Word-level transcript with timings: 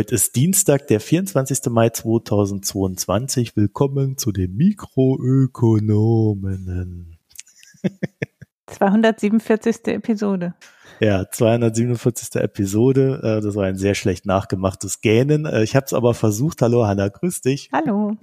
Heute 0.00 0.14
ist 0.14 0.34
Dienstag, 0.34 0.86
der 0.86 0.98
24. 0.98 1.66
Mai 1.68 1.90
2022. 1.90 3.54
Willkommen 3.54 4.16
zu 4.16 4.32
den 4.32 4.56
Mikroökonomen. 4.56 7.18
247. 8.66 9.88
Episode. 9.88 10.54
Ja, 11.00 11.30
247. 11.30 12.36
Episode. 12.36 13.20
Äh, 13.22 13.42
das 13.42 13.54
war 13.54 13.66
ein 13.66 13.76
sehr 13.76 13.94
schlecht 13.94 14.24
nachgemachtes 14.24 15.02
Gähnen. 15.02 15.44
Äh, 15.44 15.64
ich 15.64 15.76
habe 15.76 15.84
es 15.84 15.92
aber 15.92 16.14
versucht. 16.14 16.62
Hallo 16.62 16.86
Hanna, 16.86 17.08
grüß 17.08 17.42
dich. 17.42 17.68
Hallo. 17.70 18.16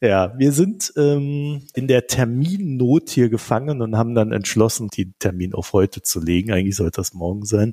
Ja, 0.00 0.38
wir 0.38 0.52
sind 0.52 0.92
ähm, 0.96 1.62
in 1.74 1.88
der 1.88 2.06
Terminnot 2.06 3.10
hier 3.10 3.28
gefangen 3.28 3.80
und 3.82 3.96
haben 3.96 4.14
dann 4.14 4.32
entschlossen, 4.32 4.88
den 4.88 5.14
Termin 5.18 5.54
auf 5.54 5.72
heute 5.72 6.02
zu 6.02 6.20
legen. 6.20 6.52
Eigentlich 6.52 6.76
sollte 6.76 7.00
das 7.00 7.14
morgen 7.14 7.44
sein. 7.44 7.72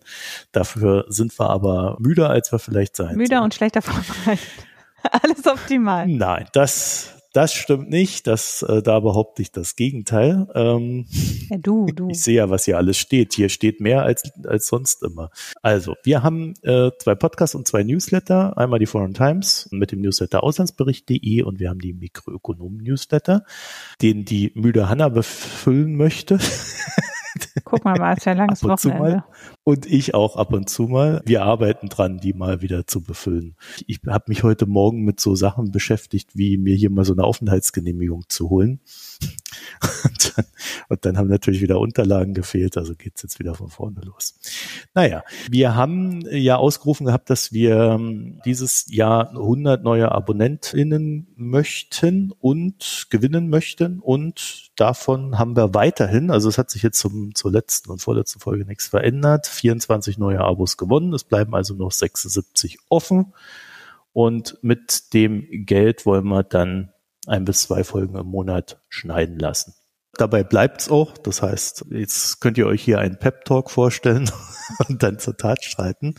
Dafür 0.51 1.05
sind 1.09 1.37
wir 1.39 1.49
aber 1.49 1.97
müder, 1.99 2.29
als 2.29 2.51
wir 2.51 2.59
vielleicht 2.59 2.95
sein. 2.95 3.17
Müder 3.17 3.43
und 3.43 3.53
schlechter 3.53 3.81
vorbereitet. 3.83 4.47
Alles 5.03 5.45
optimal. 5.45 6.07
Nein, 6.07 6.47
das 6.53 7.16
das 7.33 7.53
stimmt 7.53 7.89
nicht. 7.89 8.27
Das, 8.27 8.63
äh, 8.63 8.81
da 8.81 8.99
behaupte 8.99 9.41
ich 9.41 9.51
das 9.51 9.75
Gegenteil. 9.75 10.47
Ähm, 10.55 11.05
ja, 11.49 11.57
du, 11.57 11.85
du. 11.87 12.09
Ich 12.09 12.23
sehe 12.23 12.35
ja, 12.35 12.49
was 12.49 12.65
hier 12.65 12.77
alles 12.77 12.97
steht. 12.97 13.33
Hier 13.33 13.49
steht 13.49 13.79
mehr 13.81 14.03
als, 14.03 14.31
als 14.45 14.67
sonst 14.67 15.03
immer. 15.03 15.29
Also, 15.61 15.95
wir 16.03 16.23
haben 16.23 16.53
äh, 16.63 16.91
zwei 16.99 17.15
Podcasts 17.15 17.55
und 17.55 17.67
zwei 17.67 17.83
Newsletter. 17.83 18.57
Einmal 18.57 18.79
die 18.79 18.85
Foreign 18.85 19.13
Times 19.13 19.67
mit 19.71 19.91
dem 19.91 20.01
Newsletter 20.01 20.43
Auslandsbericht.de 20.43 21.43
und 21.43 21.59
wir 21.59 21.69
haben 21.69 21.79
die 21.79 21.93
Mikroökonomen-Newsletter, 21.93 23.43
den 24.01 24.25
die 24.25 24.51
müde 24.55 24.89
Hanna 24.89 25.09
befüllen 25.09 25.95
möchte. 25.95 26.39
Guck 27.63 27.83
mal, 27.85 27.97
war 27.97 28.17
es 28.17 28.25
ja 28.25 28.33
langes 28.33 28.63
Wochenende. 28.63 29.01
Mal. 29.01 29.23
Und 29.67 29.85
ich 29.85 30.13
auch 30.13 30.37
ab 30.37 30.53
und 30.53 30.69
zu 30.69 30.83
mal. 30.83 31.21
Wir 31.25 31.43
arbeiten 31.43 31.89
dran, 31.89 32.19
die 32.19 32.31
mal 32.31 32.61
wieder 32.61 32.87
zu 32.87 33.01
befüllen. 33.01 33.57
Ich 33.85 33.99
habe 34.07 34.23
mich 34.29 34.43
heute 34.43 34.65
Morgen 34.65 35.03
mit 35.03 35.19
so 35.19 35.35
Sachen 35.35 35.73
beschäftigt, 35.73 36.37
wie 36.37 36.57
mir 36.57 36.73
hier 36.73 36.89
mal 36.89 37.03
so 37.03 37.11
eine 37.11 37.25
Aufenthaltsgenehmigung 37.25 38.23
zu 38.29 38.49
holen. 38.49 38.79
Und 40.03 40.37
dann, 40.37 40.45
und 40.89 41.05
dann 41.05 41.17
haben 41.17 41.29
natürlich 41.29 41.61
wieder 41.61 41.79
Unterlagen 41.79 42.33
gefehlt, 42.33 42.77
also 42.77 42.95
geht's 42.95 43.23
jetzt 43.23 43.39
wieder 43.39 43.55
von 43.55 43.69
vorne 43.69 44.01
los. 44.01 44.39
Naja, 44.93 45.23
wir 45.49 45.75
haben 45.75 46.21
ja 46.29 46.57
ausgerufen 46.57 47.05
gehabt, 47.05 47.29
dass 47.29 47.51
wir 47.51 47.75
ähm, 47.77 48.39
dieses 48.45 48.85
Jahr 48.89 49.29
100 49.29 49.83
neue 49.83 50.11
AbonnentInnen 50.11 51.27
möchten 51.35 52.33
und 52.39 53.07
gewinnen 53.09 53.49
möchten 53.49 53.99
und 53.99 54.71
davon 54.75 55.39
haben 55.39 55.55
wir 55.55 55.73
weiterhin, 55.73 56.31
also 56.31 56.49
es 56.49 56.57
hat 56.57 56.69
sich 56.69 56.83
jetzt 56.83 56.99
zum, 56.99 57.33
zur 57.33 57.51
letzten 57.51 57.89
und 57.91 58.01
vorletzten 58.01 58.39
Folge 58.39 58.65
nichts 58.65 58.87
verändert, 58.87 59.47
24 59.57 60.17
neue 60.17 60.39
Abos 60.41 60.77
gewonnen, 60.77 61.13
es 61.13 61.23
bleiben 61.23 61.53
also 61.55 61.73
noch 61.73 61.91
76 61.91 62.79
offen 62.89 63.33
und 64.13 64.57
mit 64.61 65.13
dem 65.13 65.47
Geld 65.65 66.05
wollen 66.05 66.27
wir 66.27 66.43
dann 66.43 66.91
ein 67.27 67.45
bis 67.45 67.63
zwei 67.63 67.83
Folgen 67.83 68.15
im 68.17 68.27
Monat 68.27 68.81
schneiden 68.89 69.37
lassen. 69.37 69.75
Dabei 70.17 70.43
bleibt's 70.43 70.89
auch. 70.89 71.17
Das 71.17 71.41
heißt, 71.41 71.85
jetzt 71.91 72.41
könnt 72.41 72.57
ihr 72.57 72.65
euch 72.65 72.83
hier 72.83 72.99
einen 72.99 73.19
Pep-Talk 73.19 73.69
vorstellen 73.69 74.29
und 74.87 75.03
dann 75.03 75.19
zur 75.19 75.37
Tat 75.37 75.63
streiten. 75.63 76.15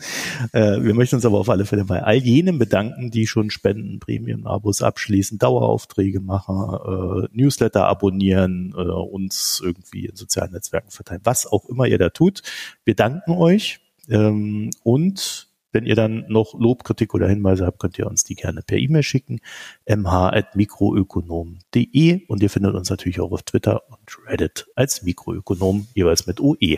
Äh, 0.53 0.81
wir 0.81 0.93
möchten 0.93 1.17
uns 1.17 1.25
aber 1.25 1.39
auf 1.39 1.49
alle 1.49 1.65
Fälle 1.65 1.85
bei 1.85 2.01
all 2.01 2.15
jenen 2.15 2.59
bedanken, 2.59 3.11
die 3.11 3.27
schon 3.27 3.49
Spenden, 3.49 3.99
Premium-Abos 3.99 4.81
abschließen, 4.81 5.37
Dauerauftragge 5.37 6.21
machen, 6.21 7.25
äh, 7.25 7.27
Newsletter 7.33 7.87
abonnieren, 7.87 8.73
äh, 8.77 8.81
uns 8.81 9.61
irgendwie 9.63 10.05
in 10.05 10.15
sozialen 10.15 10.53
Netzwerken 10.53 10.91
verteilen, 10.91 11.21
was 11.25 11.45
auch 11.45 11.65
immer 11.65 11.85
ihr 11.85 11.97
da 11.97 12.09
tut. 12.09 12.41
Wir 12.85 12.95
danken 12.95 13.33
euch 13.33 13.81
ähm, 14.09 14.69
und 14.83 15.48
wenn 15.71 15.85
ihr 15.85 15.95
dann 15.95 16.25
noch 16.27 16.59
Lob, 16.59 16.83
Kritik 16.83 17.13
oder 17.13 17.27
Hinweise 17.27 17.65
habt, 17.65 17.79
könnt 17.79 17.99
ihr 17.99 18.07
uns 18.07 18.23
die 18.23 18.35
gerne 18.35 18.61
per 18.61 18.77
E-Mail 18.77 19.03
schicken. 19.03 19.41
mh.mikroökonom.de 19.87 22.25
und 22.27 22.43
ihr 22.43 22.49
findet 22.49 22.75
uns 22.75 22.89
natürlich 22.89 23.19
auch 23.19 23.31
auf 23.31 23.43
Twitter 23.43 23.83
und 23.89 23.99
Reddit 24.27 24.67
als 24.75 25.03
Mikroökonom, 25.03 25.87
jeweils 25.93 26.27
mit 26.27 26.39
OE. 26.39 26.77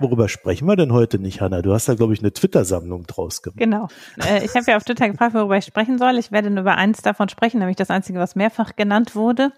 Worüber 0.00 0.28
sprechen 0.28 0.66
wir 0.66 0.76
denn 0.76 0.92
heute 0.92 1.18
nicht, 1.18 1.40
Hanna? 1.40 1.62
Du 1.62 1.72
hast 1.72 1.88
da, 1.88 1.94
glaube 1.94 2.12
ich, 2.12 2.20
eine 2.20 2.32
Twitter-Sammlung 2.32 3.06
draus 3.06 3.42
gemacht. 3.42 3.58
Genau. 3.58 3.88
Äh, 4.24 4.44
ich 4.44 4.54
habe 4.54 4.70
ja 4.70 4.76
auf 4.76 4.84
Twitter 4.84 5.08
gefragt, 5.08 5.34
worüber 5.34 5.56
ich 5.56 5.64
sprechen 5.64 5.98
soll. 5.98 6.18
Ich 6.18 6.32
werde 6.32 6.50
nur 6.50 6.62
über 6.62 6.76
eins 6.76 7.02
davon 7.02 7.28
sprechen, 7.28 7.58
nämlich 7.58 7.76
das 7.76 7.90
einzige, 7.90 8.18
was 8.18 8.34
mehrfach 8.34 8.76
genannt 8.76 9.14
wurde. 9.14 9.52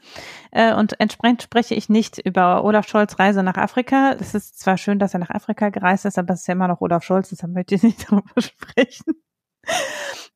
Äh, 0.50 0.74
und 0.74 0.98
entsprechend 1.00 1.42
spreche 1.42 1.74
ich 1.74 1.88
nicht 1.88 2.18
über 2.18 2.64
Olaf 2.64 2.88
Scholz 2.88 3.18
Reise 3.18 3.42
nach 3.42 3.56
Afrika. 3.56 4.16
Es 4.18 4.34
ist 4.34 4.58
zwar 4.58 4.76
schön, 4.76 4.98
dass 4.98 5.14
er 5.14 5.20
nach 5.20 5.30
Afrika 5.30 5.68
gereist 5.70 6.04
ist, 6.04 6.18
aber 6.18 6.34
es 6.34 6.40
ist 6.40 6.46
ja 6.46 6.54
immer 6.54 6.68
noch 6.68 6.80
Olaf 6.80 7.02
Scholz, 7.02 7.30
deshalb 7.30 7.52
möchte 7.52 7.74
ich 7.74 7.82
nicht 7.82 8.06
darüber 8.10 8.40
sprechen. 8.40 9.14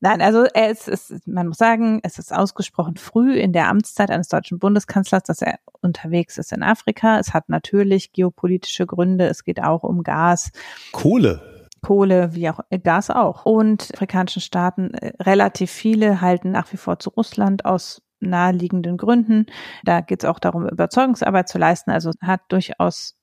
Nein, 0.05 0.21
also 0.21 0.47
es 0.53 0.89
ist, 0.89 1.29
man 1.29 1.47
muss 1.47 1.59
sagen, 1.59 2.01
es 2.03 2.19
ist 2.19 2.35
ausgesprochen 2.35 2.97
früh 2.97 3.39
in 3.39 3.53
der 3.53 3.69
Amtszeit 3.69 4.11
eines 4.11 4.27
deutschen 4.27 4.59
Bundeskanzlers, 4.59 5.23
dass 5.23 5.43
er 5.43 5.61
unterwegs 5.81 6.39
ist 6.39 6.53
in 6.53 6.65
Afrika. 6.65 7.21
Es 7.21 7.33
hat 7.33 7.49
natürlich 7.49 8.13
geopolitische 8.13 8.85
Gründe. 8.85 9.29
Es 9.29 9.45
geht 9.45 9.63
auch 9.63 9.85
um 9.85 10.03
Gas. 10.03 10.51
Kohle. 10.91 11.69
Kohle, 11.83 12.35
wie 12.35 12.51
auch 12.51 12.59
äh, 12.71 12.81
Gas 12.81 13.11
auch. 13.11 13.47
Und 13.47 13.95
afrikanischen 13.95 14.43
Staaten, 14.43 14.93
äh, 14.95 15.13
relativ 15.23 15.71
viele 15.71 16.21
halten 16.21 16.51
nach 16.51 16.73
wie 16.73 16.79
vor 16.79 16.99
zu 16.99 17.11
Russland 17.11 17.65
aus 17.65 18.03
naheliegenden 18.19 18.97
Gründen. 18.97 19.47
Da 19.85 20.01
geht 20.01 20.25
es 20.25 20.29
auch 20.29 20.41
darum, 20.41 20.69
Überzeugungsarbeit 20.69 21.49
zu 21.49 21.59
leisten. 21.59 21.93
Also 21.93 22.11
hat 22.21 22.41
durchaus 22.49 23.15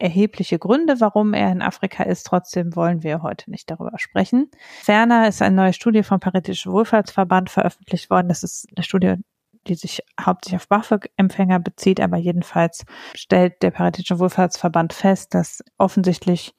erhebliche 0.00 0.58
Gründe, 0.58 1.00
warum 1.00 1.34
er 1.34 1.52
in 1.52 1.62
Afrika 1.62 2.02
ist. 2.04 2.26
Trotzdem 2.26 2.74
wollen 2.74 3.02
wir 3.02 3.22
heute 3.22 3.50
nicht 3.50 3.70
darüber 3.70 3.98
sprechen. 3.98 4.50
Ferner 4.82 5.28
ist 5.28 5.42
eine 5.42 5.56
neue 5.56 5.72
Studie 5.72 6.02
vom 6.02 6.20
Paritätischen 6.20 6.72
Wohlfahrtsverband 6.72 7.50
veröffentlicht 7.50 8.10
worden. 8.10 8.28
Das 8.28 8.42
ist 8.42 8.66
eine 8.74 8.82
Studie, 8.82 9.14
die 9.66 9.74
sich 9.74 10.02
hauptsächlich 10.20 10.60
auf 10.60 10.68
BAföG-Empfänger 10.68 11.60
bezieht, 11.60 12.00
aber 12.00 12.16
jedenfalls 12.16 12.84
stellt 13.14 13.62
der 13.62 13.70
Paritätische 13.70 14.18
Wohlfahrtsverband 14.18 14.92
fest, 14.92 15.34
dass 15.34 15.62
offensichtlich 15.78 16.54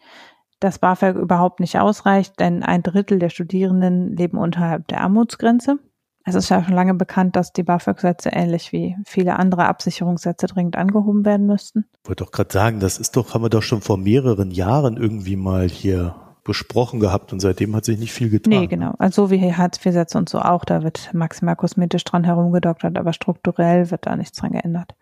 das 0.60 0.78
BAföG 0.78 1.16
überhaupt 1.16 1.60
nicht 1.60 1.80
ausreicht, 1.80 2.40
denn 2.40 2.64
ein 2.64 2.84
Drittel 2.84 3.18
der 3.18 3.30
Studierenden 3.30 4.16
leben 4.16 4.38
unterhalb 4.38 4.88
der 4.88 5.02
Armutsgrenze. 5.02 5.80
Es 6.24 6.36
ist 6.36 6.50
ja 6.50 6.64
schon 6.64 6.74
lange 6.74 6.94
bekannt, 6.94 7.36
dass 7.36 7.52
die 7.52 7.64
BAföG-Sätze 7.64 8.30
ähnlich 8.30 8.72
wie 8.72 8.96
viele 9.06 9.38
andere 9.38 9.66
Absicherungssätze 9.66 10.48
dringend 10.48 10.76
angehoben 10.76 11.26
werden 11.26 11.48
müssten. 11.48 11.86
Ich 12.04 12.10
wollte 12.10 12.24
doch 12.24 12.32
gerade 12.32 12.54
sagen, 12.54 12.80
das 12.80 13.00
ist 13.00 13.16
doch, 13.16 13.34
haben 13.34 13.44
wir 13.44 13.50
doch 13.50 13.64
schon 13.64 13.82
vor 13.82 13.98
mehreren 13.98 14.52
Jahren 14.52 14.98
irgendwie 14.98 15.36
mal 15.36 15.68
hier 15.68 16.16
besprochen 16.44 17.00
gehabt 17.00 17.34
und 17.34 17.40
seitdem 17.40 17.76
hat 17.76 17.86
sich 17.86 18.00
nicht 18.00 18.14
viel 18.14 18.30
getan. 18.30 18.52
Nee, 18.52 18.68
genau. 18.68 18.96
Also 18.98 19.28
so 19.28 19.32
wie 19.32 19.54
Hartz-IV-Sätze 19.54 20.18
und 20.18 20.28
so 20.28 20.40
auch, 20.40 20.66
da 20.66 20.82
wird 20.82 21.12
maximal 21.14 21.56
kosmetisch 21.56 22.04
dran 22.04 22.24
herumgedoktert, 22.24 22.98
aber 22.98 23.14
strukturell 23.14 23.92
wird 23.92 24.08
da 24.08 24.16
nichts 24.16 24.40
dran 24.40 24.54
geändert. 24.54 24.96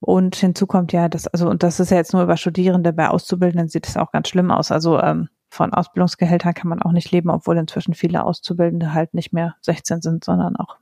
Und 0.00 0.36
hinzu 0.36 0.66
kommt 0.66 0.92
ja, 0.92 1.08
das, 1.08 1.26
also, 1.26 1.48
und 1.48 1.62
das 1.64 1.80
ist 1.80 1.90
ja 1.90 1.96
jetzt 1.96 2.12
nur 2.12 2.22
über 2.22 2.36
Studierende, 2.36 2.92
bei 2.92 3.08
Auszubildenden 3.08 3.68
sieht 3.68 3.88
es 3.88 3.96
auch 3.96 4.12
ganz 4.12 4.28
schlimm 4.28 4.52
aus. 4.52 4.70
Also 4.70 5.00
ähm, 5.00 5.28
von 5.54 5.72
Ausbildungsgehältern 5.72 6.54
kann 6.54 6.68
man 6.68 6.82
auch 6.82 6.92
nicht 6.92 7.10
leben, 7.10 7.30
obwohl 7.30 7.56
inzwischen 7.56 7.94
viele 7.94 8.24
Auszubildende 8.24 8.92
halt 8.92 9.14
nicht 9.14 9.32
mehr 9.32 9.54
16 9.62 10.02
sind, 10.02 10.24
sondern 10.24 10.56
auch 10.56 10.76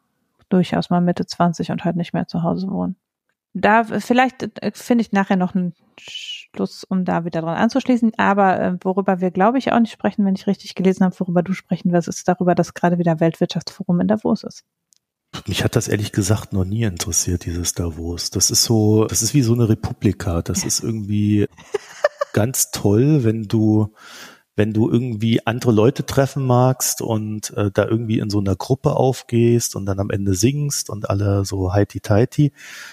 durchaus 0.48 0.90
mal 0.90 1.00
Mitte 1.00 1.26
20 1.26 1.70
und 1.70 1.84
halt 1.84 1.96
nicht 1.96 2.12
mehr 2.12 2.26
zu 2.26 2.42
Hause 2.42 2.68
wohnen. 2.68 2.96
Da 3.54 3.84
vielleicht 3.84 4.42
äh, 4.62 4.72
finde 4.74 5.02
ich 5.02 5.12
nachher 5.12 5.36
noch 5.36 5.54
einen 5.54 5.74
Schluss, 5.98 6.84
um 6.84 7.04
da 7.04 7.26
wieder 7.26 7.42
dran 7.42 7.56
anzuschließen. 7.56 8.12
Aber 8.16 8.58
äh, 8.58 8.76
worüber 8.82 9.20
wir, 9.20 9.30
glaube 9.30 9.58
ich, 9.58 9.72
auch 9.72 9.80
nicht 9.80 9.92
sprechen, 9.92 10.24
wenn 10.24 10.34
ich 10.34 10.46
richtig 10.46 10.74
gelesen 10.74 11.04
habe, 11.04 11.18
worüber 11.20 11.42
du 11.42 11.52
sprechen 11.52 11.92
wirst, 11.92 12.08
ist 12.08 12.26
darüber, 12.26 12.54
dass 12.54 12.72
gerade 12.72 12.98
wieder 12.98 13.20
Weltwirtschaftsforum 13.20 14.00
in 14.00 14.08
Davos 14.08 14.42
ist. 14.42 14.64
Mich 15.46 15.64
hat 15.64 15.76
das 15.76 15.88
ehrlich 15.88 16.12
gesagt 16.12 16.52
noch 16.52 16.64
nie 16.64 16.82
interessiert, 16.84 17.44
dieses 17.44 17.74
Davos. 17.74 18.30
Das 18.30 18.50
ist 18.50 18.64
so, 18.64 19.06
das 19.06 19.22
ist 19.22 19.34
wie 19.34 19.42
so 19.42 19.54
eine 19.54 19.68
Republika. 19.68 20.42
Das 20.42 20.64
ist 20.64 20.82
irgendwie 20.82 21.46
ganz 22.32 22.70
toll, 22.70 23.24
wenn 23.24 23.44
du 23.44 23.92
wenn 24.54 24.74
du 24.74 24.90
irgendwie 24.90 25.46
andere 25.46 25.72
Leute 25.72 26.04
treffen 26.04 26.46
magst 26.46 27.00
und 27.00 27.56
äh, 27.56 27.70
da 27.72 27.86
irgendwie 27.86 28.18
in 28.18 28.28
so 28.28 28.38
einer 28.38 28.54
Gruppe 28.54 28.96
aufgehst 28.96 29.76
und 29.76 29.86
dann 29.86 29.98
am 29.98 30.10
Ende 30.10 30.34
singst 30.34 30.90
und 30.90 31.08
alle 31.08 31.44
so 31.44 31.72
heiti-teiti. 31.72 32.52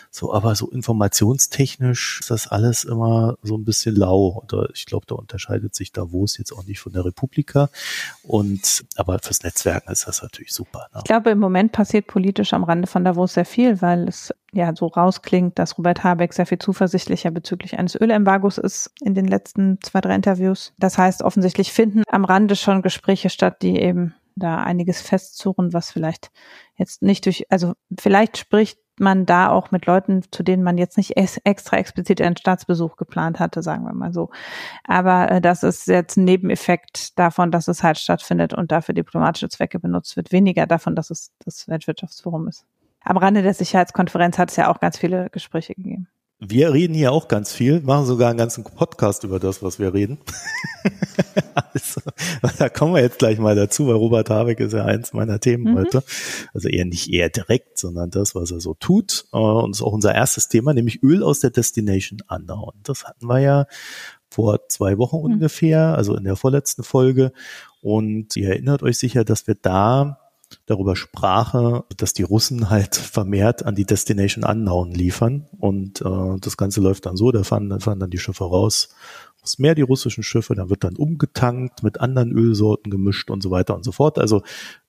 So, 0.09 0.33
aber 0.33 0.55
so 0.55 0.69
informationstechnisch 0.69 2.21
ist 2.21 2.31
das 2.31 2.47
alles 2.47 2.85
immer 2.85 3.37
so 3.43 3.57
ein 3.57 3.65
bisschen 3.65 3.95
lau. 3.95 4.41
Oder 4.43 4.69
ich 4.73 4.85
glaube, 4.85 5.05
da 5.05 5.15
unterscheidet 5.15 5.75
sich 5.75 5.91
Davos 5.91 6.37
jetzt 6.37 6.53
auch 6.53 6.65
nicht 6.65 6.79
von 6.79 6.93
der 6.93 7.03
Republika. 7.03 7.69
Und 8.23 8.85
aber 8.95 9.19
fürs 9.19 9.43
Netzwerken 9.43 9.91
ist 9.91 10.07
das 10.07 10.21
natürlich 10.21 10.53
super. 10.53 10.87
Ne? 10.93 10.99
Ich 10.99 11.09
glaube, 11.09 11.29
im 11.29 11.39
Moment 11.39 11.73
passiert 11.73 12.07
politisch 12.07 12.53
am 12.53 12.63
Rande 12.63 12.87
von 12.87 13.03
Davos 13.03 13.33
sehr 13.33 13.45
viel, 13.45 13.81
weil 13.81 14.07
es 14.07 14.33
ja 14.53 14.73
so 14.75 14.87
rausklingt, 14.87 15.59
dass 15.59 15.77
Robert 15.77 16.03
Habeck 16.03 16.33
sehr 16.33 16.45
viel 16.45 16.59
zuversichtlicher 16.59 17.31
bezüglich 17.31 17.77
eines 17.77 17.95
Ölembargos 17.95 18.57
ist 18.57 18.91
in 19.01 19.13
den 19.13 19.25
letzten 19.25 19.79
zwei, 19.81 20.01
drei 20.01 20.15
Interviews. 20.15 20.73
Das 20.77 20.97
heißt, 20.97 21.23
offensichtlich 21.23 21.71
finden 21.71 22.03
am 22.09 22.25
Rande 22.25 22.55
schon 22.55 22.81
Gespräche 22.81 23.29
statt, 23.29 23.61
die 23.61 23.79
eben 23.79 24.15
da 24.35 24.57
einiges 24.57 25.01
festzurren, 25.01 25.73
was 25.73 25.91
vielleicht 25.91 26.31
jetzt 26.75 27.01
nicht 27.01 27.25
durch, 27.25 27.45
also 27.49 27.73
vielleicht 27.99 28.37
spricht 28.37 28.79
man 28.99 29.25
da 29.25 29.49
auch 29.49 29.71
mit 29.71 29.85
Leuten, 29.85 30.23
zu 30.31 30.43
denen 30.43 30.63
man 30.63 30.77
jetzt 30.77 30.97
nicht 30.97 31.15
extra 31.17 31.77
explizit 31.77 32.21
einen 32.21 32.37
Staatsbesuch 32.37 32.97
geplant 32.97 33.39
hatte, 33.39 33.63
sagen 33.63 33.85
wir 33.85 33.93
mal 33.93 34.13
so. 34.13 34.29
Aber 34.83 35.31
äh, 35.31 35.41
das 35.41 35.63
ist 35.63 35.87
jetzt 35.87 36.17
ein 36.17 36.25
Nebeneffekt 36.25 37.17
davon, 37.17 37.51
dass 37.51 37.67
es 37.67 37.81
halt 37.81 37.97
stattfindet 37.97 38.53
und 38.53 38.71
dafür 38.71 38.93
diplomatische 38.93 39.49
Zwecke 39.49 39.79
benutzt 39.79 40.17
wird, 40.17 40.31
weniger 40.31 40.67
davon, 40.67 40.95
dass 40.95 41.11
es 41.11 41.31
das 41.45 41.67
Weltwirtschaftsforum 41.67 42.47
ist. 42.47 42.65
Am 43.09 43.17
Rande 43.17 43.41
der 43.41 43.55
Sicherheitskonferenz 43.55 44.37
hat 44.37 44.51
es 44.51 44.55
ja 44.55 44.71
auch 44.71 44.79
ganz 44.79 44.95
viele 44.95 45.31
Gespräche 45.31 45.73
gegeben. 45.73 46.07
Wir 46.39 46.71
reden 46.71 46.93
hier 46.93 47.11
auch 47.11 47.27
ganz 47.27 47.51
viel, 47.51 47.81
machen 47.81 48.05
sogar 48.05 48.29
einen 48.29 48.37
ganzen 48.37 48.63
Podcast 48.63 49.23
über 49.23 49.39
das, 49.39 49.63
was 49.63 49.79
wir 49.79 49.95
reden. 49.95 50.19
also, 51.73 52.01
da 52.59 52.69
kommen 52.69 52.93
wir 52.93 53.01
jetzt 53.01 53.17
gleich 53.17 53.39
mal 53.39 53.55
dazu, 53.55 53.87
weil 53.87 53.95
Robert 53.95 54.29
Habeck 54.29 54.59
ist 54.59 54.73
ja 54.73 54.85
eins 54.85 55.11
meiner 55.11 55.39
Themen 55.39 55.71
mhm. 55.73 55.77
heute. 55.79 56.03
Also 56.53 56.69
eher 56.69 56.85
nicht 56.85 57.11
eher 57.11 57.29
direkt, 57.29 57.79
sondern 57.79 58.11
das, 58.11 58.35
was 58.35 58.51
er 58.51 58.59
so 58.59 58.75
tut. 58.75 59.25
Äh, 59.33 59.37
und 59.37 59.71
ist 59.71 59.81
auch 59.81 59.91
unser 59.91 60.13
erstes 60.13 60.47
Thema, 60.47 60.75
nämlich 60.75 61.01
Öl 61.01 61.23
aus 61.23 61.39
der 61.39 61.49
Destination 61.49 62.19
Unknown. 62.29 62.73
Das 62.83 63.05
hatten 63.05 63.25
wir 63.25 63.39
ja 63.39 63.65
vor 64.29 64.67
zwei 64.67 64.99
Wochen 64.99 65.17
mhm. 65.17 65.33
ungefähr, 65.33 65.95
also 65.95 66.15
in 66.15 66.25
der 66.25 66.35
vorletzten 66.35 66.83
Folge. 66.83 67.31
Und 67.81 68.35
ihr 68.35 68.49
erinnert 68.49 68.83
euch 68.83 68.99
sicher, 68.99 69.23
dass 69.23 69.47
wir 69.47 69.55
da 69.55 70.18
darüber 70.65 70.95
sprach, 70.95 71.83
dass 71.97 72.13
die 72.13 72.23
Russen 72.23 72.69
halt 72.69 72.95
vermehrt 72.95 73.65
an 73.65 73.75
die 73.75 73.85
Destination 73.85 74.43
Unknown 74.43 74.91
liefern. 74.91 75.47
Und 75.57 76.01
äh, 76.01 76.39
das 76.39 76.57
Ganze 76.57 76.81
läuft 76.81 77.05
dann 77.05 77.17
so, 77.17 77.31
da 77.31 77.43
fahren, 77.43 77.69
da 77.69 77.79
fahren 77.79 77.99
dann 77.99 78.09
die 78.09 78.17
Schiffe 78.17 78.43
raus 78.43 78.89
aus 79.41 79.59
Meer, 79.59 79.75
die 79.75 79.81
russischen 79.81 80.23
Schiffe, 80.23 80.55
dann 80.55 80.69
wird 80.69 80.83
dann 80.83 80.95
umgetankt, 80.95 81.83
mit 81.83 81.99
anderen 81.99 82.31
Ölsorten 82.31 82.91
gemischt 82.91 83.29
und 83.29 83.41
so 83.41 83.51
weiter 83.51 83.75
und 83.75 83.83
so 83.83 83.91
fort. 83.91 84.19
Also 84.19 84.43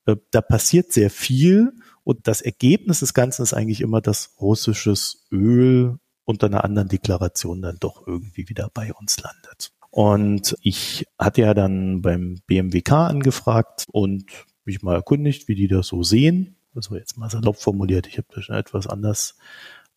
äh, 0.06 0.16
da 0.30 0.40
passiert 0.40 0.92
sehr 0.92 1.10
viel 1.10 1.72
und 2.04 2.26
das 2.26 2.40
Ergebnis 2.40 3.00
des 3.00 3.14
Ganzen 3.14 3.42
ist 3.42 3.54
eigentlich 3.54 3.80
immer, 3.80 4.00
dass 4.00 4.34
russisches 4.40 5.26
Öl 5.30 5.98
unter 6.24 6.46
einer 6.46 6.64
anderen 6.64 6.88
Deklaration 6.88 7.62
dann 7.62 7.76
doch 7.80 8.06
irgendwie 8.06 8.48
wieder 8.48 8.70
bei 8.72 8.92
uns 8.94 9.20
landet. 9.20 9.72
Und 9.90 10.56
ich 10.62 11.06
hatte 11.18 11.42
ja 11.42 11.54
dann 11.54 12.00
beim 12.02 12.38
BMWK 12.46 12.92
angefragt 12.92 13.86
und 13.90 14.24
mich 14.70 14.82
mal 14.82 14.94
erkundigt, 14.94 15.48
wie 15.48 15.54
die 15.54 15.68
das 15.68 15.88
so 15.88 16.02
sehen. 16.02 16.56
War 16.72 16.98
jetzt 16.98 17.18
mal 17.18 17.28
salopp 17.28 17.56
formuliert. 17.56 18.06
Ich 18.06 18.16
habe 18.16 18.28
das 18.34 18.44
schon 18.44 18.54
etwas 18.56 18.86
anders 18.86 19.36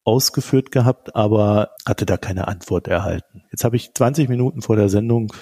ausgeführt 0.03 0.71
gehabt, 0.71 1.15
aber 1.15 1.71
hatte 1.85 2.05
da 2.05 2.17
keine 2.17 2.47
Antwort 2.47 2.87
erhalten. 2.87 3.43
Jetzt 3.51 3.63
habe 3.63 3.75
ich 3.75 3.93
20 3.93 4.27
Minuten 4.27 4.61
vor 4.61 4.75
der 4.75 4.89
Sendung, 4.89 5.33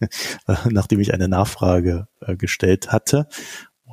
nachdem 0.70 1.00
ich 1.00 1.12
eine 1.12 1.28
Nachfrage 1.28 2.06
äh, 2.20 2.36
gestellt 2.36 2.92
hatte, 2.92 3.26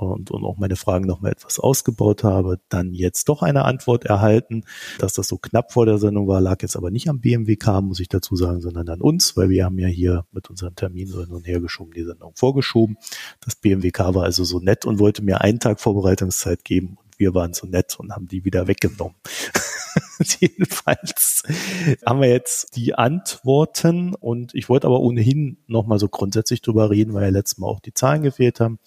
und, 0.01 0.31
und 0.31 0.43
auch 0.43 0.57
meine 0.57 0.75
Fragen 0.75 1.05
nochmal 1.05 1.31
etwas 1.31 1.59
ausgebaut 1.59 2.23
habe, 2.23 2.59
dann 2.69 2.93
jetzt 2.93 3.29
doch 3.29 3.41
eine 3.41 3.65
Antwort 3.65 4.05
erhalten. 4.05 4.63
Dass 4.99 5.13
das 5.13 5.27
so 5.27 5.37
knapp 5.37 5.71
vor 5.71 5.85
der 5.85 5.97
Sendung 5.97 6.27
war, 6.27 6.41
lag 6.41 6.61
jetzt 6.61 6.75
aber 6.75 6.91
nicht 6.91 7.09
am 7.09 7.19
BMWK, 7.19 7.81
muss 7.81 7.99
ich 7.99 8.09
dazu 8.09 8.35
sagen, 8.35 8.61
sondern 8.61 8.89
an 8.89 9.01
uns, 9.01 9.37
weil 9.37 9.49
wir 9.49 9.65
haben 9.65 9.79
ja 9.79 9.87
hier 9.87 10.25
mit 10.31 10.49
unserem 10.49 10.75
Termin 10.75 11.07
so 11.07 11.21
hin 11.21 11.31
und 11.31 11.47
her 11.47 11.59
geschoben, 11.59 11.93
die 11.93 12.03
Sendung 12.03 12.33
vorgeschoben. 12.35 12.97
Das 13.43 13.55
BMWK 13.55 14.13
war 14.15 14.23
also 14.23 14.43
so 14.43 14.59
nett 14.59 14.85
und 14.85 14.99
wollte 14.99 15.23
mir 15.23 15.41
einen 15.41 15.59
Tag 15.59 15.79
Vorbereitungszeit 15.79 16.63
geben 16.63 16.97
wir 17.21 17.35
waren 17.35 17.53
so 17.53 17.67
nett 17.67 17.97
und 17.99 18.11
haben 18.11 18.27
die 18.27 18.43
wieder 18.43 18.67
weggenommen. 18.67 19.15
Jedenfalls 20.39 21.43
haben 22.05 22.19
wir 22.19 22.29
jetzt 22.29 22.75
die 22.75 22.95
Antworten 22.95 24.15
und 24.15 24.55
ich 24.55 24.69
wollte 24.69 24.87
aber 24.87 24.99
ohnehin 24.99 25.57
nochmal 25.67 25.99
so 25.99 26.09
grundsätzlich 26.09 26.61
drüber 26.61 26.89
reden, 26.89 27.13
weil 27.13 27.23
ja 27.23 27.29
letztes 27.29 27.59
Mal 27.59 27.67
auch 27.67 27.79
die 27.79 27.93
Zahlen 27.93 28.23
gefehlt 28.23 28.59
haben. 28.59 28.79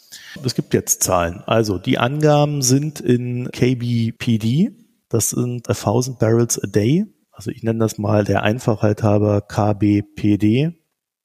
Es 0.44 0.54
gibt 0.54 0.74
jetzt 0.74 1.02
Zahlen. 1.02 1.42
Also 1.46 1.78
die 1.78 1.98
Angaben 1.98 2.60
sind 2.60 3.00
in 3.00 3.50
KBPD. 3.52 4.72
Das 5.08 5.30
sind 5.30 5.68
1000 5.68 6.18
Barrels 6.18 6.62
a 6.62 6.66
day. 6.66 7.06
Also 7.30 7.52
ich 7.52 7.62
nenne 7.62 7.78
das 7.78 7.98
mal 7.98 8.24
der 8.24 8.42
Einfachheit 8.42 9.04
halber 9.04 9.42
KBPD. 9.42 10.72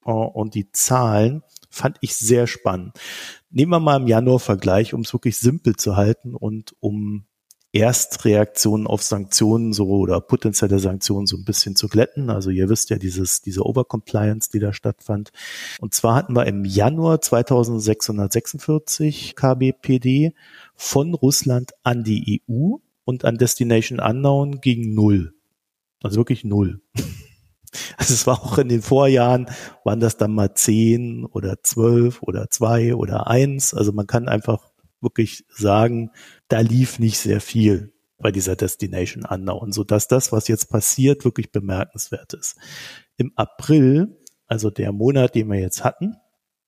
Und 0.04 0.54
die 0.54 0.70
Zahlen 0.72 1.42
fand 1.70 1.98
ich 2.00 2.14
sehr 2.16 2.46
spannend. 2.46 2.96
Nehmen 3.50 3.72
wir 3.72 3.80
mal 3.80 4.00
im 4.00 4.06
Januar 4.06 4.38
Vergleich, 4.38 4.94
um 4.94 5.00
es 5.00 5.12
wirklich 5.12 5.36
simpel 5.36 5.74
zu 5.74 5.96
halten 5.96 6.36
und 6.36 6.76
um 6.78 7.24
Erstreaktionen 7.72 8.86
auf 8.86 9.02
Sanktionen 9.02 9.72
so 9.72 9.88
oder 9.88 10.20
potenzielle 10.20 10.78
Sanktionen 10.78 11.26
so 11.26 11.36
ein 11.36 11.44
bisschen 11.44 11.74
zu 11.74 11.88
glätten. 11.88 12.30
Also 12.30 12.50
ihr 12.50 12.68
wisst 12.68 12.90
ja 12.90 12.98
dieses, 12.98 13.42
diese 13.42 13.66
Overcompliance, 13.66 14.50
die 14.52 14.60
da 14.60 14.72
stattfand. 14.72 15.32
Und 15.80 15.94
zwar 15.94 16.14
hatten 16.14 16.34
wir 16.34 16.46
im 16.46 16.64
Januar 16.64 17.20
2646 17.20 19.34
KBPD 19.34 20.32
von 20.76 21.14
Russland 21.14 21.72
an 21.82 22.04
die 22.04 22.42
EU 22.48 22.76
und 23.04 23.24
an 23.24 23.36
Destination 23.36 24.00
Unknown 24.00 24.60
gegen 24.60 24.94
null. 24.94 25.34
Also 26.02 26.18
wirklich 26.18 26.44
null. 26.44 26.80
Also 27.96 28.14
es 28.14 28.26
war 28.26 28.42
auch 28.42 28.58
in 28.58 28.68
den 28.68 28.82
Vorjahren, 28.82 29.46
waren 29.84 30.00
das 30.00 30.16
dann 30.16 30.32
mal 30.32 30.54
zehn 30.54 31.24
oder 31.24 31.62
zwölf 31.62 32.22
oder 32.22 32.50
zwei 32.50 32.94
oder 32.94 33.28
eins. 33.28 33.74
Also 33.74 33.92
man 33.92 34.06
kann 34.06 34.28
einfach 34.28 34.70
wirklich 35.00 35.44
sagen, 35.48 36.10
da 36.48 36.60
lief 36.60 36.98
nicht 36.98 37.18
sehr 37.18 37.40
viel 37.40 37.92
bei 38.18 38.30
dieser 38.30 38.56
Destination 38.56 39.24
Unknown, 39.24 39.72
so 39.72 39.84
dass 39.84 40.08
das, 40.08 40.32
was 40.32 40.48
jetzt 40.48 40.68
passiert, 40.70 41.24
wirklich 41.24 41.52
bemerkenswert 41.52 42.34
ist. 42.34 42.56
Im 43.16 43.32
April, 43.36 44.18
also 44.46 44.70
der 44.70 44.92
Monat, 44.92 45.34
den 45.34 45.48
wir 45.48 45.58
jetzt 45.58 45.84
hatten, 45.84 46.16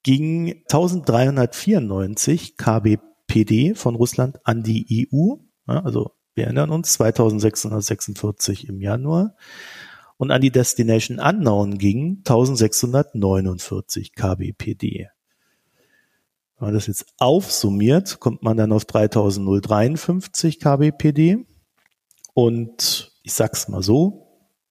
ging 0.03 0.63
1394 0.71 2.57
KBPD 2.57 3.75
von 3.75 3.95
Russland 3.95 4.39
an 4.45 4.63
die 4.63 5.09
EU. 5.13 5.37
also 5.67 6.13
wir 6.35 6.45
erinnern 6.45 6.71
uns, 6.71 6.95
2646 6.95 8.69
im 8.69 8.81
Januar. 8.81 9.37
Und 10.23 10.31
an 10.31 10.41
die 10.41 10.53
Destination 10.53 11.19
Unknown 11.19 11.79
ging 11.79 12.19
1649 12.19 14.15
KBPD. 14.15 15.09
Wenn 16.57 16.67
man 16.69 16.75
das 16.75 16.87
jetzt 16.87 17.07
aufsummiert, 17.19 18.21
kommt 18.21 18.41
man 18.41 18.57
dann 18.57 18.71
auf 18.71 18.85
3053 18.85 20.61
kbpd. 20.61 21.39
Und 22.35 23.11
ich 23.25 23.33
sag's 23.33 23.67
mal 23.67 23.83
so, 23.83 24.29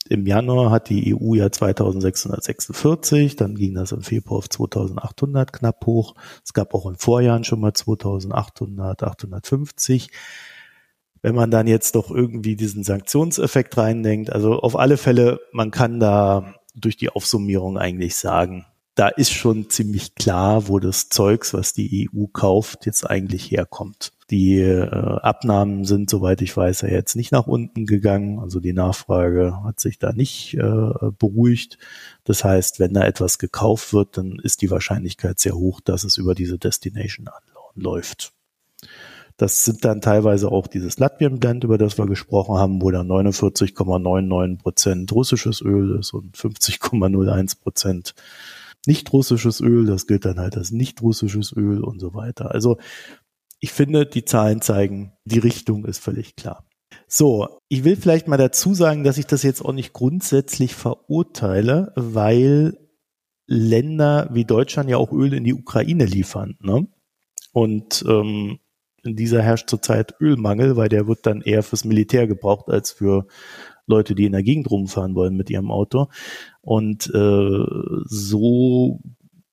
im 0.07 0.25
Januar 0.25 0.71
hat 0.71 0.87
die 0.87 1.13
EU 1.13 1.33
ja 1.33 1.51
2646, 1.51 3.35
dann 3.35 3.55
ging 3.55 3.73
das 3.73 3.91
im 3.91 4.03
Februar 4.03 4.37
auf 4.37 4.49
2800 4.49 5.51
knapp 5.51 5.85
hoch. 5.85 6.15
Es 6.45 6.53
gab 6.53 6.73
auch 6.73 6.85
in 6.85 6.95
Vorjahren 6.95 7.43
schon 7.43 7.59
mal 7.59 7.73
2800, 7.73 9.03
850. 9.03 10.11
Wenn 11.21 11.35
man 11.35 11.51
dann 11.51 11.67
jetzt 11.67 11.95
doch 11.95 12.09
irgendwie 12.09 12.55
diesen 12.55 12.83
Sanktionseffekt 12.83 13.77
reindenkt, 13.77 14.31
also 14.31 14.59
auf 14.59 14.77
alle 14.77 14.97
Fälle, 14.97 15.39
man 15.51 15.71
kann 15.71 15.99
da 15.99 16.55
durch 16.75 16.97
die 16.97 17.09
Aufsummierung 17.09 17.77
eigentlich 17.77 18.15
sagen, 18.15 18.65
da 18.95 19.07
ist 19.07 19.31
schon 19.31 19.69
ziemlich 19.69 20.15
klar, 20.15 20.67
wo 20.67 20.79
das 20.79 21.09
Zeugs, 21.09 21.53
was 21.53 21.73
die 21.73 22.09
EU 22.13 22.25
kauft, 22.27 22.85
jetzt 22.85 23.09
eigentlich 23.09 23.49
herkommt. 23.49 24.11
Die 24.29 24.59
äh, 24.59 24.89
Abnahmen 24.89 25.85
sind, 25.85 26.09
soweit 26.09 26.41
ich 26.41 26.55
weiß, 26.55 26.81
ja 26.81 26.89
jetzt 26.89 27.15
nicht 27.15 27.31
nach 27.31 27.47
unten 27.47 27.85
gegangen. 27.85 28.39
Also 28.39 28.59
die 28.59 28.73
Nachfrage 28.73 29.63
hat 29.63 29.79
sich 29.79 29.97
da 29.97 30.11
nicht 30.11 30.55
äh, 30.55 31.11
beruhigt. 31.17 31.77
Das 32.25 32.43
heißt, 32.43 32.79
wenn 32.79 32.93
da 32.93 33.05
etwas 33.05 33.39
gekauft 33.39 33.93
wird, 33.93 34.17
dann 34.17 34.39
ist 34.43 34.61
die 34.61 34.71
Wahrscheinlichkeit 34.71 35.39
sehr 35.39 35.55
hoch, 35.55 35.81
dass 35.81 36.03
es 36.03 36.17
über 36.17 36.35
diese 36.35 36.57
Destination 36.57 37.29
läuft. 37.75 38.33
Das 39.37 39.65
sind 39.65 39.83
dann 39.85 40.01
teilweise 40.01 40.51
auch 40.51 40.67
dieses 40.67 40.99
Latvian-Blend, 40.99 41.63
über 41.63 41.77
das 41.77 41.97
wir 41.97 42.05
gesprochen 42.05 42.57
haben, 42.57 42.81
wo 42.81 42.91
dann 42.91 43.07
49,99 43.07 44.57
Prozent 44.59 45.11
russisches 45.11 45.61
Öl 45.61 45.97
ist 45.99 46.13
und 46.13 46.35
50,01 46.35 47.61
Prozent 47.61 48.13
nicht 48.87 49.13
russisches 49.13 49.61
Öl, 49.61 49.85
das 49.85 50.07
gilt 50.07 50.25
dann 50.25 50.39
halt 50.39 50.57
als 50.57 50.71
nicht 50.71 51.01
russisches 51.01 51.55
Öl 51.55 51.83
und 51.83 51.99
so 51.99 52.13
weiter. 52.13 52.51
Also 52.51 52.77
ich 53.59 53.71
finde, 53.71 54.05
die 54.05 54.25
Zahlen 54.25 54.61
zeigen, 54.61 55.13
die 55.23 55.39
Richtung 55.39 55.85
ist 55.85 55.99
völlig 55.99 56.35
klar. 56.35 56.65
So, 57.07 57.59
ich 57.69 57.83
will 57.83 57.95
vielleicht 57.95 58.27
mal 58.27 58.37
dazu 58.37 58.73
sagen, 58.73 59.03
dass 59.03 59.17
ich 59.17 59.27
das 59.27 59.43
jetzt 59.43 59.63
auch 59.63 59.73
nicht 59.73 59.93
grundsätzlich 59.93 60.75
verurteile, 60.75 61.93
weil 61.95 62.77
Länder 63.47 64.29
wie 64.31 64.45
Deutschland 64.45 64.89
ja 64.89 64.97
auch 64.97 65.11
Öl 65.11 65.33
in 65.33 65.43
die 65.43 65.53
Ukraine 65.53 66.05
liefern. 66.05 66.57
Ne? 66.59 66.87
Und 67.53 68.03
ähm, 68.07 68.59
in 69.03 69.15
dieser 69.15 69.41
herrscht 69.41 69.69
zurzeit 69.69 70.15
Ölmangel, 70.19 70.75
weil 70.75 70.89
der 70.89 71.07
wird 71.07 71.25
dann 71.25 71.41
eher 71.41 71.63
fürs 71.63 71.85
Militär 71.85 72.27
gebraucht 72.27 72.69
als 72.69 72.91
für 72.91 73.25
Leute, 73.87 74.15
die 74.15 74.25
in 74.25 74.31
der 74.31 74.43
Gegend 74.43 74.69
rumfahren 74.69 75.15
wollen 75.15 75.35
mit 75.35 75.49
ihrem 75.49 75.71
Auto. 75.71 76.07
Und 76.61 77.07
äh, 77.13 77.65
so, 78.05 78.99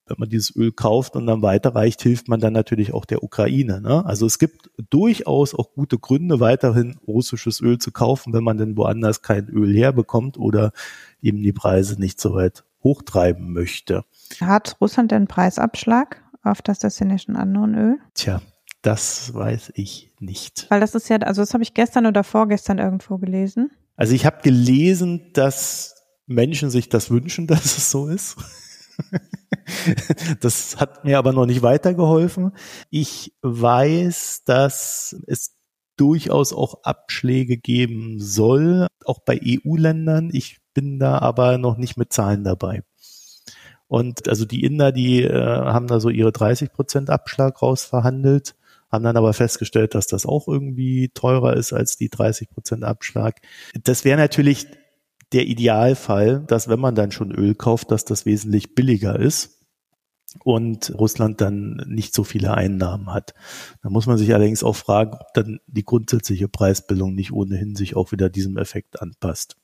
wenn 0.07 0.17
man 0.19 0.29
dieses 0.29 0.55
Öl 0.55 0.73
kauft 0.73 1.17
und 1.17 1.27
dann 1.27 1.43
weiterreicht, 1.43 2.03
hilft 2.03 2.29
man 2.29 2.41
dann 2.41 2.53
natürlich 2.53 2.93
auch 2.93 3.05
der 3.05 3.23
Ukraine. 3.23 3.81
Ne? 3.81 4.05
Also 4.05 4.27
es 4.27 4.39
gibt 4.39 4.71
durchaus 4.91 5.55
auch 5.55 5.73
gute 5.73 5.99
Gründe, 5.99 6.41
weiterhin 6.41 6.99
russisches 7.07 7.61
Öl 7.61 7.79
zu 7.79 7.91
kaufen, 7.91 8.33
wenn 8.33 8.45
man 8.45 8.59
denn 8.59 8.77
woanders 8.77 9.23
kein 9.23 9.49
Öl 9.49 9.75
herbekommt 9.75 10.39
oder 10.39 10.73
eben 11.21 11.43
die 11.43 11.53
Preise 11.53 11.99
nicht 11.99 12.21
so 12.21 12.35
weit 12.35 12.65
hochtreiben 12.85 13.53
möchte. 13.53 14.05
Hat 14.41 14.77
Russland 14.81 15.11
den 15.11 15.27
Preisabschlag 15.27 16.23
auf 16.43 16.63
das 16.63 16.79
Destination 16.79 17.37
Unknown 17.37 17.75
Öl? 17.75 17.99
Tja, 18.15 18.41
Das 18.89 19.35
weiß 19.35 19.73
ich 19.75 20.11
nicht. 20.19 20.65
Weil 20.71 20.81
das 20.81 20.95
ist 20.95 21.11
ja, 21.11 21.19
also 21.19 21.43
das 21.43 21.53
habe 21.53 21.63
ich 21.63 21.75
gestern 21.75 22.07
oder 22.07 22.25
vorgestern 22.25 22.79
irgendwo 22.79 23.19
gelesen. 23.19 23.71
Also 23.97 24.15
ich 24.15 24.25
habe 24.25 24.41
gelesen, 24.41 25.31
dass 25.35 26.07
Menschen 26.27 26.71
sich 26.71 26.89
das 26.89 27.11
wünschen, 27.11 27.47
dass 27.47 27.77
es 27.77 27.91
so 27.91 28.09
ist. 28.09 28.39
das 30.41 30.81
hat 30.81 31.05
mir 31.05 31.19
aber 31.19 31.35
noch 31.35 31.45
nicht 31.45 31.61
weitergeholfen. 31.61 32.53
Ich 32.89 33.35
weiß, 33.43 34.45
dass 34.47 35.15
es 35.27 35.55
durchaus 35.99 36.55
auch 36.55 36.83
Abschläge 36.83 37.59
geben 37.59 38.19
soll, 38.19 38.87
auch 39.05 39.19
bei 39.19 39.39
EU-Ländern. 39.45 40.31
Ich 40.33 40.61
bin 40.73 40.99
da 40.99 41.19
aber 41.19 41.59
noch 41.59 41.77
nicht 41.77 41.99
mit 41.99 42.11
Zahlen 42.11 42.43
dabei. 42.43 42.85
Und 43.87 44.31
also 44.31 44.47
die 44.47 44.65
Inder, 44.65 44.93
die 44.93 45.25
äh, 45.25 45.35
haben 45.35 45.89
da 45.89 46.01
so 46.01 46.09
ihre 46.09 46.33
30 46.33 46.73
Prozent 46.73 47.11
Abschlag 47.11 47.61
rausverhandelt, 47.61 48.55
haben 48.91 49.05
dann 49.05 49.17
aber 49.17 49.33
festgestellt, 49.33 49.95
dass 49.95 50.07
das 50.07 50.27
auch 50.27 50.49
irgendwie 50.49 51.11
teurer 51.15 51.57
ist 51.57 51.73
als 51.73 51.97
die 51.97 52.09
30 52.09 52.51
Prozent 52.51 52.85
Abschlag. 52.85 53.41
Das 53.85 54.05
wäre 54.05 54.19
natürlich 54.19 54.67
der 55.33 55.47
Idealfall, 55.47 56.45
dass 56.47 56.69
wenn 56.69 56.81
man 56.81 56.95
dann 56.95 57.13
schon 57.13 57.33
Öl 57.33 57.55
kauft, 57.55 57.91
dass 57.91 58.05
das 58.05 58.25
wesentlich 58.25 58.75
billiger 58.75 59.19
ist 59.19 59.59
und 60.45 60.93
Russland 60.99 61.41
dann 61.41 61.83
nicht 61.87 62.15
so 62.15 62.25
viele 62.25 62.55
Einnahmen 62.55 63.13
hat. 63.13 63.35
Da 63.83 63.91
muss 63.91 64.07
man 64.07 64.19
sich 64.19 64.35
allerdings 64.35 64.63
auch 64.63 64.77
fragen, 64.77 65.15
ob 65.15 65.33
dann 65.35 65.61
die 65.67 65.85
grundsätzliche 65.85 66.49
Preisbildung 66.49 67.15
nicht 67.15 67.33
ohnehin 67.33 67.77
sich 67.77 67.97
auch 67.97 68.13
wieder 68.13 68.29
diesem 68.29 68.57
Effekt 68.57 69.01
anpasst. 69.01 69.57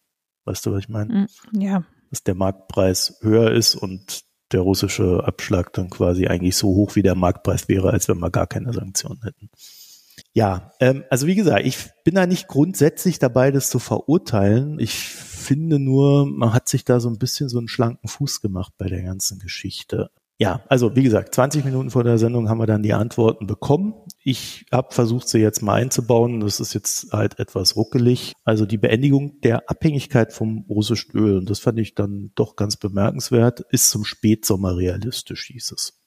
Weißt 0.44 0.64
du, 0.66 0.72
was 0.72 0.80
ich 0.80 0.88
meine? 0.88 1.28
Mm, 1.52 1.60
ja. 1.60 1.84
Dass 2.10 2.22
der 2.22 2.34
Marktpreis 2.34 3.18
höher 3.20 3.52
ist 3.52 3.74
und 3.74 4.24
der 4.52 4.60
russische 4.60 5.24
Abschlag 5.24 5.72
dann 5.72 5.90
quasi 5.90 6.26
eigentlich 6.26 6.56
so 6.56 6.68
hoch 6.68 6.96
wie 6.96 7.02
der 7.02 7.14
Marktpreis 7.14 7.68
wäre, 7.68 7.90
als 7.90 8.08
wenn 8.08 8.18
wir 8.18 8.30
gar 8.30 8.46
keine 8.46 8.72
Sanktionen 8.72 9.22
hätten. 9.22 9.50
Ja, 10.32 10.72
ähm, 10.80 11.04
also 11.10 11.26
wie 11.26 11.34
gesagt, 11.34 11.64
ich 11.64 11.78
bin 12.04 12.14
da 12.14 12.26
nicht 12.26 12.48
grundsätzlich 12.48 13.18
dabei, 13.18 13.50
das 13.50 13.70
zu 13.70 13.78
verurteilen. 13.78 14.78
Ich 14.78 14.94
finde 14.94 15.78
nur, 15.78 16.26
man 16.26 16.52
hat 16.52 16.68
sich 16.68 16.84
da 16.84 17.00
so 17.00 17.08
ein 17.08 17.18
bisschen 17.18 17.48
so 17.48 17.58
einen 17.58 17.68
schlanken 17.68 18.08
Fuß 18.08 18.40
gemacht 18.40 18.72
bei 18.78 18.88
der 18.88 19.02
ganzen 19.02 19.38
Geschichte. 19.38 20.10
Ja, 20.38 20.62
also 20.68 20.96
wie 20.96 21.04
gesagt, 21.04 21.34
20 21.34 21.64
Minuten 21.64 21.90
vor 21.90 22.02
der 22.02 22.18
Sendung 22.18 22.48
haben 22.48 22.58
wir 22.58 22.66
dann 22.66 22.82
die 22.82 22.92
Antworten 22.92 23.46
bekommen. 23.46 23.94
Ich 24.26 24.64
habe 24.72 24.94
versucht, 24.94 25.28
sie 25.28 25.38
jetzt 25.38 25.62
mal 25.62 25.74
einzubauen. 25.74 26.40
Das 26.40 26.58
ist 26.58 26.72
jetzt 26.72 27.12
halt 27.12 27.38
etwas 27.38 27.76
ruckelig. 27.76 28.32
Also 28.42 28.64
die 28.64 28.78
Beendigung 28.78 29.38
der 29.42 29.68
Abhängigkeit 29.68 30.32
vom 30.32 30.64
russischen 30.66 31.12
Öl, 31.14 31.36
und 31.38 31.50
das 31.50 31.60
fand 31.60 31.78
ich 31.78 31.94
dann 31.94 32.32
doch 32.34 32.56
ganz 32.56 32.78
bemerkenswert, 32.78 33.60
ist 33.70 33.90
zum 33.90 34.04
Spätsommer 34.04 34.78
realistisch, 34.78 35.48
hieß 35.48 35.72
es. 35.72 36.00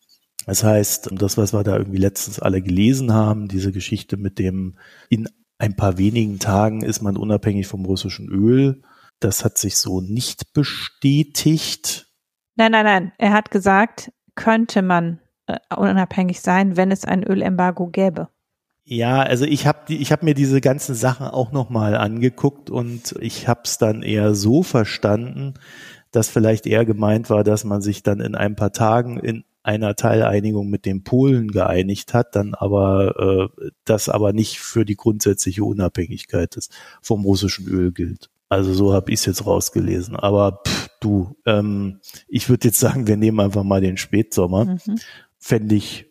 Das 0.48 0.64
heißt, 0.64 1.10
das, 1.12 1.38
was 1.38 1.54
wir 1.54 1.64
da 1.64 1.78
irgendwie 1.78 2.00
letztens 2.00 2.40
alle 2.40 2.62
gelesen 2.62 3.14
haben, 3.14 3.48
diese 3.50 3.72
Geschichte 3.72 4.18
mit 4.18 4.40
dem, 4.40 4.80
in 5.10 5.30
ein 5.60 5.76
paar 5.76 6.00
wenigen 6.00 6.40
Tagen 6.40 6.84
ist 6.84 7.02
man 7.04 7.18
unabhängig 7.18 7.68
vom 7.68 7.86
russischen 7.86 8.30
Öl, 8.30 8.82
das 9.20 9.46
hat 9.46 9.58
sich 9.60 9.78
so 9.78 10.02
nicht 10.02 10.54
bestätigt. 10.54 12.08
Nein, 12.56 12.72
nein, 12.72 12.86
nein. 12.86 13.12
Er 13.20 13.34
hat 13.34 13.52
gesagt, 13.52 14.12
könnte 14.36 14.82
man 14.82 15.20
unabhängig 15.76 16.42
sein, 16.42 16.78
wenn 16.78 16.92
es 16.92 17.06
ein 17.06 17.24
Ölembargo 17.24 17.88
gäbe. 17.88 18.30
Ja, 18.84 19.22
also 19.22 19.44
ich 19.44 19.68
habe 19.68 19.94
ich 19.94 20.12
hab 20.14 20.24
mir 20.24 20.34
diese 20.34 20.62
ganzen 20.62 20.96
Sachen 20.96 21.28
auch 21.28 21.52
nochmal 21.52 21.96
angeguckt 21.96 22.70
und 22.70 23.16
ich 23.20 23.48
habe 23.48 23.62
es 23.66 23.78
dann 23.78 24.02
eher 24.02 24.34
so 24.34 24.64
verstanden, 24.64 25.56
dass 26.12 26.30
vielleicht 26.30 26.66
eher 26.66 26.86
gemeint 26.86 27.30
war, 27.30 27.44
dass 27.44 27.66
man 27.66 27.82
sich 27.82 28.02
dann 28.02 28.22
in 28.22 28.34
ein 28.34 28.56
paar 28.56 28.72
Tagen 28.72 29.20
in 29.20 29.44
einer 29.62 29.96
Teileinigung 29.96 30.70
mit 30.70 30.86
den 30.86 31.04
Polen 31.04 31.52
geeinigt 31.52 32.14
hat, 32.14 32.38
dann 32.38 32.54
aber 32.54 33.50
äh, 33.60 33.70
das 33.84 34.08
aber 34.08 34.32
nicht 34.32 34.60
für 34.60 34.86
die 34.86 34.96
grundsätzliche 34.96 35.66
Unabhängigkeit 35.66 36.56
des, 36.56 36.70
vom 37.02 37.26
russischen 37.26 37.68
Öl 37.68 37.92
gilt. 37.92 38.30
Also 38.48 38.74
so 38.74 38.94
habe 38.94 39.12
ich 39.12 39.20
es 39.20 39.26
jetzt 39.26 39.46
rausgelesen. 39.46 40.16
Aber 40.16 40.62
pff, 40.66 40.90
du, 41.02 41.36
ähm, 41.46 42.00
ich 42.30 42.48
würde 42.48 42.70
jetzt 42.70 42.80
sagen, 42.80 43.08
wir 43.08 43.18
nehmen 43.18 43.42
einfach 43.42 43.64
mal 43.64 43.82
den 43.82 43.98
Spätsommer. 43.98 44.66
Mhm. 44.66 45.00
Fände 45.40 45.76
ich 45.76 46.06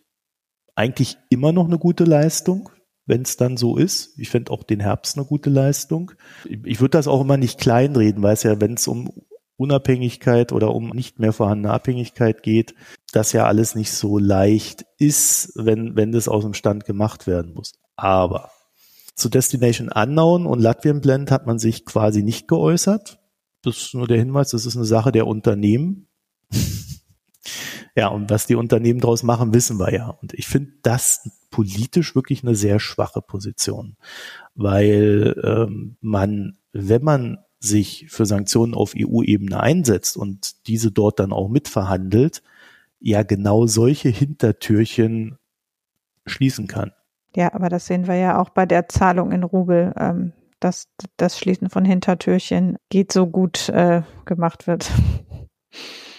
eigentlich 0.75 1.16
immer 1.30 1.52
noch 1.52 1.66
eine 1.66 1.78
gute 1.78 2.04
Leistung, 2.04 2.71
wenn 3.06 3.23
es 3.23 3.37
dann 3.37 3.56
so 3.56 3.76
ist. 3.76 4.18
Ich 4.18 4.28
fände 4.28 4.52
auch 4.52 4.62
den 4.62 4.80
Herbst 4.80 5.16
eine 5.16 5.26
gute 5.26 5.50
Leistung. 5.50 6.12
Ich, 6.45 6.80
würde 6.80 6.99
das 6.99 7.09
auch 7.09 7.21
immer 7.21 7.37
nicht 7.37 7.59
kleinreden, 7.59 8.23
weil 8.23 8.35
es 8.35 8.42
ja, 8.42 8.61
wenn 8.61 8.75
es 8.75 8.87
um 8.87 9.11
Unabhängigkeit 9.56 10.52
oder 10.52 10.75
um 10.75 10.90
nicht 10.90 11.18
mehr 11.18 11.33
vorhandene 11.33 11.73
Abhängigkeit 11.73 12.42
geht, 12.42 12.75
das 13.12 13.33
ja 13.33 13.47
alles 13.47 13.75
nicht 13.75 13.92
so 13.92 14.18
leicht 14.18 14.85
ist, 14.99 15.52
wenn, 15.54 15.97
wenn 15.97 16.12
das 16.12 16.28
aus 16.28 16.45
dem 16.45 16.54
Stand 16.54 16.85
gemacht 16.85 17.26
werden 17.26 17.54
muss. 17.54 17.73
Aber 17.97 18.50
zu 19.14 19.30
Destination 19.30 19.88
Unknown 19.88 20.45
und 20.45 20.61
Latvian 20.61 21.00
Blend 21.00 21.30
hat 21.30 21.47
man 21.47 21.59
sich 21.59 21.87
quasi 21.87 22.23
nicht 22.23 22.49
geäußert. 22.49 23.18
Das 23.62 23.78
ist 23.78 23.95
nur 23.95 24.06
der 24.06 24.18
Hinweis, 24.18 24.50
das 24.50 24.66
ist 24.66 24.76
eine 24.76 24.85
Sache 24.85 25.11
der 25.11 25.26
Unternehmen. 25.26 26.09
Ja, 27.96 28.08
und 28.08 28.30
was 28.30 28.46
die 28.46 28.54
Unternehmen 28.54 29.00
daraus 29.00 29.22
machen, 29.22 29.54
wissen 29.54 29.78
wir 29.78 29.92
ja. 29.92 30.10
Und 30.20 30.34
ich 30.34 30.46
finde 30.46 30.72
das 30.82 31.30
politisch 31.50 32.14
wirklich 32.14 32.42
eine 32.42 32.54
sehr 32.54 32.78
schwache 32.78 33.22
Position, 33.22 33.96
weil 34.54 35.34
ähm, 35.42 35.96
man, 36.02 36.58
wenn 36.72 37.02
man 37.02 37.38
sich 37.58 38.06
für 38.10 38.26
Sanktionen 38.26 38.74
auf 38.74 38.92
EU-Ebene 38.94 39.58
einsetzt 39.58 40.18
und 40.18 40.66
diese 40.68 40.92
dort 40.92 41.18
dann 41.18 41.32
auch 41.32 41.48
mitverhandelt, 41.48 42.42
ja 43.00 43.22
genau 43.22 43.66
solche 43.66 44.10
Hintertürchen 44.10 45.38
schließen 46.26 46.66
kann. 46.66 46.92
Ja, 47.34 47.54
aber 47.54 47.70
das 47.70 47.86
sehen 47.86 48.06
wir 48.06 48.16
ja 48.16 48.38
auch 48.38 48.50
bei 48.50 48.66
der 48.66 48.88
Zahlung 48.88 49.32
in 49.32 49.42
Rubel, 49.42 49.94
ähm, 49.98 50.32
dass 50.60 50.88
das 51.16 51.38
Schließen 51.38 51.70
von 51.70 51.84
Hintertürchen 51.84 52.76
geht 52.90 53.12
so 53.12 53.26
gut 53.26 53.70
äh, 53.70 54.02
gemacht 54.26 54.66
wird. 54.66 54.90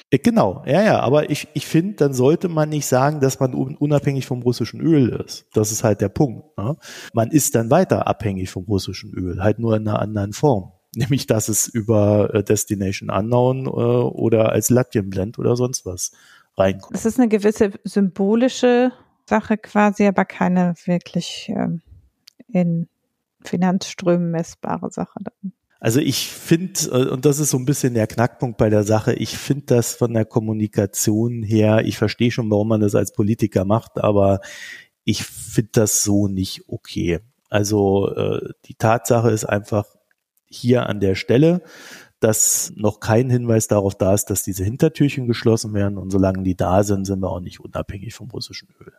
Äh, 0.09 0.19
genau, 0.19 0.63
ja, 0.65 0.83
ja, 0.83 0.99
aber 0.99 1.29
ich, 1.29 1.47
ich 1.53 1.67
finde, 1.67 1.95
dann 1.95 2.13
sollte 2.13 2.47
man 2.47 2.69
nicht 2.69 2.85
sagen, 2.85 3.19
dass 3.19 3.39
man 3.39 3.53
unabhängig 3.53 4.25
vom 4.25 4.41
russischen 4.41 4.79
Öl 4.79 5.09
ist. 5.09 5.45
Das 5.53 5.71
ist 5.71 5.83
halt 5.83 6.01
der 6.01 6.09
Punkt. 6.09 6.57
Ne? 6.57 6.77
Man 7.13 7.31
ist 7.31 7.55
dann 7.55 7.69
weiter 7.69 8.07
abhängig 8.07 8.49
vom 8.49 8.63
russischen 8.65 9.13
Öl, 9.13 9.43
halt 9.43 9.59
nur 9.59 9.75
in 9.75 9.87
einer 9.87 9.99
anderen 9.99 10.33
Form. 10.33 10.71
Nämlich, 10.95 11.27
dass 11.27 11.49
es 11.49 11.67
über 11.67 12.33
äh, 12.33 12.43
Destination 12.43 13.09
Unknown 13.09 13.65
äh, 13.65 13.69
oder 13.69 14.51
als 14.51 14.69
Latvian 14.69 15.09
Blend 15.09 15.37
oder 15.37 15.55
sonst 15.55 15.85
was 15.85 16.11
reinkommt. 16.57 16.95
Es 16.95 17.05
ist 17.05 17.19
eine 17.19 17.27
gewisse 17.27 17.71
symbolische 17.83 18.91
Sache 19.25 19.57
quasi, 19.57 20.07
aber 20.07 20.25
keine 20.25 20.73
wirklich 20.85 21.51
ähm, 21.53 21.81
in 22.47 22.87
Finanzströmen 23.41 24.31
messbare 24.31 24.89
Sache. 24.89 25.19
Also 25.79 25.99
ich 25.99 26.27
finde, 26.27 26.79
äh, 26.91 27.09
und 27.09 27.25
das 27.25 27.39
ist 27.39 27.51
so 27.51 27.57
ein 27.57 27.65
bisschen 27.65 27.93
der 27.93 28.07
Knackpunkt 28.07 28.57
bei 28.57 28.69
der 28.69 28.83
Sache, 28.83 29.13
ich 29.13 29.37
finde 29.37 29.65
das 29.67 29.93
von 29.93 30.13
der 30.13 30.25
Kommunikation 30.25 31.43
her, 31.43 31.85
ich 31.85 31.97
verstehe 31.97 32.31
schon, 32.31 32.49
warum 32.49 32.69
man 32.69 32.81
das 32.81 32.95
als 32.95 33.13
Politiker 33.13 33.65
macht, 33.65 33.97
aber 33.97 34.39
ich 35.03 35.23
finde 35.23 35.71
das 35.73 36.03
so 36.03 36.27
nicht 36.27 36.63
okay. 36.67 37.19
Also 37.49 38.13
äh, 38.13 38.53
die 38.65 38.75
Tatsache 38.75 39.29
ist 39.29 39.45
einfach 39.45 39.85
hier 40.49 40.87
an 40.87 40.99
der 40.99 41.15
Stelle, 41.15 41.61
dass 42.19 42.73
noch 42.75 42.99
kein 42.99 43.29
Hinweis 43.29 43.67
darauf 43.67 43.95
da 43.95 44.13
ist, 44.13 44.25
dass 44.25 44.43
diese 44.43 44.63
Hintertürchen 44.63 45.27
geschlossen 45.27 45.73
werden 45.73 45.97
und 45.97 46.09
solange 46.09 46.43
die 46.43 46.55
da 46.55 46.83
sind, 46.83 47.05
sind 47.05 47.21
wir 47.21 47.29
auch 47.29 47.39
nicht 47.39 47.59
unabhängig 47.59 48.15
vom 48.15 48.31
russischen 48.31 48.69
Öl. 48.81 48.93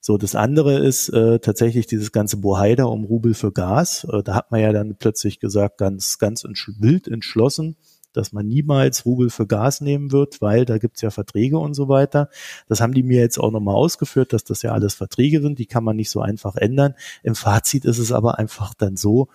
So, 0.00 0.16
das 0.16 0.34
andere 0.34 0.78
ist 0.78 1.08
äh, 1.08 1.40
tatsächlich 1.40 1.86
dieses 1.86 2.12
ganze 2.12 2.36
Bohaida 2.36 2.84
um 2.84 3.04
Rubel 3.04 3.34
für 3.34 3.52
Gas. 3.52 4.06
Äh, 4.10 4.22
da 4.22 4.34
hat 4.34 4.50
man 4.50 4.60
ja 4.60 4.72
dann 4.72 4.96
plötzlich 4.96 5.40
gesagt, 5.40 5.78
ganz, 5.78 6.18
ganz 6.18 6.44
entsch 6.44 6.70
wild 6.78 7.08
entschlossen, 7.08 7.76
dass 8.12 8.32
man 8.32 8.46
niemals 8.46 9.04
Rubel 9.04 9.30
für 9.30 9.46
Gas 9.46 9.80
nehmen 9.80 10.12
wird, 10.12 10.40
weil 10.40 10.64
da 10.64 10.78
gibt's 10.78 11.02
ja 11.02 11.10
Verträge 11.10 11.58
und 11.58 11.74
so 11.74 11.88
weiter. 11.88 12.30
Das 12.68 12.80
haben 12.80 12.94
die 12.94 13.02
mir 13.02 13.20
jetzt 13.20 13.38
auch 13.38 13.50
nochmal 13.50 13.74
ausgeführt, 13.74 14.32
dass 14.32 14.44
das 14.44 14.62
ja 14.62 14.72
alles 14.72 14.94
Verträge 14.94 15.40
sind, 15.40 15.58
die 15.58 15.66
kann 15.66 15.84
man 15.84 15.96
nicht 15.96 16.10
so 16.10 16.20
einfach 16.20 16.56
ändern. 16.56 16.94
Im 17.22 17.34
Fazit 17.34 17.84
ist 17.84 17.98
es 17.98 18.12
aber 18.12 18.38
einfach 18.38 18.74
dann 18.74 18.96
so, 18.96 19.28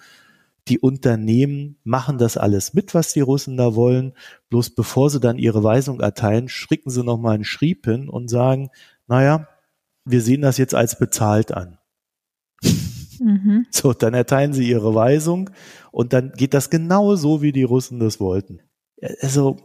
die 0.70 0.80
Unternehmen 0.80 1.78
machen 1.84 2.18
das 2.18 2.38
alles 2.38 2.74
mit, 2.74 2.94
was 2.94 3.12
die 3.12 3.20
Russen 3.22 3.58
da 3.58 3.76
wollen. 3.76 4.14
Bloß 4.50 4.72
bevor 4.72 5.10
sie 5.10 5.20
dann 5.20 5.38
ihre 5.38 5.62
Weisung 5.64 6.00
erteilen, 6.00 6.48
schricken 6.48 6.90
sie 6.90 7.04
nochmal 7.04 7.36
einen 7.36 7.44
Schrieb 7.44 7.86
hin 7.86 8.08
und 8.08 8.30
sagen, 8.30 8.70
naja, 9.08 9.48
wir 10.06 10.22
sehen 10.22 10.42
das 10.42 10.58
jetzt 10.58 10.76
als 10.76 10.98
bezahlt 10.98 11.52
an. 11.52 11.78
Mhm. 13.20 13.66
So, 13.72 13.94
dann 13.94 14.14
erteilen 14.14 14.54
sie 14.54 14.70
ihre 14.70 14.94
Weisung 14.96 15.50
und 15.92 16.14
dann 16.14 16.32
geht 16.34 16.54
das 16.54 16.70
genau 16.70 17.16
so, 17.16 17.42
wie 17.42 17.52
die 17.52 17.64
Russen 17.64 18.00
das 18.00 18.20
wollten. 18.20 18.60
Also, 19.22 19.58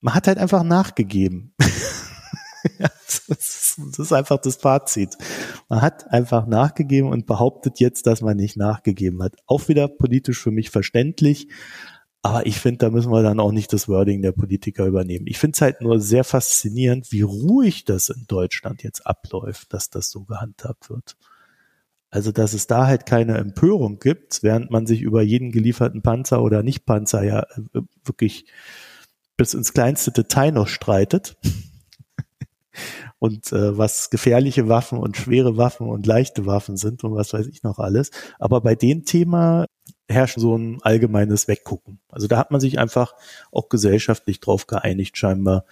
man 0.00 0.14
hat 0.14 0.26
halt 0.26 0.38
einfach 0.38 0.62
nachgegeben. 0.62 1.54
das, 2.78 3.28
ist, 3.28 3.78
das 3.78 3.98
ist 3.98 4.12
einfach 4.12 4.38
das 4.38 4.56
Fazit. 4.56 5.16
Man 5.68 5.82
hat 5.82 6.10
einfach 6.10 6.46
nachgegeben 6.46 7.10
und 7.10 7.26
behauptet 7.26 7.80
jetzt, 7.80 8.06
dass 8.06 8.20
man 8.20 8.36
nicht 8.36 8.56
nachgegeben 8.56 9.22
hat. 9.22 9.36
Auch 9.46 9.68
wieder 9.68 9.88
politisch 9.88 10.40
für 10.40 10.50
mich 10.50 10.70
verständlich, 10.70 11.48
Aber 12.24 12.46
ich 12.46 12.58
finde, 12.58 12.78
da 12.78 12.90
müssen 12.90 13.12
wir 13.12 13.22
dann 13.22 13.38
auch 13.38 13.52
nicht 13.52 13.70
das 13.74 13.86
Wording 13.86 14.22
der 14.22 14.32
Politiker 14.32 14.86
übernehmen. 14.86 15.26
Ich 15.26 15.38
finde 15.38 15.56
es 15.56 15.60
halt 15.60 15.82
nur 15.82 16.00
sehr 16.00 16.24
faszinierend, 16.24 17.12
wie 17.12 17.20
ruhig 17.20 17.84
das 17.84 18.08
in 18.08 18.24
Deutschland 18.26 18.82
jetzt 18.82 19.06
abläuft, 19.06 19.74
dass 19.74 19.90
das 19.90 20.08
so 20.08 20.24
gehandhabt 20.24 20.88
wird. 20.88 21.18
Also, 22.08 22.32
dass 22.32 22.54
es 22.54 22.66
da 22.66 22.86
halt 22.86 23.04
keine 23.04 23.36
Empörung 23.36 23.98
gibt, 23.98 24.42
während 24.42 24.70
man 24.70 24.86
sich 24.86 25.02
über 25.02 25.20
jeden 25.20 25.52
gelieferten 25.52 26.00
Panzer 26.00 26.42
oder 26.42 26.62
Nicht-Panzer 26.62 27.24
ja 27.24 27.40
äh, 27.74 27.82
wirklich 28.06 28.46
bis 29.36 29.52
ins 29.52 29.74
kleinste 29.74 30.10
Detail 30.10 30.52
noch 30.52 30.68
streitet. 30.68 31.36
und 33.18 33.52
äh, 33.52 33.76
was 33.76 34.08
gefährliche 34.08 34.66
Waffen 34.66 34.96
und 34.96 35.18
schwere 35.18 35.58
Waffen 35.58 35.88
und 35.88 36.06
leichte 36.06 36.46
Waffen 36.46 36.78
sind 36.78 37.04
und 37.04 37.14
was 37.14 37.34
weiß 37.34 37.48
ich 37.48 37.62
noch 37.64 37.78
alles. 37.78 38.10
Aber 38.38 38.62
bei 38.62 38.74
dem 38.74 39.04
Thema 39.04 39.66
herrscht 40.08 40.38
so 40.38 40.56
ein 40.56 40.78
allgemeines 40.82 41.48
Weggucken. 41.48 42.00
Also 42.08 42.26
da 42.26 42.36
hat 42.36 42.50
man 42.50 42.60
sich 42.60 42.78
einfach 42.78 43.14
auch 43.52 43.68
gesellschaftlich 43.68 44.40
drauf 44.40 44.66
geeinigt, 44.66 45.16
scheinbar, 45.16 45.64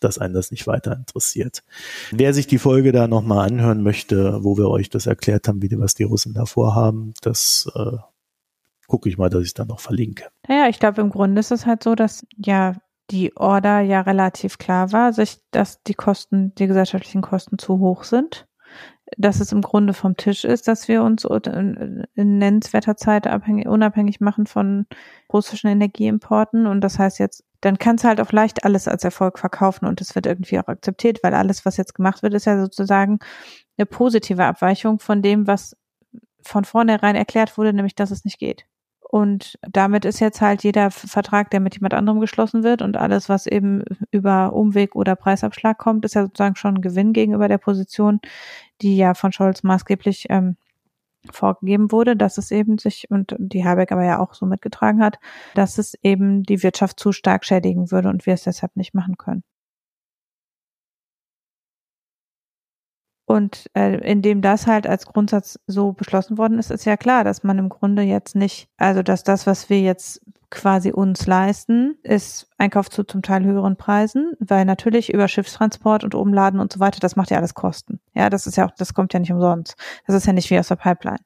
dass 0.00 0.18
einen 0.18 0.34
das 0.34 0.50
nicht 0.50 0.66
weiter 0.66 0.92
interessiert. 0.92 1.62
Wer 2.10 2.32
sich 2.32 2.46
die 2.46 2.58
Folge 2.58 2.92
da 2.92 3.06
nochmal 3.06 3.48
anhören 3.48 3.82
möchte, 3.82 4.42
wo 4.42 4.56
wir 4.56 4.68
euch 4.68 4.88
das 4.88 5.06
erklärt 5.06 5.48
haben, 5.48 5.62
wie 5.62 5.78
was 5.78 5.94
die 5.94 6.04
Russen 6.04 6.34
da 6.34 6.46
vorhaben, 6.46 7.14
das 7.22 7.70
äh, 7.74 7.96
gucke 8.86 9.08
ich 9.08 9.18
mal, 9.18 9.30
dass 9.30 9.44
ich 9.44 9.54
da 9.54 9.64
noch 9.64 9.80
verlinke. 9.80 10.28
Naja, 10.48 10.68
ich 10.68 10.78
glaube, 10.78 11.00
im 11.00 11.10
Grunde 11.10 11.40
ist 11.40 11.52
es 11.52 11.66
halt 11.66 11.82
so, 11.82 11.94
dass 11.94 12.26
ja 12.36 12.76
die 13.10 13.36
Order 13.36 13.80
ja 13.80 14.00
relativ 14.02 14.58
klar 14.58 14.92
war, 14.92 15.12
sich, 15.12 15.38
dass 15.50 15.82
die 15.82 15.94
Kosten, 15.94 16.54
die 16.56 16.66
gesellschaftlichen 16.66 17.22
Kosten 17.22 17.58
zu 17.58 17.78
hoch 17.78 18.04
sind, 18.04 18.46
dass 19.16 19.40
es 19.40 19.52
im 19.52 19.62
Grunde 19.62 19.92
vom 19.92 20.16
Tisch 20.16 20.44
ist, 20.44 20.68
dass 20.68 20.88
wir 20.88 21.02
uns 21.02 21.24
in, 21.24 22.06
nennenswerter 22.14 22.96
Zeit 22.96 23.26
abhängig, 23.26 23.66
unabhängig 23.66 24.20
machen 24.20 24.46
von 24.46 24.86
russischen 25.32 25.68
Energieimporten 25.68 26.66
und 26.66 26.80
das 26.80 26.98
heißt 26.98 27.18
jetzt, 27.18 27.44
dann 27.60 27.78
kannst 27.78 28.04
du 28.04 28.08
halt 28.08 28.20
auch 28.20 28.32
leicht 28.32 28.64
alles 28.64 28.88
als 28.88 29.04
Erfolg 29.04 29.38
verkaufen 29.38 29.86
und 29.86 30.00
es 30.00 30.14
wird 30.14 30.26
irgendwie 30.26 30.58
auch 30.58 30.68
akzeptiert, 30.68 31.20
weil 31.22 31.34
alles, 31.34 31.64
was 31.66 31.76
jetzt 31.76 31.94
gemacht 31.94 32.22
wird, 32.22 32.34
ist 32.34 32.46
ja 32.46 32.60
sozusagen 32.60 33.18
eine 33.76 33.86
positive 33.86 34.44
Abweichung 34.44 34.98
von 34.98 35.22
dem, 35.22 35.46
was 35.46 35.76
von 36.42 36.64
vornherein 36.64 37.16
erklärt 37.16 37.58
wurde, 37.58 37.72
nämlich 37.72 37.94
dass 37.94 38.10
es 38.10 38.24
nicht 38.24 38.38
geht. 38.38 38.64
Und 39.10 39.58
damit 39.62 40.04
ist 40.04 40.20
jetzt 40.20 40.40
halt 40.40 40.62
jeder 40.62 40.92
Vertrag, 40.92 41.50
der 41.50 41.58
mit 41.58 41.74
jemand 41.74 41.94
anderem 41.94 42.20
geschlossen 42.20 42.62
wird 42.62 42.80
und 42.80 42.96
alles, 42.96 43.28
was 43.28 43.46
eben 43.48 43.82
über 44.12 44.52
Umweg 44.52 44.94
oder 44.94 45.16
Preisabschlag 45.16 45.78
kommt, 45.78 46.04
ist 46.04 46.14
ja 46.14 46.22
sozusagen 46.22 46.54
schon 46.54 46.76
ein 46.76 46.80
Gewinn 46.80 47.12
gegenüber 47.12 47.48
der 47.48 47.58
Position, 47.58 48.20
die 48.82 48.96
ja 48.96 49.14
von 49.14 49.32
Scholz 49.32 49.62
maßgeblich 49.62 50.26
ähm, 50.30 50.56
vorgegeben 51.30 51.92
wurde, 51.92 52.16
dass 52.16 52.38
es 52.38 52.50
eben 52.50 52.78
sich, 52.78 53.10
und 53.10 53.34
die 53.38 53.64
Habeck 53.64 53.92
aber 53.92 54.04
ja 54.04 54.18
auch 54.18 54.34
so 54.34 54.46
mitgetragen 54.46 55.02
hat, 55.02 55.18
dass 55.54 55.78
es 55.78 55.94
eben 56.02 56.42
die 56.44 56.62
Wirtschaft 56.62 56.98
zu 56.98 57.12
stark 57.12 57.44
schädigen 57.44 57.90
würde 57.90 58.08
und 58.08 58.26
wir 58.26 58.34
es 58.34 58.44
deshalb 58.44 58.76
nicht 58.76 58.94
machen 58.94 59.18
können. 59.18 59.44
Und 63.30 63.70
äh, 63.76 63.94
indem 64.00 64.42
das 64.42 64.66
halt 64.66 64.88
als 64.88 65.06
Grundsatz 65.06 65.60
so 65.68 65.92
beschlossen 65.92 66.36
worden 66.36 66.58
ist, 66.58 66.72
ist 66.72 66.84
ja 66.84 66.96
klar, 66.96 67.22
dass 67.22 67.44
man 67.44 67.58
im 67.58 67.68
Grunde 67.68 68.02
jetzt 68.02 68.34
nicht, 68.34 68.68
also 68.76 69.04
dass 69.04 69.22
das, 69.22 69.46
was 69.46 69.70
wir 69.70 69.80
jetzt 69.80 70.20
quasi 70.50 70.90
uns 70.90 71.28
leisten, 71.28 71.96
ist 72.02 72.48
Einkauf 72.58 72.90
zu 72.90 73.04
zum 73.04 73.22
Teil 73.22 73.44
höheren 73.44 73.76
Preisen, 73.76 74.32
weil 74.40 74.64
natürlich 74.64 75.14
über 75.14 75.28
Schiffstransport 75.28 76.02
und 76.02 76.16
Umladen 76.16 76.58
und 76.58 76.72
so 76.72 76.80
weiter, 76.80 76.98
das 76.98 77.14
macht 77.14 77.30
ja 77.30 77.36
alles 77.36 77.54
Kosten. 77.54 78.00
Ja, 78.14 78.30
das 78.30 78.48
ist 78.48 78.56
ja 78.56 78.66
auch, 78.66 78.72
das 78.72 78.94
kommt 78.94 79.14
ja 79.14 79.20
nicht 79.20 79.30
umsonst. 79.32 79.76
Das 80.08 80.16
ist 80.16 80.26
ja 80.26 80.32
nicht 80.32 80.50
wie 80.50 80.58
aus 80.58 80.66
der 80.66 80.74
Pipeline. 80.74 81.20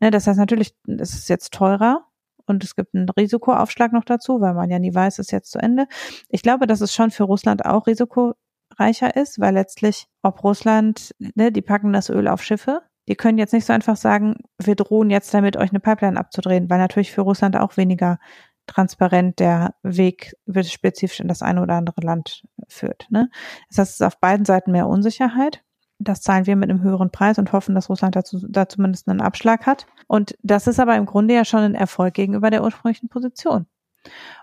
Ne, 0.00 0.10
das 0.10 0.26
heißt 0.26 0.38
natürlich, 0.38 0.74
es 0.86 1.14
ist 1.14 1.30
jetzt 1.30 1.54
teurer, 1.54 2.04
und 2.44 2.62
es 2.64 2.76
gibt 2.76 2.94
einen 2.94 3.08
Risikoaufschlag 3.08 3.92
noch 3.92 4.04
dazu, 4.04 4.40
weil 4.40 4.54
man 4.54 4.70
ja 4.70 4.78
nie 4.78 4.94
weiß, 4.94 5.18
ist 5.18 5.32
jetzt 5.32 5.50
zu 5.50 5.58
Ende. 5.58 5.86
Ich 6.28 6.42
glaube, 6.42 6.66
dass 6.66 6.80
es 6.80 6.94
schon 6.94 7.10
für 7.10 7.24
Russland 7.24 7.64
auch 7.64 7.86
Risiko 7.86 8.34
reicher 8.78 9.16
ist, 9.16 9.40
weil 9.40 9.54
letztlich, 9.54 10.06
ob 10.22 10.42
Russland, 10.44 11.14
ne, 11.18 11.52
die 11.52 11.62
packen 11.62 11.92
das 11.92 12.10
Öl 12.10 12.28
auf 12.28 12.42
Schiffe. 12.42 12.82
Die 13.08 13.16
können 13.16 13.38
jetzt 13.38 13.52
nicht 13.52 13.64
so 13.64 13.72
einfach 13.72 13.96
sagen, 13.96 14.36
wir 14.58 14.74
drohen 14.74 15.10
jetzt 15.10 15.32
damit, 15.32 15.56
euch 15.56 15.70
eine 15.70 15.80
Pipeline 15.80 16.18
abzudrehen, 16.18 16.68
weil 16.68 16.78
natürlich 16.78 17.12
für 17.12 17.22
Russland 17.22 17.56
auch 17.56 17.76
weniger 17.76 18.18
transparent 18.66 19.38
der 19.40 19.74
Weg 19.82 20.36
spezifisch 20.62 21.20
in 21.20 21.28
das 21.28 21.42
eine 21.42 21.62
oder 21.62 21.74
andere 21.74 22.02
Land 22.02 22.44
führt. 22.68 23.06
Ne? 23.10 23.30
Das 23.68 23.78
heißt, 23.78 23.90
es 23.90 24.00
ist 24.00 24.06
auf 24.06 24.20
beiden 24.20 24.44
Seiten 24.44 24.72
mehr 24.72 24.86
Unsicherheit. 24.86 25.64
Das 25.98 26.20
zahlen 26.20 26.46
wir 26.46 26.54
mit 26.54 26.70
einem 26.70 26.82
höheren 26.82 27.10
Preis 27.10 27.38
und 27.38 27.52
hoffen, 27.52 27.74
dass 27.74 27.88
Russland 27.88 28.14
dazu, 28.14 28.46
da 28.48 28.68
zumindest 28.68 29.08
einen 29.08 29.20
Abschlag 29.20 29.66
hat. 29.66 29.86
Und 30.06 30.36
das 30.42 30.68
ist 30.68 30.78
aber 30.78 30.94
im 30.96 31.06
Grunde 31.06 31.34
ja 31.34 31.44
schon 31.44 31.60
ein 31.60 31.74
Erfolg 31.74 32.14
gegenüber 32.14 32.50
der 32.50 32.62
ursprünglichen 32.62 33.08
Position. 33.08 33.66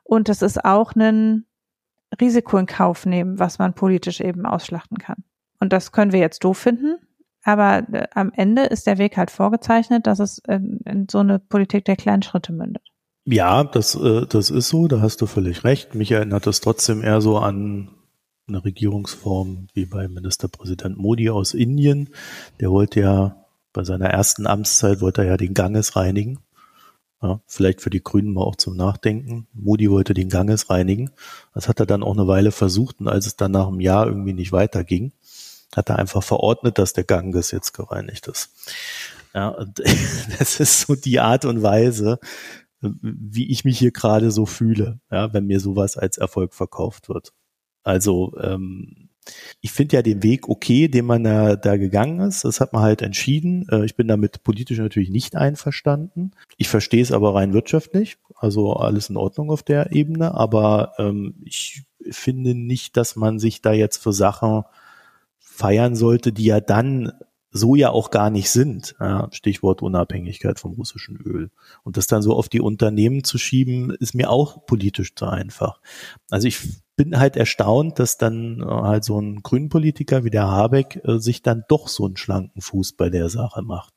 Und 0.04 0.28
das 0.28 0.42
ist 0.42 0.66
auch 0.66 0.96
ein 0.96 1.46
Risiko 2.20 2.58
in 2.58 2.66
Kauf 2.66 3.06
nehmen, 3.06 3.40
was 3.40 3.60
man 3.60 3.74
politisch 3.74 4.22
eben 4.22 4.46
ausschlachten 4.46 4.98
kann. 4.98 5.24
Und 5.60 5.74
das 5.74 5.92
können 5.92 6.12
wir 6.12 6.20
jetzt 6.20 6.44
doof 6.44 6.58
finden, 6.58 6.98
aber 7.44 7.88
äh, 7.94 8.08
am 8.14 8.32
Ende 8.34 8.64
ist 8.64 8.88
der 8.88 8.98
Weg 8.98 9.18
halt 9.18 9.32
vorgezeichnet, 9.32 10.08
dass 10.08 10.20
es 10.20 10.40
in, 10.48 11.08
so 11.10 11.20
eine 11.20 11.40
Politik 11.40 11.86
der 11.86 11.96
kleinen 11.96 12.24
Schritte 12.24 12.52
mündet. 12.52 12.84
Ja, 13.26 13.64
das, 13.64 13.96
äh, 13.96 14.26
das 14.28 14.50
ist 14.50 14.70
so, 14.70 14.88
da 14.88 15.02
hast 15.02 15.22
du 15.22 15.28
völlig 15.28 15.64
recht. 15.64 15.96
Mich 15.96 16.12
erinnert 16.12 16.48
das 16.48 16.62
trotzdem 16.62 17.02
eher 17.02 17.22
so 17.22 17.38
an 17.38 17.90
eine 18.48 18.64
Regierungsform 18.64 19.68
wie 19.74 19.86
bei 19.86 20.08
Ministerpräsident 20.08 20.98
Modi 20.98 21.30
aus 21.30 21.54
Indien. 21.54 22.10
Der 22.60 22.72
wollte 22.72 23.00
ja 23.00 23.46
bei 23.74 23.84
seiner 23.84 24.10
ersten 24.10 24.48
Amtszeit 24.48 25.02
wollte 25.02 25.24
er 25.24 25.30
ja 25.30 25.38
den 25.38 25.54
Ganges 25.54 25.96
reinigen. 25.96 26.40
Ja, 27.22 27.40
vielleicht 27.48 27.82
für 27.82 27.90
die 27.90 28.04
Grünen 28.04 28.34
mal 28.34 28.44
auch 28.44 28.56
zum 28.56 28.76
Nachdenken. 28.76 29.48
Modi 29.54 29.90
wollte 29.90 30.14
den 30.14 30.30
Ganges 30.30 30.70
reinigen. 30.70 31.12
Das 31.54 31.68
hat 31.68 31.80
er 31.80 31.86
dann 31.86 32.04
auch 32.04 32.14
eine 32.14 32.28
Weile 32.28 32.52
versucht 32.52 33.00
und 33.00 33.08
als 33.08 33.26
es 33.26 33.36
dann 33.36 33.52
nach 33.52 33.68
einem 33.68 33.80
Jahr 33.80 34.08
irgendwie 34.08 34.34
nicht 34.34 34.52
weiterging, 34.52 35.14
hat 35.76 35.90
er 35.90 35.98
einfach 35.98 36.24
verordnet, 36.24 36.78
dass 36.78 36.94
der 36.94 37.04
Ganges 37.04 37.52
jetzt 37.52 37.74
gereinigt 37.74 38.28
ist. 38.28 38.52
Ja, 39.34 39.50
und 39.50 39.80
das 40.40 40.60
ist 40.60 40.82
so 40.82 40.96
die 40.96 41.20
Art 41.20 41.46
und 41.46 41.64
Weise, 41.64 42.20
wie 42.82 43.50
ich 43.52 43.66
mich 43.66 43.80
hier 43.80 43.92
gerade 43.92 44.32
so 44.32 44.46
fühle, 44.46 45.00
ja, 45.12 45.34
wenn 45.34 45.48
mir 45.48 45.60
sowas 45.60 45.98
als 45.98 46.18
Erfolg 46.18 46.54
verkauft 46.54 47.10
wird. 47.10 47.34
Also 47.84 48.36
ähm, 48.42 49.05
ich 49.62 49.72
finde 49.72 49.96
ja 49.96 50.02
den 50.02 50.24
Weg 50.24 50.48
okay, 50.48 50.88
den 50.88 51.06
man 51.06 51.24
da, 51.24 51.56
da 51.56 51.78
gegangen 51.78 52.20
ist. 52.20 52.46
Das 52.46 52.62
hat 52.62 52.74
man 52.74 52.84
halt 52.84 53.02
entschieden. 53.02 53.68
Äh, 53.72 53.86
ich 53.86 53.96
bin 53.96 54.08
damit 54.08 54.44
politisch 54.44 54.78
natürlich 54.78 55.10
nicht 55.10 55.36
einverstanden. 55.36 56.32
Ich 56.58 56.70
verstehe 56.70 57.02
es 57.02 57.12
aber 57.12 57.34
rein 57.36 57.54
wirtschaftlich. 57.54 58.18
Also 58.36 58.74
alles 58.74 59.10
in 59.10 59.18
Ordnung 59.18 59.50
auf 59.50 59.64
der 59.64 59.92
Ebene. 59.92 60.34
Aber 60.36 60.94
ähm, 60.98 61.36
ich 61.44 61.84
finde 62.12 62.54
nicht, 62.54 62.98
dass 62.98 63.16
man 63.16 63.40
sich 63.40 63.62
da 63.62 63.74
jetzt 63.74 63.98
für 63.98 64.14
Sachen 64.14 64.64
feiern 65.40 65.96
sollte, 65.96 66.32
die 66.32 66.46
ja 66.46 66.60
dann 66.60 67.12
so 67.56 67.76
ja 67.76 67.90
auch 67.90 68.12
gar 68.12 68.30
nicht 68.30 68.50
sind. 68.50 68.96
Ja, 69.00 69.30
Stichwort 69.32 69.82
Unabhängigkeit 69.82 70.60
vom 70.60 70.74
russischen 70.74 71.16
Öl. 71.16 71.52
Und 71.84 71.96
das 71.96 72.06
dann 72.06 72.22
so 72.22 72.34
auf 72.36 72.50
die 72.50 72.60
Unternehmen 72.60 73.24
zu 73.24 73.38
schieben, 73.38 73.92
ist 73.92 74.14
mir 74.14 74.30
auch 74.30 74.66
politisch 74.66 75.16
zu 75.16 75.26
einfach. 75.26 75.80
Also 76.30 76.50
ich 76.50 76.60
bin 76.98 77.18
halt 77.18 77.38
erstaunt, 77.38 77.98
dass 78.00 78.18
dann 78.18 78.62
äh, 78.62 78.66
halt 78.66 79.06
so 79.06 79.20
ein 79.20 79.42
Grünpolitiker 79.42 80.26
wie 80.26 80.30
der 80.30 80.48
Habeck 80.48 81.02
äh, 81.06 81.18
sich 81.20 81.44
dann 81.44 81.64
doch 81.70 81.88
so 81.88 82.06
einen 82.06 82.18
schlanken 82.18 82.62
Fuß 82.62 82.94
bei 82.94 83.10
der 83.10 83.30
Sache 83.30 83.62
macht. 83.62 83.94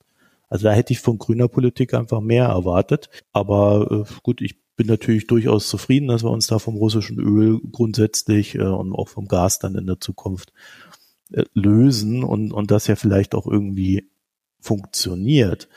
Also 0.49 0.64
da 0.64 0.73
hätte 0.73 0.92
ich 0.92 1.01
von 1.01 1.18
grüner 1.18 1.49
Politik 1.49 1.94
einfach 1.94 2.21
mehr 2.21 2.47
erwartet. 2.47 3.11
Aber 3.33 4.07
äh, 4.09 4.12
gut, 4.23 4.40
ich 4.40 4.57
bin 4.77 4.87
natürlich 4.87 5.27
durchaus 5.27 5.68
zufrieden, 5.68 6.07
dass 6.07 6.23
wir 6.23 6.31
uns 6.31 6.47
da 6.47 6.61
vom 6.61 6.77
russischen 6.77 7.18
Öl 7.18 7.61
grundsätzlich 7.73 8.55
äh, 8.55 8.62
und 8.62 8.92
auch 8.92 9.09
vom 9.09 9.27
Gas 9.27 9.59
dann 9.59 9.75
in 9.75 9.87
der 9.87 9.99
Zukunft 9.99 10.53
äh, 11.33 11.45
lösen 11.55 12.25
und, 12.25 12.53
und 12.53 12.71
das 12.71 12.87
ja 12.87 12.97
vielleicht 12.97 13.35
auch 13.35 13.47
irgendwie 13.47 14.11
funktioniert. 14.61 15.69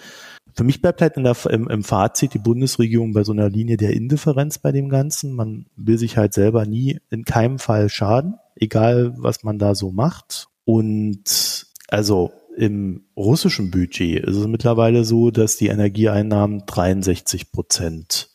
Für 0.53 0.63
mich 0.63 0.81
bleibt 0.81 1.01
halt 1.01 1.17
in 1.17 1.23
der, 1.23 1.37
im, 1.49 1.69
im 1.69 1.83
Fazit 1.83 2.33
die 2.33 2.39
Bundesregierung 2.39 3.13
bei 3.13 3.23
so 3.23 3.31
einer 3.31 3.49
Linie 3.49 3.77
der 3.77 3.93
Indifferenz 3.93 4.57
bei 4.57 4.71
dem 4.71 4.89
Ganzen. 4.89 5.33
Man 5.33 5.67
will 5.75 5.97
sich 5.97 6.17
halt 6.17 6.33
selber 6.33 6.65
nie 6.65 6.99
in 7.09 7.23
keinem 7.23 7.57
Fall 7.57 7.89
schaden, 7.89 8.35
egal 8.55 9.13
was 9.17 9.43
man 9.43 9.59
da 9.59 9.75
so 9.75 9.91
macht. 9.91 10.47
Und 10.65 11.67
also 11.87 12.31
im 12.57 13.05
russischen 13.15 13.71
Budget 13.71 14.23
ist 14.25 14.35
es 14.35 14.47
mittlerweile 14.47 15.05
so, 15.05 15.31
dass 15.31 15.55
die 15.55 15.67
Energieeinnahmen 15.67 16.65
63 16.65 17.51
Prozent 17.51 18.29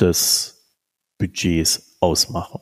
des 0.00 0.64
Budgets 1.18 1.96
ausmachen. 2.00 2.60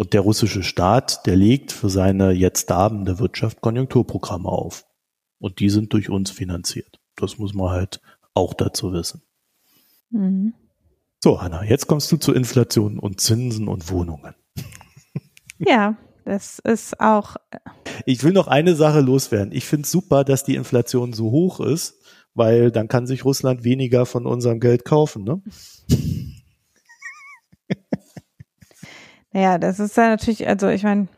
Und 0.00 0.14
der 0.14 0.22
russische 0.22 0.62
Staat, 0.62 1.26
der 1.26 1.36
legt 1.36 1.72
für 1.72 1.90
seine 1.90 2.30
jetzt 2.30 2.70
darbende 2.70 3.18
Wirtschaft 3.18 3.60
Konjunkturprogramme 3.60 4.48
auf. 4.48 4.86
Und 5.38 5.60
die 5.60 5.68
sind 5.68 5.92
durch 5.92 6.08
uns 6.08 6.30
finanziert. 6.30 6.98
Das 7.16 7.36
muss 7.36 7.52
man 7.52 7.68
halt 7.68 8.00
auch 8.32 8.54
dazu 8.54 8.94
wissen. 8.94 9.20
Mhm. 10.08 10.54
So, 11.22 11.36
Anna, 11.36 11.64
jetzt 11.64 11.86
kommst 11.86 12.10
du 12.10 12.16
zu 12.16 12.32
Inflation 12.32 12.98
und 12.98 13.20
Zinsen 13.20 13.68
und 13.68 13.90
Wohnungen. 13.90 14.34
Ja, 15.58 15.98
das 16.24 16.60
ist 16.60 16.98
auch. 16.98 17.36
Äh, 17.50 17.58
ich 18.06 18.24
will 18.24 18.32
noch 18.32 18.48
eine 18.48 18.76
Sache 18.76 19.00
loswerden. 19.00 19.52
Ich 19.52 19.66
finde 19.66 19.84
es 19.84 19.90
super, 19.90 20.24
dass 20.24 20.44
die 20.44 20.54
Inflation 20.54 21.12
so 21.12 21.30
hoch 21.30 21.60
ist, 21.60 22.02
weil 22.32 22.70
dann 22.70 22.88
kann 22.88 23.06
sich 23.06 23.26
Russland 23.26 23.64
weniger 23.64 24.06
von 24.06 24.24
unserem 24.24 24.60
Geld 24.60 24.86
kaufen. 24.86 25.24
Ne? 25.24 25.42
Ja, 29.32 29.58
das 29.58 29.78
ist 29.78 29.96
ja 29.96 30.08
natürlich, 30.08 30.46
also 30.48 30.68
ich 30.68 30.82
meine, 30.82 31.08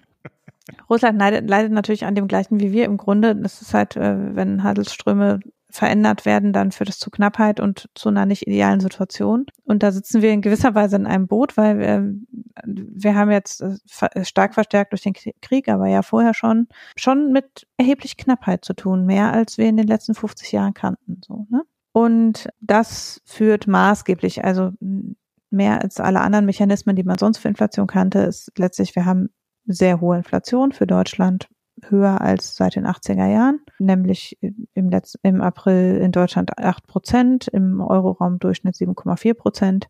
Russland 0.88 1.18
leidet, 1.18 1.48
leidet 1.48 1.72
natürlich 1.72 2.04
an 2.04 2.14
dem 2.14 2.28
gleichen 2.28 2.60
wie 2.60 2.72
wir 2.72 2.84
im 2.84 2.96
Grunde. 2.96 3.34
Das 3.34 3.62
ist 3.62 3.74
halt, 3.74 3.96
äh, 3.96 4.36
wenn 4.36 4.62
Handelsströme 4.62 5.40
verändert 5.70 6.26
werden, 6.26 6.52
dann 6.52 6.70
führt 6.70 6.90
es 6.90 6.98
zu 6.98 7.10
Knappheit 7.10 7.58
und 7.58 7.88
zu 7.94 8.10
einer 8.10 8.26
nicht 8.26 8.46
idealen 8.46 8.80
Situation. 8.80 9.46
Und 9.64 9.82
da 9.82 9.90
sitzen 9.90 10.20
wir 10.20 10.30
in 10.30 10.42
gewisser 10.42 10.74
Weise 10.74 10.96
in 10.96 11.06
einem 11.06 11.26
Boot, 11.26 11.56
weil 11.56 11.78
wir, 11.78 12.14
wir 12.66 13.14
haben 13.14 13.30
jetzt 13.30 13.62
äh, 13.62 14.24
stark 14.24 14.52
verstärkt 14.52 14.92
durch 14.92 15.02
den 15.02 15.14
Krieg, 15.40 15.68
aber 15.68 15.86
ja 15.86 16.02
vorher 16.02 16.34
schon, 16.34 16.68
schon 16.94 17.32
mit 17.32 17.66
erheblich 17.78 18.18
Knappheit 18.18 18.66
zu 18.66 18.74
tun, 18.74 19.06
mehr 19.06 19.32
als 19.32 19.56
wir 19.56 19.66
in 19.66 19.78
den 19.78 19.86
letzten 19.86 20.14
50 20.14 20.52
Jahren 20.52 20.74
kannten, 20.74 21.22
so, 21.24 21.46
ne? 21.48 21.62
Und 21.94 22.48
das 22.60 23.20
führt 23.26 23.66
maßgeblich, 23.66 24.44
also 24.44 24.72
mehr 25.52 25.82
als 25.82 26.00
alle 26.00 26.20
anderen 26.20 26.46
Mechanismen, 26.46 26.96
die 26.96 27.04
man 27.04 27.18
sonst 27.18 27.38
für 27.38 27.48
Inflation 27.48 27.86
kannte, 27.86 28.20
ist 28.20 28.52
letztlich, 28.56 28.94
wir 28.96 29.04
haben 29.04 29.28
sehr 29.64 30.00
hohe 30.00 30.16
Inflation 30.16 30.72
für 30.72 30.86
Deutschland, 30.86 31.48
höher 31.88 32.20
als 32.20 32.56
seit 32.56 32.76
den 32.76 32.86
80er 32.86 33.26
Jahren, 33.26 33.60
nämlich 33.78 34.38
im, 34.40 34.90
Letz-, 34.90 35.18
im 35.22 35.40
April 35.40 35.98
in 36.02 36.12
Deutschland 36.12 36.58
8 36.58 36.86
Prozent, 36.86 37.48
im 37.48 37.80
Euroraum 37.80 38.38
Durchschnitt 38.38 38.74
7,4 38.76 39.34
Prozent. 39.34 39.88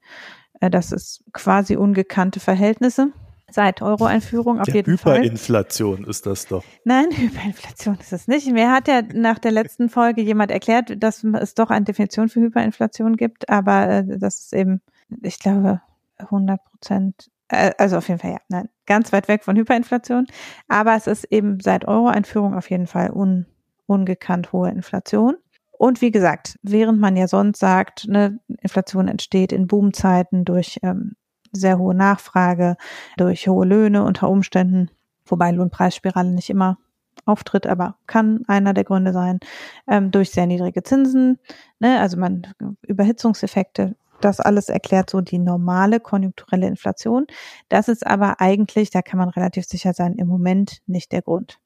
Äh, 0.60 0.70
das 0.70 0.92
ist 0.92 1.24
quasi 1.32 1.76
ungekannte 1.76 2.40
Verhältnisse 2.40 3.12
seit 3.52 3.82
Euro-Einführung 3.82 4.60
auf 4.60 4.68
ja, 4.68 4.74
jeden 4.74 4.98
Fall. 4.98 5.18
Hyperinflation 5.18 6.04
ist 6.04 6.26
das 6.26 6.46
doch. 6.46 6.64
Nein, 6.84 7.08
Hyperinflation 7.16 7.98
ist 8.00 8.12
es 8.12 8.28
nicht. 8.28 8.50
Mir 8.50 8.70
hat 8.70 8.88
ja 8.88 9.02
nach 9.14 9.38
der 9.38 9.52
letzten 9.52 9.88
Folge 9.88 10.22
jemand 10.22 10.50
erklärt, 10.50 11.02
dass 11.02 11.22
es 11.24 11.54
doch 11.54 11.70
eine 11.70 11.84
Definition 11.84 12.28
für 12.28 12.40
Hyperinflation 12.40 13.16
gibt, 13.16 13.48
aber 13.48 13.88
äh, 13.88 14.18
das 14.18 14.40
ist 14.40 14.54
eben, 14.54 14.80
ich 15.22 15.38
glaube, 15.38 15.80
100 16.18 16.62
Prozent 16.64 17.30
äh, 17.52 17.72
also 17.78 17.98
auf 17.98 18.08
jeden 18.08 18.20
Fall 18.20 18.32
ja, 18.32 18.38
nein, 18.48 18.68
ganz 18.86 19.12
weit 19.12 19.28
weg 19.28 19.44
von 19.44 19.56
Hyperinflation. 19.56 20.26
Aber 20.68 20.96
es 20.96 21.06
ist 21.06 21.24
eben 21.24 21.60
seit 21.60 21.86
Euro-Einführung 21.86 22.54
auf 22.54 22.70
jeden 22.70 22.86
Fall 22.86 23.10
un, 23.10 23.46
ungekannt 23.86 24.52
hohe 24.52 24.70
Inflation. 24.70 25.36
Und 25.70 26.00
wie 26.00 26.10
gesagt, 26.10 26.58
während 26.62 27.00
man 27.00 27.16
ja 27.16 27.28
sonst 27.28 27.58
sagt, 27.58 28.08
ne, 28.08 28.38
Inflation 28.60 29.08
entsteht 29.08 29.52
in 29.52 29.66
Boomzeiten 29.66 30.44
durch 30.44 30.78
ähm, 30.82 31.16
sehr 31.52 31.78
hohe 31.78 31.94
Nachfrage, 31.94 32.76
durch 33.16 33.48
hohe 33.48 33.66
Löhne 33.66 34.04
unter 34.04 34.30
Umständen, 34.30 34.90
wobei 35.26 35.50
Lohnpreisspirale 35.50 36.30
nicht 36.30 36.50
immer 36.50 36.78
auftritt, 37.24 37.66
aber 37.66 37.96
kann 38.06 38.42
einer 38.48 38.72
der 38.74 38.84
Gründe 38.84 39.12
sein, 39.12 39.40
ähm, 39.88 40.10
durch 40.10 40.30
sehr 40.30 40.46
niedrige 40.46 40.82
Zinsen, 40.82 41.38
ne, 41.78 42.00
also 42.00 42.16
man 42.16 42.46
Überhitzungseffekte 42.82 43.96
das 44.24 44.40
alles 44.40 44.68
erklärt 44.68 45.10
so 45.10 45.20
die 45.20 45.38
normale 45.38 46.00
konjunkturelle 46.00 46.66
Inflation. 46.66 47.26
Das 47.68 47.88
ist 47.88 48.06
aber 48.06 48.40
eigentlich, 48.40 48.90
da 48.90 49.02
kann 49.02 49.18
man 49.18 49.28
relativ 49.28 49.64
sicher 49.66 49.92
sein, 49.92 50.14
im 50.14 50.28
Moment 50.28 50.78
nicht 50.86 51.12
der 51.12 51.22
Grund. 51.22 51.58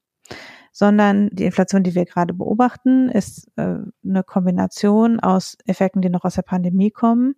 Sondern 0.71 1.29
die 1.31 1.45
Inflation, 1.45 1.83
die 1.83 1.95
wir 1.95 2.05
gerade 2.05 2.33
beobachten, 2.33 3.09
ist 3.09 3.47
äh, 3.55 3.77
eine 4.05 4.23
Kombination 4.23 5.19
aus 5.19 5.57
Effekten, 5.65 6.01
die 6.01 6.09
noch 6.09 6.23
aus 6.23 6.35
der 6.35 6.43
Pandemie 6.43 6.91
kommen, 6.91 7.35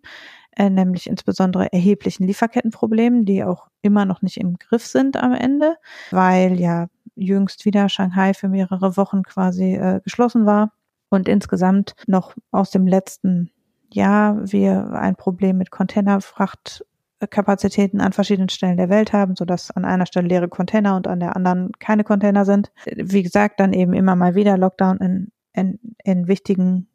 äh, 0.56 0.68
nämlich 0.68 1.06
insbesondere 1.08 1.72
erheblichen 1.72 2.26
Lieferkettenproblemen, 2.26 3.24
die 3.24 3.44
auch 3.44 3.68
immer 3.82 4.04
noch 4.04 4.20
nicht 4.22 4.36
im 4.36 4.58
Griff 4.58 4.86
sind 4.86 5.16
am 5.16 5.32
Ende, 5.32 5.76
weil 6.10 6.60
ja 6.60 6.88
jüngst 7.14 7.64
wieder 7.64 7.88
Shanghai 7.88 8.34
für 8.34 8.48
mehrere 8.48 8.96
Wochen 8.96 9.22
quasi 9.22 9.74
äh, 9.74 10.00
geschlossen 10.02 10.44
war 10.46 10.72
und 11.08 11.28
insgesamt 11.28 11.94
noch 12.06 12.34
aus 12.50 12.70
dem 12.70 12.86
letzten 12.86 13.50
ja, 13.92 14.36
wir 14.40 14.92
ein 14.92 15.16
Problem 15.16 15.58
mit 15.58 15.70
Containerfrachtkapazitäten 15.70 18.00
an 18.00 18.12
verschiedenen 18.12 18.48
Stellen 18.48 18.76
der 18.76 18.88
Welt 18.88 19.12
haben, 19.12 19.36
so 19.36 19.44
dass 19.44 19.70
an 19.70 19.84
einer 19.84 20.06
Stelle 20.06 20.28
leere 20.28 20.48
Container 20.48 20.96
und 20.96 21.06
an 21.06 21.20
der 21.20 21.36
anderen 21.36 21.72
keine 21.78 22.04
Container 22.04 22.44
sind. 22.44 22.72
Wie 22.86 23.22
gesagt, 23.22 23.60
dann 23.60 23.72
eben 23.72 23.92
immer 23.92 24.16
mal 24.16 24.34
wieder 24.34 24.56
Lockdown 24.56 24.98
in, 24.98 25.32
in, 25.52 25.78
in 26.04 26.28
wichtigen 26.28 26.88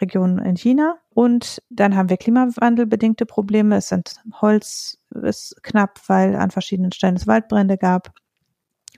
Regionen 0.00 0.38
in 0.38 0.56
China. 0.56 0.98
Und 1.10 1.62
dann 1.70 1.96
haben 1.96 2.10
wir 2.10 2.16
klimawandelbedingte 2.16 3.26
Probleme. 3.26 3.76
Es 3.76 3.88
sind 3.88 4.20
Holz 4.40 4.98
ist 5.22 5.62
knapp, 5.62 6.00
weil 6.08 6.36
an 6.36 6.50
verschiedenen 6.50 6.92
Stellen 6.92 7.16
es 7.16 7.26
Waldbrände 7.26 7.78
gab. 7.78 8.12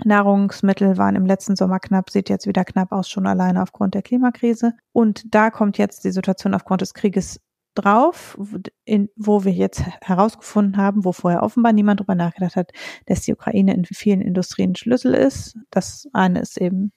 Nahrungsmittel 0.04 0.98
waren 0.98 1.16
im 1.16 1.26
letzten 1.26 1.56
Sommer 1.56 1.80
knapp, 1.80 2.10
sieht 2.10 2.28
jetzt 2.28 2.46
wieder 2.46 2.64
knapp 2.64 2.92
aus, 2.92 3.08
schon 3.08 3.26
alleine 3.26 3.62
aufgrund 3.62 3.94
der 3.94 4.02
Klimakrise. 4.02 4.72
Und 4.92 5.34
da 5.34 5.50
kommt 5.50 5.78
jetzt 5.78 6.04
die 6.04 6.10
Situation 6.10 6.54
aufgrund 6.54 6.82
des 6.82 6.94
Krieges 6.94 7.40
drauf, 7.74 8.38
in, 8.84 9.08
wo 9.16 9.44
wir 9.44 9.52
jetzt 9.52 9.82
herausgefunden 10.02 10.76
haben, 10.76 11.04
wo 11.04 11.12
vorher 11.12 11.42
offenbar 11.42 11.72
niemand 11.72 12.00
drüber 12.00 12.14
nachgedacht 12.14 12.56
hat, 12.56 12.72
dass 13.06 13.22
die 13.22 13.32
Ukraine 13.32 13.74
in 13.74 13.84
vielen 13.84 14.20
Industrien 14.20 14.74
Schlüssel 14.76 15.14
ist. 15.14 15.56
Das 15.70 16.08
eine 16.12 16.40
ist 16.40 16.58
eben 16.58 16.92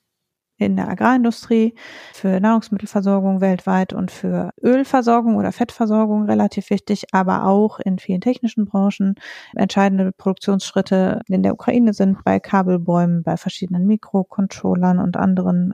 in 0.59 0.75
der 0.75 0.89
Agrarindustrie, 0.89 1.73
für 2.13 2.39
Nahrungsmittelversorgung 2.39 3.41
weltweit 3.41 3.93
und 3.93 4.11
für 4.11 4.51
Ölversorgung 4.61 5.37
oder 5.37 5.51
Fettversorgung 5.51 6.25
relativ 6.25 6.69
wichtig, 6.69 7.05
aber 7.13 7.45
auch 7.45 7.79
in 7.79 7.97
vielen 7.97 8.21
technischen 8.21 8.65
Branchen. 8.65 9.15
Entscheidende 9.55 10.11
Produktionsschritte 10.11 11.21
in 11.27 11.43
der 11.43 11.53
Ukraine 11.53 11.93
sind 11.93 12.23
bei 12.23 12.39
Kabelbäumen, 12.39 13.23
bei 13.23 13.37
verschiedenen 13.37 13.87
Mikrocontrollern 13.87 14.99
und 14.99 15.17
anderen 15.17 15.73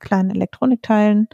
kleinen 0.00 0.30
Elektronikteilen 0.30 1.28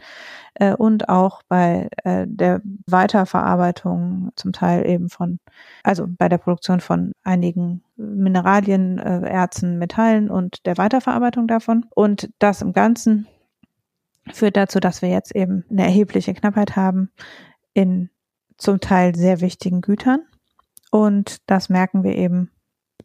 äh, 0.55 0.73
und 0.73 1.09
auch 1.09 1.41
bei 1.47 1.89
äh, 2.03 2.25
der 2.27 2.61
Weiterverarbeitung 2.85 4.31
zum 4.35 4.53
Teil 4.53 4.87
eben 4.87 5.09
von, 5.09 5.39
also 5.83 6.05
bei 6.07 6.29
der 6.29 6.37
Produktion 6.37 6.79
von 6.79 7.13
einigen 7.23 7.83
Mineralien, 7.95 8.99
äh, 8.99 9.27
Erzen, 9.27 9.77
Metallen 9.79 10.29
und 10.29 10.65
der 10.65 10.77
Weiterverarbeitung 10.77 11.47
davon. 11.47 11.85
Und 11.95 12.29
das 12.39 12.61
im 12.61 12.73
Ganzen 12.73 13.27
führt 14.31 14.57
dazu, 14.57 14.79
dass 14.79 15.01
wir 15.01 15.09
jetzt 15.09 15.35
eben 15.35 15.65
eine 15.69 15.83
erhebliche 15.83 16.33
Knappheit 16.33 16.75
haben 16.75 17.09
in 17.73 18.09
zum 18.57 18.79
Teil 18.79 19.15
sehr 19.15 19.41
wichtigen 19.41 19.81
Gütern. 19.81 20.21
Und 20.91 21.49
das 21.49 21.69
merken 21.69 22.03
wir 22.03 22.15
eben 22.15 22.51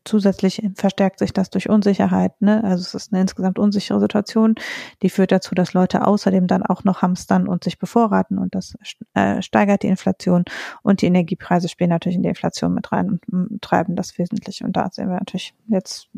zusätzlich 0.04 0.62
verstärkt 0.74 1.18
sich 1.18 1.32
das 1.32 1.50
durch 1.50 1.68
Unsicherheit. 1.68 2.40
Ne? 2.40 2.62
Also 2.64 2.82
es 2.82 2.94
ist 2.94 3.12
eine 3.12 3.22
insgesamt 3.22 3.58
unsichere 3.58 4.00
Situation, 4.00 4.54
die 5.02 5.10
führt 5.10 5.32
dazu, 5.32 5.54
dass 5.54 5.72
Leute 5.72 6.06
außerdem 6.06 6.46
dann 6.46 6.62
auch 6.62 6.84
noch 6.84 7.02
hamstern 7.02 7.48
und 7.48 7.64
sich 7.64 7.78
bevorraten 7.78 8.38
und 8.38 8.54
das 8.54 8.74
äh, 9.14 9.42
steigert 9.42 9.82
die 9.82 9.88
Inflation 9.88 10.44
und 10.82 11.02
die 11.02 11.06
Energiepreise 11.06 11.68
spielen 11.68 11.90
natürlich 11.90 12.16
in 12.16 12.22
die 12.22 12.28
Inflation 12.28 12.74
mit 12.74 12.92
rein 12.92 13.20
und 13.30 13.62
treiben 13.62 13.96
das 13.96 14.18
wesentlich. 14.18 14.64
Und 14.64 14.76
da 14.76 14.88
sehen 14.90 15.08
wir 15.08 15.16
natürlich 15.16 15.54
jetzt 15.68 16.08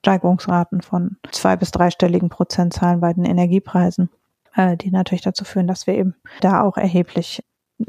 Steigerungsraten 0.00 0.82
von 0.82 1.16
zwei 1.32 1.56
bis 1.56 1.70
dreistelligen 1.70 2.28
Prozentzahlen 2.28 3.00
bei 3.00 3.12
den 3.12 3.24
Energiepreisen, 3.24 4.10
äh, 4.54 4.76
die 4.76 4.90
natürlich 4.90 5.22
dazu 5.22 5.44
führen, 5.44 5.66
dass 5.66 5.86
wir 5.86 5.94
eben 5.94 6.14
da 6.40 6.60
auch 6.62 6.76
erheblich 6.76 7.42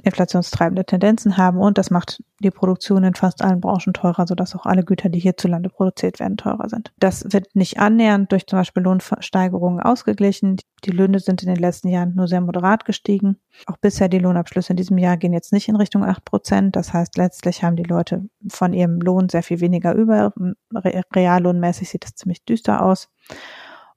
inflationstreibende 0.04 0.86
Tendenzen 0.86 1.38
haben 1.38 1.60
und 1.60 1.78
das 1.78 1.91
macht 1.91 2.24
die 2.39 2.50
Produktion 2.50 3.04
in 3.04 3.13
fast 3.13 3.43
allen 3.43 3.62
Branchen 3.62 3.93
teurer, 3.93 4.26
sodass 4.26 4.56
auch 4.56 4.65
alle 4.65 4.84
Güter, 4.84 5.10
die 5.10 5.19
hierzulande 5.19 5.69
produziert 5.69 6.19
werden, 6.19 6.38
teurer 6.38 6.69
sind. 6.69 6.91
Das 6.98 7.32
wird 7.32 7.56
nicht 7.56 7.80
annähernd 7.80 8.32
durch 8.32 8.48
zum 8.48 8.60
Beispiel 8.60 8.84
Lohnsteigerungen 8.84 9.80
ausgeglichen. 9.80 10.58
Die 10.84 10.91
Löhne 10.91 11.19
sind 11.19 11.43
in 11.43 11.50
den 11.50 11.60
letzten 11.62 11.89
Jahren 11.89 12.15
nur 12.15 12.28
sehr 12.28 12.41
moderat 12.41 12.86
gestiegen. 12.86 13.38
Auch 13.67 13.78
bisher 13.78 14.10
die 14.10 14.19
Lohnabschlüsse 14.19 14.74
in 14.74 14.78
diesem 14.78 14.98
Jahr 14.98 15.17
gehen 15.17 15.34
jetzt 15.34 15.54
nicht 15.54 15.69
in 15.69 15.76
Richtung 15.76 16.04
acht 16.04 16.26
Prozent. 16.26 16.76
Das 16.76 16.91
heißt, 16.91 17.17
letztlich 17.17 17.63
haben 17.63 17.76
die 17.76 17.84
Leute 17.84 18.28
von 18.50 18.74
ihrem 18.74 19.00
Lohn 19.00 19.30
sehr 19.30 19.43
viel 19.43 19.60
weniger 19.60 19.93
über. 19.93 20.34
Reallohnmäßig 20.74 21.89
sieht 21.89 22.06
es 22.06 22.15
ziemlich 22.15 22.43
düster 22.43 22.84
aus. 22.84 23.10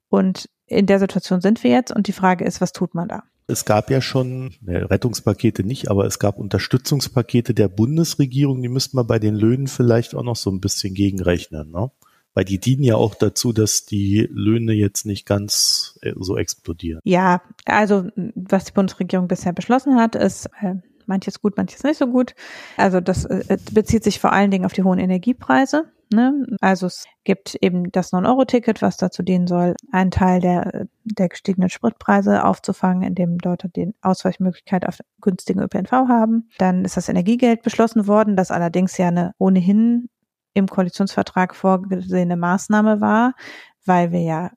Und 0.07 0.49
in 0.65 0.85
der 0.85 0.99
Situation 0.99 1.41
sind 1.41 1.63
wir 1.63 1.71
jetzt 1.71 1.91
und 1.95 2.07
die 2.07 2.13
Frage 2.13 2.45
ist, 2.45 2.61
was 2.61 2.73
tut 2.73 2.93
man 2.93 3.07
da? 3.07 3.23
Es 3.49 3.65
gab 3.65 3.89
ja 3.89 4.01
schon, 4.01 4.53
ne, 4.61 4.89
Rettungspakete 4.89 5.63
nicht, 5.63 5.89
aber 5.89 6.05
es 6.05 6.19
gab 6.19 6.37
Unterstützungspakete 6.37 7.53
der 7.53 7.67
Bundesregierung, 7.67 8.61
die 8.61 8.69
müsste 8.69 8.95
man 8.95 9.07
bei 9.07 9.19
den 9.19 9.35
Löhnen 9.35 9.67
vielleicht 9.67 10.15
auch 10.15 10.23
noch 10.23 10.35
so 10.35 10.49
ein 10.51 10.61
bisschen 10.61 10.93
gegenrechnen, 10.93 11.71
ne? 11.71 11.91
Weil 12.35 12.45
die 12.45 12.59
dienen 12.59 12.83
ja 12.83 12.95
auch 12.95 13.15
dazu, 13.15 13.53
dass 13.53 13.85
die 13.85 14.29
Löhne 14.31 14.73
jetzt 14.73 15.05
nicht 15.05 15.25
ganz 15.25 15.97
äh, 16.01 16.13
so 16.17 16.37
explodieren. 16.37 17.01
Ja, 17.03 17.41
also 17.65 18.07
was 18.35 18.65
die 18.65 18.71
Bundesregierung 18.71 19.27
bisher 19.27 19.51
beschlossen 19.51 19.95
hat, 19.95 20.15
ist 20.15 20.45
äh, 20.61 20.75
manches 21.07 21.41
gut, 21.41 21.57
manches 21.57 21.83
nicht 21.83 21.97
so 21.97 22.07
gut. 22.07 22.35
Also 22.77 23.01
das 23.01 23.25
äh, 23.25 23.57
bezieht 23.71 24.03
sich 24.03 24.19
vor 24.19 24.31
allen 24.31 24.51
Dingen 24.51 24.65
auf 24.65 24.73
die 24.73 24.83
hohen 24.83 24.99
Energiepreise. 24.99 25.91
Ne? 26.11 26.45
Also 26.59 26.87
es 26.87 27.05
gibt 27.23 27.55
eben 27.61 27.91
das 27.91 28.11
9-Euro-Ticket, 28.11 28.81
was 28.81 28.97
dazu 28.97 29.21
dienen 29.21 29.45
soll, 29.45 29.75
einen 29.91 30.09
Teil 30.09 30.41
der, 30.41 30.87
der 31.03 31.29
gestiegenen 31.29 31.69
Spritpreise 31.69 32.43
aufzufangen, 32.45 33.03
indem 33.03 33.37
Leute 33.43 33.69
die 33.69 33.93
Ausweichmöglichkeit 34.01 34.87
auf 34.87 34.97
günstigen 35.21 35.61
ÖPNV 35.61 35.91
haben. 35.91 36.49
Dann 36.57 36.83
ist 36.83 36.97
das 36.97 37.09
Energiegeld 37.09 37.61
beschlossen 37.61 38.07
worden, 38.07 38.35
das 38.35 38.49
allerdings 38.49 38.97
ja 38.97 39.07
eine 39.07 39.33
ohnehin 39.37 40.09
im 40.55 40.67
Koalitionsvertrag 40.67 41.55
vorgesehene 41.55 42.37
Maßnahme 42.37 43.01
war, 43.01 43.33
weil 43.85 44.11
wir 44.11 44.21
ja 44.21 44.51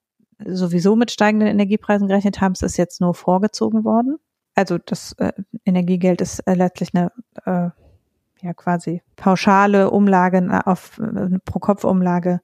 sowieso 0.45 0.97
mit 0.97 1.11
steigenden 1.11 1.49
Energiepreisen 1.49 2.09
gerechnet 2.09 2.41
haben. 2.41 2.53
Es 2.53 2.63
ist 2.63 2.79
jetzt 2.79 3.01
nur 3.01 3.15
vorgezogen 3.15 3.85
worden. 3.85 4.17
Also 4.55 4.79
das 4.79 5.13
äh, 5.19 5.33
Energiegeld 5.65 6.21
ist 6.21 6.41
äh, 6.41 6.55
letztlich 6.55 6.91
eine 6.95 7.13
äh, 7.45 7.71
ja 8.43 8.53
quasi 8.55 9.03
pauschale 9.17 9.91
Umlage 9.91 10.63
auf 10.67 11.01
eine 11.01 11.39
Pro-Kopf-Umlage 11.45 12.41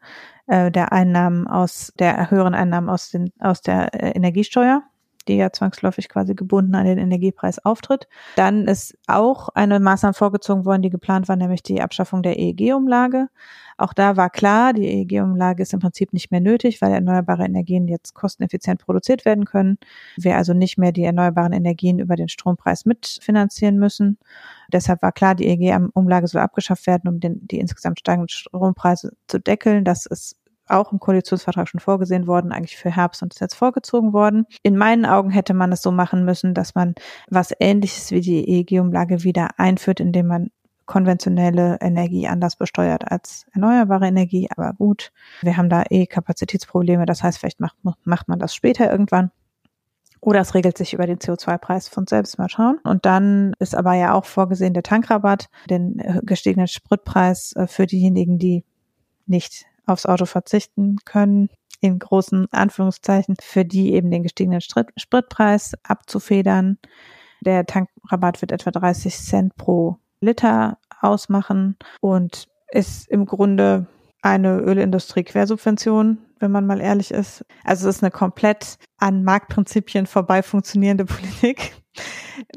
äh, 0.47 0.71
der 0.71 0.93
Einnahmen 0.93 1.47
aus 1.47 1.93
der 1.99 2.31
höheren 2.31 2.55
Einnahmen 2.55 2.89
aus 2.89 3.11
den 3.11 3.33
aus 3.41 3.61
der 3.63 3.95
äh, 3.95 4.11
Energiesteuer 4.13 4.83
die 5.29 5.37
ja 5.37 5.53
zwangsläufig 5.53 6.09
quasi 6.09 6.35
gebunden 6.35 6.75
an 6.75 6.87
den 6.87 6.99
Energiepreis 6.99 7.65
auftritt. 7.65 8.09
Dann 8.37 8.67
ist 8.67 8.97
auch 9.07 9.51
eine 9.51 9.79
Maßnahme 9.79 10.15
vorgezogen 10.15 10.65
worden, 10.65 10.83
die 10.83 10.91
geplant 10.91 11.29
war, 11.29 11.37
nämlich 11.37 11.63
die 11.63 11.83
Abschaffung 11.83 12.23
der 12.23 12.39
EEG-Umlage. 12.39 13.29
Auch 13.77 13.93
da 13.93 14.17
war 14.17 14.31
klar, 14.31 14.73
die 14.73 14.87
EEG-Umlage 14.87 15.63
ist 15.63 15.73
im 15.73 15.81
Prinzip 15.81 16.13
nicht 16.13 16.31
mehr 16.31 16.41
nötig, 16.41 16.83
weil 16.83 16.93
erneuerbare 16.93 17.45
Energien 17.45 17.87
jetzt 17.87 18.15
kosteneffizient 18.15 18.81
produziert 18.81 19.25
werden 19.25 19.45
können. 19.45 19.79
Wir 20.17 20.37
also 20.37 20.53
nicht 20.53 20.79
mehr 20.79 20.93
die 20.93 21.05
erneuerbaren 21.05 21.53
Energien 21.53 21.99
über 22.01 22.17
den 22.17 22.29
Strompreis 22.29 22.87
mitfinanzieren 22.87 23.79
müssen. 23.79 24.19
Deshalb 24.69 25.03
war 25.03 25.13
klar, 25.13 25.35
die 25.35 25.47
EEG-Umlage 25.47 26.27
soll 26.27 26.41
abgeschafft 26.41 26.87
werden, 26.87 27.09
um 27.09 27.21
den, 27.21 27.47
die 27.47 27.59
insgesamt 27.59 28.01
steigenden 28.01 28.29
Strompreise 28.29 29.13
zu 29.27 29.41
deckeln. 29.41 29.85
Das 29.85 30.07
ist 30.07 30.37
auch 30.67 30.93
im 30.93 31.01
Koalitionsvertrag 31.01 31.69
schon 31.69 31.81
vorgesehen 31.81 32.27
worden, 32.27 32.53
eigentlich 32.53 32.77
für 32.77 32.95
Herbst 32.95 33.23
und 33.23 33.33
ist 33.33 33.41
jetzt 33.41 33.55
vorgezogen 33.55 34.13
worden. 34.13 34.47
In 34.63 34.77
meinen 34.77 35.07
Augen 35.07 35.31
hätte 35.31 35.55
man 35.55 35.73
es 35.73 35.83
so 35.83 35.91
machen 35.91 36.25
müssen, 36.25 36.55
dass 36.55 36.75
man 36.75 36.95
was 37.31 37.53
ähnliches 37.59 38.11
wie 38.11 38.21
die 38.21 38.47
EEG-Umlage 38.49 39.25
wieder 39.25 39.59
einführt, 39.59 40.01
indem 40.01 40.27
man 40.27 40.51
konventionelle 40.89 41.79
Energie 41.81 42.27
anders 42.27 42.57
besteuert 42.57 43.11
als 43.11 43.47
erneuerbare 43.53 44.07
Energie. 44.07 44.49
Aber 44.51 44.73
gut, 44.73 45.13
wir 45.43 45.57
haben 45.57 45.69
da 45.69 45.85
eh 45.91 46.07
Kapazitätsprobleme. 46.07 47.07
Das 47.07 47.23
heißt, 47.23 47.39
vielleicht 47.39 47.61
macht, 47.61 47.77
macht 48.05 48.29
man 48.29 48.39
das 48.39 48.55
später 48.55 48.91
irgendwann. 48.91 49.31
Oder 50.21 50.41
es 50.41 50.55
regelt 50.55 50.77
sich 50.77 50.95
über 50.95 51.07
den 51.07 51.19
CO2-Preis 51.19 51.89
von 51.89 52.07
selbst 52.07 52.39
mal 52.39 52.49
schauen. 52.49 52.79
Und 52.83 53.07
dann 53.07 53.55
ist 53.59 53.75
aber 53.75 53.95
ja 53.95 54.15
auch 54.15 54.25
vorgesehen 54.25 54.75
der 54.75 54.83
Tankrabatt, 54.83 55.49
den 55.71 56.03
gestiegenen 56.23 56.69
Spritpreis 56.69 57.53
äh, 57.57 57.67
für 57.67 57.87
diejenigen, 57.87 58.39
die 58.39 58.65
nicht 59.27 59.67
aufs 59.87 60.07
Auto 60.07 60.27
verzichten 60.27 60.97
können, 61.05 61.49
in 61.81 61.99
großen 61.99 62.49
Anführungszeichen, 62.51 63.37
für 63.41 63.65
die 63.65 63.93
eben 63.93 64.11
den 64.11 64.23
gestiegenen 64.23 64.61
Spritpreis 64.61 65.75
abzufedern. 65.83 66.79
Der 67.41 67.67
Tankrabatt 67.67 68.41
wird 68.41 68.53
etwa 68.53 68.71
30 68.71 69.17
Cent 69.17 69.57
pro 69.57 69.99
Liter 70.21 70.79
ausmachen 71.01 71.77
und 72.01 72.49
ist 72.71 73.09
im 73.09 73.27
Grunde 73.27 73.87
eine 74.23 74.59
Ölindustrie-Quersubvention, 74.59 76.19
wenn 76.41 76.51
man 76.51 76.67
mal 76.67 76.81
ehrlich 76.81 77.11
ist. 77.11 77.45
Also 77.65 77.89
es 77.89 77.97
ist 77.97 78.03
eine 78.03 78.11
komplett 78.11 78.79
an 78.99 79.25
Marktprinzipien 79.25 80.07
vorbei 80.07 80.43
funktionierende 80.43 81.05
Politik, 81.07 81.75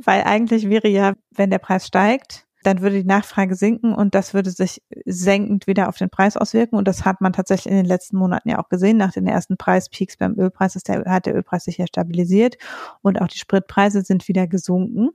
weil 0.04 0.24
eigentlich 0.24 0.70
wäre 0.70 0.88
ja, 0.88 1.13
wenn 1.32 1.50
der 1.50 1.60
Preis 1.60 1.88
steigt, 1.88 2.46
dann 2.63 2.82
würde 2.82 3.02
die 3.02 3.08
Nachfrage 3.08 3.56
sinken 3.56 3.94
und 3.94 4.13
das 4.13 4.34
würde 4.34 4.52
sich 4.52 4.84
senkend 5.06 5.67
wieder 5.67 5.89
auf 5.89 5.98
den 5.98 6.10
Preis 6.10 6.38
auswirken. 6.38 6.76
Und 6.76 6.88
das 6.88 7.06
hat 7.06 7.22
man 7.22 7.34
tatsächlich 7.34 7.72
in 7.72 7.78
den 7.78 7.86
letzten 7.86 8.17
Monaten 8.17 8.50
ja 8.50 8.60
auch 8.60 8.70
gesehen. 8.70 8.98
Nach 8.98 9.12
den 9.12 9.28
ersten 9.28 9.58
Preispeaks 9.58 10.17
beim 10.17 10.38
Ölpreis 10.38 10.76
ist 10.76 10.88
der, 10.88 11.04
hat 11.06 11.26
der 11.26 11.36
Ölpreis 11.36 11.63
sich 11.63 11.78
ja 11.78 11.88
stabilisiert 11.88 12.58
und 13.02 13.20
auch 13.20 13.28
die 13.28 13.39
Spritpreise 13.39 14.04
sind 14.04 14.28
wieder 14.28 14.48
gesunken. 14.48 15.10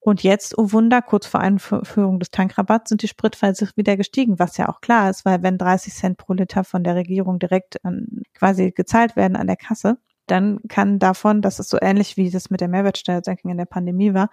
Und 0.00 0.22
jetzt, 0.22 0.58
oh 0.58 0.72
Wunder, 0.72 1.00
kurz 1.02 1.26
vor 1.26 1.40
Einführung 1.40 2.18
des 2.18 2.30
Tankrabatts 2.30 2.90
sind 2.90 3.02
die 3.02 3.08
Spritpreise 3.08 3.70
wieder 3.76 3.96
gestiegen, 3.96 4.38
was 4.38 4.56
ja 4.56 4.68
auch 4.68 4.80
klar 4.80 5.08
ist, 5.10 5.24
weil 5.24 5.42
wenn 5.42 5.58
30 5.58 5.94
Cent 5.94 6.18
pro 6.18 6.34
Liter 6.34 6.64
von 6.64 6.84
der 6.84 6.94
Regierung 6.94 7.38
direkt 7.38 7.82
an, 7.84 8.22
quasi 8.34 8.70
gezahlt 8.70 9.16
werden 9.16 9.36
an 9.36 9.46
der 9.46 9.56
Kasse, 9.56 9.96
dann 10.26 10.60
kann 10.68 10.98
davon, 10.98 11.42
das 11.42 11.60
ist 11.60 11.70
so 11.70 11.78
ähnlich 11.80 12.16
wie 12.16 12.30
das 12.30 12.50
mit 12.50 12.60
der 12.60 12.68
Mehrwertsteuersenkung 12.68 13.50
in 13.50 13.58
der 13.58 13.66
Pandemie 13.66 14.14
war, 14.14 14.30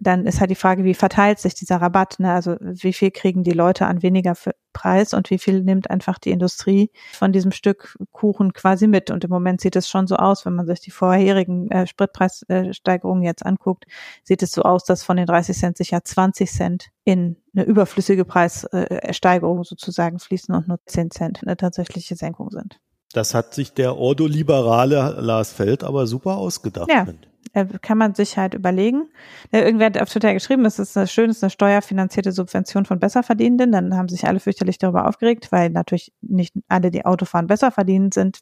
dann 0.00 0.26
ist 0.26 0.40
halt 0.40 0.50
die 0.50 0.54
Frage, 0.54 0.84
wie 0.84 0.94
verteilt 0.94 1.38
sich 1.38 1.54
dieser 1.54 1.76
Rabatt? 1.76 2.18
Ne? 2.18 2.32
Also 2.32 2.56
wie 2.60 2.92
viel 2.92 3.10
kriegen 3.10 3.42
die 3.44 3.52
Leute 3.52 3.86
an 3.86 4.02
weniger 4.02 4.34
Preis 4.72 5.14
und 5.14 5.30
wie 5.30 5.38
viel 5.38 5.62
nimmt 5.62 5.90
einfach 5.90 6.18
die 6.18 6.30
Industrie 6.30 6.90
von 7.12 7.32
diesem 7.32 7.52
Stück 7.52 7.96
Kuchen 8.12 8.52
quasi 8.52 8.86
mit? 8.86 9.10
Und 9.10 9.24
im 9.24 9.30
Moment 9.30 9.60
sieht 9.60 9.76
es 9.76 9.88
schon 9.88 10.06
so 10.06 10.16
aus, 10.16 10.46
wenn 10.46 10.54
man 10.54 10.66
sich 10.66 10.80
die 10.80 10.90
vorherigen 10.90 11.70
äh, 11.70 11.86
Spritpreissteigerungen 11.86 13.22
jetzt 13.22 13.44
anguckt, 13.44 13.84
sieht 14.22 14.42
es 14.42 14.52
so 14.52 14.62
aus, 14.62 14.84
dass 14.84 15.02
von 15.02 15.16
den 15.16 15.26
30 15.26 15.56
Cent 15.56 15.76
sicher 15.76 16.02
20 16.02 16.50
Cent 16.50 16.88
in 17.04 17.36
eine 17.54 17.64
überflüssige 17.64 18.24
Preissteigerung 18.24 19.64
sozusagen 19.64 20.18
fließen 20.18 20.54
und 20.54 20.68
nur 20.68 20.80
10 20.86 21.10
Cent 21.10 21.42
eine 21.42 21.56
tatsächliche 21.56 22.16
Senkung 22.16 22.50
sind. 22.50 22.80
Das 23.14 23.32
hat 23.32 23.54
sich 23.54 23.72
der 23.72 23.96
ordoliberale 23.96 25.16
Lars 25.20 25.52
Feld 25.52 25.84
aber 25.84 26.06
super 26.06 26.36
ausgedacht. 26.36 26.90
Ja, 26.90 27.06
äh, 27.52 27.66
kann 27.80 27.96
man 27.96 28.14
sich 28.14 28.36
halt 28.36 28.54
überlegen. 28.54 29.04
Irgendwer 29.52 29.86
hat 29.86 30.02
auf 30.02 30.10
Twitter 30.10 30.34
geschrieben, 30.34 30.64
es 30.64 30.80
ist 30.80 30.96
eine 30.96 31.06
schön, 31.06 31.30
es 31.30 31.36
ist 31.36 31.44
eine 31.44 31.50
steuerfinanzierte 31.50 32.32
Subvention 32.32 32.84
von 32.84 32.98
Besserverdienenden. 32.98 33.70
Dann 33.70 33.96
haben 33.96 34.08
sich 34.08 34.26
alle 34.26 34.40
fürchterlich 34.40 34.78
darüber 34.78 35.08
aufgeregt, 35.08 35.52
weil 35.52 35.70
natürlich 35.70 36.12
nicht 36.20 36.54
alle, 36.68 36.90
die 36.90 37.06
Auto 37.06 37.24
fahren, 37.24 37.46
besser 37.46 37.70
verdienen 37.70 38.10
sind. 38.10 38.40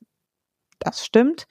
Das 0.85 1.05
stimmt. 1.05 1.47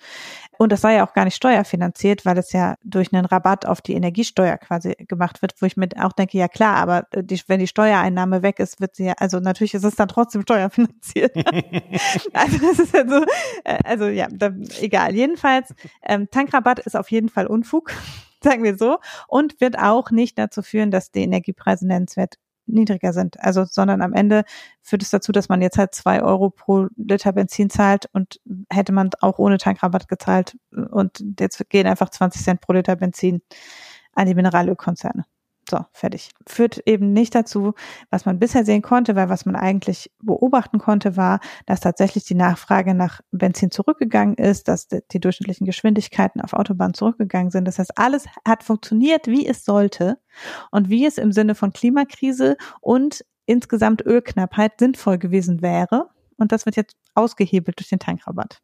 Und 0.57 0.71
das 0.71 0.81
sei 0.81 0.95
ja 0.95 1.07
auch 1.07 1.13
gar 1.13 1.23
nicht 1.23 1.35
steuerfinanziert, 1.35 2.25
weil 2.25 2.37
es 2.37 2.51
ja 2.51 2.75
durch 2.83 3.13
einen 3.13 3.25
Rabatt 3.25 3.65
auf 3.65 3.81
die 3.81 3.93
Energiesteuer 3.93 4.57
quasi 4.57 4.93
gemacht 5.07 5.41
wird, 5.41 5.53
wo 5.59 5.65
ich 5.65 5.77
mit 5.77 5.97
auch 5.97 6.11
denke, 6.11 6.37
ja 6.37 6.47
klar, 6.47 6.75
aber 6.75 7.07
die, 7.15 7.41
wenn 7.47 7.59
die 7.59 7.67
Steuereinnahme 7.67 8.43
weg 8.43 8.59
ist, 8.59 8.81
wird 8.81 8.95
sie 8.95 9.05
ja, 9.05 9.13
also 9.17 9.39
natürlich 9.39 9.73
ist 9.73 9.85
es 9.85 9.95
dann 9.95 10.09
trotzdem 10.09 10.41
steuerfinanziert. 10.41 11.35
also 12.33 12.57
das 12.57 12.79
ist 12.79 12.93
ja 12.93 13.07
so, 13.07 13.23
äh, 13.63 13.79
also 13.85 14.05
ja, 14.07 14.27
da, 14.29 14.51
egal. 14.81 15.15
Jedenfalls, 15.15 15.73
ähm, 16.03 16.27
Tankrabatt 16.29 16.79
ist 16.79 16.97
auf 16.97 17.09
jeden 17.09 17.29
Fall 17.29 17.47
Unfug 17.47 17.91
sagen 18.43 18.63
wir 18.63 18.77
so, 18.77 18.97
und 19.27 19.61
wird 19.61 19.77
auch 19.77 20.11
nicht 20.11 20.37
dazu 20.37 20.61
führen, 20.61 20.91
dass 20.91 21.11
die 21.11 21.21
Energiepreise 21.21 21.87
nennenswert 21.87 22.35
niedriger 22.65 23.13
sind. 23.13 23.39
Also, 23.39 23.65
sondern 23.65 24.01
am 24.01 24.13
Ende 24.13 24.43
führt 24.81 25.01
es 25.03 25.09
dazu, 25.09 25.31
dass 25.31 25.49
man 25.49 25.61
jetzt 25.61 25.77
halt 25.77 25.93
zwei 25.93 26.21
Euro 26.21 26.49
pro 26.49 26.87
Liter 26.95 27.33
Benzin 27.33 27.69
zahlt 27.69 28.07
und 28.13 28.39
hätte 28.69 28.91
man 28.93 29.09
auch 29.21 29.39
ohne 29.39 29.57
Tankrabatt 29.57 30.07
gezahlt 30.07 30.57
und 30.71 31.23
jetzt 31.39 31.69
gehen 31.69 31.87
einfach 31.87 32.09
20 32.09 32.41
Cent 32.41 32.61
pro 32.61 32.73
Liter 32.73 32.95
Benzin 32.95 33.41
an 34.13 34.27
die 34.27 34.35
Mineralölkonzerne. 34.35 35.25
So, 35.71 35.85
fertig. 35.93 36.31
Führt 36.45 36.85
eben 36.85 37.13
nicht 37.13 37.33
dazu, 37.33 37.75
was 38.09 38.25
man 38.25 38.39
bisher 38.39 38.65
sehen 38.65 38.81
konnte, 38.81 39.15
weil 39.15 39.29
was 39.29 39.45
man 39.45 39.55
eigentlich 39.55 40.11
beobachten 40.21 40.79
konnte, 40.79 41.15
war, 41.15 41.39
dass 41.65 41.79
tatsächlich 41.79 42.25
die 42.25 42.35
Nachfrage 42.35 42.93
nach 42.93 43.21
Benzin 43.31 43.71
zurückgegangen 43.71 44.35
ist, 44.35 44.67
dass 44.67 44.89
die 44.89 45.19
durchschnittlichen 45.21 45.65
Geschwindigkeiten 45.65 46.41
auf 46.41 46.51
Autobahnen 46.51 46.93
zurückgegangen 46.93 47.51
sind. 47.51 47.69
Das 47.69 47.79
heißt, 47.79 47.97
alles 47.97 48.25
hat 48.45 48.63
funktioniert, 48.63 49.27
wie 49.27 49.47
es 49.47 49.63
sollte 49.63 50.19
und 50.71 50.89
wie 50.89 51.05
es 51.05 51.17
im 51.17 51.31
Sinne 51.31 51.55
von 51.55 51.71
Klimakrise 51.71 52.57
und 52.81 53.23
insgesamt 53.45 54.05
Ölknappheit 54.05 54.73
sinnvoll 54.77 55.19
gewesen 55.19 55.61
wäre. 55.61 56.09
Und 56.35 56.51
das 56.51 56.65
wird 56.65 56.75
jetzt 56.75 56.97
ausgehebelt 57.15 57.79
durch 57.79 57.87
den 57.87 57.99
Tankrabatt. 57.99 58.59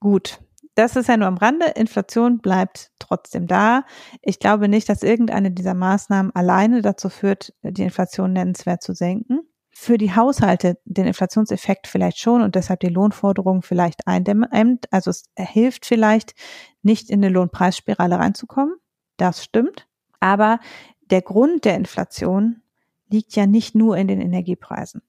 Gut, 0.00 0.38
das 0.74 0.96
ist 0.96 1.08
ja 1.08 1.16
nur 1.16 1.28
am 1.28 1.36
Rande. 1.36 1.66
Inflation 1.66 2.38
bleibt 2.38 2.90
trotzdem 2.98 3.46
da. 3.46 3.84
Ich 4.22 4.38
glaube 4.38 4.68
nicht, 4.68 4.88
dass 4.88 5.02
irgendeine 5.02 5.50
dieser 5.50 5.74
Maßnahmen 5.74 6.34
alleine 6.34 6.82
dazu 6.82 7.08
führt, 7.08 7.52
die 7.62 7.82
Inflation 7.82 8.32
nennenswert 8.32 8.82
zu 8.82 8.94
senken. 8.94 9.40
Für 9.74 9.98
die 9.98 10.14
Haushalte 10.14 10.78
den 10.84 11.06
Inflationseffekt 11.06 11.86
vielleicht 11.86 12.18
schon 12.18 12.42
und 12.42 12.54
deshalb 12.54 12.80
die 12.80 12.88
Lohnforderung 12.88 13.62
vielleicht 13.62 14.06
eindämmt. 14.06 14.86
Also 14.92 15.10
es 15.10 15.24
hilft 15.36 15.86
vielleicht, 15.86 16.34
nicht 16.82 17.10
in 17.10 17.24
eine 17.24 17.32
Lohnpreisspirale 17.32 18.18
reinzukommen. 18.18 18.74
Das 19.16 19.44
stimmt. 19.44 19.86
Aber 20.20 20.58
der 21.10 21.22
Grund 21.22 21.64
der 21.64 21.76
Inflation 21.76 22.62
liegt 23.08 23.34
ja 23.36 23.46
nicht 23.46 23.74
nur 23.74 23.96
in 23.96 24.08
den 24.08 24.20
Energiepreisen, 24.20 25.02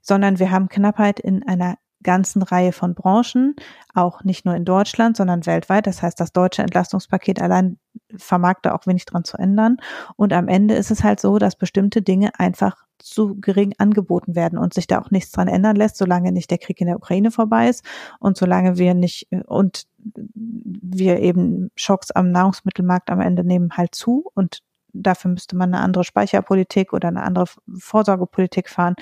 sondern 0.00 0.38
wir 0.38 0.50
haben 0.50 0.68
Knappheit 0.68 1.20
in 1.20 1.46
einer 1.46 1.78
ganzen 2.02 2.42
Reihe 2.42 2.72
von 2.72 2.94
Branchen, 2.94 3.56
auch 3.94 4.22
nicht 4.24 4.44
nur 4.44 4.54
in 4.54 4.64
Deutschland, 4.64 5.16
sondern 5.16 5.46
weltweit. 5.46 5.86
Das 5.86 6.02
heißt, 6.02 6.18
das 6.20 6.32
deutsche 6.32 6.62
Entlastungspaket 6.62 7.40
allein 7.40 7.78
vermag 8.16 8.56
da 8.62 8.74
auch 8.74 8.86
wenig 8.86 9.04
dran 9.04 9.24
zu 9.24 9.36
ändern. 9.36 9.78
Und 10.16 10.32
am 10.32 10.48
Ende 10.48 10.74
ist 10.74 10.90
es 10.90 11.02
halt 11.02 11.20
so, 11.20 11.38
dass 11.38 11.56
bestimmte 11.56 12.02
Dinge 12.02 12.30
einfach 12.38 12.76
zu 12.98 13.36
gering 13.40 13.74
angeboten 13.78 14.34
werden 14.34 14.58
und 14.58 14.74
sich 14.74 14.86
da 14.86 15.00
auch 15.00 15.10
nichts 15.10 15.30
dran 15.30 15.48
ändern 15.48 15.76
lässt, 15.76 15.96
solange 15.96 16.32
nicht 16.32 16.50
der 16.50 16.58
Krieg 16.58 16.80
in 16.80 16.88
der 16.88 16.96
Ukraine 16.96 17.30
vorbei 17.30 17.68
ist 17.68 17.84
und 18.18 18.36
solange 18.36 18.76
wir 18.76 18.94
nicht 18.94 19.28
und 19.46 19.84
wir 20.04 21.20
eben 21.20 21.70
Schocks 21.76 22.10
am 22.10 22.30
Nahrungsmittelmarkt 22.30 23.10
am 23.10 23.20
Ende 23.20 23.44
nehmen 23.44 23.76
halt 23.76 23.94
zu 23.94 24.30
und 24.34 24.62
dafür 24.92 25.30
müsste 25.30 25.56
man 25.56 25.72
eine 25.74 25.82
andere 25.82 26.04
Speicherpolitik 26.04 26.92
oder 26.92 27.08
eine 27.08 27.22
andere 27.22 27.46
Vorsorgepolitik 27.78 28.68
fahren, 28.68 28.94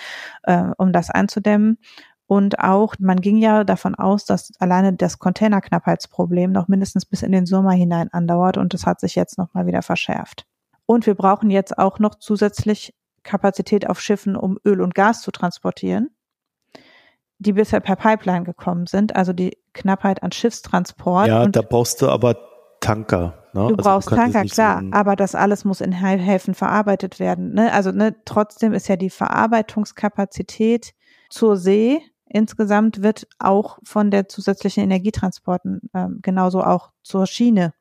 äh, 0.42 0.64
um 0.76 0.92
das 0.92 1.10
einzudämmen. 1.10 1.78
Und 2.26 2.58
auch, 2.58 2.94
man 2.98 3.20
ging 3.20 3.36
ja 3.38 3.62
davon 3.62 3.94
aus, 3.94 4.24
dass 4.24 4.52
alleine 4.58 4.92
das 4.92 5.18
Containerknappheitsproblem 5.18 6.50
noch 6.50 6.66
mindestens 6.66 7.06
bis 7.06 7.22
in 7.22 7.30
den 7.30 7.46
Sommer 7.46 7.72
hinein 7.72 8.12
andauert 8.12 8.56
und 8.56 8.74
das 8.74 8.84
hat 8.84 9.00
sich 9.00 9.14
jetzt 9.14 9.38
nochmal 9.38 9.66
wieder 9.66 9.82
verschärft. 9.82 10.44
Und 10.86 11.06
wir 11.06 11.14
brauchen 11.14 11.50
jetzt 11.50 11.78
auch 11.78 11.98
noch 11.98 12.16
zusätzlich 12.16 12.94
Kapazität 13.22 13.88
auf 13.88 14.00
Schiffen, 14.00 14.36
um 14.36 14.58
Öl 14.64 14.80
und 14.80 14.94
Gas 14.94 15.22
zu 15.22 15.30
transportieren, 15.30 16.10
die 17.38 17.52
bisher 17.52 17.80
per 17.80 17.96
Pipeline 17.96 18.44
gekommen 18.44 18.86
sind, 18.86 19.14
also 19.14 19.32
die 19.32 19.56
Knappheit 19.72 20.22
an 20.22 20.32
Schiffstransport. 20.32 21.28
Ja, 21.28 21.46
da 21.46 21.62
brauchst 21.62 22.02
du 22.02 22.08
aber 22.08 22.36
Tanker. 22.80 23.44
Ne? 23.52 23.68
Du 23.68 23.74
also 23.74 23.76
brauchst 23.76 24.10
du 24.10 24.16
Tanker, 24.16 24.44
klar, 24.44 24.82
so 24.82 24.90
aber 24.92 25.14
das 25.14 25.34
alles 25.34 25.64
muss 25.64 25.80
in 25.80 25.92
Häfen 25.92 26.54
verarbeitet 26.54 27.20
werden. 27.20 27.52
Ne? 27.54 27.72
Also 27.72 27.92
ne, 27.92 28.16
trotzdem 28.24 28.72
ist 28.72 28.88
ja 28.88 28.96
die 28.96 29.10
Verarbeitungskapazität 29.10 30.92
zur 31.30 31.56
See 31.56 32.02
insgesamt 32.36 33.02
wird 33.02 33.26
auch 33.38 33.78
von 33.82 34.10
der 34.10 34.28
zusätzlichen 34.28 34.84
Energietransporten 34.84 35.80
ähm, 35.94 36.20
genauso 36.22 36.62
auch 36.62 36.92
zur 37.02 37.26
Schiene 37.26 37.72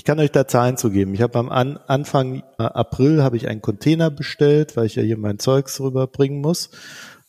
ich 0.00 0.04
kann 0.04 0.18
euch 0.18 0.30
da 0.32 0.46
Zahlen 0.46 0.78
zu 0.78 0.90
geben. 0.90 1.12
Ich 1.12 1.20
habe 1.20 1.38
am 1.38 1.50
An 1.50 1.76
Anfang 1.86 2.42
äh, 2.58 2.62
April 2.62 3.22
habe 3.22 3.36
ich 3.36 3.48
einen 3.48 3.60
Container 3.60 4.10
bestellt, 4.10 4.74
weil 4.74 4.86
ich 4.86 4.94
ja 4.94 5.02
hier 5.02 5.18
mein 5.18 5.38
Zeugs 5.38 5.78
rüberbringen 5.78 6.40
muss. 6.40 6.70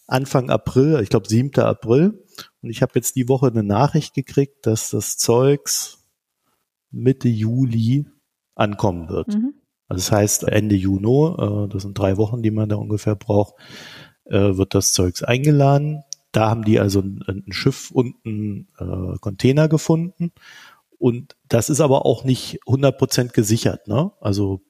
Anfang 0.07 0.49
April, 0.49 0.99
ich 1.01 1.09
glaube 1.09 1.27
7. 1.27 1.53
April. 1.59 2.23
Und 2.61 2.69
ich 2.69 2.81
habe 2.81 2.93
jetzt 2.95 3.17
die 3.17 3.27
Woche 3.27 3.47
eine 3.47 3.63
Nachricht 3.63 4.13
gekriegt, 4.13 4.65
dass 4.65 4.91
das 4.91 5.17
Zeugs 5.17 6.05
Mitte 6.91 7.27
Juli 7.27 8.05
ankommen 8.55 9.09
wird. 9.09 9.29
Mhm. 9.29 9.53
Also 9.89 9.99
das 9.99 10.11
heißt 10.11 10.43
Ende 10.47 10.75
Juni, 10.75 11.35
äh, 11.37 11.67
das 11.67 11.83
sind 11.83 11.97
drei 11.97 12.15
Wochen, 12.15 12.41
die 12.41 12.51
man 12.51 12.69
da 12.69 12.77
ungefähr 12.77 13.15
braucht, 13.15 13.55
äh, 14.25 14.55
wird 14.55 14.75
das 14.75 14.93
Zeugs 14.93 15.23
eingeladen. 15.23 16.03
Da 16.31 16.49
haben 16.49 16.63
die 16.63 16.79
also 16.79 17.01
ein, 17.01 17.23
ein 17.27 17.51
Schiff 17.51 17.91
und 17.91 18.15
einen 18.25 18.67
äh, 18.79 19.17
Container 19.19 19.67
gefunden 19.67 20.31
und 21.01 21.35
das 21.49 21.69
ist 21.71 21.81
aber 21.81 22.05
auch 22.05 22.23
nicht 22.23 22.59
100 22.67 22.95
Prozent 22.95 23.33
gesichert. 23.33 23.87
Ne? 23.87 24.11
Also 24.21 24.61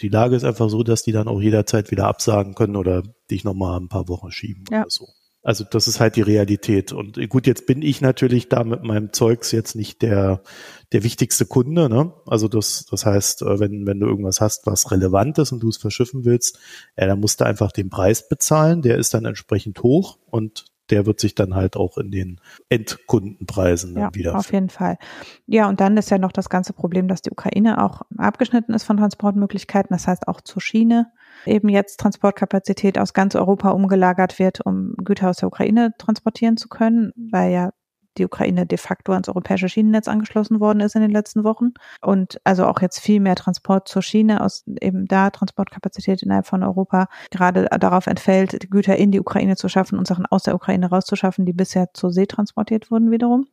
die 0.00 0.08
Lage 0.08 0.34
ist 0.34 0.42
einfach 0.42 0.68
so, 0.68 0.82
dass 0.82 1.04
die 1.04 1.12
dann 1.12 1.28
auch 1.28 1.40
jederzeit 1.40 1.92
wieder 1.92 2.08
absagen 2.08 2.56
können 2.56 2.74
oder 2.74 3.04
dich 3.30 3.44
nochmal 3.44 3.78
ein 3.78 3.88
paar 3.88 4.08
Wochen 4.08 4.32
schieben 4.32 4.64
ja. 4.68 4.80
oder 4.80 4.90
so. 4.90 5.06
Also 5.44 5.62
das 5.62 5.86
ist 5.86 6.00
halt 6.00 6.16
die 6.16 6.22
Realität. 6.22 6.92
Und 6.92 7.20
gut, 7.28 7.46
jetzt 7.46 7.66
bin 7.66 7.82
ich 7.82 8.00
natürlich 8.00 8.48
da 8.48 8.64
mit 8.64 8.82
meinem 8.82 9.12
Zeugs 9.12 9.52
jetzt 9.52 9.76
nicht 9.76 10.02
der, 10.02 10.42
der 10.90 11.04
wichtigste 11.04 11.46
Kunde. 11.46 11.88
Ne? 11.88 12.12
Also 12.26 12.48
das, 12.48 12.84
das 12.90 13.06
heißt, 13.06 13.42
äh, 13.42 13.60
wenn, 13.60 13.86
wenn 13.86 14.00
du 14.00 14.06
irgendwas 14.06 14.40
hast, 14.40 14.66
was 14.66 14.90
relevant 14.90 15.38
ist 15.38 15.52
und 15.52 15.60
du 15.60 15.68
es 15.68 15.76
verschiffen 15.76 16.24
willst, 16.24 16.58
ja, 16.96 17.06
dann 17.06 17.20
musst 17.20 17.40
du 17.40 17.46
einfach 17.46 17.70
den 17.70 17.90
Preis 17.90 18.28
bezahlen. 18.28 18.82
Der 18.82 18.98
ist 18.98 19.14
dann 19.14 19.24
entsprechend 19.24 19.84
hoch 19.84 20.18
und 20.26 20.64
der 20.90 21.06
wird 21.06 21.20
sich 21.20 21.34
dann 21.34 21.54
halt 21.54 21.76
auch 21.76 21.98
in 21.98 22.10
den 22.10 22.40
Endkundenpreisen 22.68 23.96
ja, 23.96 24.14
wieder. 24.14 24.36
Auf 24.36 24.52
jeden 24.52 24.70
Fall. 24.70 24.98
Ja, 25.46 25.68
und 25.68 25.80
dann 25.80 25.96
ist 25.96 26.10
ja 26.10 26.18
noch 26.18 26.32
das 26.32 26.48
ganze 26.48 26.72
Problem, 26.72 27.08
dass 27.08 27.22
die 27.22 27.30
Ukraine 27.30 27.82
auch 27.82 28.02
abgeschnitten 28.16 28.74
ist 28.74 28.84
von 28.84 28.96
Transportmöglichkeiten. 28.96 29.94
Das 29.94 30.06
heißt 30.06 30.28
auch 30.28 30.40
zur 30.40 30.62
Schiene 30.62 31.12
eben 31.44 31.68
jetzt 31.68 32.00
Transportkapazität 32.00 32.98
aus 32.98 33.12
ganz 33.12 33.34
Europa 33.34 33.70
umgelagert 33.70 34.38
wird, 34.38 34.60
um 34.64 34.94
Güter 34.96 35.30
aus 35.30 35.38
der 35.38 35.48
Ukraine 35.48 35.92
transportieren 35.98 36.56
zu 36.56 36.68
können, 36.68 37.12
weil 37.16 37.52
ja 37.52 37.70
die 38.18 38.24
Ukraine 38.24 38.66
de 38.66 38.78
facto 38.78 39.12
ans 39.12 39.28
europäische 39.28 39.68
Schienennetz 39.68 40.08
angeschlossen 40.08 40.60
worden 40.60 40.80
ist 40.80 40.94
in 40.94 41.02
den 41.02 41.10
letzten 41.10 41.44
Wochen. 41.44 41.72
Und 42.00 42.40
also 42.44 42.66
auch 42.66 42.80
jetzt 42.80 43.00
viel 43.00 43.20
mehr 43.20 43.36
Transport 43.36 43.88
zur 43.88 44.02
Schiene 44.02 44.42
aus 44.42 44.64
eben 44.80 45.06
da 45.06 45.30
Transportkapazität 45.30 46.22
innerhalb 46.22 46.46
von 46.46 46.62
Europa 46.62 47.08
gerade 47.30 47.66
darauf 47.80 48.06
entfällt, 48.06 48.70
Güter 48.70 48.96
in 48.96 49.10
die 49.10 49.20
Ukraine 49.20 49.56
zu 49.56 49.68
schaffen 49.68 49.98
und 49.98 50.06
Sachen 50.06 50.26
aus 50.26 50.44
der 50.44 50.54
Ukraine 50.54 50.88
rauszuschaffen, 50.88 51.46
die 51.46 51.52
bisher 51.52 51.92
zur 51.94 52.12
See 52.12 52.26
transportiert 52.26 52.90
wurden 52.90 53.10
wiederum. 53.10 53.46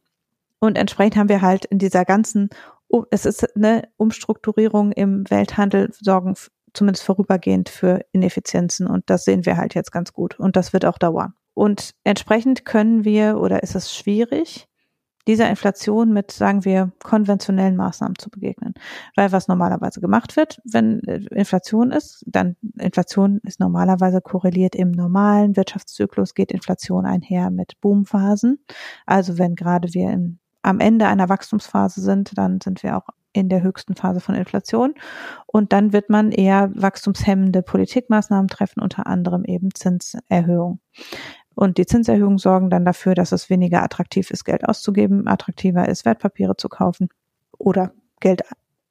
Und 0.59 0.77
entsprechend 0.77 1.17
haben 1.17 1.29
wir 1.29 1.41
halt 1.41 1.65
in 1.65 1.77
dieser 1.77 2.05
ganzen, 2.05 2.49
es 3.11 3.25
ist 3.25 3.55
eine 3.55 3.89
Umstrukturierung 3.97 4.93
im 4.93 5.29
Welthandel, 5.29 5.91
sorgen 5.99 6.35
zumindest 6.73 7.03
vorübergehend 7.03 7.69
für 7.69 8.05
Ineffizienzen. 8.11 8.87
Und 8.87 9.09
das 9.09 9.25
sehen 9.25 9.45
wir 9.45 9.57
halt 9.57 9.75
jetzt 9.75 9.91
ganz 9.91 10.13
gut. 10.13 10.39
Und 10.39 10.55
das 10.55 10.73
wird 10.73 10.85
auch 10.85 10.97
dauern. 10.97 11.33
Und 11.53 11.91
entsprechend 12.03 12.65
können 12.65 13.05
wir 13.05 13.37
oder 13.39 13.63
ist 13.63 13.75
es 13.75 13.95
schwierig, 13.95 14.67
dieser 15.27 15.49
Inflation 15.49 16.11
mit, 16.11 16.31
sagen 16.31 16.65
wir, 16.65 16.91
konventionellen 17.01 17.75
Maßnahmen 17.75 18.17
zu 18.17 18.29
begegnen. 18.29 18.73
Weil 19.15 19.31
was 19.31 19.47
normalerweise 19.47 20.01
gemacht 20.01 20.35
wird, 20.35 20.59
wenn 20.65 21.01
äh, 21.03 21.21
Inflation 21.31 21.91
ist, 21.91 22.23
dann 22.27 22.57
Inflation 22.77 23.39
ist 23.43 23.59
normalerweise 23.59 24.21
korreliert 24.21 24.75
im 24.75 24.91
normalen 24.91 25.55
Wirtschaftszyklus, 25.55 26.33
geht 26.33 26.51
Inflation 26.51 27.05
einher 27.05 27.51
mit 27.51 27.79
Boomphasen. 27.79 28.63
Also 29.05 29.37
wenn 29.37 29.55
gerade 29.55 29.93
wir 29.93 30.11
in, 30.11 30.39
am 30.61 30.79
Ende 30.79 31.07
einer 31.07 31.29
Wachstumsphase 31.29 32.01
sind, 32.01 32.37
dann 32.37 32.59
sind 32.61 32.83
wir 32.83 32.97
auch 32.97 33.07
in 33.33 33.49
der 33.49 33.63
höchsten 33.63 33.95
Phase 33.95 34.19
von 34.19 34.35
Inflation. 34.35 34.93
Und 35.47 35.73
dann 35.73 35.91
wird 35.91 36.09
man 36.09 36.31
eher 36.31 36.71
wachstumshemmende 36.75 37.63
Politikmaßnahmen 37.63 38.47
treffen, 38.47 38.79
unter 38.79 39.07
anderem 39.07 39.43
eben 39.43 39.73
Zinserhöhung. 39.73 40.79
Und 41.55 41.77
die 41.77 41.85
Zinserhöhungen 41.85 42.37
sorgen 42.37 42.69
dann 42.69 42.85
dafür, 42.85 43.15
dass 43.15 43.31
es 43.31 43.49
weniger 43.49 43.83
attraktiv 43.83 44.31
ist, 44.31 44.43
Geld 44.45 44.67
auszugeben, 44.67 45.27
attraktiver 45.27 45.87
ist, 45.87 46.05
Wertpapiere 46.05 46.57
zu 46.57 46.69
kaufen 46.69 47.09
oder 47.57 47.93
Geld 48.19 48.43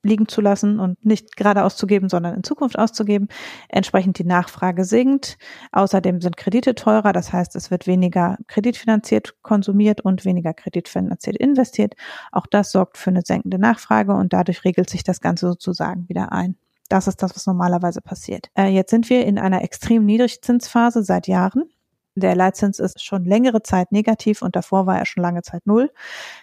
liegen 0.02 0.26
zu 0.26 0.40
lassen 0.40 0.80
und 0.80 1.04
nicht 1.04 1.36
gerade 1.36 1.62
auszugeben, 1.64 2.08
sondern 2.08 2.34
in 2.34 2.42
Zukunft 2.42 2.78
auszugeben. 2.78 3.28
Entsprechend 3.68 4.18
die 4.18 4.24
Nachfrage 4.24 4.84
sinkt. 4.84 5.38
Außerdem 5.70 6.20
sind 6.20 6.36
Kredite 6.36 6.74
teurer, 6.74 7.12
das 7.12 7.32
heißt, 7.32 7.54
es 7.56 7.70
wird 7.70 7.86
weniger 7.86 8.36
kreditfinanziert 8.48 9.42
konsumiert 9.42 10.00
und 10.00 10.24
weniger 10.24 10.54
kreditfinanziert 10.54 11.36
investiert. 11.36 11.94
Auch 12.32 12.46
das 12.46 12.72
sorgt 12.72 12.98
für 12.98 13.10
eine 13.10 13.22
senkende 13.22 13.58
Nachfrage 13.58 14.12
und 14.12 14.32
dadurch 14.32 14.64
regelt 14.64 14.90
sich 14.90 15.04
das 15.04 15.20
Ganze 15.20 15.46
sozusagen 15.48 16.08
wieder 16.08 16.32
ein. 16.32 16.56
Das 16.88 17.06
ist 17.06 17.22
das, 17.22 17.34
was 17.34 17.46
normalerweise 17.46 18.00
passiert. 18.02 18.48
Äh, 18.54 18.68
jetzt 18.68 18.90
sind 18.90 19.08
wir 19.08 19.24
in 19.24 19.38
einer 19.38 19.62
extrem 19.62 20.04
Niedrigzinsphase 20.04 21.04
seit 21.04 21.26
Jahren. 21.26 21.70
Der 22.14 22.34
Leitzins 22.34 22.78
ist 22.78 23.02
schon 23.02 23.24
längere 23.24 23.62
Zeit 23.62 23.90
negativ 23.90 24.42
und 24.42 24.54
davor 24.54 24.86
war 24.86 24.98
er 24.98 25.06
schon 25.06 25.22
lange 25.22 25.42
Zeit 25.42 25.66
null. 25.66 25.90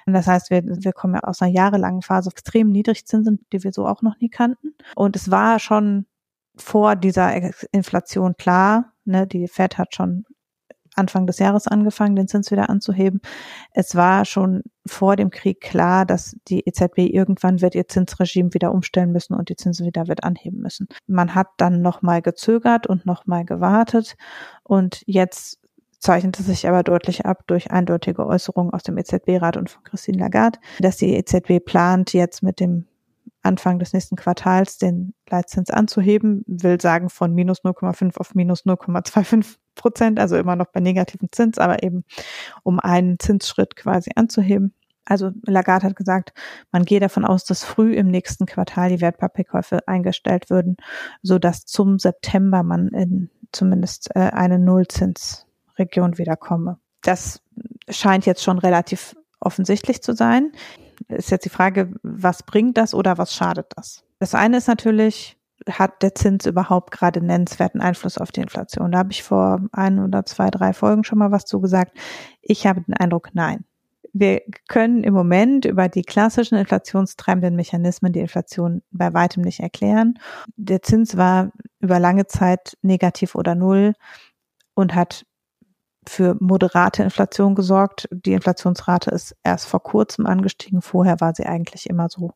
Das 0.05 0.27
heißt, 0.27 0.49
wir, 0.49 0.63
wir 0.65 0.93
kommen 0.93 1.15
ja 1.15 1.21
aus 1.21 1.41
einer 1.41 1.51
jahrelangen 1.51 2.01
Phase 2.01 2.29
extrem 2.29 2.71
Niedrigzinsen, 2.71 3.45
die 3.53 3.63
wir 3.63 3.71
so 3.71 3.85
auch 3.85 4.01
noch 4.01 4.19
nie 4.19 4.29
kannten. 4.29 4.75
Und 4.95 5.15
es 5.15 5.29
war 5.29 5.59
schon 5.59 6.05
vor 6.55 6.95
dieser 6.95 7.51
Inflation 7.71 8.35
klar, 8.35 8.93
ne, 9.05 9.27
die 9.27 9.47
Fed 9.47 9.77
hat 9.77 9.95
schon 9.95 10.25
Anfang 10.95 11.25
des 11.25 11.39
Jahres 11.39 11.67
angefangen, 11.67 12.15
den 12.15 12.27
Zins 12.27 12.51
wieder 12.51 12.69
anzuheben. 12.69 13.21
Es 13.71 13.95
war 13.95 14.25
schon 14.25 14.63
vor 14.85 15.15
dem 15.15 15.29
Krieg 15.29 15.61
klar, 15.61 16.05
dass 16.05 16.35
die 16.47 16.67
EZB 16.67 16.99
irgendwann 16.99 17.61
wird 17.61 17.75
ihr 17.75 17.87
Zinsregime 17.87 18.53
wieder 18.53 18.71
umstellen 18.71 19.11
müssen 19.11 19.33
und 19.33 19.49
die 19.49 19.55
Zinsen 19.55 19.85
wieder 19.85 20.07
wird 20.07 20.23
anheben 20.23 20.59
müssen. 20.59 20.87
Man 21.07 21.35
hat 21.35 21.47
dann 21.57 21.81
nochmal 21.81 22.21
gezögert 22.21 22.85
und 22.87 23.05
nochmal 23.05 23.45
gewartet 23.45 24.15
und 24.63 25.01
jetzt 25.05 25.58
zeichnet 25.99 26.39
es 26.39 26.45
sich 26.45 26.67
aber 26.67 26.83
deutlich 26.83 27.25
ab 27.25 27.43
durch 27.47 27.71
eindeutige 27.71 28.25
Äußerungen 28.25 28.73
aus 28.73 28.83
dem 28.83 28.97
EZB-Rat 28.97 29.57
und 29.57 29.69
von 29.69 29.83
Christine 29.83 30.17
Lagarde, 30.17 30.59
dass 30.79 30.97
die 30.97 31.13
EZB 31.13 31.63
plant, 31.63 32.13
jetzt 32.13 32.41
mit 32.41 32.59
dem 32.59 32.85
Anfang 33.41 33.79
des 33.79 33.93
nächsten 33.93 34.15
Quartals 34.15 34.77
den 34.77 35.13
Leitzins 35.29 35.69
anzuheben, 35.69 36.43
will 36.47 36.79
sagen 36.81 37.09
von 37.09 37.33
minus 37.33 37.61
0,5 37.63 38.17
auf 38.17 38.35
minus 38.35 38.65
0,25 38.65 39.57
Prozent, 39.75 40.19
also 40.19 40.35
immer 40.35 40.55
noch 40.55 40.67
bei 40.73 40.81
negativem 40.81 41.29
Zins, 41.31 41.57
aber 41.57 41.83
eben 41.83 42.03
um 42.63 42.79
einen 42.79 43.17
Zinsschritt 43.19 43.75
quasi 43.77 44.11
anzuheben. 44.15 44.73
Also 45.05 45.31
Lagarde 45.45 45.87
hat 45.87 45.95
gesagt, 45.95 46.33
man 46.71 46.85
gehe 46.85 46.99
davon 46.99 47.25
aus, 47.25 47.45
dass 47.45 47.63
früh 47.63 47.95
im 47.95 48.07
nächsten 48.07 48.45
Quartal 48.45 48.89
die 48.89 49.01
Wertpapierkäufe 49.01 49.87
eingestellt 49.87 50.49
würden, 50.49 50.75
so 51.23 51.39
dass 51.39 51.65
zum 51.65 51.97
September 51.97 52.61
man 52.63 52.89
in 52.89 53.29
zumindest 53.51 54.15
äh, 54.15 54.19
eine 54.19 54.59
Nullzinsregion 55.79 56.17
wiederkomme. 56.17 56.79
Das 57.01 57.41
scheint 57.89 58.25
jetzt 58.25 58.43
schon 58.43 58.59
relativ 58.59 59.15
offensichtlich 59.39 60.03
zu 60.03 60.13
sein. 60.13 60.51
Ist 61.07 61.31
jetzt 61.31 61.45
die 61.45 61.49
Frage, 61.49 61.93
was 62.03 62.43
bringt 62.43 62.77
das 62.77 62.93
oder 62.93 63.17
was 63.17 63.33
schadet 63.33 63.67
das? 63.75 64.03
Das 64.19 64.35
eine 64.35 64.57
ist 64.57 64.67
natürlich, 64.67 65.37
hat 65.69 66.01
der 66.03 66.13
Zins 66.13 66.45
überhaupt 66.45 66.91
gerade 66.91 67.21
nennenswerten 67.21 67.81
Einfluss 67.81 68.17
auf 68.17 68.31
die 68.31 68.41
Inflation? 68.41 68.91
Da 68.91 68.99
habe 68.99 69.11
ich 69.11 69.23
vor 69.23 69.61
ein 69.71 69.99
oder 69.99 70.25
zwei, 70.25 70.49
drei 70.49 70.73
Folgen 70.73 71.05
schon 71.05 71.19
mal 71.19 71.31
was 71.31 71.45
zu 71.45 71.61
gesagt. 71.61 71.97
Ich 72.41 72.67
habe 72.67 72.81
den 72.81 72.95
Eindruck, 72.95 73.29
nein. 73.33 73.63
Wir 74.11 74.41
können 74.67 75.03
im 75.03 75.13
Moment 75.13 75.65
über 75.65 75.87
die 75.87 76.01
klassischen 76.01 76.57
inflationstreibenden 76.57 77.55
Mechanismen 77.55 78.11
die 78.11 78.21
Inflation 78.21 78.81
bei 78.91 79.13
weitem 79.13 79.43
nicht 79.43 79.59
erklären. 79.59 80.15
Der 80.57 80.81
Zins 80.81 81.15
war 81.15 81.51
über 81.79 81.99
lange 81.99 82.25
Zeit 82.25 82.75
negativ 82.81 83.35
oder 83.35 83.53
null 83.53 83.93
und 84.73 84.95
hat 84.95 85.25
für 86.09 86.35
moderate 86.39 87.03
Inflation 87.03 87.55
gesorgt. 87.55 88.09
Die 88.11 88.33
Inflationsrate 88.33 89.11
ist 89.11 89.35
erst 89.43 89.67
vor 89.67 89.83
kurzem 89.83 90.25
angestiegen. 90.25 90.81
Vorher 90.81 91.21
war 91.21 91.33
sie 91.35 91.45
eigentlich 91.45 91.89
immer 91.89 92.07
so 92.09 92.31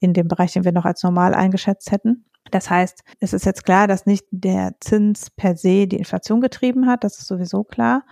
in 0.00 0.12
dem 0.12 0.28
Bereich, 0.28 0.52
den 0.52 0.64
wir 0.64 0.72
noch 0.72 0.84
als 0.84 1.02
normal 1.02 1.34
eingeschätzt 1.34 1.92
hätten. 1.92 2.24
Das 2.50 2.70
heißt, 2.70 3.02
es 3.20 3.32
ist 3.32 3.44
jetzt 3.44 3.64
klar, 3.64 3.86
dass 3.86 4.06
nicht 4.06 4.24
der 4.30 4.74
Zins 4.80 5.30
per 5.30 5.56
se 5.56 5.86
die 5.86 5.98
Inflation 5.98 6.40
getrieben 6.40 6.86
hat. 6.86 7.04
Das 7.04 7.18
ist 7.18 7.26
sowieso 7.26 7.64
klar. 7.64 8.04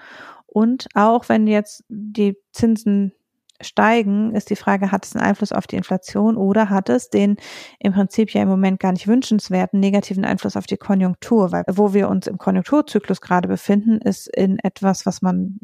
Und 0.46 0.86
auch 0.94 1.28
wenn 1.28 1.46
jetzt 1.46 1.84
die 1.88 2.36
Zinsen 2.52 3.12
steigen, 3.60 4.34
ist 4.34 4.50
die 4.50 4.56
Frage, 4.56 4.90
hat 4.90 5.04
es 5.04 5.14
einen 5.14 5.24
Einfluss 5.24 5.52
auf 5.52 5.66
die 5.66 5.76
Inflation 5.76 6.36
oder 6.36 6.70
hat 6.70 6.88
es 6.88 7.08
den 7.08 7.36
im 7.78 7.92
Prinzip 7.92 8.30
ja 8.32 8.42
im 8.42 8.48
Moment 8.48 8.80
gar 8.80 8.92
nicht 8.92 9.06
wünschenswerten 9.06 9.80
negativen 9.80 10.24
Einfluss 10.24 10.56
auf 10.56 10.66
die 10.66 10.76
Konjunktur? 10.76 11.52
Weil 11.52 11.64
wo 11.70 11.94
wir 11.94 12.08
uns 12.08 12.26
im 12.26 12.38
Konjunkturzyklus 12.38 13.20
gerade 13.20 13.48
befinden, 13.48 13.98
ist 13.98 14.28
in 14.28 14.58
etwas, 14.58 15.06
was 15.06 15.22
man 15.22 15.58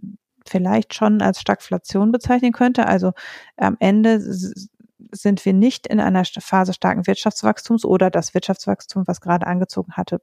vielleicht 0.47 0.95
schon 0.95 1.21
als 1.21 1.41
Stagflation 1.41 2.13
bezeichnen 2.13 2.53
könnte. 2.53 2.87
Also 2.87 3.13
am 3.57 3.77
Ende 3.81 4.21
sind 5.13 5.45
wir 5.45 5.53
nicht 5.53 5.87
in 5.87 6.01
einer 6.01 6.25
Phase 6.25 6.73
starken 6.73 7.07
Wirtschaftswachstums 7.07 7.85
oder 7.85 8.11
das 8.11 8.35
Wirtschaftswachstum, 8.35 9.07
was 9.07 9.21
gerade 9.21 9.47
angezogen 9.47 9.93
hatte, 9.93 10.21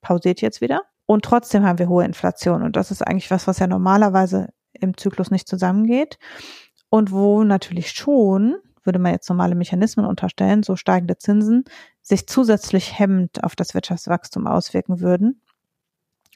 pausiert 0.00 0.40
jetzt 0.40 0.60
wieder. 0.60 0.82
Und 1.06 1.24
trotzdem 1.24 1.64
haben 1.64 1.78
wir 1.78 1.88
hohe 1.88 2.04
Inflation. 2.04 2.62
Und 2.62 2.76
das 2.76 2.90
ist 2.90 3.02
eigentlich 3.02 3.30
was, 3.30 3.46
was 3.46 3.58
ja 3.58 3.66
normalerweise 3.66 4.48
im 4.72 4.96
Zyklus 4.96 5.30
nicht 5.30 5.48
zusammengeht. 5.48 6.18
Und 6.90 7.12
wo 7.12 7.44
natürlich 7.44 7.90
schon, 7.90 8.56
würde 8.82 8.98
man 8.98 9.12
jetzt 9.12 9.28
normale 9.28 9.54
Mechanismen 9.54 10.06
unterstellen, 10.06 10.62
so 10.62 10.76
steigende 10.76 11.18
Zinsen 11.18 11.64
sich 12.02 12.26
zusätzlich 12.26 12.98
hemmend 12.98 13.44
auf 13.44 13.54
das 13.54 13.74
Wirtschaftswachstum 13.74 14.46
auswirken 14.46 15.00
würden. 15.00 15.42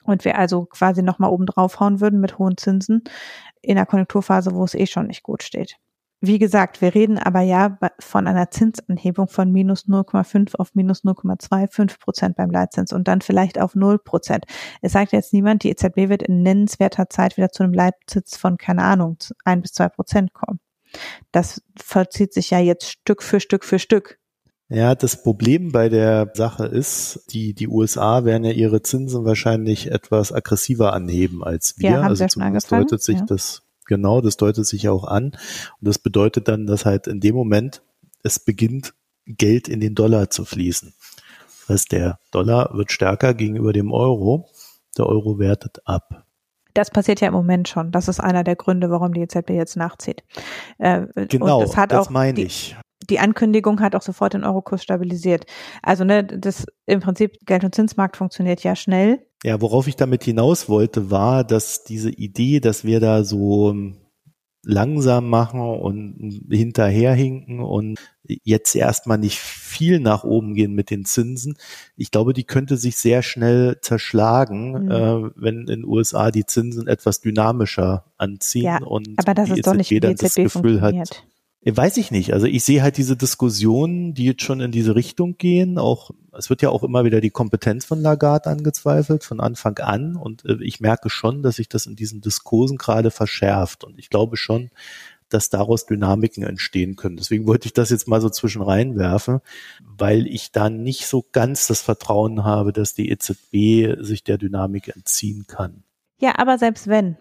Und 0.04 0.24
wir 0.24 0.36
also 0.38 0.66
quasi 0.66 1.02
nochmal 1.02 1.30
oben 1.30 1.46
draufhauen 1.46 2.00
würden 2.00 2.20
mit 2.20 2.38
hohen 2.38 2.56
Zinsen 2.56 3.04
in 3.62 3.76
einer 3.76 3.86
Konjunkturphase, 3.86 4.54
wo 4.54 4.64
es 4.64 4.74
eh 4.74 4.86
schon 4.86 5.06
nicht 5.06 5.22
gut 5.22 5.42
steht. 5.42 5.76
Wie 6.24 6.38
gesagt, 6.38 6.80
wir 6.80 6.94
reden 6.94 7.18
aber 7.18 7.40
ja 7.40 7.78
von 7.98 8.28
einer 8.28 8.48
Zinsanhebung 8.48 9.26
von 9.26 9.50
minus 9.50 9.88
0,5 9.88 10.54
auf 10.54 10.72
minus 10.76 11.02
0,25 11.02 11.98
Prozent 11.98 12.36
beim 12.36 12.48
Leitzins 12.48 12.92
und 12.92 13.08
dann 13.08 13.22
vielleicht 13.22 13.60
auf 13.60 13.74
0 13.74 13.98
Prozent. 13.98 14.44
Es 14.82 14.92
sagt 14.92 15.10
jetzt 15.10 15.32
niemand, 15.32 15.64
die 15.64 15.70
EZB 15.70 16.08
wird 16.08 16.22
in 16.22 16.42
nennenswerter 16.42 17.10
Zeit 17.10 17.36
wieder 17.36 17.48
zu 17.48 17.64
einem 17.64 17.72
Leitzins 17.72 18.36
von, 18.36 18.56
keine 18.56 18.84
Ahnung, 18.84 19.16
ein 19.44 19.62
bis 19.62 19.72
zwei 19.72 19.88
Prozent 19.88 20.32
kommen. 20.32 20.60
Das 21.32 21.60
vollzieht 21.82 22.32
sich 22.32 22.50
ja 22.50 22.60
jetzt 22.60 22.88
Stück 22.88 23.20
für 23.24 23.40
Stück 23.40 23.64
für 23.64 23.80
Stück. 23.80 24.20
Ja, 24.68 24.94
das 24.94 25.24
Problem 25.24 25.72
bei 25.72 25.88
der 25.88 26.30
Sache 26.34 26.66
ist, 26.66 27.24
die, 27.30 27.52
die 27.52 27.66
USA 27.66 28.24
werden 28.24 28.44
ja 28.44 28.52
ihre 28.52 28.80
Zinsen 28.80 29.24
wahrscheinlich 29.24 29.90
etwas 29.90 30.32
aggressiver 30.32 30.92
anheben 30.92 31.42
als 31.42 31.74
wir. 31.78 31.90
Ja, 31.90 32.02
also 32.02 32.24
zumindest 32.28 32.70
deutet 32.70 33.02
sich 33.02 33.18
ja. 33.18 33.24
das 33.24 33.62
Genau, 33.86 34.20
das 34.20 34.36
deutet 34.36 34.66
sich 34.66 34.88
auch 34.88 35.04
an. 35.04 35.24
Und 35.26 35.38
das 35.80 35.98
bedeutet 35.98 36.48
dann, 36.48 36.66
dass 36.66 36.84
halt 36.84 37.06
in 37.06 37.20
dem 37.20 37.34
Moment 37.34 37.82
es 38.22 38.38
beginnt, 38.38 38.94
Geld 39.26 39.68
in 39.68 39.80
den 39.80 39.94
Dollar 39.94 40.30
zu 40.30 40.44
fließen. 40.44 40.94
Das 41.60 41.68
heißt, 41.68 41.92
der 41.92 42.18
Dollar 42.30 42.70
wird 42.74 42.90
stärker 42.90 43.34
gegenüber 43.34 43.72
dem 43.72 43.92
Euro. 43.92 44.48
Der 44.98 45.06
Euro 45.06 45.38
wertet 45.38 45.80
ab. 45.86 46.24
Das 46.74 46.90
passiert 46.90 47.20
ja 47.20 47.28
im 47.28 47.34
Moment 47.34 47.68
schon. 47.68 47.92
Das 47.92 48.08
ist 48.08 48.18
einer 48.18 48.44
der 48.44 48.56
Gründe, 48.56 48.90
warum 48.90 49.12
die 49.12 49.20
EZB 49.20 49.50
jetzt 49.50 49.76
nachzieht. 49.76 50.24
Äh, 50.78 51.06
genau, 51.28 51.60
das, 51.60 51.76
hat 51.76 51.92
das 51.92 52.06
auch 52.06 52.10
meine 52.10 52.34
die, 52.34 52.44
ich. 52.44 52.76
Die 53.08 53.18
Ankündigung 53.18 53.80
hat 53.80 53.94
auch 53.94 54.02
sofort 54.02 54.34
den 54.34 54.44
Eurokurs 54.44 54.82
stabilisiert. 54.82 55.46
Also 55.82 56.04
ne, 56.04 56.24
das 56.24 56.66
im 56.86 57.00
Prinzip 57.00 57.36
Geld- 57.46 57.64
und 57.64 57.74
Zinsmarkt 57.74 58.16
funktioniert 58.16 58.62
ja 58.62 58.76
schnell. 58.76 59.26
Ja, 59.44 59.60
worauf 59.60 59.88
ich 59.88 59.96
damit 59.96 60.24
hinaus 60.24 60.68
wollte, 60.68 61.10
war, 61.10 61.44
dass 61.44 61.84
diese 61.84 62.10
Idee, 62.10 62.60
dass 62.60 62.84
wir 62.84 63.00
da 63.00 63.24
so 63.24 63.74
langsam 64.64 65.28
machen 65.28 65.60
und 65.60 66.44
hinterherhinken 66.48 67.60
und 67.60 67.98
jetzt 68.44 68.76
erstmal 68.76 69.18
nicht 69.18 69.38
viel 69.38 69.98
nach 69.98 70.22
oben 70.22 70.54
gehen 70.54 70.72
mit 70.72 70.90
den 70.90 71.04
Zinsen. 71.04 71.56
Ich 71.96 72.12
glaube, 72.12 72.32
die 72.32 72.44
könnte 72.44 72.76
sich 72.76 72.96
sehr 72.96 73.22
schnell 73.22 73.78
zerschlagen, 73.80 74.84
mhm. 74.84 74.90
äh, 74.90 75.30
wenn 75.34 75.60
in 75.60 75.66
den 75.66 75.84
USA 75.84 76.30
die 76.30 76.46
Zinsen 76.46 76.86
etwas 76.86 77.20
dynamischer 77.20 78.04
anziehen 78.18 78.64
ja, 78.64 78.82
und 78.84 79.08
aber 79.16 79.34
das 79.34 79.48
die 79.48 79.58
ist 79.58 79.66
doch 79.66 79.74
nicht, 79.74 79.90
wie 79.90 79.96
die 79.96 80.00
dann 80.00 80.14
das 80.14 80.36
EZB 80.36 80.54
Gefühl 80.54 80.80
hat, 80.80 81.24
Weiß 81.64 81.96
ich 81.96 82.10
nicht. 82.10 82.32
Also 82.32 82.46
ich 82.46 82.64
sehe 82.64 82.82
halt 82.82 82.96
diese 82.96 83.16
Diskussionen, 83.16 84.14
die 84.14 84.24
jetzt 84.24 84.42
schon 84.42 84.60
in 84.60 84.72
diese 84.72 84.96
Richtung 84.96 85.36
gehen. 85.38 85.78
Auch 85.78 86.10
es 86.36 86.50
wird 86.50 86.60
ja 86.60 86.70
auch 86.70 86.82
immer 86.82 87.04
wieder 87.04 87.20
die 87.20 87.30
Kompetenz 87.30 87.84
von 87.84 88.00
Lagarde 88.00 88.50
angezweifelt 88.50 89.22
von 89.22 89.38
Anfang 89.38 89.78
an. 89.78 90.16
Und 90.16 90.44
äh, 90.44 90.56
ich 90.62 90.80
merke 90.80 91.08
schon, 91.08 91.42
dass 91.42 91.56
sich 91.56 91.68
das 91.68 91.86
in 91.86 91.94
diesen 91.94 92.20
Diskursen 92.20 92.78
gerade 92.78 93.12
verschärft. 93.12 93.84
Und 93.84 93.96
ich 94.00 94.10
glaube 94.10 94.36
schon, 94.36 94.70
dass 95.28 95.50
daraus 95.50 95.86
Dynamiken 95.86 96.42
entstehen 96.42 96.96
können. 96.96 97.16
Deswegen 97.16 97.46
wollte 97.46 97.66
ich 97.66 97.72
das 97.72 97.90
jetzt 97.90 98.08
mal 98.08 98.20
so 98.20 98.28
zwischen 98.28 98.62
reinwerfen, 98.62 99.38
weil 99.80 100.26
ich 100.26 100.50
da 100.50 100.68
nicht 100.68 101.06
so 101.06 101.24
ganz 101.30 101.68
das 101.68 101.80
Vertrauen 101.80 102.44
habe, 102.44 102.72
dass 102.72 102.94
die 102.94 103.08
EZB 103.08 104.02
sich 104.02 104.24
der 104.24 104.36
Dynamik 104.36 104.88
entziehen 104.88 105.46
kann. 105.46 105.84
Ja, 106.20 106.38
aber 106.38 106.58
selbst 106.58 106.88
wenn. 106.88 107.16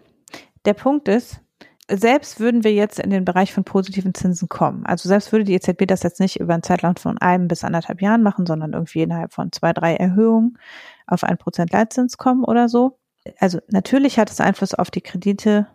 Der 0.64 0.74
Punkt 0.74 1.08
ist, 1.08 1.41
selbst 1.90 2.40
würden 2.40 2.64
wir 2.64 2.72
jetzt 2.72 2.98
in 2.98 3.10
den 3.10 3.24
Bereich 3.24 3.52
von 3.52 3.64
positiven 3.64 4.14
Zinsen 4.14 4.48
kommen, 4.48 4.86
also 4.86 5.08
selbst 5.08 5.32
würde 5.32 5.44
die 5.44 5.54
EZB 5.54 5.86
das 5.86 6.02
jetzt 6.02 6.20
nicht 6.20 6.40
über 6.40 6.54
einen 6.54 6.62
Zeitraum 6.62 6.96
von 6.96 7.18
einem 7.18 7.48
bis 7.48 7.64
anderthalb 7.64 8.00
Jahren 8.00 8.22
machen, 8.22 8.46
sondern 8.46 8.72
irgendwie 8.72 9.02
innerhalb 9.02 9.32
von 9.32 9.52
zwei, 9.52 9.72
drei 9.72 9.96
Erhöhungen 9.96 10.58
auf 11.06 11.24
ein 11.24 11.38
Prozent 11.38 11.72
Leitzins 11.72 12.16
kommen 12.16 12.44
oder 12.44 12.68
so. 12.68 12.98
Also 13.38 13.60
natürlich 13.68 14.18
hat 14.18 14.30
es 14.30 14.40
Einfluss 14.40 14.74
auf 14.74 14.90
die 14.90 15.00
Kredite 15.00 15.66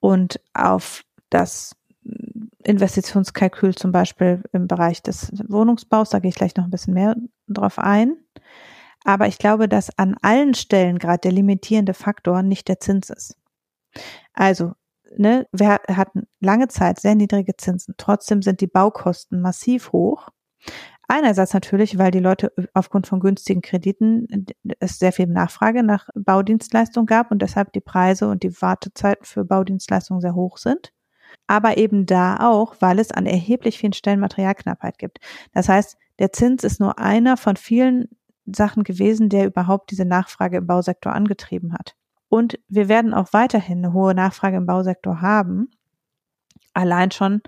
und 0.00 0.40
auf 0.54 1.04
das 1.30 1.76
Investitionskalkül 2.64 3.74
zum 3.74 3.92
Beispiel 3.92 4.42
im 4.52 4.66
Bereich 4.66 5.02
des 5.02 5.32
Wohnungsbaus. 5.48 6.10
Da 6.10 6.18
gehe 6.18 6.30
ich 6.30 6.34
gleich 6.34 6.56
noch 6.56 6.64
ein 6.64 6.70
bisschen 6.70 6.94
mehr 6.94 7.16
drauf 7.48 7.78
ein. 7.78 8.16
Aber 9.04 9.26
ich 9.26 9.38
glaube, 9.38 9.68
dass 9.68 9.96
an 9.98 10.16
allen 10.22 10.54
Stellen 10.54 10.98
gerade 10.98 11.20
der 11.20 11.32
limitierende 11.32 11.94
Faktor 11.94 12.42
nicht 12.42 12.68
der 12.68 12.80
Zins 12.80 13.10
ist. 13.10 13.36
Also 14.32 14.72
ne, 15.16 15.46
wir 15.52 15.80
hatten 15.88 16.26
lange 16.40 16.68
Zeit 16.68 17.00
sehr 17.00 17.14
niedrige 17.14 17.56
Zinsen. 17.56 17.94
Trotzdem 17.96 18.42
sind 18.42 18.60
die 18.60 18.66
Baukosten 18.66 19.40
massiv 19.40 19.92
hoch. 19.92 20.28
Einerseits 21.10 21.54
natürlich, 21.54 21.96
weil 21.96 22.10
die 22.10 22.18
Leute 22.18 22.52
aufgrund 22.74 23.06
von 23.06 23.20
günstigen 23.20 23.62
Krediten 23.62 24.46
es 24.78 24.98
sehr 24.98 25.12
viel 25.12 25.26
Nachfrage 25.26 25.82
nach 25.82 26.08
Baudienstleistungen 26.14 27.06
gab 27.06 27.30
und 27.30 27.40
deshalb 27.40 27.72
die 27.72 27.80
Preise 27.80 28.28
und 28.28 28.42
die 28.42 28.60
Wartezeiten 28.60 29.24
für 29.24 29.44
Baudienstleistungen 29.44 30.20
sehr 30.20 30.34
hoch 30.34 30.58
sind. 30.58 30.92
Aber 31.46 31.78
eben 31.78 32.04
da 32.04 32.36
auch, 32.40 32.76
weil 32.80 32.98
es 32.98 33.10
an 33.10 33.24
erheblich 33.24 33.78
vielen 33.78 33.94
Stellen 33.94 34.20
Materialknappheit 34.20 34.98
gibt. 34.98 35.20
Das 35.54 35.68
heißt, 35.68 35.96
der 36.18 36.32
Zins 36.32 36.62
ist 36.62 36.78
nur 36.78 36.98
einer 36.98 37.38
von 37.38 37.56
vielen 37.56 38.08
Sachen 38.44 38.82
gewesen, 38.84 39.30
der 39.30 39.46
überhaupt 39.46 39.90
diese 39.90 40.04
Nachfrage 40.04 40.58
im 40.58 40.66
Bausektor 40.66 41.14
angetrieben 41.14 41.72
hat. 41.72 41.94
Und 42.28 42.58
wir 42.68 42.88
werden 42.88 43.14
auch 43.14 43.32
weiterhin 43.32 43.78
eine 43.78 43.92
hohe 43.92 44.14
Nachfrage 44.14 44.56
im 44.56 44.66
Bausektor 44.66 45.20
haben, 45.20 45.70
allein 46.74 47.10
schon 47.10 47.42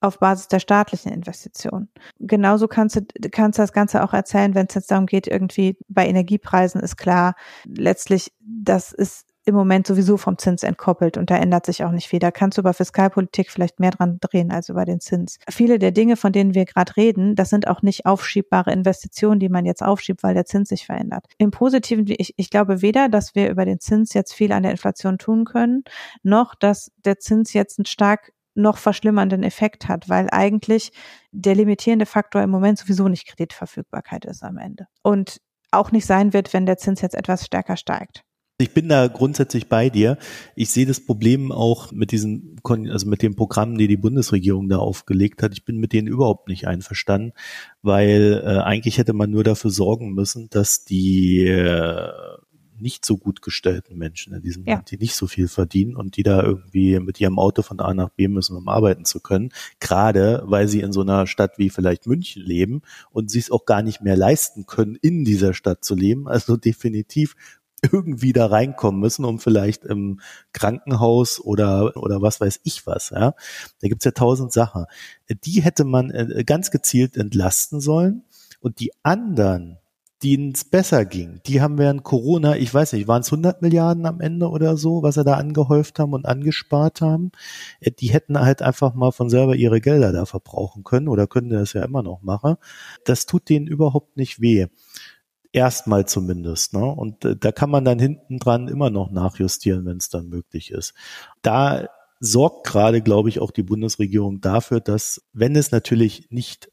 auf 0.00 0.20
Basis 0.20 0.48
der 0.48 0.60
staatlichen 0.60 1.12
Investitionen. 1.12 1.88
Genauso 2.20 2.68
kannst 2.68 2.96
du, 2.96 3.02
kannst 3.30 3.58
du 3.58 3.62
das 3.62 3.72
Ganze 3.72 4.04
auch 4.04 4.12
erzählen, 4.12 4.54
wenn 4.54 4.66
es 4.66 4.74
jetzt 4.74 4.90
darum 4.90 5.06
geht, 5.06 5.26
irgendwie 5.26 5.76
bei 5.88 6.06
Energiepreisen 6.06 6.80
ist 6.80 6.96
klar, 6.96 7.34
letztlich, 7.64 8.32
das 8.40 8.92
ist 8.92 9.27
im 9.48 9.54
Moment 9.54 9.86
sowieso 9.86 10.18
vom 10.18 10.36
Zins 10.36 10.62
entkoppelt 10.62 11.16
und 11.16 11.30
da 11.30 11.36
ändert 11.36 11.66
sich 11.66 11.82
auch 11.82 11.90
nicht 11.90 12.06
viel. 12.06 12.18
Da 12.18 12.30
kannst 12.30 12.58
du 12.58 12.60
über 12.60 12.74
Fiskalpolitik 12.74 13.50
vielleicht 13.50 13.80
mehr 13.80 13.90
dran 13.90 14.18
drehen 14.20 14.52
als 14.52 14.68
über 14.68 14.84
den 14.84 15.00
Zins. 15.00 15.38
Viele 15.48 15.78
der 15.78 15.90
Dinge, 15.90 16.16
von 16.16 16.32
denen 16.32 16.54
wir 16.54 16.66
gerade 16.66 16.96
reden, 16.96 17.34
das 17.34 17.48
sind 17.48 17.66
auch 17.66 17.80
nicht 17.82 18.04
aufschiebbare 18.04 18.72
Investitionen, 18.72 19.40
die 19.40 19.48
man 19.48 19.64
jetzt 19.64 19.82
aufschiebt, 19.82 20.22
weil 20.22 20.34
der 20.34 20.44
Zins 20.44 20.68
sich 20.68 20.84
verändert. 20.84 21.24
Im 21.38 21.50
Positiven, 21.50 22.04
ich, 22.08 22.34
ich 22.36 22.50
glaube 22.50 22.82
weder, 22.82 23.08
dass 23.08 23.34
wir 23.34 23.50
über 23.50 23.64
den 23.64 23.80
Zins 23.80 24.12
jetzt 24.12 24.34
viel 24.34 24.52
an 24.52 24.62
der 24.62 24.72
Inflation 24.72 25.16
tun 25.16 25.44
können, 25.44 25.82
noch 26.22 26.54
dass 26.54 26.92
der 27.04 27.18
Zins 27.18 27.54
jetzt 27.54 27.78
einen 27.78 27.86
stark 27.86 28.32
noch 28.54 28.76
verschlimmernden 28.76 29.44
Effekt 29.44 29.88
hat, 29.88 30.08
weil 30.08 30.28
eigentlich 30.30 30.92
der 31.32 31.54
limitierende 31.54 32.06
Faktor 32.06 32.42
im 32.42 32.50
Moment 32.50 32.78
sowieso 32.78 33.08
nicht 33.08 33.26
Kreditverfügbarkeit 33.26 34.26
ist 34.26 34.42
am 34.42 34.58
Ende. 34.58 34.88
Und 35.02 35.40
auch 35.70 35.92
nicht 35.92 36.06
sein 36.06 36.32
wird, 36.32 36.52
wenn 36.52 36.66
der 36.66 36.76
Zins 36.76 37.00
jetzt 37.00 37.14
etwas 37.14 37.46
stärker 37.46 37.76
steigt. 37.76 38.24
Ich 38.60 38.74
bin 38.74 38.88
da 38.88 39.06
grundsätzlich 39.06 39.68
bei 39.68 39.88
dir. 39.88 40.18
Ich 40.56 40.70
sehe 40.70 40.84
das 40.84 40.98
Problem 40.98 41.52
auch 41.52 41.92
mit 41.92 42.10
diesen, 42.10 42.56
also 42.64 43.06
mit 43.06 43.22
den 43.22 43.36
Programmen, 43.36 43.78
die 43.78 43.86
die 43.86 43.96
Bundesregierung 43.96 44.68
da 44.68 44.78
aufgelegt 44.78 45.44
hat. 45.44 45.52
Ich 45.52 45.64
bin 45.64 45.78
mit 45.78 45.92
denen 45.92 46.08
überhaupt 46.08 46.48
nicht 46.48 46.66
einverstanden, 46.66 47.34
weil 47.82 48.42
äh, 48.44 48.58
eigentlich 48.58 48.98
hätte 48.98 49.12
man 49.12 49.30
nur 49.30 49.44
dafür 49.44 49.70
sorgen 49.70 50.12
müssen, 50.12 50.50
dass 50.50 50.84
die 50.84 51.46
äh, 51.46 52.10
nicht 52.80 53.04
so 53.04 53.16
gut 53.16 53.42
gestellten 53.42 53.96
Menschen 53.96 54.34
in 54.34 54.42
diesem 54.42 54.64
ja. 54.64 54.74
Land, 54.74 54.90
die 54.90 54.98
nicht 54.98 55.14
so 55.14 55.26
viel 55.26 55.48
verdienen 55.48 55.96
und 55.96 56.16
die 56.16 56.22
da 56.22 56.42
irgendwie 56.42 56.98
mit 57.00 57.20
ihrem 57.20 57.38
Auto 57.38 57.62
von 57.62 57.80
A 57.80 57.94
nach 57.94 58.10
B 58.10 58.28
müssen, 58.28 58.56
um 58.56 58.68
arbeiten 58.68 59.04
zu 59.04 59.20
können. 59.20 59.50
Gerade 59.80 60.42
weil 60.46 60.68
sie 60.68 60.80
in 60.80 60.92
so 60.92 61.02
einer 61.02 61.26
Stadt 61.26 61.58
wie 61.58 61.70
vielleicht 61.70 62.06
München 62.06 62.42
leben 62.42 62.82
und 63.10 63.30
sie 63.30 63.38
es 63.38 63.50
auch 63.50 63.66
gar 63.66 63.82
nicht 63.82 64.00
mehr 64.00 64.16
leisten 64.16 64.66
können, 64.66 64.96
in 64.96 65.24
dieser 65.24 65.54
Stadt 65.54 65.84
zu 65.84 65.94
leben. 65.94 66.28
Also 66.28 66.56
definitiv 66.56 67.34
irgendwie 67.82 68.32
da 68.32 68.46
reinkommen 68.46 69.00
müssen, 69.00 69.24
um 69.24 69.38
vielleicht 69.38 69.84
im 69.84 70.20
Krankenhaus 70.52 71.40
oder 71.40 71.96
oder 71.96 72.22
was 72.22 72.40
weiß 72.40 72.60
ich 72.64 72.86
was. 72.86 73.10
Ja, 73.10 73.34
da 73.80 73.88
gibt's 73.88 74.04
ja 74.04 74.12
tausend 74.12 74.52
Sachen. 74.52 74.86
Die 75.44 75.62
hätte 75.62 75.84
man 75.84 76.10
äh, 76.10 76.44
ganz 76.44 76.70
gezielt 76.70 77.16
entlasten 77.16 77.80
sollen 77.80 78.24
und 78.60 78.80
die 78.80 78.92
anderen, 79.02 79.78
denen 80.22 80.52
es 80.52 80.64
besser 80.64 81.04
ging, 81.04 81.40
die 81.46 81.60
haben 81.60 81.78
während 81.78 82.02
Corona, 82.02 82.56
ich 82.56 82.74
weiß 82.74 82.94
nicht, 82.94 83.06
waren 83.06 83.20
es 83.20 83.28
100 83.28 83.62
Milliarden 83.62 84.04
am 84.04 84.20
Ende 84.20 84.48
oder 84.48 84.76
so, 84.76 85.02
was 85.04 85.14
sie 85.14 85.22
da 85.22 85.34
angehäuft 85.34 85.98
haben 86.00 86.12
und 86.12 86.26
angespart 86.26 87.00
haben, 87.00 87.30
äh, 87.80 87.92
die 87.92 88.08
hätten 88.08 88.38
halt 88.40 88.62
einfach 88.62 88.94
mal 88.94 89.12
von 89.12 89.30
selber 89.30 89.54
ihre 89.54 89.80
Gelder 89.80 90.12
da 90.12 90.26
verbrauchen 90.26 90.82
können 90.82 91.08
oder 91.08 91.26
können 91.28 91.50
das 91.50 91.72
ja 91.72 91.84
immer 91.84 92.02
noch 92.02 92.22
machen. 92.22 92.56
Das 93.04 93.26
tut 93.26 93.48
denen 93.48 93.68
überhaupt 93.68 94.16
nicht 94.16 94.40
weh. 94.40 94.66
Erstmal 95.52 96.06
zumindest. 96.06 96.74
Ne? 96.74 96.84
Und 96.84 97.24
äh, 97.24 97.36
da 97.36 97.52
kann 97.52 97.70
man 97.70 97.84
dann 97.84 97.98
hinten 97.98 98.38
dran 98.38 98.68
immer 98.68 98.90
noch 98.90 99.10
nachjustieren, 99.10 99.86
wenn 99.86 99.96
es 99.96 100.10
dann 100.10 100.28
möglich 100.28 100.70
ist. 100.70 100.94
Da 101.42 101.88
sorgt 102.20 102.66
gerade, 102.66 103.00
glaube 103.00 103.28
ich, 103.28 103.40
auch 103.40 103.50
die 103.50 103.62
Bundesregierung 103.62 104.40
dafür, 104.40 104.80
dass, 104.80 105.22
wenn 105.32 105.56
es 105.56 105.70
natürlich 105.70 106.28
nicht 106.30 106.70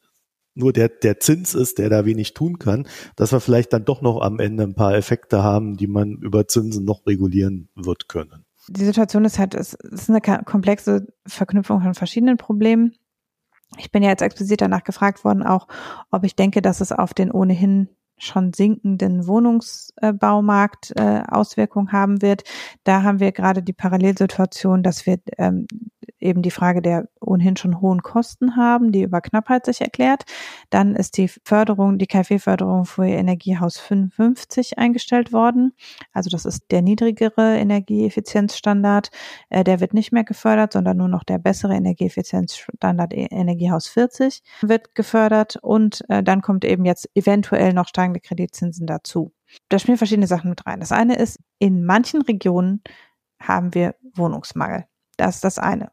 nur 0.56 0.74
der, 0.74 0.90
der 0.90 1.20
Zins 1.20 1.54
ist, 1.54 1.78
der 1.78 1.90
da 1.90 2.06
wenig 2.06 2.34
tun 2.34 2.60
kann, 2.60 2.88
dass 3.16 3.32
wir 3.32 3.42
vielleicht 3.42 3.74
dann 3.74 3.86
doch 3.86 4.02
noch 4.02 4.22
am 4.22 4.40
Ende 4.40 4.64
ein 4.64 4.74
paar 4.74 4.96
Effekte 4.96 5.44
haben, 5.44 5.76
die 5.78 5.88
man 5.88 6.14
über 6.14 6.48
Zinsen 6.48 6.86
noch 6.86 7.06
regulieren 7.06 7.70
wird 7.76 8.08
können. 8.08 8.46
Die 8.68 8.86
Situation 8.86 9.26
ist 9.26 9.38
halt, 9.38 9.54
es 9.54 9.74
ist 9.74 10.10
eine 10.10 10.22
komplexe 10.22 11.08
Verknüpfung 11.28 11.82
von 11.82 11.94
verschiedenen 11.94 12.38
Problemen. 12.38 12.94
Ich 13.78 13.92
bin 13.92 14.02
ja 14.02 14.10
jetzt 14.10 14.22
explizit 14.22 14.62
danach 14.62 14.84
gefragt 14.84 15.24
worden, 15.24 15.44
auch 15.44 15.68
ob 16.10 16.24
ich 16.24 16.36
denke, 16.36 16.62
dass 16.62 16.82
es 16.82 16.92
auf 16.92 17.14
den 17.14 17.32
ohnehin 17.32 17.90
schon 18.18 18.54
sinkenden 18.54 19.28
Wohnungsbaumarkt 19.28 20.94
äh, 20.96 21.22
Auswirkungen 21.28 21.92
haben 21.92 22.22
wird. 22.22 22.44
Da 22.84 23.04
haben 23.04 23.20
wir 23.20 23.32
gerade 23.32 23.62
die 23.62 23.74
Parallelsituation, 23.74 24.84
dass 24.84 25.06
wir 25.06 25.20
ähm, 25.38 25.68
eben 26.20 26.42
die 26.42 26.52
Frage 26.52 26.82
der 26.82 27.08
ohnehin 27.22 27.58
schon 27.58 27.82
hohen 27.82 28.02
Kosten 28.02 28.56
haben, 28.56 28.92
die 28.92 29.04
über 29.04 29.22
Knappheit 29.22 29.66
sich 29.66 29.82
erklärt. 29.82 30.24
Dann 30.70 30.96
ist 30.96 31.18
die 31.18 31.28
Förderung, 31.28 31.98
die 31.98 32.08
KfW-Förderung 32.08 32.86
für 32.86 33.06
Energiehaus 33.06 33.78
55 33.78 34.78
eingestellt 34.78 35.34
worden. 35.34 35.74
Also 36.14 36.30
das 36.30 36.46
ist 36.46 36.72
der 36.72 36.82
niedrigere 36.82 37.58
Energieeffizienzstandard. 37.58 39.10
Äh, 39.50 39.64
der 39.64 39.80
wird 39.80 39.94
nicht 39.94 40.12
mehr 40.12 40.24
gefördert, 40.24 40.74
sondern 40.74 40.98
nur 40.98 41.08
noch 41.08 41.24
der 41.24 41.38
bessere 41.38 41.76
Energieeffizienzstandard 41.76 43.14
e-, 43.14 43.28
Energiehaus 43.30 43.88
40 43.88 44.42
wird 44.62 44.96
gefördert. 44.96 45.58
Und 45.62 46.04
äh, 46.10 46.24
dann 46.24 46.42
kommt 46.42 46.66
eben 46.66 46.86
jetzt 46.86 47.10
eventuell 47.16 47.74
noch 47.74 47.88
steigende 48.06 48.20
Kreditzinsen 48.20 48.88
dazu. 48.88 49.34
Da 49.70 49.80
spielen 49.80 49.98
verschiedene 49.98 50.28
Sachen 50.28 50.50
mit 50.50 50.66
rein. 50.66 50.80
Das 50.80 50.92
eine 50.92 51.16
ist, 51.16 51.40
in 51.60 51.86
manchen 51.86 52.22
Regionen 52.22 52.82
haben 53.42 53.74
wir 53.74 53.96
Wohnungsmangel. 54.16 54.86
Das 55.18 55.36
ist 55.36 55.44
das 55.44 55.60
eine. 55.60 55.92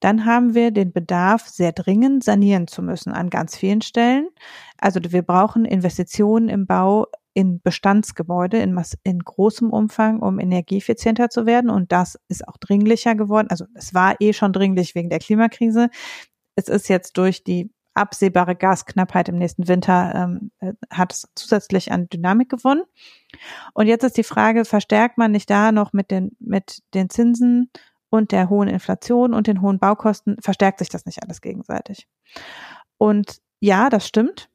Dann 0.00 0.24
haben 0.24 0.54
wir 0.54 0.70
den 0.70 0.92
Bedarf, 0.92 1.48
sehr 1.48 1.72
dringend 1.72 2.22
sanieren 2.22 2.66
zu 2.66 2.82
müssen 2.82 3.12
an 3.12 3.30
ganz 3.30 3.56
vielen 3.56 3.80
Stellen. 3.80 4.28
Also 4.76 5.00
wir 5.02 5.22
brauchen 5.22 5.64
Investitionen 5.64 6.48
im 6.48 6.66
Bau 6.66 7.06
in 7.34 7.60
Bestandsgebäude 7.60 8.58
in, 8.58 8.80
in 9.04 9.18
großem 9.20 9.70
Umfang, 9.70 10.20
um 10.20 10.38
energieeffizienter 10.38 11.30
zu 11.30 11.46
werden. 11.46 11.70
Und 11.70 11.92
das 11.92 12.18
ist 12.28 12.46
auch 12.46 12.56
dringlicher 12.58 13.14
geworden. 13.14 13.48
Also 13.50 13.64
es 13.74 13.94
war 13.94 14.16
eh 14.20 14.32
schon 14.32 14.52
dringlich 14.52 14.94
wegen 14.94 15.08
der 15.08 15.20
Klimakrise. 15.20 15.88
Es 16.56 16.68
ist 16.68 16.88
jetzt 16.88 17.16
durch 17.16 17.44
die 17.44 17.70
absehbare 17.98 18.56
Gasknappheit 18.56 19.28
im 19.28 19.36
nächsten 19.36 19.68
Winter 19.68 20.12
ähm, 20.14 20.50
äh, 20.60 20.72
hat 20.90 21.12
zusätzlich 21.34 21.92
an 21.92 22.08
Dynamik 22.08 22.48
gewonnen. 22.48 22.82
Und 23.74 23.86
jetzt 23.86 24.04
ist 24.04 24.16
die 24.16 24.24
Frage, 24.24 24.64
verstärkt 24.64 25.18
man 25.18 25.32
nicht 25.32 25.50
da 25.50 25.72
noch 25.72 25.92
mit 25.92 26.10
den, 26.10 26.36
mit 26.38 26.82
den 26.94 27.10
Zinsen 27.10 27.70
und 28.10 28.32
der 28.32 28.48
hohen 28.48 28.68
Inflation 28.68 29.34
und 29.34 29.46
den 29.46 29.60
hohen 29.60 29.78
Baukosten 29.78 30.36
verstärkt 30.40 30.78
sich 30.78 30.88
das 30.88 31.06
nicht 31.06 31.22
alles 31.22 31.40
gegenseitig. 31.40 32.08
Und 32.96 33.38
ja, 33.60 33.90
das 33.90 34.06
stimmt. 34.06 34.48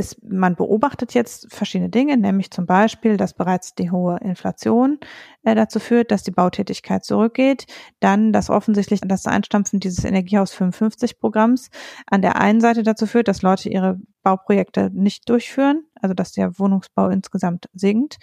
Es, 0.00 0.16
man 0.22 0.56
beobachtet 0.56 1.14
jetzt 1.14 1.52
verschiedene 1.52 1.90
Dinge, 1.90 2.16
nämlich 2.16 2.50
zum 2.50 2.66
Beispiel, 2.66 3.16
dass 3.16 3.34
bereits 3.34 3.74
die 3.74 3.90
hohe 3.90 4.18
Inflation 4.18 4.98
äh, 5.44 5.54
dazu 5.54 5.78
führt, 5.78 6.10
dass 6.10 6.22
die 6.22 6.30
Bautätigkeit 6.30 7.04
zurückgeht. 7.04 7.66
Dann, 8.00 8.32
dass 8.32 8.48
offensichtlich 8.48 9.00
das 9.04 9.26
Einstampfen 9.26 9.78
dieses 9.78 10.04
Energiehaus 10.04 10.52
55 10.52 11.20
Programms 11.20 11.68
an 12.06 12.22
der 12.22 12.40
einen 12.40 12.60
Seite 12.60 12.82
dazu 12.82 13.06
führt, 13.06 13.28
dass 13.28 13.42
Leute 13.42 13.68
ihre 13.68 13.98
Bauprojekte 14.22 14.90
nicht 14.92 15.28
durchführen, 15.28 15.84
also 16.00 16.14
dass 16.14 16.32
der 16.32 16.58
Wohnungsbau 16.58 17.10
insgesamt 17.10 17.66
sinkt. 17.74 18.16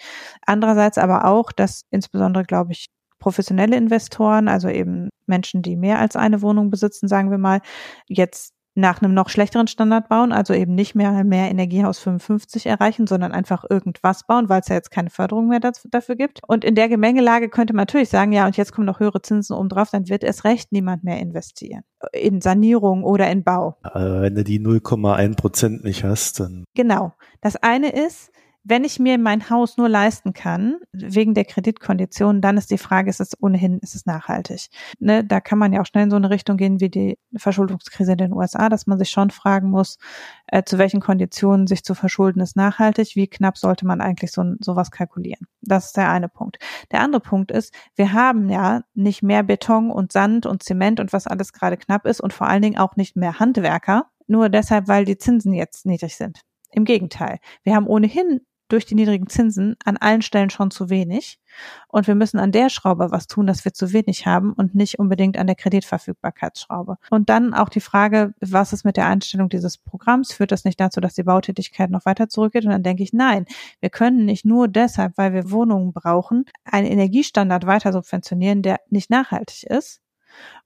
Andererseits 0.44 0.98
aber 0.98 1.26
auch, 1.26 1.52
dass 1.52 1.82
insbesondere, 1.90 2.44
glaube 2.44 2.72
ich, 2.72 2.88
professionelle 3.20 3.76
Investoren, 3.76 4.48
also 4.48 4.68
eben 4.68 5.10
Menschen, 5.26 5.62
die 5.62 5.76
mehr 5.76 5.98
als 5.98 6.16
eine 6.16 6.42
Wohnung 6.42 6.70
besitzen, 6.70 7.08
sagen 7.08 7.30
wir 7.30 7.38
mal, 7.38 7.60
jetzt 8.06 8.54
nach 8.78 9.02
einem 9.02 9.12
noch 9.12 9.28
schlechteren 9.28 9.66
Standard 9.66 10.08
bauen, 10.08 10.32
also 10.32 10.54
eben 10.54 10.74
nicht 10.74 10.94
mehr 10.94 11.24
mehr 11.24 11.50
Energiehaus 11.50 11.98
55 11.98 12.66
erreichen, 12.66 13.06
sondern 13.06 13.32
einfach 13.32 13.64
irgendwas 13.68 14.26
bauen, 14.26 14.48
weil 14.48 14.60
es 14.60 14.68
ja 14.68 14.76
jetzt 14.76 14.90
keine 14.90 15.10
Förderung 15.10 15.48
mehr 15.48 15.60
dafür 15.60 16.16
gibt. 16.16 16.40
Und 16.46 16.64
in 16.64 16.74
der 16.74 16.88
Gemengelage 16.88 17.48
könnte 17.48 17.74
man 17.74 17.82
natürlich 17.82 18.08
sagen, 18.08 18.32
ja, 18.32 18.46
und 18.46 18.56
jetzt 18.56 18.72
kommen 18.72 18.86
noch 18.86 19.00
höhere 19.00 19.20
Zinsen 19.20 19.56
oben 19.56 19.68
drauf, 19.68 19.90
dann 19.90 20.08
wird 20.08 20.24
es 20.24 20.44
recht 20.44 20.72
niemand 20.72 21.04
mehr 21.04 21.18
investieren. 21.18 21.82
In 22.12 22.40
Sanierung 22.40 23.02
oder 23.02 23.30
in 23.30 23.44
Bau. 23.44 23.76
Äh, 23.84 23.98
wenn 23.98 24.34
du 24.34 24.44
die 24.44 24.60
0,1 24.60 25.36
Prozent 25.36 25.84
nicht 25.84 26.04
hast, 26.04 26.40
dann. 26.40 26.64
Genau. 26.74 27.12
Das 27.40 27.56
eine 27.56 27.90
ist, 27.90 28.30
wenn 28.64 28.84
ich 28.84 28.98
mir 28.98 29.18
mein 29.18 29.50
Haus 29.50 29.76
nur 29.76 29.88
leisten 29.88 30.32
kann, 30.32 30.76
wegen 30.92 31.34
der 31.34 31.44
Kreditkonditionen, 31.44 32.42
dann 32.42 32.56
ist 32.56 32.70
die 32.70 32.78
Frage, 32.78 33.08
ist 33.08 33.20
es 33.20 33.32
ohnehin, 33.40 33.78
ist 33.78 33.94
es 33.94 34.06
nachhaltig? 34.06 34.68
Ne, 34.98 35.24
da 35.24 35.40
kann 35.40 35.58
man 35.58 35.72
ja 35.72 35.80
auch 35.80 35.86
schnell 35.86 36.04
in 36.04 36.10
so 36.10 36.16
eine 36.16 36.30
Richtung 36.30 36.56
gehen 36.56 36.80
wie 36.80 36.90
die 36.90 37.18
Verschuldungskrise 37.36 38.12
in 38.12 38.18
den 38.18 38.32
USA, 38.32 38.68
dass 38.68 38.86
man 38.86 38.98
sich 38.98 39.10
schon 39.10 39.30
fragen 39.30 39.70
muss, 39.70 39.98
äh, 40.46 40.62
zu 40.64 40.78
welchen 40.78 41.00
Konditionen 41.00 41.66
sich 41.66 41.82
zu 41.82 41.94
verschulden 41.94 42.40
ist 42.40 42.56
nachhaltig, 42.56 43.16
wie 43.16 43.26
knapp 43.26 43.58
sollte 43.58 43.86
man 43.86 44.00
eigentlich 44.00 44.32
so 44.32 44.44
sowas 44.60 44.90
kalkulieren? 44.90 45.46
Das 45.62 45.86
ist 45.86 45.96
der 45.96 46.10
eine 46.10 46.28
Punkt. 46.28 46.58
Der 46.92 47.00
andere 47.00 47.20
Punkt 47.20 47.50
ist, 47.50 47.74
wir 47.96 48.12
haben 48.12 48.48
ja 48.48 48.82
nicht 48.94 49.22
mehr 49.22 49.42
Beton 49.42 49.90
und 49.90 50.12
Sand 50.12 50.46
und 50.46 50.62
Zement 50.62 51.00
und 51.00 51.12
was 51.12 51.26
alles 51.26 51.52
gerade 51.52 51.76
knapp 51.76 52.06
ist 52.06 52.20
und 52.20 52.32
vor 52.32 52.46
allen 52.46 52.62
Dingen 52.62 52.78
auch 52.78 52.96
nicht 52.96 53.16
mehr 53.16 53.38
Handwerker, 53.38 54.10
nur 54.26 54.48
deshalb, 54.50 54.88
weil 54.88 55.04
die 55.04 55.16
Zinsen 55.18 55.54
jetzt 55.54 55.86
niedrig 55.86 56.16
sind. 56.16 56.42
Im 56.70 56.84
Gegenteil. 56.84 57.38
Wir 57.62 57.74
haben 57.74 57.86
ohnehin 57.86 58.40
durch 58.68 58.84
die 58.84 58.94
niedrigen 58.94 59.28
Zinsen 59.28 59.76
an 59.84 59.96
allen 59.96 60.22
Stellen 60.22 60.50
schon 60.50 60.70
zu 60.70 60.90
wenig. 60.90 61.40
Und 61.88 62.06
wir 62.06 62.14
müssen 62.14 62.38
an 62.38 62.52
der 62.52 62.68
Schraube 62.68 63.10
was 63.10 63.26
tun, 63.26 63.46
dass 63.46 63.64
wir 63.64 63.72
zu 63.72 63.92
wenig 63.92 64.26
haben 64.26 64.52
und 64.52 64.74
nicht 64.74 64.98
unbedingt 64.98 65.38
an 65.38 65.46
der 65.46 65.56
Kreditverfügbarkeitsschraube. 65.56 66.96
Und 67.10 67.30
dann 67.30 67.54
auch 67.54 67.70
die 67.70 67.80
Frage, 67.80 68.34
was 68.40 68.72
ist 68.72 68.84
mit 68.84 68.96
der 68.96 69.06
Einstellung 69.06 69.48
dieses 69.48 69.78
Programms? 69.78 70.32
Führt 70.32 70.52
das 70.52 70.64
nicht 70.64 70.78
dazu, 70.78 71.00
dass 71.00 71.14
die 71.14 71.22
Bautätigkeit 71.22 71.90
noch 71.90 72.04
weiter 72.04 72.28
zurückgeht? 72.28 72.64
Und 72.64 72.70
dann 72.70 72.82
denke 72.82 73.02
ich, 73.02 73.12
nein, 73.12 73.46
wir 73.80 73.90
können 73.90 74.26
nicht 74.26 74.44
nur 74.44 74.68
deshalb, 74.68 75.16
weil 75.16 75.32
wir 75.32 75.50
Wohnungen 75.50 75.92
brauchen, 75.92 76.44
einen 76.64 76.86
Energiestandard 76.86 77.66
weiter 77.66 77.92
subventionieren, 77.92 78.62
der 78.62 78.80
nicht 78.90 79.10
nachhaltig 79.10 79.64
ist, 79.64 80.00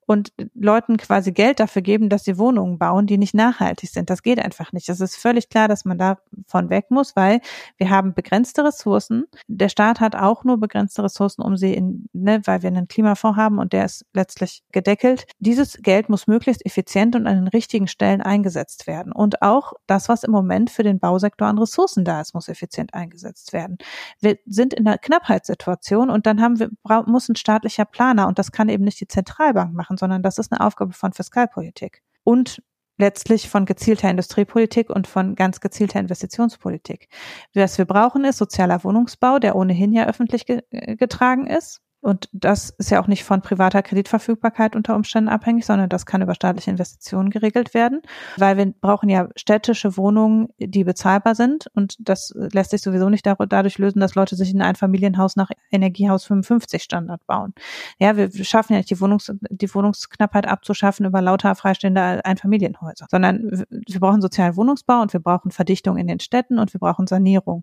und 0.07 0.33
Leuten 0.55 0.97
quasi 0.97 1.33
Geld 1.33 1.61
dafür 1.61 1.83
geben, 1.83 2.09
dass 2.09 2.25
sie 2.25 2.39
Wohnungen 2.39 2.79
bauen, 2.79 3.07
die 3.07 3.19
nicht 3.19 3.35
nachhaltig 3.35 3.91
sind. 3.91 4.11
Das 4.11 4.23
geht 4.23 4.39
einfach 4.39 4.73
nicht. 4.73 4.89
Das 4.89 5.01
ist 5.01 5.17
völlig 5.17 5.49
klar, 5.49 5.69
dass 5.69 5.85
man 5.85 5.99
davon 5.99 6.71
weg 6.71 6.87
muss, 6.91 7.15
weil 7.17 7.41
wir 7.77 7.91
haben 7.91 8.15
begrenzte 8.15 8.65
Ressourcen. 8.65 9.25
Der 9.47 9.69
Staat 9.69 10.01
hat 10.01 10.17
auch 10.17 10.45
nur 10.45 10.59
begrenzte 10.59 11.03
Ressourcen, 11.05 11.43
um 11.43 11.57
sie 11.57 11.75
in, 11.75 12.07
ne, 12.13 12.41
weil 12.45 12.63
wir 12.63 12.69
einen 12.69 12.89
Klimafonds 12.89 13.37
haben 13.37 13.59
und 13.59 13.73
der 13.73 13.85
ist 13.85 14.05
letztlich 14.13 14.63
gedeckelt. 14.73 15.27
Dieses 15.39 15.79
Geld 15.83 16.09
muss 16.09 16.27
möglichst 16.27 16.65
effizient 16.67 17.15
und 17.17 17.27
an 17.27 17.37
den 17.37 17.49
richtigen 17.49 17.87
Stellen 17.87 18.21
eingesetzt 18.21 18.87
werden. 18.87 19.13
Und 19.13 19.43
auch 19.43 19.73
das, 19.87 20.09
was 20.09 20.25
im 20.25 20.33
Moment 20.33 20.71
für 20.71 20.83
den 20.83 20.99
Bausektor 20.99 21.49
an 21.49 21.59
Ressourcen 21.59 22.05
da 22.05 22.21
ist, 22.21 22.35
muss 22.35 22.49
effizient 22.49 22.95
eingesetzt 22.95 23.53
werden. 23.53 23.79
Wir 24.21 24.39
sind 24.47 24.75
in 24.75 24.87
einer 24.87 24.99
Knappheitssituation 24.99 26.11
und 26.11 26.27
dann 26.27 26.41
haben 26.41 26.59
wir, 26.59 26.71
muss 27.07 27.29
ein 27.29 27.37
staatlicher 27.37 27.85
Planer 27.85 28.27
und 28.27 28.39
das 28.39 28.53
kann 28.53 28.69
eben 28.69 28.85
nicht 28.85 29.01
die 29.01 29.09
Zentralbank 29.09 29.75
machen, 29.75 29.92
machen, 29.93 29.99
sondern 29.99 30.23
das 30.23 30.39
ist 30.39 30.53
eine 30.53 30.61
Aufgabe 30.65 30.93
von 30.93 31.13
Fiskalpolitik 31.13 32.03
und 32.25 32.63
letztlich 32.99 33.49
von 33.49 33.65
gezielter 33.65 34.11
Industriepolitik 34.11 34.91
und 34.91 35.07
von 35.07 35.35
ganz 35.35 35.61
gezielter 35.61 35.99
Investitionspolitik. 35.99 37.09
Was 37.55 37.79
wir 37.79 37.85
brauchen, 37.85 38.25
ist 38.25 38.39
sozialer 38.39 38.85
Wohnungsbau, 38.85 39.39
der 39.39 39.57
ohnehin 39.57 39.93
ja 39.93 40.07
öffentlich 40.07 40.45
getragen 40.47 41.47
ist. 41.47 41.81
Und 42.03 42.29
das 42.33 42.71
ist 42.71 42.91
ja 42.91 43.01
auch 43.01 43.07
nicht 43.07 43.23
von 43.23 43.43
privater 43.43 43.81
Kreditverfügbarkeit 43.81 44.75
unter 44.75 44.97
Umständen 44.97 45.29
abhängig, 45.29 45.65
sondern 45.65 45.89
das 45.89 46.05
kann 46.05 46.21
über 46.21 46.35
staatliche 46.35 46.69
Investitionen 46.69 47.31
geregelt 47.31 47.75
werden, 47.75 48.03
weil 48.37 48.57
wir 48.57 48.67
brauchen 48.73 49.09
ja 49.09 49.29
städtische 49.37 49.97
Wohnungen, 49.97 50.49
die 50.59 50.83
bezahlbar 50.83 51.37
sind. 51.37 51.69
Und 51.75 51.95
das 52.01 52.35
lässt 52.35 52.73
sich 52.73 52.83
sowieso 52.83 53.09
nicht 53.09 53.25
dadurch 53.25 53.79
lösen, 53.79 54.01
dass 54.01 54.17
Leute 54.17 54.35
sich 54.35 54.53
in 54.53 54.63
ein 54.63 54.75
Familienhaus 54.75 55.37
nach 55.37 55.51
Energiehaus 55.71 56.25
55 56.25 56.83
Standard 56.83 57.25
bauen. 57.29 57.55
Ja, 58.01 58.17
wir 58.17 58.33
schaffen 58.45 58.73
ja 58.73 58.79
nicht 58.79 58.91
die, 58.91 59.01
Wohnungs 59.01 59.33
die 59.51 59.73
Wohnungsknappheit 59.73 60.49
abzuschaffen 60.49 61.07
über 61.07 61.23
lauter 61.23 61.55
freistehende 61.55 62.25
Einfamilienhäuser, 62.25 63.07
sondern 63.13 63.65
wir 63.71 64.01
brauchen 64.01 64.21
sozialen 64.21 64.57
Wohnungsbau 64.57 65.03
und 65.03 65.13
wir 65.13 65.21
brauchen 65.21 65.53
Verdichtung 65.53 65.97
in 65.97 66.09
den 66.09 66.19
Städten 66.19 66.59
und 66.59 66.75
wir 66.75 66.81
brauchen 66.81 67.07
Sanierung. 67.07 67.63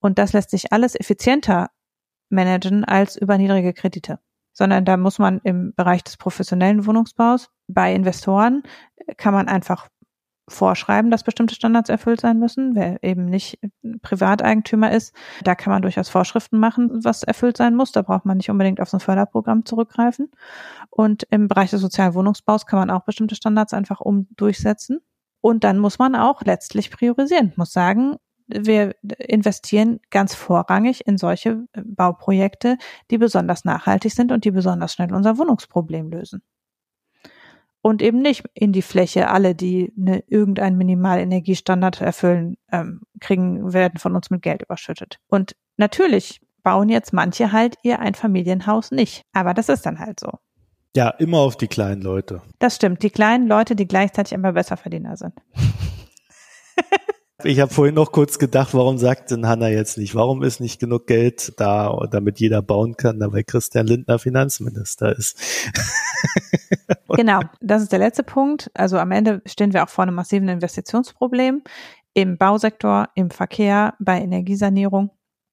Und 0.00 0.18
das 0.18 0.32
lässt 0.32 0.50
sich 0.50 0.72
alles 0.72 0.98
effizienter 0.98 1.68
managen 2.30 2.84
als 2.84 3.16
über 3.16 3.38
niedrige 3.38 3.72
Kredite. 3.72 4.18
Sondern 4.52 4.84
da 4.84 4.96
muss 4.96 5.18
man 5.18 5.40
im 5.44 5.74
Bereich 5.74 6.02
des 6.02 6.16
professionellen 6.16 6.86
Wohnungsbaus 6.86 7.50
bei 7.68 7.94
Investoren 7.94 8.62
kann 9.16 9.32
man 9.34 9.48
einfach 9.48 9.88
vorschreiben, 10.50 11.10
dass 11.10 11.22
bestimmte 11.22 11.54
Standards 11.54 11.88
erfüllt 11.88 12.20
sein 12.20 12.38
müssen. 12.38 12.74
Wer 12.74 13.02
eben 13.02 13.24
nicht 13.24 13.58
Privateigentümer 14.02 14.90
ist, 14.90 15.14
da 15.44 15.54
kann 15.54 15.72
man 15.72 15.82
durchaus 15.82 16.08
Vorschriften 16.08 16.58
machen, 16.58 17.04
was 17.04 17.22
erfüllt 17.22 17.56
sein 17.56 17.74
muss. 17.74 17.92
Da 17.92 18.02
braucht 18.02 18.26
man 18.26 18.36
nicht 18.36 18.50
unbedingt 18.50 18.80
auf 18.80 18.88
so 18.88 18.96
ein 18.96 19.00
Förderprogramm 19.00 19.64
zurückgreifen. 19.64 20.30
Und 20.90 21.26
im 21.30 21.48
Bereich 21.48 21.70
des 21.70 21.80
sozialen 21.80 22.14
Wohnungsbaus 22.14 22.66
kann 22.66 22.78
man 22.78 22.90
auch 22.90 23.04
bestimmte 23.04 23.36
Standards 23.36 23.72
einfach 23.72 24.00
um 24.00 24.26
durchsetzen. 24.36 25.00
Und 25.40 25.64
dann 25.64 25.78
muss 25.78 25.98
man 25.98 26.14
auch 26.14 26.42
letztlich 26.42 26.90
priorisieren, 26.90 27.52
muss 27.56 27.72
sagen, 27.72 28.16
wir 28.52 28.94
investieren 29.18 30.00
ganz 30.10 30.34
vorrangig 30.34 31.06
in 31.06 31.18
solche 31.18 31.66
äh, 31.72 31.82
Bauprojekte, 31.84 32.76
die 33.10 33.18
besonders 33.18 33.64
nachhaltig 33.64 34.12
sind 34.12 34.32
und 34.32 34.44
die 34.44 34.50
besonders 34.50 34.92
schnell 34.92 35.12
unser 35.12 35.38
Wohnungsproblem 35.38 36.10
lösen. 36.10 36.42
und 37.82 38.02
eben 38.02 38.20
nicht 38.20 38.44
in 38.54 38.72
die 38.72 38.82
Fläche. 38.82 39.30
Alle, 39.30 39.54
die 39.54 39.92
eine, 39.98 40.22
irgendeinen 40.26 40.76
Minimalenergiestandard 40.76 42.00
erfüllen, 42.02 42.56
ähm, 42.70 43.02
kriegen, 43.20 43.72
werden 43.72 43.98
von 43.98 44.14
uns 44.14 44.30
mit 44.30 44.42
Geld 44.42 44.62
überschüttet. 44.62 45.18
Und 45.28 45.56
natürlich 45.76 46.40
bauen 46.62 46.88
jetzt 46.90 47.12
manche 47.12 47.52
halt 47.52 47.76
ihr 47.82 48.00
Einfamilienhaus 48.00 48.90
nicht. 48.90 49.24
Aber 49.32 49.54
das 49.54 49.68
ist 49.68 49.86
dann 49.86 49.98
halt 49.98 50.20
so. 50.20 50.30
Ja, 50.96 51.08
immer 51.08 51.38
auf 51.38 51.56
die 51.56 51.68
kleinen 51.68 52.02
Leute. 52.02 52.42
Das 52.58 52.76
stimmt. 52.76 53.02
Die 53.02 53.10
kleinen 53.10 53.46
Leute, 53.46 53.76
die 53.76 53.86
gleichzeitig 53.86 54.32
immer 54.32 54.52
Besserverdiener 54.52 55.16
sind. 55.16 55.34
Ich 57.44 57.60
habe 57.60 57.72
vorhin 57.72 57.94
noch 57.94 58.12
kurz 58.12 58.38
gedacht, 58.38 58.74
warum 58.74 58.98
sagt 58.98 59.30
denn 59.30 59.46
Hanna 59.46 59.68
jetzt 59.68 59.96
nicht? 59.96 60.14
Warum 60.14 60.42
ist 60.42 60.60
nicht 60.60 60.78
genug 60.78 61.06
Geld 61.06 61.54
da, 61.58 62.06
damit 62.10 62.38
jeder 62.38 62.62
bauen 62.62 62.96
kann, 62.96 63.18
dabei 63.18 63.42
Christian 63.42 63.86
Lindner 63.86 64.18
Finanzminister 64.18 65.16
ist? 65.16 65.38
genau, 67.08 67.40
das 67.60 67.82
ist 67.82 67.92
der 67.92 67.98
letzte 67.98 68.22
Punkt. 68.22 68.70
Also 68.74 68.98
am 68.98 69.10
Ende 69.10 69.42
stehen 69.46 69.72
wir 69.72 69.84
auch 69.84 69.88
vor 69.88 70.02
einem 70.02 70.14
massiven 70.14 70.48
Investitionsproblem 70.48 71.62
im 72.14 72.36
Bausektor, 72.36 73.08
im 73.14 73.30
Verkehr, 73.30 73.94
bei 73.98 74.20
Energiesanierung. 74.20 75.10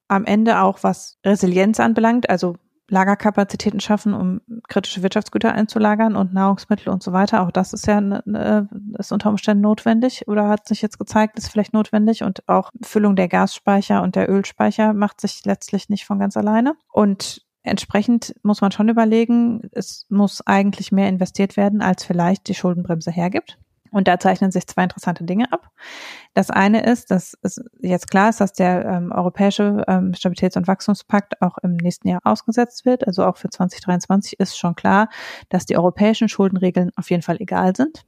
Am 0.07 0.25
Ende 0.25 0.61
auch 0.61 0.83
was 0.83 1.17
Resilienz 1.25 1.79
anbelangt, 1.79 2.29
also 2.29 2.55
Lagerkapazitäten 2.89 3.79
schaffen, 3.79 4.13
um 4.13 4.41
kritische 4.67 5.03
Wirtschaftsgüter 5.03 5.53
einzulagern 5.53 6.15
und 6.15 6.33
Nahrungsmittel 6.33 6.89
und 6.89 7.03
so 7.03 7.11
weiter. 7.11 7.41
Auch 7.41 7.51
das 7.51 7.73
ist 7.73 7.85
ja 7.85 7.99
ne, 7.99 8.69
ist 8.97 9.11
unter 9.11 9.29
Umständen 9.29 9.61
notwendig 9.61 10.27
oder 10.27 10.47
hat 10.47 10.67
sich 10.67 10.81
jetzt 10.81 10.97
gezeigt, 10.97 11.38
ist 11.38 11.49
vielleicht 11.49 11.73
notwendig 11.73 12.23
und 12.23 12.47
auch 12.47 12.71
Füllung 12.81 13.15
der 13.15 13.27
Gasspeicher 13.27 14.01
und 14.01 14.15
der 14.15 14.29
Ölspeicher 14.29 14.93
macht 14.93 15.19
sich 15.19 15.43
letztlich 15.45 15.89
nicht 15.89 16.05
von 16.05 16.19
ganz 16.19 16.38
alleine. 16.38 16.75
Und 16.91 17.45
entsprechend 17.63 18.35
muss 18.43 18.61
man 18.61 18.71
schon 18.71 18.89
überlegen, 18.89 19.69
es 19.73 20.05
muss 20.09 20.45
eigentlich 20.45 20.91
mehr 20.91 21.09
investiert 21.09 21.57
werden, 21.57 21.81
als 21.81 22.05
vielleicht 22.05 22.47
die 22.47 22.55
Schuldenbremse 22.55 23.11
hergibt. 23.11 23.59
Und 23.91 24.07
da 24.07 24.19
zeichnen 24.19 24.51
sich 24.51 24.67
zwei 24.67 24.83
interessante 24.83 25.23
Dinge 25.23 25.51
ab. 25.51 25.69
Das 26.33 26.49
eine 26.49 26.83
ist, 26.83 27.11
dass 27.11 27.38
es 27.41 27.61
jetzt 27.79 28.09
klar 28.09 28.29
ist, 28.29 28.41
dass 28.41 28.53
der 28.53 28.85
ähm, 28.85 29.11
europäische 29.11 29.83
ähm, 29.88 30.13
Stabilitäts- 30.13 30.57
und 30.57 30.67
Wachstumspakt 30.67 31.41
auch 31.41 31.57
im 31.59 31.75
nächsten 31.75 32.07
Jahr 32.07 32.21
ausgesetzt 32.23 32.85
wird. 32.85 33.05
Also 33.05 33.25
auch 33.25 33.38
für 33.38 33.49
2023 33.49 34.39
ist 34.39 34.57
schon 34.57 34.75
klar, 34.75 35.09
dass 35.49 35.65
die 35.65 35.77
europäischen 35.77 36.29
Schuldenregeln 36.29 36.91
auf 36.95 37.09
jeden 37.09 37.23
Fall 37.23 37.38
egal 37.39 37.75
sind. 37.75 38.05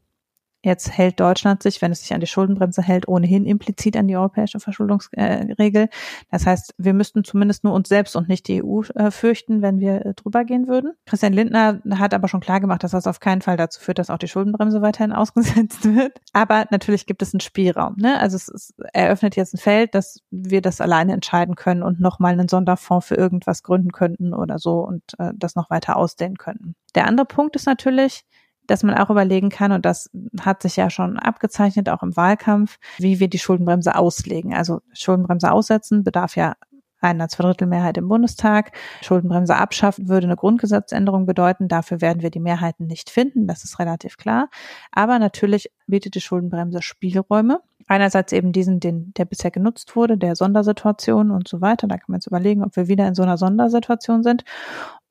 Jetzt 0.61 0.91
hält 0.91 1.19
Deutschland 1.21 1.63
sich, 1.63 1.81
wenn 1.81 1.93
es 1.93 2.01
sich 2.01 2.13
an 2.13 2.19
die 2.19 2.27
Schuldenbremse 2.27 2.81
hält, 2.81 3.07
ohnehin 3.07 3.45
implizit 3.45 3.95
an 3.95 4.07
die 4.07 4.17
europäische 4.17 4.59
Verschuldungsregel. 4.59 5.87
Das 6.31 6.45
heißt, 6.45 6.75
wir 6.77 6.93
müssten 6.93 7.23
zumindest 7.23 7.63
nur 7.63 7.73
uns 7.73 7.87
selbst 7.87 8.17
und 8.17 8.27
nicht 8.27 8.47
die 8.49 8.61
EU 8.61 8.81
äh, 8.95 9.09
fürchten, 9.09 9.61
wenn 9.61 9.79
wir 9.79 10.05
äh, 10.05 10.13
drüber 10.13 10.43
gehen 10.43 10.67
würden. 10.67 10.93
Christian 11.05 11.31
Lindner 11.31 11.81
hat 11.91 12.13
aber 12.13 12.27
schon 12.27 12.41
klar 12.41 12.59
gemacht, 12.59 12.83
dass 12.83 12.91
das 12.91 13.07
auf 13.07 13.21
keinen 13.21 13.41
Fall 13.41 13.55
dazu 13.55 13.79
führt, 13.79 13.99
dass 13.99 14.09
auch 14.09 14.17
die 14.17 14.27
Schuldenbremse 14.27 14.81
weiterhin 14.81 15.11
ausgesetzt 15.13 15.85
wird. 15.85 16.19
Aber 16.33 16.65
natürlich 16.71 17.05
gibt 17.05 17.21
es 17.21 17.33
einen 17.33 17.39
Spielraum. 17.39 17.95
Ne? 17.97 18.19
Also 18.19 18.35
es, 18.35 18.49
es 18.49 18.73
eröffnet 18.91 19.37
jetzt 19.37 19.53
ein 19.53 19.59
Feld, 19.59 19.95
dass 19.95 20.19
wir 20.29 20.61
das 20.61 20.81
alleine 20.81 21.13
entscheiden 21.13 21.55
können 21.55 21.83
und 21.83 22.01
nochmal 22.01 22.33
einen 22.33 22.49
Sonderfonds 22.49 23.07
für 23.07 23.15
irgendwas 23.15 23.63
gründen 23.63 23.93
könnten 23.93 24.33
oder 24.33 24.59
so 24.59 24.79
und 24.79 25.03
äh, 25.19 25.31
das 25.35 25.55
noch 25.55 25.69
weiter 25.69 25.95
ausdehnen 25.95 26.35
könnten. 26.35 26.75
Der 26.95 27.07
andere 27.07 27.25
Punkt 27.25 27.55
ist 27.55 27.65
natürlich, 27.65 28.25
dass 28.69 28.83
man 28.83 28.95
auch 28.95 29.09
überlegen 29.09 29.49
kann, 29.49 29.71
und 29.71 29.85
das 29.85 30.09
hat 30.41 30.61
sich 30.61 30.75
ja 30.75 30.89
schon 30.89 31.17
abgezeichnet, 31.17 31.89
auch 31.89 32.03
im 32.03 32.15
Wahlkampf, 32.15 32.77
wie 32.97 33.19
wir 33.19 33.27
die 33.27 33.39
Schuldenbremse 33.39 33.95
auslegen. 33.95 34.53
Also 34.53 34.81
Schuldenbremse 34.93 35.51
aussetzen 35.51 36.03
bedarf 36.03 36.35
ja 36.35 36.55
einer 37.01 37.29
Zweidrittelmehrheit 37.29 37.97
im 37.97 38.07
Bundestag. 38.07 38.71
Schuldenbremse 39.01 39.55
abschaffen 39.55 40.09
würde 40.09 40.27
eine 40.27 40.35
Grundgesetzänderung 40.35 41.25
bedeuten. 41.25 41.67
Dafür 41.67 42.01
werden 42.01 42.21
wir 42.21 42.29
die 42.29 42.39
Mehrheiten 42.39 42.87
nicht 42.87 43.09
finden. 43.09 43.47
Das 43.47 43.63
ist 43.63 43.79
relativ 43.79 44.17
klar. 44.17 44.49
Aber 44.91 45.19
natürlich 45.19 45.71
bietet 45.87 46.15
die 46.15 46.21
Schuldenbremse 46.21 46.81
Spielräume. 46.81 47.61
Einerseits 47.87 48.33
eben 48.33 48.51
diesen, 48.51 48.79
den, 48.79 49.13
der 49.17 49.25
bisher 49.25 49.49
genutzt 49.49 49.95
wurde, 49.95 50.17
der 50.17 50.35
Sondersituation 50.35 51.31
und 51.31 51.47
so 51.47 51.61
weiter. 51.61 51.87
Da 51.87 51.97
kann 51.97 52.05
man 52.09 52.17
jetzt 52.17 52.27
überlegen, 52.27 52.63
ob 52.63 52.75
wir 52.75 52.87
wieder 52.87 53.07
in 53.07 53.15
so 53.15 53.23
einer 53.23 53.37
Sondersituation 53.37 54.21
sind. 54.21 54.43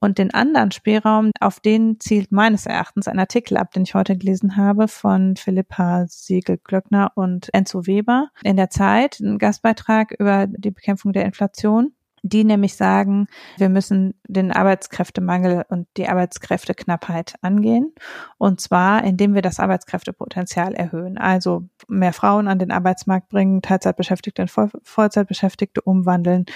Und 0.01 0.19
den 0.19 0.33
anderen 0.33 0.71
Spielraum, 0.71 1.33
auf 1.41 1.61
den 1.61 1.99
zielt 1.99 2.31
meines 2.31 2.67
Erachtens 2.67 3.09
ein 3.09 3.19
Artikel 3.19 3.57
ab, 3.57 3.73
den 3.73 3.83
ich 3.83 3.95
heute 3.95 4.17
gelesen 4.17 4.57
habe 4.57 4.87
von 4.87 5.37
Philippa 5.37 6.07
Siegel-Glöckner 6.07 7.13
und 7.17 7.53
Enzo 7.53 7.87
Weber. 7.87 8.29
In 8.45 8.57
der 8.57 8.71
Zeit, 8.71 9.19
ein 9.21 9.39
Gastbeitrag 9.39 10.15
über 10.19 10.47
die 10.47 10.71
Bekämpfung 10.71 11.13
der 11.13 11.25
Inflation 11.25 11.93
die 12.29 12.45
nämlich 12.45 12.77
sagen, 12.77 13.27
wir 13.57 13.69
müssen 13.69 14.15
den 14.27 14.53
Arbeitskräftemangel 14.53 15.65
und 15.69 15.89
die 15.97 16.09
Arbeitskräfteknappheit 16.09 17.35
angehen. 17.43 17.95
Und 18.37 18.61
zwar, 18.61 19.05
indem 19.05 19.35
wir 19.35 19.43
das 19.43 19.61
Arbeitskräftepotenzial 19.61 20.75
erhöhen. 20.75 21.19
Also 21.19 21.65
mehr 21.89 22.13
Frauen 22.13 22.49
an 22.49 22.59
den 22.59 22.71
Arbeitsmarkt 22.71 23.29
bringen, 23.29 23.63
Teilzeitbeschäftigte 23.63 24.43
in 24.43 24.49
Vollzeitbeschäftigte 24.49 25.81
umwandeln, 25.81 26.47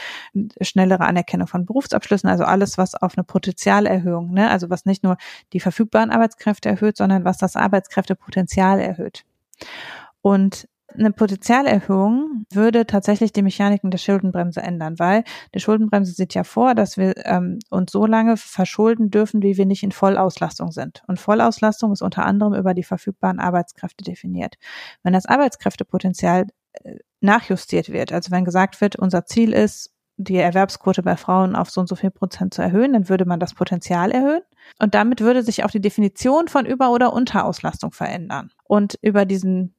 schnellere 0.60 1.04
Anerkennung 1.04 1.48
von 1.48 1.66
Berufsabschlüssen, 1.66 2.28
also 2.28 2.44
alles, 2.44 2.78
was 2.78 2.94
auf 2.94 3.16
eine 3.16 3.24
Potenzialerhöhung, 3.24 4.32
ne, 4.32 4.50
also 4.50 4.70
was 4.70 4.84
nicht 4.84 5.02
nur 5.02 5.16
die 5.52 5.60
verfügbaren 5.60 6.10
Arbeitskräfte 6.10 6.68
erhöht, 6.68 6.96
sondern 6.96 7.24
was 7.24 7.38
das 7.38 7.56
Arbeitskräftepotenzial 7.56 8.80
erhöht. 8.80 9.24
Und 10.20 10.68
eine 10.96 11.12
Potenzialerhöhung 11.12 12.44
würde 12.50 12.86
tatsächlich 12.86 13.32
die 13.32 13.42
Mechaniken 13.42 13.90
der 13.90 13.98
Schuldenbremse 13.98 14.60
ändern, 14.60 14.98
weil 14.98 15.24
die 15.54 15.60
Schuldenbremse 15.60 16.12
sieht 16.12 16.34
ja 16.34 16.44
vor, 16.44 16.74
dass 16.74 16.96
wir 16.96 17.14
ähm, 17.26 17.58
uns 17.70 17.92
so 17.92 18.06
lange 18.06 18.36
verschulden 18.36 19.10
dürfen, 19.10 19.42
wie 19.42 19.56
wir 19.56 19.66
nicht 19.66 19.82
in 19.82 19.92
Vollauslastung 19.92 20.72
sind. 20.72 21.02
Und 21.06 21.20
Vollauslastung 21.20 21.92
ist 21.92 22.02
unter 22.02 22.24
anderem 22.24 22.54
über 22.54 22.74
die 22.74 22.82
verfügbaren 22.82 23.40
Arbeitskräfte 23.40 24.04
definiert. 24.04 24.56
Wenn 25.02 25.12
das 25.12 25.26
Arbeitskräftepotenzial 25.26 26.46
äh, 26.72 26.96
nachjustiert 27.20 27.90
wird, 27.90 28.12
also 28.12 28.30
wenn 28.30 28.44
gesagt 28.44 28.80
wird, 28.80 28.96
unser 28.96 29.24
Ziel 29.26 29.52
ist, 29.52 29.92
die 30.16 30.36
Erwerbsquote 30.36 31.02
bei 31.02 31.16
Frauen 31.16 31.56
auf 31.56 31.70
so 31.70 31.80
und 31.80 31.88
so 31.88 31.96
viel 31.96 32.10
Prozent 32.10 32.54
zu 32.54 32.62
erhöhen, 32.62 32.92
dann 32.92 33.08
würde 33.08 33.24
man 33.24 33.40
das 33.40 33.54
Potenzial 33.54 34.10
erhöhen. 34.10 34.42
Und 34.78 34.94
damit 34.94 35.20
würde 35.20 35.42
sich 35.42 35.64
auch 35.64 35.70
die 35.70 35.80
Definition 35.80 36.48
von 36.48 36.66
Über- 36.66 36.90
oder 36.90 37.12
Unterauslastung 37.12 37.92
verändern. 37.92 38.50
Und 38.64 38.98
über 39.00 39.24
diesen 39.24 39.74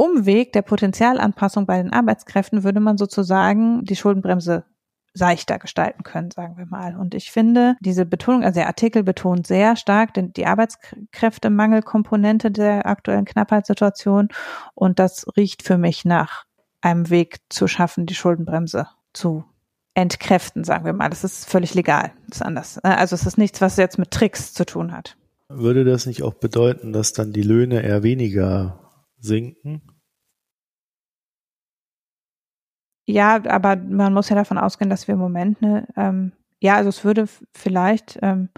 Umweg 0.00 0.52
der 0.54 0.62
Potenzialanpassung 0.62 1.66
bei 1.66 1.76
den 1.76 1.92
Arbeitskräften 1.92 2.64
würde 2.64 2.80
man 2.80 2.96
sozusagen 2.96 3.84
die 3.84 3.96
Schuldenbremse 3.96 4.64
seichter 5.12 5.58
gestalten 5.58 6.04
können, 6.04 6.30
sagen 6.30 6.56
wir 6.56 6.64
mal. 6.64 6.96
Und 6.96 7.14
ich 7.14 7.30
finde, 7.30 7.76
diese 7.80 8.06
Betonung, 8.06 8.42
also 8.42 8.60
der 8.60 8.68
Artikel 8.68 9.02
betont 9.02 9.46
sehr 9.46 9.76
stark 9.76 10.14
denn 10.14 10.32
die 10.32 10.46
Arbeitskräftemangelkomponente 10.46 12.50
der 12.50 12.86
aktuellen 12.86 13.26
Knappheitssituation. 13.26 14.28
Und 14.72 14.98
das 14.98 15.26
riecht 15.36 15.62
für 15.62 15.76
mich 15.76 16.06
nach 16.06 16.44
einem 16.80 17.10
Weg 17.10 17.40
zu 17.50 17.68
schaffen, 17.68 18.06
die 18.06 18.14
Schuldenbremse 18.14 18.86
zu 19.12 19.44
entkräften, 19.92 20.64
sagen 20.64 20.86
wir 20.86 20.94
mal. 20.94 21.10
Das 21.10 21.24
ist 21.24 21.46
völlig 21.46 21.74
legal. 21.74 22.12
Das 22.28 22.38
ist 22.38 22.46
anders. 22.46 22.78
Also 22.78 23.16
es 23.16 23.26
ist 23.26 23.36
nichts, 23.36 23.60
was 23.60 23.76
jetzt 23.76 23.98
mit 23.98 24.12
Tricks 24.12 24.54
zu 24.54 24.64
tun 24.64 24.92
hat. 24.92 25.18
Würde 25.50 25.84
das 25.84 26.06
nicht 26.06 26.22
auch 26.22 26.32
bedeuten, 26.32 26.94
dass 26.94 27.12
dann 27.12 27.34
die 27.34 27.42
Löhne 27.42 27.82
eher 27.82 28.02
weniger 28.02 28.78
sinken? 29.20 29.82
Ja, 33.10 33.40
aber 33.44 33.76
man 33.76 34.14
muss 34.14 34.28
ja 34.28 34.36
davon 34.36 34.58
ausgehen, 34.58 34.90
dass 34.90 35.08
wir 35.08 35.14
im 35.14 35.20
Moment 35.20 35.58
eine, 35.62 35.86
ähm, 35.96 36.32
ja, 36.60 36.76
also 36.76 36.90
es 36.90 37.04
würde 37.04 37.26
vielleicht, 37.52 38.18
ähm, 38.22 38.50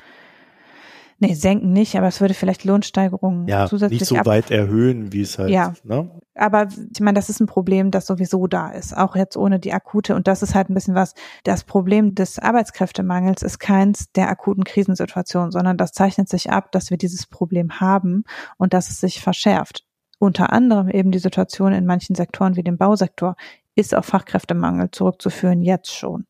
nee, 1.18 1.34
senken 1.34 1.72
nicht, 1.72 1.96
aber 1.96 2.08
es 2.08 2.20
würde 2.20 2.34
vielleicht 2.34 2.64
Lohnsteigerungen 2.64 3.46
ja, 3.46 3.66
zusätzlich 3.66 4.00
nicht 4.00 4.08
so 4.08 4.16
weit 4.26 4.50
erhöhen, 4.50 5.12
wie 5.12 5.22
es 5.22 5.38
halt, 5.38 5.50
ja. 5.50 5.72
Ne? 5.84 6.10
Aber 6.34 6.68
ich 6.68 7.00
meine, 7.00 7.16
das 7.16 7.30
ist 7.30 7.40
ein 7.40 7.46
Problem, 7.46 7.90
das 7.90 8.06
sowieso 8.06 8.46
da 8.46 8.70
ist, 8.70 8.96
auch 8.96 9.16
jetzt 9.16 9.36
ohne 9.36 9.58
die 9.58 9.72
akute. 9.72 10.14
Und 10.14 10.28
das 10.28 10.42
ist 10.42 10.54
halt 10.54 10.68
ein 10.68 10.74
bisschen 10.74 10.94
was, 10.94 11.14
das 11.44 11.64
Problem 11.64 12.14
des 12.14 12.38
Arbeitskräftemangels 12.38 13.42
ist 13.42 13.58
keins 13.58 14.12
der 14.12 14.28
akuten 14.28 14.64
Krisensituationen, 14.64 15.50
sondern 15.50 15.76
das 15.78 15.92
zeichnet 15.92 16.28
sich 16.28 16.50
ab, 16.50 16.72
dass 16.72 16.90
wir 16.90 16.98
dieses 16.98 17.26
Problem 17.26 17.80
haben 17.80 18.24
und 18.58 18.74
dass 18.74 18.90
es 18.90 19.00
sich 19.00 19.20
verschärft 19.20 19.86
unter 20.22 20.52
anderem 20.52 20.88
eben 20.88 21.10
die 21.10 21.18
Situation 21.18 21.72
in 21.72 21.84
manchen 21.84 22.14
Sektoren 22.14 22.54
wie 22.54 22.62
dem 22.62 22.78
Bausektor 22.78 23.34
ist 23.74 23.92
auf 23.92 24.06
Fachkräftemangel 24.06 24.92
zurückzuführen, 24.92 25.62
jetzt 25.62 25.92
schon. 25.92 26.26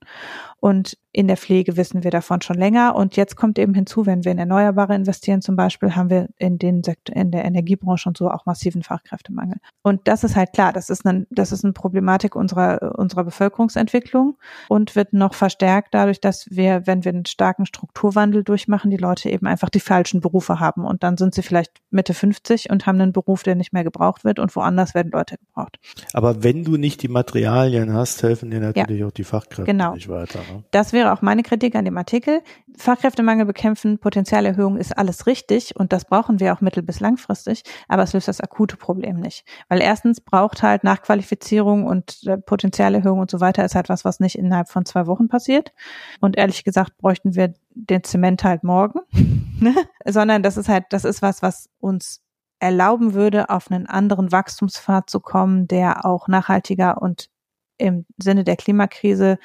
Und 0.62 0.96
in 1.10 1.26
der 1.26 1.36
Pflege 1.36 1.76
wissen 1.76 2.04
wir 2.04 2.12
davon 2.12 2.40
schon 2.40 2.56
länger. 2.56 2.94
Und 2.94 3.16
jetzt 3.16 3.34
kommt 3.34 3.58
eben 3.58 3.74
hinzu, 3.74 4.06
wenn 4.06 4.24
wir 4.24 4.30
in 4.30 4.38
Erneuerbare 4.38 4.94
investieren 4.94 5.42
zum 5.42 5.56
Beispiel, 5.56 5.96
haben 5.96 6.08
wir 6.08 6.28
in 6.38 6.56
den 6.56 6.84
Sektor, 6.84 7.16
in 7.16 7.32
der 7.32 7.44
Energiebranche 7.44 8.08
und 8.08 8.16
so 8.16 8.30
auch 8.30 8.46
massiven 8.46 8.84
Fachkräftemangel. 8.84 9.56
Und 9.82 10.02
das 10.04 10.22
ist 10.22 10.36
halt 10.36 10.52
klar, 10.52 10.72
das 10.72 10.88
ist 10.88 11.04
eine, 11.04 11.26
das 11.30 11.50
ist 11.50 11.64
eine 11.64 11.72
Problematik 11.72 12.36
unserer, 12.36 12.96
unserer 12.96 13.24
Bevölkerungsentwicklung 13.24 14.38
und 14.68 14.94
wird 14.94 15.12
noch 15.12 15.34
verstärkt 15.34 15.94
dadurch, 15.94 16.20
dass 16.20 16.46
wir, 16.48 16.86
wenn 16.86 17.04
wir 17.04 17.10
einen 17.10 17.26
starken 17.26 17.66
Strukturwandel 17.66 18.44
durchmachen, 18.44 18.92
die 18.92 18.96
Leute 18.96 19.30
eben 19.30 19.48
einfach 19.48 19.68
die 19.68 19.80
falschen 19.80 20.20
Berufe 20.20 20.60
haben. 20.60 20.84
Und 20.84 21.02
dann 21.02 21.16
sind 21.16 21.34
sie 21.34 21.42
vielleicht 21.42 21.72
Mitte 21.90 22.14
50 22.14 22.70
und 22.70 22.86
haben 22.86 23.00
einen 23.00 23.12
Beruf, 23.12 23.42
der 23.42 23.56
nicht 23.56 23.72
mehr 23.72 23.82
gebraucht 23.82 24.22
wird 24.22 24.38
und 24.38 24.54
woanders 24.54 24.94
werden 24.94 25.10
Leute 25.10 25.38
gebraucht. 25.38 25.80
Aber 26.12 26.44
wenn 26.44 26.62
du 26.62 26.76
nicht 26.76 27.02
die 27.02 27.08
Materialien 27.08 27.92
hast, 27.92 28.22
helfen 28.22 28.52
dir 28.52 28.60
natürlich 28.60 29.00
ja, 29.00 29.08
auch 29.08 29.12
die 29.12 29.24
Fachkräfte 29.24 29.64
genau. 29.64 29.94
nicht 29.94 30.08
weiter. 30.08 30.38
Das 30.70 30.92
wäre 30.92 31.12
auch 31.12 31.22
meine 31.22 31.42
Kritik 31.42 31.74
an 31.74 31.84
dem 31.84 31.96
Artikel. 31.96 32.42
Fachkräftemangel 32.76 33.44
bekämpfen, 33.44 33.98
Potenzialerhöhung 33.98 34.76
ist 34.76 34.96
alles 34.96 35.26
richtig 35.26 35.76
und 35.76 35.92
das 35.92 36.04
brauchen 36.04 36.40
wir 36.40 36.54
auch 36.54 36.60
mittel- 36.60 36.82
bis 36.82 37.00
langfristig, 37.00 37.62
aber 37.88 38.02
es 38.02 38.12
löst 38.12 38.28
das 38.28 38.40
akute 38.40 38.76
Problem 38.76 39.20
nicht. 39.20 39.44
Weil 39.68 39.80
erstens 39.80 40.20
braucht 40.20 40.62
halt 40.62 40.84
Nachqualifizierung 40.84 41.84
und 41.86 42.20
äh, 42.26 42.38
Potenzialerhöhung 42.38 43.18
und 43.18 43.30
so 43.30 43.40
weiter 43.40 43.64
ist 43.64 43.74
halt 43.74 43.88
was, 43.88 44.04
was 44.04 44.20
nicht 44.20 44.36
innerhalb 44.36 44.68
von 44.68 44.84
zwei 44.84 45.06
Wochen 45.06 45.28
passiert. 45.28 45.72
Und 46.20 46.36
ehrlich 46.36 46.64
gesagt 46.64 46.96
bräuchten 46.98 47.34
wir 47.34 47.54
den 47.70 48.04
Zement 48.04 48.44
halt 48.44 48.64
morgen, 48.64 49.00
ne? 49.60 49.74
sondern 50.06 50.42
das 50.42 50.56
ist 50.56 50.68
halt, 50.68 50.84
das 50.90 51.04
ist 51.04 51.22
was, 51.22 51.42
was 51.42 51.68
uns 51.78 52.22
erlauben 52.58 53.12
würde, 53.12 53.50
auf 53.50 53.70
einen 53.70 53.86
anderen 53.86 54.30
Wachstumspfad 54.30 55.10
zu 55.10 55.20
kommen, 55.20 55.66
der 55.66 56.06
auch 56.06 56.28
nachhaltiger 56.28 57.02
und 57.02 57.28
im 57.76 58.06
Sinne 58.18 58.44
der 58.44 58.56
Klimakrise 58.56 59.38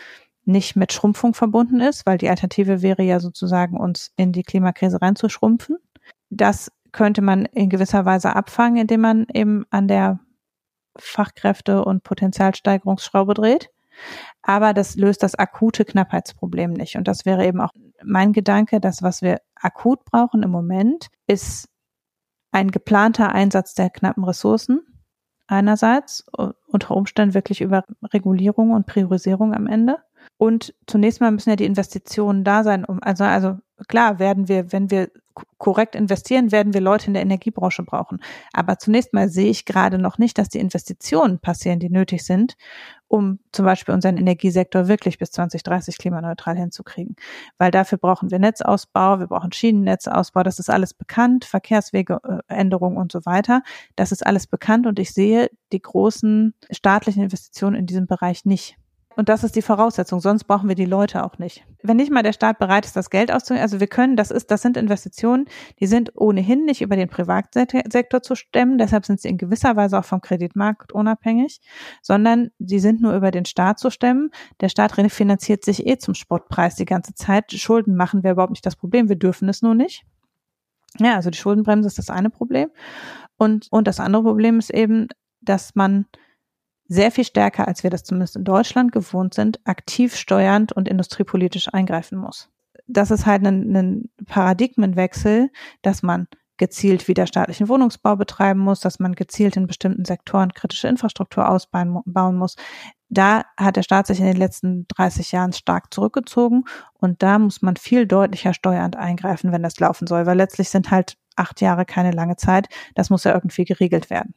nicht 0.47 0.75
mit 0.75 0.93
Schrumpfung 0.93 1.33
verbunden 1.33 1.81
ist, 1.81 2.05
weil 2.05 2.17
die 2.17 2.29
Alternative 2.29 2.81
wäre 2.81 3.03
ja 3.03 3.19
sozusagen, 3.19 3.77
uns 3.77 4.11
in 4.15 4.31
die 4.31 4.43
Klimakrise 4.43 5.01
reinzuschrumpfen. 5.01 5.77
Das 6.29 6.71
könnte 6.91 7.21
man 7.21 7.45
in 7.45 7.69
gewisser 7.69 8.05
Weise 8.05 8.35
abfangen, 8.35 8.77
indem 8.77 9.01
man 9.01 9.27
eben 9.33 9.65
an 9.69 9.87
der 9.87 10.19
Fachkräfte- 10.97 11.83
und 11.83 12.03
Potenzialsteigerungsschraube 12.03 13.33
dreht. 13.33 13.69
Aber 14.41 14.73
das 14.73 14.95
löst 14.95 15.23
das 15.23 15.35
akute 15.35 15.83
Knappheitsproblem 15.83 16.71
nicht. 16.73 16.95
Und 16.95 17.07
das 17.07 17.25
wäre 17.25 17.45
eben 17.45 17.59
auch 17.59 17.73
mein 18.03 18.31
Gedanke, 18.31 18.79
dass 18.79 19.03
was 19.03 19.21
wir 19.21 19.41
akut 19.55 20.05
brauchen 20.05 20.43
im 20.43 20.51
Moment, 20.51 21.07
ist 21.27 21.67
ein 22.51 22.71
geplanter 22.71 23.33
Einsatz 23.33 23.73
der 23.73 23.89
knappen 23.89 24.23
Ressourcen 24.23 24.81
einerseits, 25.47 26.25
unter 26.67 26.95
Umständen 26.95 27.33
wirklich 27.33 27.61
über 27.61 27.83
Regulierung 28.03 28.71
und 28.71 28.85
Priorisierung 28.85 29.53
am 29.53 29.67
Ende. 29.67 29.97
Und 30.38 30.73
zunächst 30.86 31.21
mal 31.21 31.32
müssen 31.32 31.49
ja 31.49 31.55
die 31.55 31.65
Investitionen 31.65 32.43
da 32.43 32.63
sein, 32.63 32.86
um, 32.86 32.99
also, 33.01 33.23
also 33.23 33.57
klar 33.88 34.19
werden 34.19 34.47
wir, 34.47 34.71
wenn 34.71 34.91
wir 34.91 35.09
korrekt 35.57 35.95
investieren, 35.95 36.51
werden 36.51 36.73
wir 36.73 36.82
Leute 36.82 37.07
in 37.07 37.13
der 37.13 37.21
Energiebranche 37.21 37.84
brauchen. 37.84 38.19
Aber 38.53 38.80
zunächst 38.80 39.13
mal 39.13 39.30
sehe 39.30 39.49
ich 39.49 39.65
gerade 39.65 39.97
noch 39.97 40.17
nicht, 40.17 40.38
dass 40.38 40.49
die 40.49 40.59
Investitionen 40.59 41.39
passieren, 41.39 41.80
die 41.80 41.89
nötig 41.89 42.25
sind, 42.25 42.55
um 43.07 43.39
zum 43.51 43.65
Beispiel 43.65 43.93
unseren 43.93 44.17
Energiesektor 44.17 44.88
wirklich 44.88 45.17
bis 45.19 45.32
2030 45.32 45.97
klimaneutral 45.97 46.57
hinzukriegen. 46.57 47.15
Weil 47.57 47.71
dafür 47.71 47.97
brauchen 47.97 48.32
wir 48.32 48.39
Netzausbau, 48.39 49.19
wir 49.19 49.28
brauchen 49.28 49.51
Schienennetzausbau, 49.51 50.43
das 50.43 50.59
ist 50.59 50.69
alles 50.69 50.93
bekannt, 50.93 51.45
Verkehrswegeänderungen 51.45 52.97
und 52.97 53.11
so 53.11 53.25
weiter. 53.25 53.61
Das 53.95 54.11
ist 54.11 54.25
alles 54.25 54.47
bekannt 54.47 54.88
und 54.88 54.99
ich 54.99 55.13
sehe 55.13 55.49
die 55.71 55.82
großen 55.82 56.53
staatlichen 56.71 57.23
Investitionen 57.23 57.75
in 57.75 57.86
diesem 57.86 58.07
Bereich 58.07 58.45
nicht. 58.45 58.78
Und 59.18 59.30
das 59.30 59.43
ist 59.43 59.55
die 59.55 59.63
Voraussetzung, 59.63 60.20
sonst 60.20 60.43
brauchen 60.43 60.70
wir 60.70 60.76
die 60.76 60.86
Leute 60.86 61.24
auch 61.24 61.39
nicht. 61.39 61.65
Wenn 61.82 61.97
nicht 61.97 62.11
mal 62.11 62.22
der 62.22 62.34
Staat 62.34 62.59
bereit 62.59 62.86
ist, 62.86 62.95
das 62.95 63.09
Geld 63.09 63.32
auszugeben, 63.32 63.63
also 63.63 63.80
wir 63.80 63.88
können, 63.88 64.15
das 64.15 64.30
ist, 64.30 64.51
das 64.51 64.61
sind 64.61 64.78
Investitionen, 64.78 65.45
die 65.80 65.88
sind 65.88 66.11
ohnehin 66.15 66.65
nicht 66.65 66.82
über 66.82 66.95
den 66.95 67.09
Privatsektor 67.09 68.22
zu 68.22 68.36
stemmen, 68.36 68.78
deshalb 68.78 69.07
sind 69.07 69.20
sie 69.20 69.30
in 69.30 69.39
gewisser 69.39 69.76
Weise 69.76 69.97
auch 69.97 70.05
vom 70.05 70.22
Kreditmarkt 70.22 70.93
unabhängig, 70.93 71.61
sondern 72.03 72.51
sie 72.59 72.78
sind 72.78 73.01
nur 73.01 73.15
über 73.15 73.32
den 73.32 73.45
Staat 73.45 73.80
zu 73.80 73.89
stemmen. 73.89 74.30
Der 74.61 74.70
Staat 74.70 74.91
finanziert 75.11 75.65
sich 75.65 75.88
eh 75.88 75.97
zum 75.97 76.13
Spottpreis 76.13 76.76
die 76.76 76.86
ganze 76.86 77.15
Zeit. 77.15 77.51
Schulden 77.51 77.95
machen 77.95 78.24
wir 78.24 78.34
überhaupt 78.34 78.51
nicht 78.51 78.68
das 78.68 78.76
Problem, 78.76 79.09
wir 79.09 79.15
dürfen 79.15 79.49
es 79.49 79.63
nur 79.63 79.74
nicht. 79.74 80.05
Ja, 80.99 81.15
also 81.15 81.32
die 81.32 81.39
Schuldenbremse 81.39 81.88
ist 81.88 81.97
das 81.97 82.11
eine 82.11 82.30
Problem. 82.30 82.70
Und, 83.36 83.68
und 83.72 83.88
das 83.88 83.99
andere 83.99 84.22
Problem 84.22 84.59
ist 84.59 84.70
eben, 84.70 85.07
dass 85.41 85.74
man 85.74 86.05
sehr 86.88 87.11
viel 87.11 87.23
stärker, 87.23 87.67
als 87.67 87.83
wir 87.83 87.89
das 87.89 88.03
zumindest 88.03 88.35
in 88.35 88.43
Deutschland 88.43 88.91
gewohnt 88.91 89.33
sind, 89.33 89.59
aktiv 89.65 90.15
steuernd 90.15 90.71
und 90.71 90.88
industriepolitisch 90.88 91.73
eingreifen 91.73 92.17
muss. 92.17 92.49
Das 92.88 93.11
ist 93.11 93.25
halt 93.25 93.45
ein, 93.45 93.75
ein 93.75 94.09
Paradigmenwechsel, 94.25 95.49
dass 95.81 96.03
man 96.03 96.27
gezielt 96.57 97.07
wieder 97.07 97.27
staatlichen 97.27 97.69
Wohnungsbau 97.69 98.15
betreiben 98.15 98.59
muss, 98.59 98.79
dass 98.79 98.99
man 98.99 99.13
gezielt 99.13 99.55
in 99.57 99.67
bestimmten 99.67 100.05
Sektoren 100.05 100.53
kritische 100.53 100.88
Infrastruktur 100.88 101.47
ausbauen 101.47 102.35
muss. 102.35 102.55
Da 103.09 103.43
hat 103.57 103.75
der 103.75 103.83
Staat 103.83 104.07
sich 104.07 104.19
in 104.19 104.25
den 104.25 104.38
letzten 104.38 104.88
30 104.89 105.31
Jahren 105.31 105.53
stark 105.53 105.93
zurückgezogen 105.93 106.65
und 106.93 107.23
da 107.23 107.39
muss 107.39 107.61
man 107.61 107.77
viel 107.77 108.05
deutlicher 108.05 108.53
steuernd 108.53 108.95
eingreifen, 108.95 109.51
wenn 109.51 109.63
das 109.63 109.79
laufen 109.79 110.07
soll, 110.07 110.25
weil 110.25 110.38
letztlich 110.38 110.69
sind 110.69 110.91
halt 110.91 111.15
acht 111.35 111.61
Jahre 111.61 111.85
keine 111.85 112.11
lange 112.11 112.35
Zeit. 112.35 112.67
Das 112.95 113.09
muss 113.09 113.23
ja 113.23 113.33
irgendwie 113.33 113.63
geregelt 113.63 114.09
werden. 114.09 114.33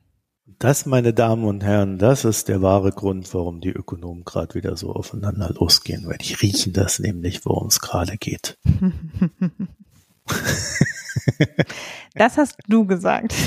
Das, 0.58 0.86
meine 0.86 1.14
Damen 1.14 1.44
und 1.44 1.62
Herren, 1.62 1.98
das 1.98 2.24
ist 2.24 2.48
der 2.48 2.62
wahre 2.62 2.92
Grund, 2.92 3.32
warum 3.34 3.60
die 3.60 3.70
Ökonomen 3.70 4.24
gerade 4.24 4.54
wieder 4.54 4.76
so 4.76 4.92
aufeinander 4.92 5.50
losgehen, 5.50 6.06
weil 6.06 6.18
die 6.18 6.34
riechen 6.34 6.72
das 6.72 6.98
nämlich, 6.98 7.44
worum 7.44 7.68
es 7.68 7.80
gerade 7.80 8.16
geht. 8.16 8.58
Das 12.14 12.36
hast 12.36 12.56
du 12.68 12.86
gesagt. 12.86 13.34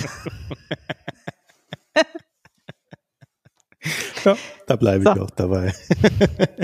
Ja, 4.24 4.38
da 4.68 4.76
bleibe 4.76 5.04
so. 5.04 5.14
ich 5.14 5.20
auch 5.20 5.30
dabei. 5.32 5.74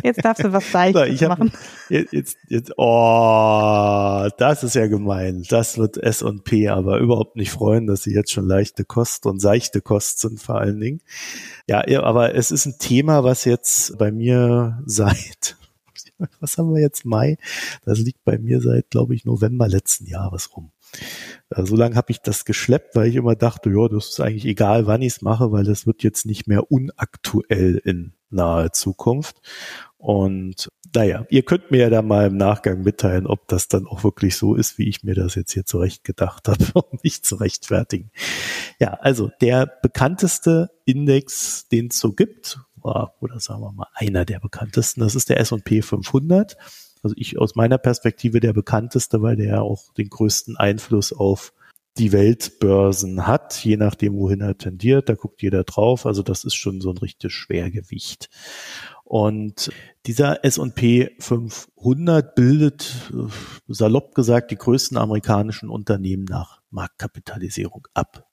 Jetzt 0.03 0.23
darfst 0.23 0.43
du 0.43 0.53
was 0.53 0.71
Seichtes 0.71 1.21
machen. 1.27 1.51
Jetzt, 1.89 2.13
jetzt, 2.13 2.37
jetzt, 2.47 2.73
oh, 2.77 4.27
das 4.37 4.63
ist 4.63 4.75
ja 4.75 4.87
gemein. 4.87 5.43
Das 5.49 5.77
wird 5.77 5.97
S&P 5.97 6.69
aber 6.69 6.99
überhaupt 6.99 7.35
nicht 7.35 7.51
freuen, 7.51 7.87
dass 7.87 8.03
sie 8.03 8.13
jetzt 8.13 8.31
schon 8.31 8.47
leichte 8.47 8.85
Kost 8.85 9.25
und 9.25 9.39
seichte 9.41 9.81
Kost 9.81 10.19
sind 10.19 10.41
vor 10.41 10.55
allen 10.55 10.79
Dingen. 10.79 11.01
Ja, 11.67 11.83
aber 12.03 12.35
es 12.35 12.51
ist 12.51 12.65
ein 12.65 12.79
Thema, 12.79 13.23
was 13.23 13.45
jetzt 13.45 13.97
bei 13.97 14.11
mir 14.11 14.81
seit, 14.85 15.57
was 16.39 16.57
haben 16.57 16.73
wir 16.73 16.81
jetzt, 16.81 17.05
Mai? 17.05 17.37
Das 17.83 17.99
liegt 17.99 18.23
bei 18.23 18.37
mir 18.37 18.61
seit, 18.61 18.89
glaube 18.89 19.15
ich, 19.15 19.25
November 19.25 19.67
letzten 19.67 20.05
Jahres 20.05 20.55
rum. 20.55 20.71
Äh, 21.49 21.65
so 21.65 21.75
lange 21.75 21.95
habe 21.95 22.11
ich 22.11 22.21
das 22.21 22.45
geschleppt, 22.45 22.95
weil 22.95 23.07
ich 23.07 23.15
immer 23.15 23.35
dachte, 23.35 23.69
ja, 23.69 23.87
das 23.87 24.09
ist 24.09 24.19
eigentlich 24.19 24.45
egal, 24.45 24.87
wann 24.87 25.01
ich 25.01 25.13
es 25.13 25.21
mache, 25.21 25.51
weil 25.51 25.63
das 25.63 25.87
wird 25.87 26.03
jetzt 26.03 26.25
nicht 26.25 26.47
mehr 26.47 26.71
unaktuell 26.71 27.81
in 27.83 28.13
naher 28.29 28.71
Zukunft. 28.71 29.37
Und 29.97 30.69
naja, 30.95 31.25
ihr 31.29 31.43
könnt 31.43 31.71
mir 31.71 31.79
ja 31.81 31.89
da 31.89 32.01
mal 32.01 32.27
im 32.27 32.37
Nachgang 32.37 32.81
mitteilen, 32.83 33.27
ob 33.27 33.47
das 33.47 33.67
dann 33.67 33.85
auch 33.85 34.03
wirklich 34.03 34.37
so 34.37 34.55
ist, 34.55 34.77
wie 34.77 34.87
ich 34.87 35.03
mir 35.03 35.13
das 35.13 35.35
jetzt 35.35 35.51
hier 35.51 35.65
zurecht 35.65 36.03
gedacht 36.03 36.47
habe, 36.47 36.65
um 36.73 36.99
mich 37.03 37.23
zu 37.23 37.35
rechtfertigen. 37.35 38.11
Ja, 38.79 38.93
also 38.93 39.29
der 39.41 39.65
bekannteste 39.81 40.71
Index, 40.85 41.67
den 41.67 41.87
es 41.87 41.99
so 41.99 42.13
gibt, 42.13 42.59
oder 42.81 43.39
sagen 43.39 43.61
wir 43.61 43.73
mal 43.73 43.87
einer 43.93 44.23
der 44.23 44.39
bekanntesten, 44.39 45.01
das 45.01 45.15
ist 45.15 45.29
der 45.29 45.39
S&P 45.39 45.81
500 45.81 46.57
also 47.03 47.15
ich 47.17 47.39
aus 47.39 47.55
meiner 47.55 47.77
Perspektive 47.77 48.39
der 48.39 48.53
bekannteste, 48.53 49.21
weil 49.21 49.35
der 49.35 49.47
ja 49.47 49.61
auch 49.61 49.93
den 49.93 50.09
größten 50.09 50.57
Einfluss 50.57 51.13
auf 51.13 51.53
die 51.97 52.11
Weltbörsen 52.11 53.27
hat, 53.27 53.63
je 53.63 53.75
nachdem, 53.75 54.15
wohin 54.15 54.41
er 54.41 54.57
tendiert, 54.57 55.09
da 55.09 55.15
guckt 55.15 55.41
jeder 55.41 55.63
drauf. 55.63 56.05
Also 56.05 56.23
das 56.23 56.45
ist 56.45 56.55
schon 56.55 56.81
so 56.81 56.91
ein 56.91 56.97
richtiges 56.97 57.33
Schwergewicht. 57.33 58.29
Und 59.03 59.71
dieser 60.05 60.45
S&P 60.45 61.09
500 61.19 62.35
bildet, 62.35 63.11
äh, 63.11 63.27
salopp 63.67 64.15
gesagt, 64.15 64.51
die 64.51 64.55
größten 64.55 64.97
amerikanischen 64.97 65.69
Unternehmen 65.69 66.25
nach 66.25 66.61
Marktkapitalisierung 66.69 67.87
ab. 67.93 68.28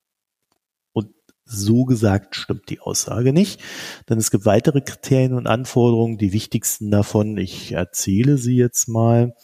So 1.48 1.84
gesagt 1.84 2.34
stimmt 2.34 2.68
die 2.70 2.80
Aussage 2.80 3.32
nicht, 3.32 3.60
denn 4.08 4.18
es 4.18 4.32
gibt 4.32 4.46
weitere 4.46 4.80
Kriterien 4.80 5.32
und 5.32 5.46
Anforderungen. 5.46 6.18
Die 6.18 6.32
wichtigsten 6.32 6.90
davon, 6.90 7.38
ich 7.38 7.72
erzähle 7.72 8.36
sie 8.36 8.56
jetzt 8.56 8.88
mal. 8.88 9.34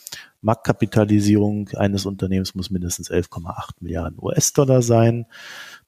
Marktkapitalisierung 0.41 1.69
eines 1.77 2.05
Unternehmens 2.05 2.57
muss 2.57 2.71
mindestens 2.71 3.09
11,8 3.09 3.75
Milliarden 3.81 4.19
US-Dollar 4.21 4.83
sein. 4.83 5.27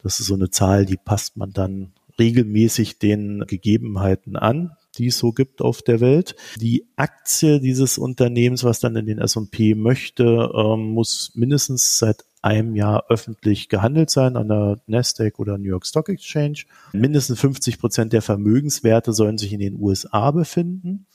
Das 0.05 0.21
ist 0.21 0.27
so 0.27 0.35
eine 0.35 0.51
Zahl, 0.51 0.87
die 0.87 0.97
passt 0.97 1.37
man 1.37 1.53
dann 1.53 1.93
regelmäßig 2.19 3.01
den 3.01 3.45
Gegebenheiten 3.49 4.37
an, 4.37 4.77
die 4.99 5.09
es 5.09 5.19
so 5.19 5.33
gibt 5.33 5.61
auf 5.63 5.83
der 5.83 6.01
Welt. 6.01 6.37
Die 6.61 6.87
Aktie 6.95 7.59
dieses 7.59 7.99
Unternehmens, 7.99 8.63
was 8.63 8.79
dann 8.79 8.95
in 8.95 9.07
den 9.07 9.19
S&P 9.19 9.75
möchte, 9.75 10.53
ähm, 10.55 10.91
muss 10.91 11.33
mindestens 11.35 11.99
seit 11.99 12.25
einem 12.45 12.77
Jahr 12.77 13.07
öffentlich 13.09 13.69
gehandelt 13.69 14.11
sein 14.11 14.37
an 14.37 14.49
der 14.49 14.81
Nasdaq 14.87 15.39
oder 15.39 15.57
New 15.57 15.69
York 15.69 15.87
Stock 15.87 16.11
Exchange. 16.11 16.65
Mindestens 16.93 17.41
50 17.41 17.79
Prozent 17.79 18.13
der 18.13 18.23
Vermögenswerte 18.23 19.13
sollen 19.13 19.39
sich 19.39 19.53
in 19.53 19.61
den 19.61 19.81
USA 19.81 20.31
befinden. 20.31 21.07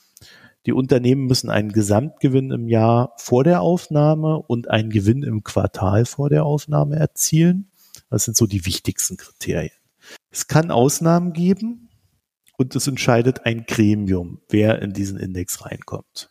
Die 0.66 0.72
Unternehmen 0.72 1.26
müssen 1.26 1.48
einen 1.48 1.72
Gesamtgewinn 1.72 2.50
im 2.50 2.68
Jahr 2.68 3.14
vor 3.16 3.44
der 3.44 3.62
Aufnahme 3.62 4.38
und 4.38 4.68
einen 4.68 4.90
Gewinn 4.90 5.22
im 5.22 5.44
Quartal 5.44 6.04
vor 6.04 6.28
der 6.28 6.44
Aufnahme 6.44 6.96
erzielen. 6.96 7.70
Das 8.10 8.24
sind 8.24 8.36
so 8.36 8.46
die 8.46 8.66
wichtigsten 8.66 9.16
Kriterien. 9.16 9.72
Es 10.30 10.48
kann 10.48 10.70
Ausnahmen 10.70 11.32
geben 11.32 11.88
und 12.58 12.74
es 12.74 12.88
entscheidet 12.88 13.46
ein 13.46 13.64
Gremium, 13.66 14.40
wer 14.48 14.82
in 14.82 14.92
diesen 14.92 15.16
Index 15.16 15.64
reinkommt. 15.64 16.29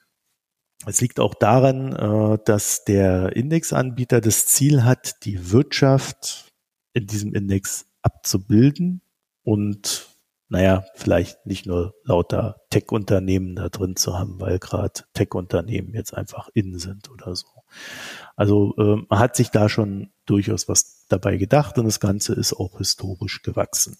Es 0.85 1.01
liegt 1.01 1.19
auch 1.19 1.33
daran, 1.33 1.93
äh, 1.93 2.37
dass 2.45 2.85
der 2.85 3.35
Indexanbieter 3.35 4.21
das 4.21 4.45
Ziel 4.47 4.83
hat, 4.83 5.25
die 5.25 5.51
Wirtschaft 5.51 6.51
in 6.93 7.05
diesem 7.05 7.33
Index 7.33 7.85
abzubilden 8.01 9.01
und 9.43 10.07
naja, 10.51 10.83
vielleicht 10.95 11.45
nicht 11.45 11.67
nur 11.67 11.93
lauter 12.03 12.61
Tech-Unternehmen 12.71 13.55
da 13.55 13.69
drin 13.69 13.95
zu 13.95 14.17
haben, 14.17 14.39
weil 14.39 14.57
gerade 14.57 15.03
Tech-Unternehmen 15.13 15.93
jetzt 15.93 16.15
einfach 16.15 16.49
innen 16.55 16.79
sind 16.79 17.11
oder 17.11 17.35
so. 17.35 17.47
Also 18.35 18.73
man 18.77 19.19
hat 19.19 19.35
sich 19.35 19.49
da 19.51 19.69
schon 19.69 20.11
durchaus 20.25 20.67
was 20.67 21.05
dabei 21.07 21.37
gedacht 21.37 21.77
und 21.77 21.85
das 21.85 21.99
Ganze 21.99 22.33
ist 22.33 22.53
auch 22.53 22.79
historisch 22.79 23.43
gewachsen. 23.43 23.97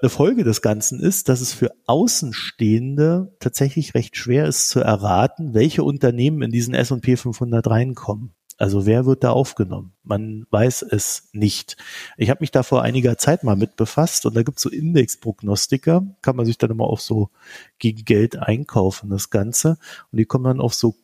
Eine 0.00 0.10
Folge 0.10 0.44
des 0.44 0.62
Ganzen 0.62 1.00
ist, 1.00 1.28
dass 1.28 1.40
es 1.40 1.52
für 1.52 1.72
Außenstehende 1.86 3.34
tatsächlich 3.40 3.94
recht 3.94 4.16
schwer 4.16 4.46
ist 4.46 4.68
zu 4.68 4.80
erraten, 4.80 5.54
welche 5.54 5.84
Unternehmen 5.84 6.42
in 6.42 6.50
diesen 6.50 6.74
S&P 6.74 7.16
500 7.16 7.66
reinkommen. 7.68 8.34
Also 8.60 8.84
wer 8.84 9.06
wird 9.06 9.24
da 9.24 9.30
aufgenommen? 9.30 9.94
Man 10.02 10.46
weiß 10.50 10.82
es 10.82 11.30
nicht. 11.32 11.78
Ich 12.18 12.28
habe 12.28 12.42
mich 12.42 12.50
da 12.50 12.62
vor 12.62 12.82
einiger 12.82 13.16
Zeit 13.16 13.42
mal 13.42 13.56
mit 13.56 13.76
befasst 13.76 14.26
und 14.26 14.36
da 14.36 14.42
gibt 14.42 14.58
es 14.58 14.62
so 14.62 14.68
Indexprognostiker, 14.68 16.04
kann 16.20 16.36
man 16.36 16.44
sich 16.44 16.58
dann 16.58 16.70
immer 16.70 16.84
auch 16.84 16.98
so 16.98 17.30
gegen 17.78 18.04
Geld 18.04 18.36
einkaufen, 18.36 19.08
das 19.08 19.30
Ganze. 19.30 19.78
Und 20.12 20.18
die 20.18 20.26
kommen 20.26 20.44
dann 20.44 20.60
auf 20.60 20.74
so 20.74 20.94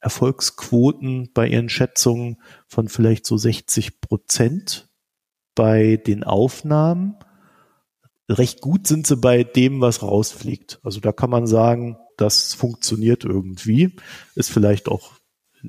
Erfolgsquoten 0.00 1.30
bei 1.32 1.48
ihren 1.48 1.70
Schätzungen 1.70 2.36
von 2.66 2.88
vielleicht 2.88 3.24
so 3.24 3.38
60 3.38 4.02
Prozent 4.02 4.90
bei 5.54 5.96
den 5.96 6.22
Aufnahmen. 6.22 7.16
Recht 8.28 8.60
gut 8.60 8.86
sind 8.86 9.06
sie 9.06 9.16
bei 9.16 9.44
dem, 9.44 9.80
was 9.80 10.02
rausfliegt. 10.02 10.80
Also 10.82 11.00
da 11.00 11.12
kann 11.12 11.30
man 11.30 11.46
sagen, 11.46 11.96
das 12.16 12.54
funktioniert 12.54 13.24
irgendwie. 13.24 13.96
Ist 14.34 14.50
vielleicht 14.50 14.88
auch 14.88 15.12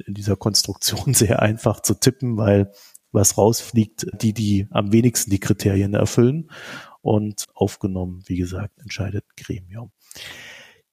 in 0.05 0.13
dieser 0.13 0.35
Konstruktion 0.35 1.13
sehr 1.13 1.41
einfach 1.41 1.81
zu 1.81 1.95
tippen, 1.95 2.37
weil 2.37 2.71
was 3.11 3.37
rausfliegt, 3.37 4.07
die, 4.21 4.33
die 4.33 4.67
am 4.71 4.91
wenigsten 4.91 5.31
die 5.31 5.39
Kriterien 5.39 5.93
erfüllen. 5.93 6.49
Und 7.01 7.45
aufgenommen, 7.53 8.23
wie 8.25 8.37
gesagt, 8.37 8.79
entscheidet 8.79 9.23
Gremium. 9.37 9.91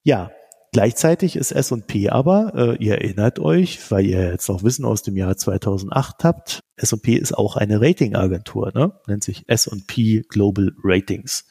Ja, 0.03 0.31
Gleichzeitig 0.75 1.37
ist 1.37 1.53
S&P 1.53 2.09
aber, 2.09 2.53
äh, 2.57 2.85
ihr 2.85 2.95
erinnert 2.95 3.39
euch, 3.39 3.93
weil 3.93 4.07
ihr 4.07 4.33
jetzt 4.33 4.49
noch 4.49 4.65
Wissen 4.65 4.85
aus 4.85 5.05
dem 5.05 5.17
Jahr 5.17 5.37
2008 5.37 6.25
habt, 6.25 6.65
S&P 6.75 7.15
ist 7.15 7.33
auch 7.33 7.55
eine 7.55 7.81
Ratingagentur, 7.81 8.73
ne? 8.75 8.93
nennt 9.07 9.23
sich 9.23 9.45
S&P 9.47 10.25
Global 10.29 10.73
Ratings. 10.83 11.47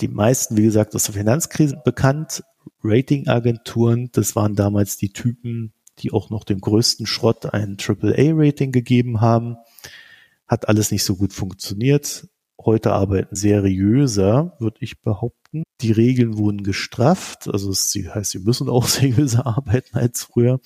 Die 0.00 0.06
meisten, 0.06 0.56
wie 0.56 0.62
gesagt, 0.62 0.94
aus 0.94 1.02
der 1.02 1.14
Finanzkrise 1.14 1.82
bekannt. 1.84 2.44
Ratingagenturen, 2.84 4.10
das 4.12 4.36
waren 4.36 4.54
damals 4.54 4.96
die 4.96 5.12
Typen, 5.12 5.72
die 5.98 6.12
auch 6.12 6.30
noch 6.30 6.44
dem 6.44 6.60
größten 6.60 7.04
Schrott 7.04 7.52
ein 7.52 7.78
AAA-Rating 7.80 8.70
gegeben 8.70 9.20
haben. 9.20 9.56
Hat 10.46 10.68
alles 10.68 10.92
nicht 10.92 11.02
so 11.02 11.16
gut 11.16 11.32
funktioniert. 11.32 12.28
Heute 12.60 12.92
arbeiten 12.92 13.34
seriöser, 13.34 14.56
würde 14.58 14.78
ich 14.80 15.00
behaupten. 15.00 15.62
Die 15.80 15.92
Regeln 15.92 16.38
wurden 16.38 16.62
gestrafft, 16.62 17.48
also 17.48 17.70
es 17.70 17.94
heißt, 17.94 18.32
sie 18.32 18.40
müssen 18.40 18.68
auch 18.68 18.86
seriöser 18.88 19.46
arbeiten 19.46 19.96
als 19.96 20.24
früher. 20.24 20.60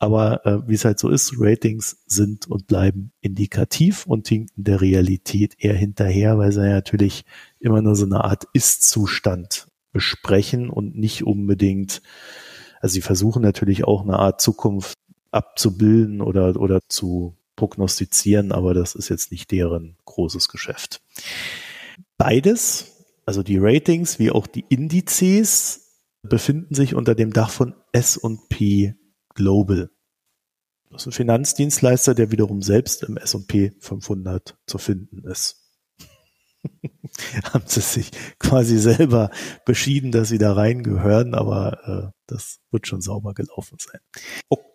Aber 0.00 0.46
äh, 0.46 0.68
wie 0.68 0.74
es 0.74 0.84
halt 0.84 1.00
so 1.00 1.08
ist, 1.08 1.34
Ratings 1.38 2.04
sind 2.06 2.46
und 2.46 2.68
bleiben 2.68 3.12
indikativ 3.20 4.06
und 4.06 4.28
hinken 4.28 4.62
der 4.62 4.80
Realität 4.80 5.56
eher 5.58 5.74
hinterher, 5.74 6.38
weil 6.38 6.52
sie 6.52 6.60
natürlich 6.60 7.24
immer 7.58 7.82
nur 7.82 7.96
so 7.96 8.06
eine 8.06 8.22
Art 8.22 8.44
Ist-Zustand 8.52 9.66
besprechen 9.92 10.70
und 10.70 10.96
nicht 10.96 11.24
unbedingt 11.24 12.00
also 12.80 12.94
sie 12.94 13.00
versuchen 13.00 13.42
natürlich 13.42 13.84
auch 13.84 14.02
eine 14.02 14.18
Art 14.18 14.40
Zukunft 14.40 14.94
abzubilden 15.30 16.20
oder, 16.20 16.56
oder 16.56 16.80
zu 16.88 17.36
prognostizieren, 17.58 18.52
aber 18.52 18.72
das 18.72 18.94
ist 18.94 19.08
jetzt 19.08 19.32
nicht 19.32 19.50
deren 19.50 19.96
großes 20.04 20.48
Geschäft. 20.48 21.02
Beides, 22.16 23.04
also 23.26 23.42
die 23.42 23.58
Ratings 23.58 24.20
wie 24.20 24.30
auch 24.30 24.46
die 24.46 24.64
Indizes, 24.68 25.96
befinden 26.22 26.76
sich 26.76 26.94
unter 26.94 27.16
dem 27.16 27.32
Dach 27.32 27.50
von 27.50 27.74
S&P 27.92 28.94
Global. 29.34 29.90
Das 30.90 31.02
ist 31.02 31.08
ein 31.08 31.12
Finanzdienstleister, 31.12 32.14
der 32.14 32.30
wiederum 32.30 32.62
selbst 32.62 33.02
im 33.02 33.16
S&P 33.16 33.72
500 33.80 34.56
zu 34.66 34.78
finden 34.78 35.24
ist. 35.28 35.64
haben 37.52 37.64
sie 37.66 37.80
sich 37.80 38.10
quasi 38.38 38.78
selber 38.78 39.30
beschieden, 39.64 40.12
dass 40.12 40.28
sie 40.28 40.38
da 40.38 40.52
reingehören, 40.52 41.34
aber 41.34 42.12
äh, 42.12 42.18
das 42.26 42.60
wird 42.70 42.86
schon 42.86 43.00
sauber 43.00 43.34
gelaufen 43.34 43.78
sein. 43.80 44.00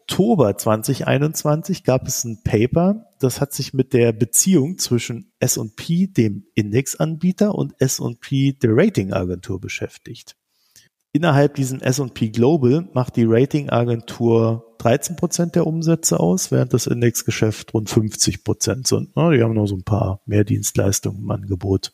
Oktober 0.04 0.58
2021 0.58 1.86
gab 1.86 2.08
es 2.08 2.26
ein 2.26 2.43
Paper, 2.43 3.06
das 3.20 3.39
hat 3.39 3.54
sich 3.54 3.74
mit 3.74 3.93
der 3.93 4.12
Beziehung 4.12 4.78
zwischen 4.78 5.32
S&P, 5.39 6.08
dem 6.08 6.45
Indexanbieter, 6.56 7.56
und 7.56 7.74
S&P, 7.80 8.51
der 8.51 8.72
Ratingagentur 8.74 9.62
beschäftigt. 9.62 10.36
Innerhalb 11.14 11.56
diesen 11.56 11.82
S&P 11.82 12.30
Global 12.32 12.89
macht 12.93 13.16
die 13.16 13.24
Ratingagentur 13.26 14.76
13 14.80 15.16
Prozent 15.16 15.56
der 15.56 15.66
Umsätze 15.66 16.20
aus, 16.20 16.51
während 16.51 16.74
das 16.74 16.86
Indexgeschäft 16.86 17.74
rund 17.74 17.89
50 17.89 18.43
Prozent 18.43 18.88
sind. 18.88 19.16
Die 19.16 19.41
haben 19.41 19.54
noch 19.54 19.68
so 19.68 19.76
ein 19.78 19.84
paar 19.84 20.20
mehr 20.26 20.43
Dienstleistungen 20.43 21.20
im 21.20 21.32
Angebot. 21.32 21.93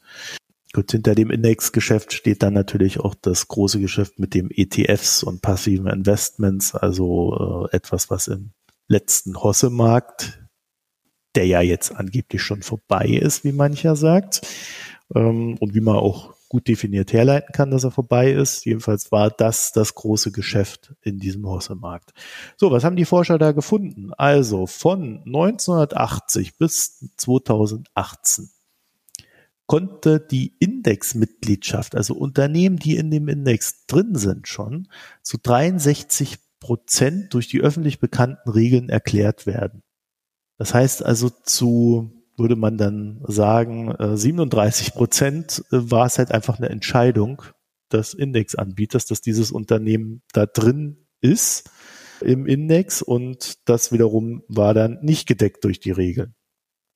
Gut, 0.72 0.91
hinter 0.91 1.15
dem 1.15 1.32
Indexgeschäft 1.32 2.13
steht 2.13 2.43
dann 2.43 2.53
natürlich 2.53 2.99
auch 2.99 3.15
das 3.15 3.47
große 3.47 3.80
Geschäft 3.80 4.20
mit 4.20 4.36
dem 4.36 4.51
ETFs 4.51 5.24
und 5.24 5.41
passiven 5.41 5.88
Investments, 5.88 6.76
also 6.76 7.67
äh, 7.72 7.76
etwas, 7.76 8.11
was 8.11 8.28
im 8.28 8.51
letzten 8.88 9.41
Hosse-Markt, 9.41 10.39
der 11.36 11.47
ja 11.47 11.61
jetzt 11.61 11.95
angeblich 11.95 12.43
schon 12.43 12.61
vorbei 12.61 13.07
ist, 13.07 13.43
wie 13.43 13.51
mancher 13.51 13.95
sagt, 13.95 14.41
ähm, 15.15 15.57
und 15.59 15.74
wie 15.74 15.82
man 15.82 15.95
auch 15.95 16.36
gut 16.49 16.67
definiert 16.67 17.13
herleiten 17.13 17.51
kann, 17.51 17.72
dass 17.72 17.84
er 17.84 17.91
vorbei 17.91 18.32
ist. 18.32 18.65
Jedenfalls 18.65 19.11
war 19.11 19.32
das 19.32 19.72
das 19.72 19.95
große 19.95 20.32
Geschäft 20.32 20.93
in 21.01 21.20
diesem 21.20 21.47
Hosse-Markt. 21.47 22.11
So, 22.57 22.72
was 22.72 22.84
haben 22.84 22.95
die 22.95 23.05
Forscher 23.05 23.39
da 23.39 23.53
gefunden? 23.53 24.11
Also 24.17 24.67
von 24.67 25.24
1980 25.26 26.57
bis 26.57 27.05
2018 27.17 28.49
konnte 29.70 30.20
die 30.20 30.55
Indexmitgliedschaft, 30.57 31.95
also 31.95 32.15
Unternehmen, 32.15 32.78
die 32.78 32.97
in 32.97 33.11
dem 33.11 33.28
Index 33.28 33.86
drin 33.86 34.15
sind 34.15 34.47
schon, 34.47 34.88
zu 35.22 35.38
63 35.38 36.39
Prozent 36.59 37.36
durch 37.36 37.47
die 37.47 37.61
öffentlich 37.61 37.99
bekannten 37.99 38.49
Regeln 38.49 38.89
erklärt 38.89 39.45
werden. 39.45 39.84
Das 40.57 40.74
heißt 40.74 41.05
also 41.05 41.30
zu 41.30 42.11
würde 42.36 42.55
man 42.55 42.78
dann 42.78 43.22
sagen, 43.28 43.93
37 43.99 44.88
äh, 44.88 44.91
Prozent 44.91 45.63
äh, 45.72 45.91
war 45.91 46.07
es 46.07 46.17
halt 46.17 46.32
einfach 46.32 46.57
eine 46.57 46.70
Entscheidung 46.70 47.43
des 47.91 48.15
Indexanbieters, 48.15 49.05
dass 49.05 49.22
dieses 49.22 49.51
Unternehmen 49.51 50.24
da 50.34 50.47
drin 50.47 51.05
ist 51.22 51.70
im 52.22 52.47
Index 52.47 53.03
und 53.03 53.70
das 53.70 53.91
wiederum 53.91 54.41
war 54.47 54.74
dann 54.74 54.99
nicht 55.01 55.28
gedeckt 55.28 55.63
durch 55.63 55.80
die 55.80 55.91
Regeln. 55.91 56.34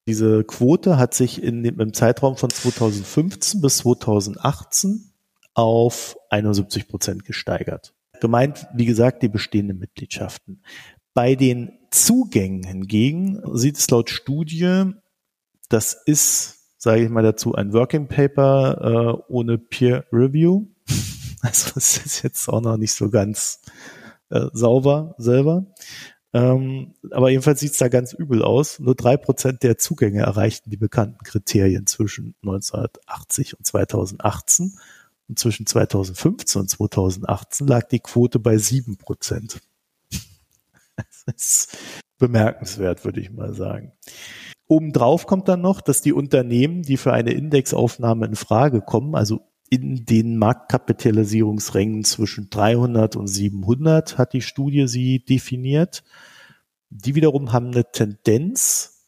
Diese 0.08 0.43
Quote 0.43 0.97
hat 0.97 1.14
sich 1.14 1.41
in 1.41 1.64
dem, 1.64 1.80
im 1.80 1.93
Zeitraum 1.93 2.36
von 2.36 2.49
2015 2.49 3.62
bis 3.62 3.78
2018 3.78 5.12
auf 5.54 6.18
71 6.30 6.88
Prozent 6.88 7.26
gesteigert. 7.26 7.93
Gemeint, 8.20 8.68
wie 8.74 8.86
gesagt, 8.86 9.24
die 9.24 9.30
bestehenden 9.30 9.80
Mitgliedschaften. 9.80 10.64
Bei 11.14 11.36
den 11.36 11.80
Zugängen 11.91 12.64
hingegen 12.64 13.41
sieht 13.54 13.78
es 13.78 13.89
laut 13.89 14.10
Studie 14.10 14.93
das 15.74 15.93
ist, 16.06 16.60
sage 16.78 17.04
ich 17.04 17.10
mal 17.10 17.24
dazu, 17.24 17.56
ein 17.56 17.74
Working 17.74 18.08
Paper 18.08 19.18
äh, 19.18 19.24
ohne 19.28 19.58
Peer 19.58 20.06
Review. 20.12 20.68
Also 21.45 21.74
es 21.76 21.97
ist 21.97 22.24
jetzt 22.24 22.47
auch 22.47 22.62
noch 22.62 22.78
nicht 22.78 22.93
so 22.93 23.10
ganz 23.10 23.60
äh, 24.30 24.45
sauber 24.54 25.14
selber. 25.18 25.66
Ähm, 26.34 26.95
aber 27.11 27.29
jedenfalls 27.29 27.59
sieht 27.59 27.73
es 27.73 27.77
da 27.77 27.88
ganz 27.88 28.13
übel 28.13 28.41
aus. 28.41 28.79
Nur 28.79 28.95
drei 28.95 29.17
Prozent 29.17 29.61
der 29.61 29.77
Zugänge 29.77 30.21
erreichten 30.21 30.71
die 30.71 30.77
bekannten 30.77 31.23
Kriterien 31.23 31.86
zwischen 31.86 32.36
1980 32.41 33.57
und 33.57 33.65
2018. 33.65 34.79
Und 35.29 35.39
zwischen 35.39 35.65
2015 35.65 36.61
und 36.61 36.69
2018 36.69 37.67
lag 37.67 37.88
die 37.88 37.99
Quote 37.99 38.39
bei 38.39 38.57
sieben 38.57 38.97
Prozent. 38.97 39.61
Das 41.25 41.36
ist 41.36 41.77
bemerkenswert, 42.19 43.03
würde 43.03 43.19
ich 43.19 43.31
mal 43.31 43.53
sagen. 43.53 43.93
Obendrauf 44.67 45.25
kommt 45.25 45.47
dann 45.47 45.61
noch, 45.61 45.81
dass 45.81 46.01
die 46.01 46.13
Unternehmen, 46.13 46.84
die 46.84 46.97
für 46.97 47.13
eine 47.13 47.31
Indexaufnahme 47.31 48.25
in 48.25 48.36
Frage 48.36 48.81
kommen, 48.81 49.15
also 49.15 49.41
in 49.70 50.05
den 50.05 50.38
Marktkapitalisierungsrängen 50.38 52.03
zwischen 52.03 52.49
300 52.49 53.16
und 53.16 53.28
700 53.28 54.18
hat 54.18 54.34
die 54.34 54.41
Studie 54.41 54.88
sie 54.88 55.24
definiert. 55.24 56.03
Die 56.89 57.16
wiederum 57.16 57.51
haben 57.53 57.68
eine 57.68 57.91
Tendenz, 57.91 59.07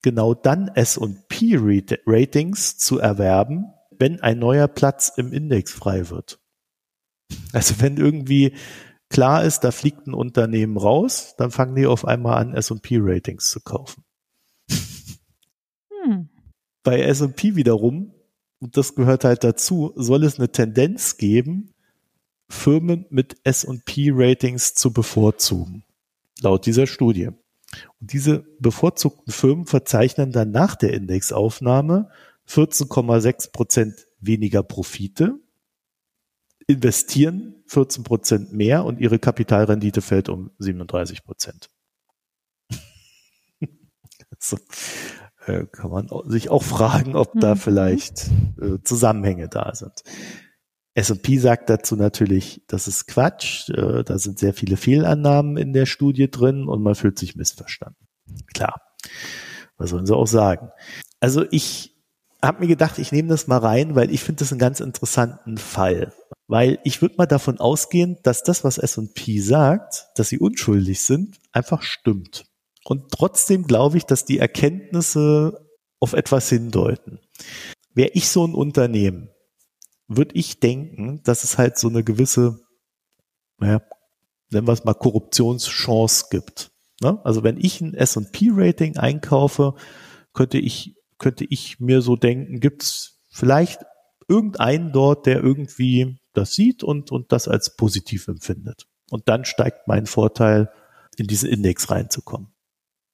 genau 0.00 0.34
dann 0.34 0.68
S&P 0.68 1.58
Ratings 2.06 2.78
zu 2.78 2.98
erwerben, 2.98 3.66
wenn 3.90 4.20
ein 4.20 4.38
neuer 4.38 4.68
Platz 4.68 5.12
im 5.16 5.32
Index 5.32 5.72
frei 5.72 6.08
wird. 6.08 6.40
Also 7.52 7.80
wenn 7.80 7.98
irgendwie 7.98 8.54
klar 9.10 9.44
ist, 9.44 9.60
da 9.60 9.70
fliegt 9.70 10.06
ein 10.06 10.14
Unternehmen 10.14 10.76
raus, 10.76 11.34
dann 11.36 11.50
fangen 11.50 11.74
die 11.74 11.86
auf 11.86 12.06
einmal 12.06 12.38
an, 12.38 12.54
S&P 12.54 12.96
Ratings 12.98 13.50
zu 13.50 13.60
kaufen. 13.60 14.04
Hm. 16.04 16.30
Bei 16.82 17.00
S&P 17.00 17.54
wiederum 17.54 18.14
und 18.62 18.76
das 18.76 18.94
gehört 18.94 19.24
halt 19.24 19.42
dazu, 19.42 19.92
soll 19.96 20.22
es 20.22 20.38
eine 20.38 20.52
Tendenz 20.52 21.16
geben, 21.16 21.74
Firmen 22.48 23.06
mit 23.10 23.36
S&P-Ratings 23.42 24.74
zu 24.74 24.92
bevorzugen, 24.92 25.82
laut 26.40 26.64
dieser 26.64 26.86
Studie. 26.86 27.26
Und 27.26 28.12
diese 28.12 28.46
bevorzugten 28.60 29.32
Firmen 29.32 29.66
verzeichnen 29.66 30.30
dann 30.30 30.52
nach 30.52 30.76
der 30.76 30.92
Indexaufnahme 30.94 32.08
14,6 32.48 33.50
Prozent 33.50 34.06
weniger 34.20 34.62
Profite, 34.62 35.40
investieren 36.68 37.64
14 37.66 38.04
Prozent 38.04 38.52
mehr 38.52 38.84
und 38.84 39.00
ihre 39.00 39.18
Kapitalrendite 39.18 40.02
fällt 40.02 40.28
um 40.28 40.52
37 40.60 41.24
Prozent. 41.24 41.68
so, 44.38 44.56
äh, 45.46 45.66
kann 45.66 45.90
man 45.90 46.08
sich 46.26 46.50
auch 46.50 46.62
fragen, 46.62 47.16
ob 47.16 47.32
da 47.38 47.54
mhm. 47.54 47.58
vielleicht 47.58 48.28
äh, 48.60 48.78
Zusammenhänge 48.84 49.48
da 49.48 49.74
sind. 49.74 50.02
S&P 50.94 51.38
sagt 51.38 51.70
dazu 51.70 51.96
natürlich, 51.96 52.62
das 52.68 52.86
ist 52.86 53.06
Quatsch, 53.06 53.70
äh, 53.70 54.04
da 54.04 54.18
sind 54.18 54.38
sehr 54.38 54.52
viele 54.52 54.76
Fehlannahmen 54.76 55.56
in 55.56 55.72
der 55.72 55.86
Studie 55.86 56.30
drin 56.30 56.68
und 56.68 56.82
man 56.82 56.94
fühlt 56.94 57.18
sich 57.18 57.34
missverstanden. 57.34 58.06
Klar, 58.52 58.80
was 59.78 59.90
sollen 59.90 60.06
sie 60.06 60.14
auch 60.14 60.26
sagen? 60.26 60.70
Also 61.20 61.46
ich 61.50 61.92
habe 62.42 62.60
mir 62.60 62.66
gedacht, 62.66 62.98
ich 62.98 63.12
nehme 63.12 63.28
das 63.28 63.46
mal 63.46 63.58
rein, 63.58 63.94
weil 63.94 64.10
ich 64.10 64.22
finde 64.22 64.40
das 64.40 64.52
einen 64.52 64.58
ganz 64.58 64.80
interessanten 64.80 65.56
Fall. 65.58 66.12
Weil 66.48 66.78
ich 66.84 67.00
würde 67.00 67.14
mal 67.16 67.26
davon 67.26 67.58
ausgehen, 67.60 68.18
dass 68.24 68.42
das, 68.42 68.64
was 68.64 68.78
S&P 68.78 69.40
sagt, 69.40 70.08
dass 70.16 70.28
sie 70.28 70.38
unschuldig 70.38 71.00
sind, 71.00 71.38
einfach 71.52 71.82
stimmt. 71.82 72.44
Und 72.84 73.12
trotzdem 73.12 73.66
glaube 73.66 73.96
ich, 73.98 74.04
dass 74.04 74.24
die 74.24 74.38
Erkenntnisse 74.38 75.68
auf 76.00 76.14
etwas 76.14 76.48
hindeuten. 76.48 77.20
Wäre 77.94 78.10
ich 78.14 78.28
so 78.28 78.44
ein 78.44 78.54
Unternehmen, 78.54 79.30
würde 80.08 80.34
ich 80.34 80.60
denken, 80.60 81.22
dass 81.22 81.44
es 81.44 81.58
halt 81.58 81.78
so 81.78 81.88
eine 81.88 82.02
gewisse, 82.02 82.60
naja, 83.58 83.82
nennen 84.50 84.66
wir 84.66 84.72
es 84.72 84.84
mal 84.84 84.94
Korruptionschance 84.94 86.26
gibt. 86.30 86.70
Ne? 87.00 87.20
Also 87.24 87.42
wenn 87.42 87.56
ich 87.56 87.80
ein 87.80 87.94
S&P-Rating 87.94 88.96
einkaufe, 88.96 89.74
könnte 90.32 90.58
ich, 90.58 90.96
könnte 91.18 91.44
ich 91.44 91.80
mir 91.80 92.02
so 92.02 92.16
denken, 92.16 92.60
gibt 92.60 92.82
es 92.82 93.20
vielleicht 93.30 93.80
irgendeinen 94.28 94.92
dort, 94.92 95.26
der 95.26 95.42
irgendwie 95.42 96.18
das 96.32 96.54
sieht 96.54 96.82
und, 96.82 97.12
und 97.12 97.32
das 97.32 97.48
als 97.48 97.76
positiv 97.76 98.28
empfindet. 98.28 98.86
Und 99.10 99.28
dann 99.28 99.44
steigt 99.44 99.88
mein 99.88 100.06
Vorteil, 100.06 100.70
in 101.16 101.26
diesen 101.26 101.50
Index 101.50 101.90
reinzukommen. 101.90 102.51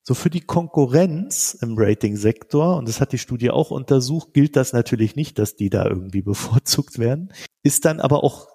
So 0.08 0.14
für 0.14 0.30
die 0.30 0.40
Konkurrenz 0.40 1.52
im 1.60 1.74
Rating-Sektor, 1.76 2.78
und 2.78 2.88
das 2.88 2.98
hat 2.98 3.12
die 3.12 3.18
Studie 3.18 3.50
auch 3.50 3.70
untersucht, 3.70 4.32
gilt 4.32 4.56
das 4.56 4.72
natürlich 4.72 5.16
nicht, 5.16 5.38
dass 5.38 5.54
die 5.54 5.68
da 5.68 5.84
irgendwie 5.84 6.22
bevorzugt 6.32 6.98
werden, 6.98 7.30
ist 7.62 7.84
dann 7.84 8.00
aber 8.00 8.24
auch 8.24 8.48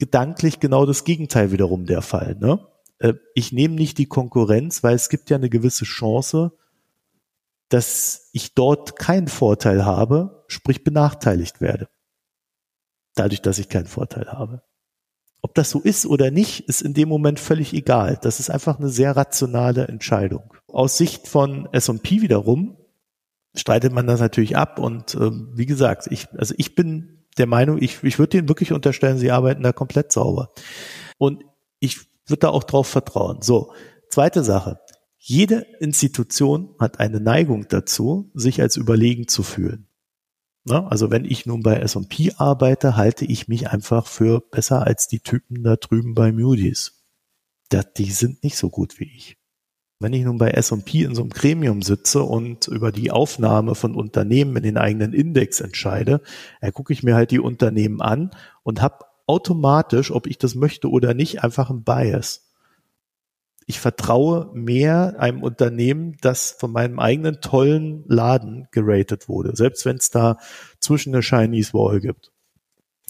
gedanklich 0.00 0.58
genau 0.58 0.84
das 0.84 1.04
Gegenteil 1.04 1.52
wiederum 1.52 1.86
der 1.86 2.02
Fall. 2.02 2.34
Ne? 2.40 2.58
Äh, 2.98 3.12
ich 3.36 3.52
nehme 3.52 3.76
nicht 3.76 3.98
die 3.98 4.06
Konkurrenz, 4.06 4.82
weil 4.82 4.96
es 4.96 5.08
gibt 5.08 5.30
ja 5.30 5.36
eine 5.36 5.48
gewisse 5.48 5.84
Chance, 5.84 6.50
dass 7.68 8.28
ich 8.32 8.54
dort 8.54 8.98
keinen 8.98 9.28
Vorteil 9.28 9.84
habe, 9.84 10.42
sprich 10.48 10.82
benachteiligt 10.82 11.60
werde. 11.60 11.88
Dadurch, 13.14 13.42
dass 13.42 13.60
ich 13.60 13.68
keinen 13.68 13.86
Vorteil 13.86 14.26
habe. 14.26 14.64
Ob 15.40 15.54
das 15.54 15.70
so 15.70 15.78
ist 15.78 16.04
oder 16.04 16.32
nicht, 16.32 16.68
ist 16.68 16.82
in 16.82 16.94
dem 16.94 17.08
Moment 17.08 17.38
völlig 17.38 17.74
egal. 17.74 18.18
Das 18.20 18.40
ist 18.40 18.50
einfach 18.50 18.80
eine 18.80 18.88
sehr 18.88 19.14
rationale 19.14 19.86
Entscheidung. 19.86 20.55
Aus 20.68 20.98
Sicht 20.98 21.28
von 21.28 21.68
S&P 21.72 22.22
wiederum 22.22 22.76
streitet 23.54 23.92
man 23.92 24.06
das 24.06 24.20
natürlich 24.20 24.56
ab 24.56 24.78
und 24.78 25.14
äh, 25.14 25.30
wie 25.54 25.66
gesagt, 25.66 26.08
ich, 26.10 26.28
also 26.36 26.54
ich 26.58 26.74
bin 26.74 27.24
der 27.38 27.46
Meinung, 27.46 27.80
ich, 27.80 28.02
ich 28.02 28.18
würde 28.18 28.30
denen 28.30 28.48
wirklich 28.48 28.72
unterstellen, 28.72 29.18
sie 29.18 29.30
arbeiten 29.30 29.62
da 29.62 29.72
komplett 29.72 30.12
sauber. 30.12 30.52
Und 31.18 31.44
ich 31.80 32.00
würde 32.26 32.40
da 32.40 32.48
auch 32.48 32.64
drauf 32.64 32.86
vertrauen. 32.86 33.42
So, 33.42 33.72
zweite 34.10 34.42
Sache. 34.42 34.80
Jede 35.18 35.66
Institution 35.80 36.74
hat 36.78 37.00
eine 37.00 37.20
Neigung 37.20 37.66
dazu, 37.68 38.30
sich 38.34 38.60
als 38.60 38.76
überlegen 38.76 39.28
zu 39.28 39.42
fühlen. 39.42 39.88
Ne? 40.64 40.86
Also 40.90 41.10
wenn 41.10 41.24
ich 41.24 41.46
nun 41.46 41.62
bei 41.62 41.76
S&P 41.76 42.32
arbeite, 42.36 42.96
halte 42.96 43.24
ich 43.24 43.48
mich 43.48 43.70
einfach 43.70 44.06
für 44.06 44.40
besser 44.40 44.86
als 44.86 45.08
die 45.08 45.20
Typen 45.20 45.62
da 45.62 45.76
drüben 45.76 46.14
bei 46.14 46.32
Moody's. 46.32 47.04
Die 47.96 48.10
sind 48.10 48.44
nicht 48.44 48.56
so 48.56 48.70
gut 48.70 49.00
wie 49.00 49.10
ich. 49.16 49.36
Wenn 49.98 50.12
ich 50.12 50.24
nun 50.24 50.38
bei 50.38 50.50
S&P 50.50 51.04
in 51.04 51.14
so 51.14 51.22
einem 51.22 51.30
Gremium 51.30 51.80
sitze 51.80 52.22
und 52.22 52.68
über 52.68 52.92
die 52.92 53.10
Aufnahme 53.10 53.74
von 53.74 53.94
Unternehmen 53.94 54.56
in 54.56 54.62
den 54.62 54.76
eigenen 54.76 55.14
Index 55.14 55.60
entscheide, 55.60 56.20
dann 56.60 56.72
gucke 56.72 56.92
ich 56.92 57.02
mir 57.02 57.14
halt 57.14 57.30
die 57.30 57.40
Unternehmen 57.40 58.02
an 58.02 58.30
und 58.62 58.82
habe 58.82 59.06
automatisch, 59.26 60.10
ob 60.10 60.26
ich 60.26 60.36
das 60.38 60.54
möchte 60.54 60.90
oder 60.90 61.14
nicht, 61.14 61.42
einfach 61.42 61.70
ein 61.70 61.82
Bias 61.82 62.46
ich 63.66 63.80
vertraue 63.80 64.50
mehr 64.54 65.16
einem 65.18 65.42
Unternehmen, 65.42 66.16
das 66.20 66.52
von 66.52 66.70
meinem 66.70 67.00
eigenen 67.00 67.40
tollen 67.40 68.04
Laden 68.06 68.68
geratet 68.70 69.28
wurde, 69.28 69.56
selbst 69.56 69.84
wenn 69.84 69.96
es 69.96 70.10
da 70.10 70.38
zwischen 70.78 71.12
eine 71.12 71.22
Chinese 71.22 71.74
Wall 71.74 72.00
gibt. 72.00 72.30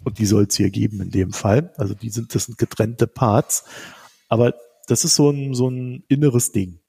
Und 0.04 0.18
die 0.18 0.26
soll 0.26 0.46
es 0.48 0.56
hier 0.56 0.70
geben 0.70 1.02
in 1.02 1.10
dem 1.10 1.32
Fall. 1.32 1.72
Also 1.76 1.94
die 1.94 2.08
sind, 2.08 2.34
das 2.34 2.46
sind 2.46 2.56
getrennte 2.56 3.06
Parts. 3.06 3.64
Aber 4.28 4.54
das 4.86 5.04
ist 5.04 5.16
so 5.16 5.30
ein, 5.30 5.54
so 5.54 5.68
ein 5.68 6.04
inneres 6.08 6.52
Ding. 6.52 6.80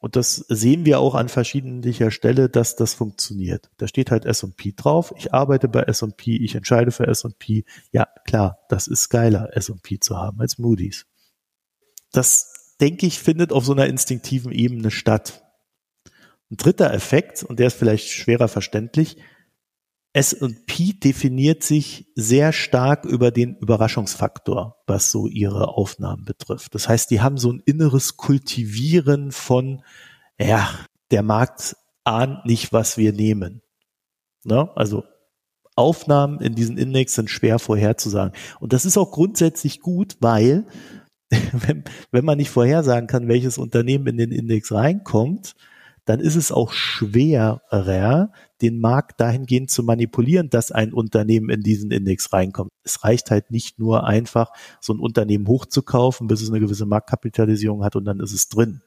Und 0.00 0.14
das 0.14 0.36
sehen 0.48 0.84
wir 0.84 1.00
auch 1.00 1.16
an 1.16 1.28
verschiedentlicher 1.28 2.12
Stelle, 2.12 2.48
dass 2.48 2.76
das 2.76 2.94
funktioniert. 2.94 3.68
Da 3.78 3.88
steht 3.88 4.12
halt 4.12 4.24
S&P 4.24 4.72
drauf. 4.76 5.12
Ich 5.16 5.34
arbeite 5.34 5.68
bei 5.68 5.82
S&P, 5.82 6.36
ich 6.36 6.54
entscheide 6.54 6.92
für 6.92 7.08
S&P. 7.08 7.64
Ja, 7.90 8.06
klar, 8.24 8.60
das 8.68 8.86
ist 8.86 9.08
geiler, 9.08 9.56
S&P 9.56 9.98
zu 9.98 10.16
haben 10.16 10.40
als 10.40 10.58
Moody's. 10.58 11.06
Das 12.12 12.76
denke 12.80 13.06
ich, 13.06 13.18
findet 13.18 13.52
auf 13.52 13.64
so 13.64 13.72
einer 13.72 13.86
instinktiven 13.86 14.52
Ebene 14.52 14.92
statt. 14.92 15.42
Ein 16.50 16.56
dritter 16.56 16.94
Effekt, 16.94 17.42
und 17.42 17.58
der 17.58 17.66
ist 17.66 17.76
vielleicht 17.76 18.08
schwerer 18.08 18.46
verständlich, 18.46 19.18
S&P 20.12 20.94
definiert 20.94 21.62
sich 21.62 22.10
sehr 22.14 22.52
stark 22.52 23.04
über 23.04 23.30
den 23.30 23.56
Überraschungsfaktor, 23.56 24.76
was 24.86 25.10
so 25.10 25.26
ihre 25.26 25.68
Aufnahmen 25.68 26.24
betrifft. 26.24 26.74
Das 26.74 26.88
heißt, 26.88 27.10
die 27.10 27.20
haben 27.20 27.36
so 27.36 27.52
ein 27.52 27.62
inneres 27.64 28.16
Kultivieren 28.16 29.32
von, 29.32 29.82
ja, 30.40 30.68
der 31.10 31.22
Markt 31.22 31.76
ahnt 32.04 32.46
nicht, 32.46 32.72
was 32.72 32.96
wir 32.96 33.12
nehmen. 33.12 33.62
Ne? 34.44 34.70
Also 34.76 35.04
Aufnahmen 35.76 36.40
in 36.40 36.54
diesen 36.54 36.78
Index 36.78 37.14
sind 37.14 37.30
schwer 37.30 37.58
vorherzusagen. 37.58 38.32
Und 38.58 38.72
das 38.72 38.84
ist 38.84 38.96
auch 38.96 39.12
grundsätzlich 39.12 39.80
gut, 39.80 40.16
weil 40.20 40.66
wenn, 41.30 41.84
wenn 42.10 42.24
man 42.24 42.38
nicht 42.38 42.50
vorhersagen 42.50 43.06
kann, 43.06 43.28
welches 43.28 43.58
Unternehmen 43.58 44.06
in 44.06 44.16
den 44.16 44.32
Index 44.32 44.72
reinkommt, 44.72 45.54
dann 46.08 46.20
ist 46.20 46.36
es 46.36 46.50
auch 46.50 46.72
schwerer, 46.72 48.32
den 48.62 48.80
Markt 48.80 49.20
dahingehend 49.20 49.70
zu 49.70 49.82
manipulieren, 49.82 50.48
dass 50.48 50.72
ein 50.72 50.94
Unternehmen 50.94 51.50
in 51.50 51.60
diesen 51.60 51.90
Index 51.90 52.32
reinkommt. 52.32 52.70
Es 52.82 53.04
reicht 53.04 53.30
halt 53.30 53.50
nicht 53.50 53.78
nur 53.78 54.06
einfach, 54.06 54.50
so 54.80 54.94
ein 54.94 55.00
Unternehmen 55.00 55.46
hochzukaufen, 55.46 56.26
bis 56.26 56.40
es 56.40 56.48
eine 56.48 56.60
gewisse 56.60 56.86
Marktkapitalisierung 56.86 57.84
hat 57.84 57.94
und 57.94 58.06
dann 58.06 58.20
ist 58.20 58.32
es 58.32 58.48
drin. 58.48 58.80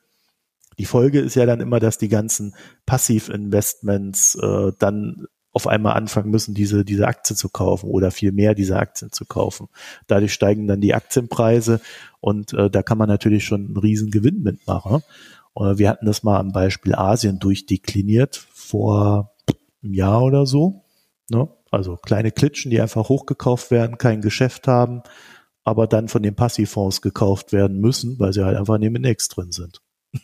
Die 0.79 0.85
Folge 0.85 1.19
ist 1.19 1.35
ja 1.35 1.45
dann 1.45 1.59
immer, 1.59 1.79
dass 1.79 1.99
die 1.99 2.09
ganzen 2.09 2.55
Passivinvestments 2.87 4.35
äh, 4.41 4.71
dann 4.79 5.27
auf 5.53 5.67
einmal 5.67 5.93
anfangen 5.93 6.31
müssen, 6.31 6.55
diese, 6.55 6.83
diese 6.85 7.07
Aktie 7.07 7.35
zu 7.35 7.49
kaufen 7.49 7.89
oder 7.89 8.09
viel 8.09 8.31
mehr 8.31 8.55
diese 8.55 8.77
Aktien 8.77 9.11
zu 9.11 9.25
kaufen. 9.25 9.67
Dadurch 10.07 10.33
steigen 10.33 10.65
dann 10.65 10.81
die 10.81 10.95
Aktienpreise 10.95 11.81
und 12.19 12.53
äh, 12.53 12.69
da 12.69 12.81
kann 12.81 12.97
man 12.97 13.09
natürlich 13.09 13.45
schon 13.45 13.65
einen 13.65 13.77
riesen 13.77 14.09
Gewinn 14.09 14.41
mitmachen. 14.41 15.03
Und 15.53 15.77
wir 15.77 15.89
hatten 15.89 16.05
das 16.05 16.23
mal 16.23 16.39
am 16.39 16.51
Beispiel 16.51 16.95
Asien 16.95 17.39
durchdekliniert 17.39 18.37
vor 18.53 19.35
einem 19.83 19.93
Jahr 19.93 20.23
oder 20.23 20.45
so. 20.45 20.85
Ne? 21.29 21.49
Also 21.71 21.97
kleine 21.97 22.31
Klitschen, 22.31 22.71
die 22.71 22.81
einfach 22.81 23.09
hochgekauft 23.09 23.71
werden, 23.71 23.97
kein 23.97 24.21
Geschäft 24.21 24.67
haben, 24.67 25.03
aber 25.63 25.87
dann 25.87 26.07
von 26.07 26.23
den 26.23 26.35
Passivfonds 26.35 27.01
gekauft 27.01 27.53
werden 27.53 27.79
müssen, 27.79 28.19
weil 28.19 28.33
sie 28.33 28.43
halt 28.43 28.57
einfach 28.57 28.75
in 28.75 28.81
dem 28.81 28.95
Index 28.95 29.27
drin 29.29 29.51
sind. 29.51 29.81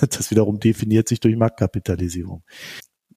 Das 0.00 0.32
wiederum 0.32 0.58
definiert 0.58 1.08
sich 1.08 1.20
durch 1.20 1.36
Marktkapitalisierung. 1.36 2.42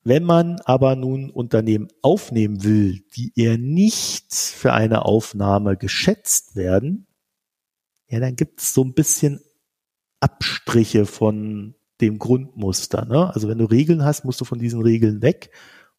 Wenn 0.04 0.24
man 0.24 0.60
aber 0.66 0.96
nun 0.96 1.32
Unternehmen 1.32 1.88
aufnehmen 2.04 2.64
will, 2.64 3.04
die 3.16 3.34
eher 3.36 3.58
nicht 3.58 4.36
für 4.36 4.72
eine 4.72 5.06
Aufnahme 5.06 5.78
geschätzt 5.78 6.56
werden, 6.56 7.08
ja, 8.08 8.20
dann 8.20 8.36
gibt 8.36 8.62
es 8.62 8.76
so 8.76 8.84
ein 8.84 8.94
bisschen 8.94 9.42
Abstriche 10.20 11.05
von 11.05 11.76
dem 12.01 12.20
Grundmuster. 12.20 13.05
Ne? 13.05 13.34
Also 13.34 13.47
wenn 13.47 13.57
du 13.57 13.66
Regeln 13.66 14.03
hast, 14.03 14.26
musst 14.26 14.41
du 14.41 14.45
von 14.45 14.59
diesen 14.59 14.82
Regeln 14.82 15.22
weg 15.22 15.51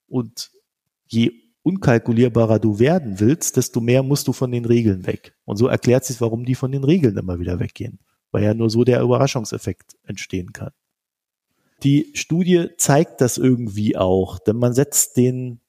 und 0.06 0.50
je 1.06 1.32
unkalkulierbarer 1.62 2.60
du 2.60 2.78
werden 2.78 3.18
willst, 3.18 3.56
desto 3.56 3.80
mehr 3.80 4.02
musst 4.02 4.28
du 4.28 4.32
von 4.32 4.52
den 4.52 4.64
Regeln 4.64 5.06
weg. 5.06 5.34
Und 5.44 5.56
so 5.56 5.66
erklärt 5.66 6.04
sich, 6.04 6.20
warum 6.20 6.44
die 6.44 6.54
von 6.54 6.70
den 6.70 6.84
Regeln 6.84 7.16
immer 7.16 7.40
wieder 7.40 7.58
weggehen, 7.58 7.98
weil 8.30 8.44
ja 8.44 8.54
nur 8.54 8.70
so 8.70 8.84
der 8.84 9.00
Überraschungseffekt 9.00 9.96
entstehen 10.04 10.52
kann. 10.52 10.70
Die 11.82 12.12
Studie 12.14 12.68
zeigt 12.78 13.20
das 13.20 13.36
irgendwie 13.36 13.96
auch, 13.96 14.38
denn 14.38 14.56
man 14.56 14.74
setzt 14.74 15.16
den 15.16 15.60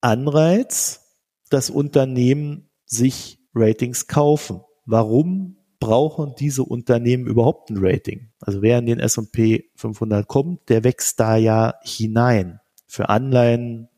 Anreiz, 0.00 1.16
dass 1.48 1.70
Unternehmen 1.70 2.68
sich 2.84 3.38
Ratings 3.54 4.06
kaufen. 4.06 4.62
Warum 4.84 5.56
brauchen 5.80 6.34
diese 6.38 6.62
Unternehmen 6.62 7.26
überhaupt 7.26 7.70
ein 7.70 7.78
Rating? 7.80 8.30
Also 8.38 8.62
wer 8.62 8.78
in 8.78 8.86
den 8.86 9.00
S&P 9.00 9.70
500 9.76 10.28
kommt, 10.28 10.68
der 10.68 10.84
wächst 10.84 11.18
da 11.18 11.36
ja 11.36 11.74
hinein. 11.82 12.60
Für 12.86 13.08
Anleihen, 13.08 13.88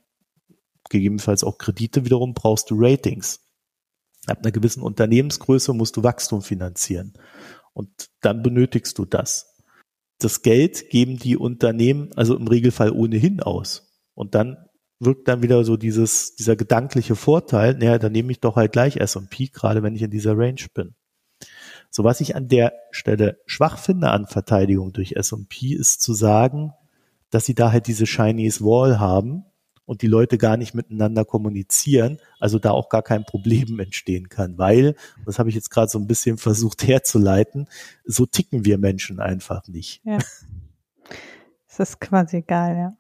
gegebenenfalls 0.89 1.45
auch 1.45 1.59
Kredite 1.59 2.05
wiederum 2.05 2.35
brauchst 2.35 2.71
du 2.71 2.77
Ratings. 2.79 3.41
Ab 4.27 4.39
einer 4.43 4.53
gewissen 4.53 4.83
Unternehmensgröße 4.83 5.75
musst 5.75 5.97
du 5.97 6.05
Wachstum 6.05 6.43
finanzieren. 6.43 7.15
Und 7.75 8.11
dann 8.21 8.43
benötigst 8.43 8.97
du 8.99 9.05
das. 9.05 9.57
Das 10.19 10.43
Geld 10.43 10.91
geben 10.91 11.19
die 11.19 11.37
Unternehmen 11.37 12.13
also 12.15 12.37
im 12.37 12.47
Regelfall 12.47 12.93
ohnehin 12.93 13.41
aus. 13.41 13.93
Und 14.15 14.37
dann 14.37 14.57
wirkt 15.01 15.27
dann 15.27 15.43
wieder 15.43 15.65
so 15.65 15.77
dieses, 15.77 16.37
dieser 16.37 16.55
gedankliche 16.55 17.17
Vorteil, 17.17 17.75
naja, 17.75 17.99
dann 17.99 18.13
nehme 18.13 18.31
ich 18.31 18.39
doch 18.39 18.55
halt 18.55 18.71
gleich 18.71 18.97
S&P, 18.99 19.49
gerade 19.49 19.83
wenn 19.83 19.97
ich 19.97 20.03
in 20.03 20.13
dieser 20.13 20.39
Range 20.39 20.65
bin. 20.75 20.95
So 21.95 22.05
was 22.05 22.23
ich 22.23 22.35
an 22.35 22.49
der 22.49 22.73
Stelle 22.91 23.39
schwach 23.45 23.79
finde 23.79 24.11
an 24.11 24.27
Verteidigung 24.27 24.95
durch 24.95 25.13
S&P 25.13 25.75
ist 25.75 26.01
zu 26.01 26.15
sagen, 26.15 26.73
dass 27.29 27.45
sie 27.45 27.55
da 27.55 27.71
halt 27.71 27.87
diese 27.87 28.07
Chinese 28.07 28.65
Wall 28.65 28.99
haben 28.99 29.45
und 29.85 30.01
die 30.01 30.07
Leute 30.07 30.39
gar 30.39 30.57
nicht 30.57 30.73
miteinander 30.73 31.27
kommunizieren, 31.27 32.19
also 32.41 32.59
da 32.59 32.71
auch 32.71 32.89
gar 32.89 33.03
kein 33.03 33.25
Problem 33.25 33.79
entstehen 33.79 34.31
kann, 34.31 34.57
weil, 34.57 34.97
das 35.27 35.39
habe 35.39 35.51
ich 35.51 35.55
jetzt 35.55 35.71
gerade 35.71 35.91
so 35.91 35.99
ein 35.99 36.07
bisschen 36.07 36.39
versucht 36.39 36.87
herzuleiten, 36.87 37.69
so 38.07 38.25
ticken 38.25 38.65
wir 38.65 38.79
Menschen 38.79 39.21
einfach 39.21 39.69
nicht. 39.69 40.01
Ja. 40.05 40.17
Das 41.69 41.91
ist 41.91 42.01
quasi 42.01 42.39
egal, 42.39 42.75
ja. 42.75 42.97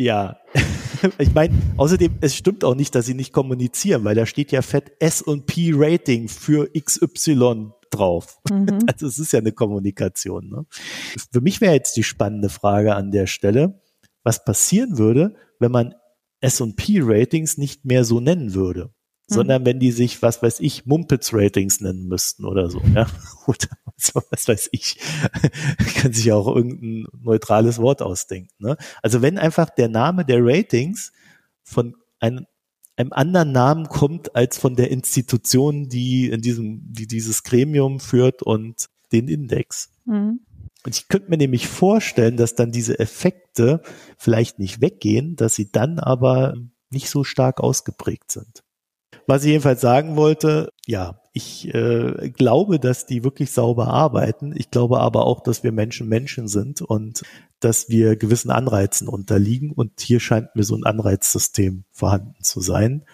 Ja, 0.00 0.38
ich 1.18 1.34
meine, 1.34 1.54
außerdem, 1.76 2.18
es 2.20 2.36
stimmt 2.36 2.64
auch 2.64 2.76
nicht, 2.76 2.94
dass 2.94 3.06
sie 3.06 3.14
nicht 3.14 3.32
kommunizieren, 3.32 4.04
weil 4.04 4.14
da 4.14 4.26
steht 4.26 4.52
ja 4.52 4.62
fett 4.62 4.92
S&P 5.00 5.72
Rating 5.74 6.28
für 6.28 6.70
XY 6.72 7.72
drauf. 7.90 8.38
Mhm. 8.50 8.78
Also 8.86 9.06
es 9.06 9.18
ist 9.18 9.32
ja 9.32 9.40
eine 9.40 9.52
Kommunikation. 9.52 10.48
Ne? 10.48 10.66
Für 11.32 11.40
mich 11.40 11.60
wäre 11.60 11.74
jetzt 11.74 11.96
die 11.96 12.04
spannende 12.04 12.48
Frage 12.48 12.94
an 12.94 13.10
der 13.10 13.26
Stelle, 13.26 13.82
was 14.22 14.44
passieren 14.44 14.98
würde, 14.98 15.34
wenn 15.58 15.72
man 15.72 15.94
S&P 16.40 17.00
Ratings 17.02 17.58
nicht 17.58 17.84
mehr 17.84 18.04
so 18.04 18.20
nennen 18.20 18.54
würde. 18.54 18.92
Sondern 19.28 19.66
wenn 19.66 19.78
die 19.78 19.92
sich, 19.92 20.22
was 20.22 20.42
weiß 20.42 20.60
ich, 20.60 20.86
Mumpets 20.86 21.34
Ratings 21.34 21.80
nennen 21.80 22.08
müssten 22.08 22.46
oder 22.46 22.70
so, 22.70 22.80
ja, 22.94 23.06
oder 23.46 23.68
was 24.30 24.48
weiß 24.48 24.70
ich, 24.72 24.98
kann 25.96 26.12
sich 26.12 26.32
auch 26.32 26.54
irgendein 26.54 27.06
neutrales 27.22 27.78
Wort 27.78 28.00
ausdenken. 28.00 28.54
Ne? 28.58 28.76
Also 29.02 29.20
wenn 29.20 29.38
einfach 29.38 29.68
der 29.68 29.88
Name 29.88 30.24
der 30.24 30.38
Ratings 30.40 31.12
von 31.62 31.94
einem, 32.20 32.46
einem 32.96 33.12
anderen 33.12 33.52
Namen 33.52 33.88
kommt 33.88 34.34
als 34.34 34.56
von 34.56 34.76
der 34.76 34.90
Institution, 34.90 35.88
die 35.88 36.30
in 36.30 36.40
diesem, 36.40 36.80
die 36.90 37.06
dieses 37.06 37.42
Gremium 37.42 38.00
führt 38.00 38.42
und 38.42 38.88
den 39.12 39.28
Index. 39.28 39.90
Mhm. 40.06 40.40
Und 40.84 40.96
ich 40.96 41.08
könnte 41.08 41.28
mir 41.28 41.36
nämlich 41.36 41.68
vorstellen, 41.68 42.38
dass 42.38 42.54
dann 42.54 42.72
diese 42.72 42.98
Effekte 42.98 43.82
vielleicht 44.16 44.58
nicht 44.58 44.80
weggehen, 44.80 45.36
dass 45.36 45.54
sie 45.54 45.70
dann 45.70 45.98
aber 45.98 46.54
nicht 46.88 47.10
so 47.10 47.24
stark 47.24 47.60
ausgeprägt 47.60 48.30
sind. 48.30 48.62
Was 49.28 49.44
ich 49.44 49.50
jedenfalls 49.50 49.82
sagen 49.82 50.16
wollte, 50.16 50.72
ja, 50.86 51.20
ich 51.34 51.74
äh, 51.74 52.30
glaube, 52.30 52.80
dass 52.80 53.04
die 53.04 53.24
wirklich 53.24 53.52
sauber 53.52 53.88
arbeiten. 53.88 54.54
Ich 54.56 54.70
glaube 54.70 55.00
aber 55.00 55.26
auch, 55.26 55.42
dass 55.42 55.62
wir 55.62 55.70
Menschen 55.70 56.08
Menschen 56.08 56.48
sind 56.48 56.80
und 56.80 57.20
dass 57.60 57.90
wir 57.90 58.16
gewissen 58.16 58.50
Anreizen 58.50 59.06
unterliegen. 59.06 59.70
Und 59.70 60.00
hier 60.00 60.18
scheint 60.18 60.56
mir 60.56 60.62
so 60.62 60.74
ein 60.74 60.84
Anreizsystem 60.84 61.84
vorhanden 61.92 62.42
zu 62.42 62.62
sein, 62.62 63.04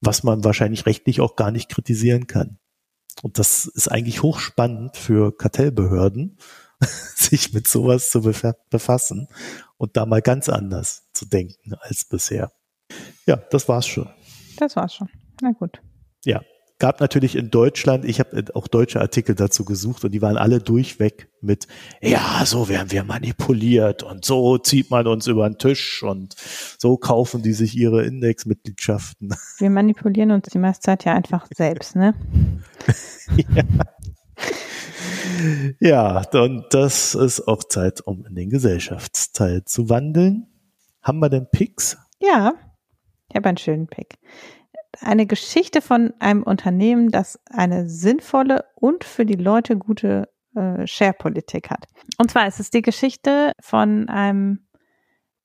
was 0.00 0.22
man 0.22 0.44
wahrscheinlich 0.44 0.86
rechtlich 0.86 1.20
auch 1.20 1.34
gar 1.34 1.50
nicht 1.50 1.68
kritisieren 1.68 2.28
kann. 2.28 2.60
Und 3.24 3.40
das 3.40 3.66
ist 3.66 3.88
eigentlich 3.90 4.22
hochspannend 4.22 4.96
für 4.96 5.36
Kartellbehörden, 5.36 6.38
sich 7.16 7.52
mit 7.52 7.66
sowas 7.66 8.10
zu 8.10 8.20
befassen 8.20 9.26
und 9.78 9.96
da 9.96 10.06
mal 10.06 10.22
ganz 10.22 10.48
anders 10.48 11.08
zu 11.12 11.26
denken 11.26 11.74
als 11.80 12.04
bisher. 12.04 12.52
Ja, 13.26 13.34
das 13.34 13.68
war's 13.68 13.88
schon. 13.88 14.08
Das 14.58 14.76
war's 14.76 14.94
schon. 14.94 15.08
Na 15.40 15.52
gut. 15.52 15.80
Ja, 16.24 16.42
gab 16.78 17.00
natürlich 17.00 17.36
in 17.36 17.50
Deutschland, 17.50 18.04
ich 18.04 18.20
habe 18.20 18.44
auch 18.54 18.68
deutsche 18.68 19.00
Artikel 19.00 19.34
dazu 19.34 19.64
gesucht 19.64 20.04
und 20.04 20.12
die 20.12 20.22
waren 20.22 20.36
alle 20.36 20.60
durchweg 20.60 21.28
mit, 21.40 21.66
ja, 22.02 22.42
so 22.44 22.68
werden 22.68 22.90
wir 22.90 23.04
manipuliert 23.04 24.02
und 24.02 24.24
so 24.24 24.58
zieht 24.58 24.90
man 24.90 25.06
uns 25.06 25.26
über 25.26 25.48
den 25.48 25.58
Tisch 25.58 26.02
und 26.02 26.34
so 26.78 26.96
kaufen 26.96 27.42
die 27.42 27.52
sich 27.52 27.76
ihre 27.76 28.04
Indexmitgliedschaften. 28.04 29.34
Wir 29.58 29.70
manipulieren 29.70 30.32
uns 30.32 30.48
die 30.48 30.58
meiste 30.58 30.82
Zeit 30.82 31.04
ja 31.04 31.14
einfach 31.14 31.46
selbst, 31.54 31.96
ne? 31.96 32.14
ja. 33.36 33.64
Ja, 35.80 36.22
und 36.32 36.66
das 36.70 37.14
ist 37.14 37.46
auch 37.46 37.64
Zeit, 37.64 38.00
um 38.00 38.24
in 38.26 38.34
den 38.34 38.50
Gesellschaftsteil 38.50 39.64
zu 39.64 39.88
wandeln. 39.88 40.46
Haben 41.02 41.18
wir 41.20 41.28
denn 41.28 41.48
Picks? 41.50 41.96
Ja, 42.20 42.54
ich 43.28 43.36
habe 43.36 43.48
einen 43.48 43.58
schönen 43.58 43.86
Pick 43.86 44.18
eine 45.00 45.26
Geschichte 45.26 45.80
von 45.80 46.12
einem 46.18 46.42
Unternehmen, 46.42 47.10
das 47.10 47.40
eine 47.50 47.88
sinnvolle 47.88 48.64
und 48.74 49.04
für 49.04 49.26
die 49.26 49.34
Leute 49.34 49.76
gute 49.76 50.28
äh, 50.54 50.86
Share-Politik 50.86 51.70
hat. 51.70 51.86
Und 52.18 52.30
zwar 52.30 52.46
ist 52.46 52.60
es 52.60 52.70
die 52.70 52.82
Geschichte 52.82 53.52
von 53.60 54.08
einem 54.08 54.66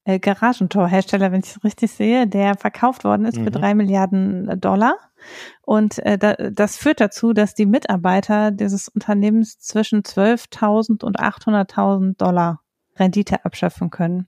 äh, 0.03 0.19
Garagentorhersteller, 0.19 1.31
wenn 1.31 1.41
ich 1.41 1.55
es 1.55 1.63
richtig 1.63 1.91
sehe, 1.91 2.27
der 2.27 2.55
verkauft 2.55 3.03
worden 3.03 3.25
ist 3.25 3.37
mhm. 3.37 3.43
für 3.43 3.51
drei 3.51 3.75
Milliarden 3.75 4.59
Dollar. 4.59 4.95
Und 5.61 5.99
äh, 5.99 6.17
da, 6.17 6.33
das 6.33 6.77
führt 6.77 6.99
dazu, 6.99 7.33
dass 7.33 7.53
die 7.53 7.67
Mitarbeiter 7.67 8.51
dieses 8.51 8.87
Unternehmens 8.87 9.59
zwischen 9.59 10.01
12.000 10.01 11.03
und 11.03 11.19
800.000 11.19 12.17
Dollar 12.17 12.60
Rendite 12.97 13.45
abschöpfen 13.45 13.89
können. 13.89 14.27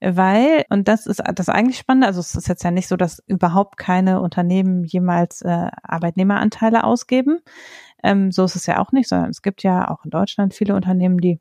Weil, 0.00 0.64
und 0.70 0.88
das 0.88 1.06
ist 1.06 1.22
das 1.34 1.48
eigentlich 1.48 1.78
Spannende, 1.78 2.06
also 2.06 2.20
es 2.20 2.34
ist 2.34 2.48
jetzt 2.48 2.62
ja 2.62 2.70
nicht 2.70 2.88
so, 2.88 2.96
dass 2.96 3.22
überhaupt 3.26 3.76
keine 3.76 4.20
Unternehmen 4.20 4.84
jemals 4.84 5.42
äh, 5.42 5.68
Arbeitnehmeranteile 5.82 6.84
ausgeben. 6.84 7.40
Ähm, 8.02 8.30
so 8.30 8.44
ist 8.44 8.56
es 8.56 8.66
ja 8.66 8.78
auch 8.80 8.92
nicht, 8.92 9.08
sondern 9.08 9.30
es 9.30 9.42
gibt 9.42 9.62
ja 9.62 9.88
auch 9.90 10.04
in 10.04 10.10
Deutschland 10.10 10.54
viele 10.54 10.74
Unternehmen, 10.74 11.18
die 11.18 11.40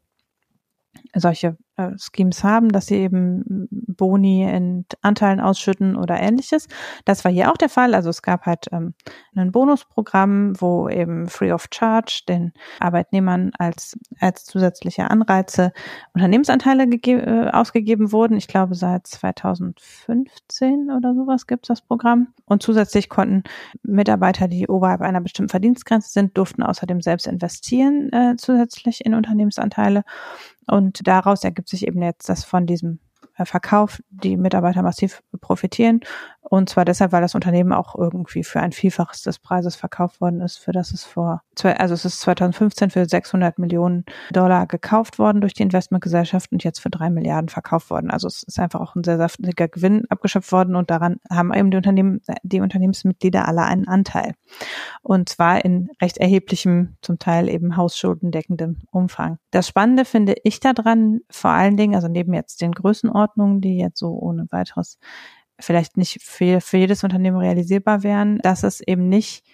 solche 1.14 1.58
äh, 1.78 1.91
Schemes 1.98 2.43
haben, 2.43 2.70
dass 2.70 2.88
sie 2.88 2.96
eben 2.96 3.68
Boni 3.70 4.43
in 4.43 4.86
Anteilen 5.02 5.39
ausschütten 5.39 5.96
oder 5.96 6.20
ähnliches. 6.20 6.68
Das 7.06 7.26
war 7.26 7.32
hier 7.32 7.52
auch 7.52 7.58
der 7.58 7.70
Fall. 7.70 7.93
Also 7.93 8.10
es 8.10 8.22
gab 8.22 8.46
halt 8.46 8.68
ähm, 8.72 8.93
ein 9.36 9.52
Bonusprogramm, 9.52 10.60
wo 10.60 10.89
eben 10.89 11.28
free 11.28 11.51
of 11.51 11.67
charge 11.74 12.24
den 12.28 12.54
Arbeitnehmern 12.80 13.51
als, 13.58 13.97
als 14.20 14.46
zusätzliche 14.46 15.09
Anreize 15.09 15.74
Unternehmensanteile 16.13 16.84
äh, 16.84 17.50
ausgegeben 17.50 18.12
wurden. 18.12 18.38
Ich 18.38 18.47
glaube, 18.47 18.76
seit 18.76 19.08
2015 19.08 20.92
oder 20.92 21.13
sowas 21.13 21.47
gibt 21.47 21.66
es 21.66 21.67
das 21.67 21.82
Programm. 21.82 22.28
Und 22.46 22.63
zusätzlich 22.63 23.09
konnten 23.09 23.43
Mitarbeiter, 23.84 24.47
die 24.47 24.67
oberhalb 24.67 25.01
einer 25.01 25.22
bestimmten 25.22 25.50
Verdienstgrenze 25.50 26.09
sind, 26.09 26.38
durften 26.38 26.63
außerdem 26.63 27.01
selbst 27.01 27.28
investieren 27.28 28.12
äh, 28.13 28.36
zusätzlich 28.38 29.05
in 29.05 29.13
Unternehmensanteile. 29.13 30.04
Und 30.67 31.08
daraus 31.08 31.43
ergibt 31.43 31.70
sich 31.70 31.87
eben 31.87 32.01
jetzt, 32.01 32.28
dass 32.29 32.43
von 32.43 32.66
diesem 32.66 33.00
Verkauf 33.43 34.01
die 34.09 34.37
Mitarbeiter 34.37 34.82
massiv 34.82 35.21
profitieren. 35.41 35.99
Und 36.47 36.70
zwar 36.70 36.86
deshalb, 36.86 37.12
weil 37.12 37.21
das 37.21 37.33
Unternehmen 37.33 37.74
auch 37.74 37.95
irgendwie 37.95 38.43
für 38.43 38.59
ein 38.59 38.71
Vielfaches 38.71 39.24
des 39.24 39.39
Preises 39.39 39.75
verkauft 39.75 40.21
worden 40.21 40.41
ist, 40.41 40.57
für 40.57 40.71
das 40.71 40.93
es 40.93 41.03
vor, 41.03 41.41
also 41.63 41.93
es 41.95 42.05
ist 42.05 42.21
2015 42.21 42.91
für 42.91 43.05
600 43.05 43.57
Millionen 43.57 44.05
Dollar 44.32 44.67
gekauft 44.67 45.17
worden 45.17 45.41
durch 45.41 45.55
die 45.55 45.63
Investmentgesellschaft 45.63 46.51
und 46.51 46.63
jetzt 46.63 46.79
für 46.79 46.91
drei 46.91 47.09
Milliarden 47.09 47.49
verkauft 47.49 47.89
worden. 47.89 48.12
Also 48.12 48.28
es 48.28 48.43
ist 48.43 48.59
einfach 48.59 48.79
auch 48.79 48.95
ein 48.95 49.03
sehr 49.03 49.17
saftiger 49.17 49.67
Gewinn 49.67 50.03
abgeschöpft 50.09 50.51
worden 50.51 50.75
und 50.75 50.91
daran 50.91 51.17
haben 51.32 51.51
eben 51.51 51.71
die 51.71 51.78
Unternehmen, 51.78 52.21
die 52.43 52.62
Unternehmensmitglieder 52.62 53.47
alle 53.47 53.63
einen 53.63 53.87
Anteil. 53.87 54.36
Und 55.01 55.29
zwar 55.29 55.66
in 55.66 55.89
recht 55.99 56.17
erheblichem, 56.17 56.97
zum 57.01 57.17
Teil 57.17 57.49
eben 57.49 57.75
hausschuldendeckendem 57.75 58.83
Umfang. 58.91 59.39
Das 59.49 59.67
Spannende 59.67 60.05
finde 60.05 60.36
ich 60.43 60.59
daran 60.59 61.21
vor 61.32 61.51
allen 61.51 61.75
Dingen, 61.75 61.95
also 61.95 62.07
neben 62.07 62.33
jetzt 62.36 62.62
den 62.62 62.71
Größenordnungen, 62.71 63.25
die 63.62 63.78
jetzt 63.78 64.00
so 64.00 64.18
ohne 64.20 64.47
weiteres 64.52 64.97
vielleicht 65.60 65.97
nicht 65.97 66.22
für, 66.22 66.62
für 66.62 66.78
jedes 66.78 67.04
Unternehmen 67.04 67.38
realisierbar 67.38 68.04
wären, 68.04 68.39
dass 68.39 68.64
es 68.64 68.82
eben 68.82 69.08
nicht 69.08 69.46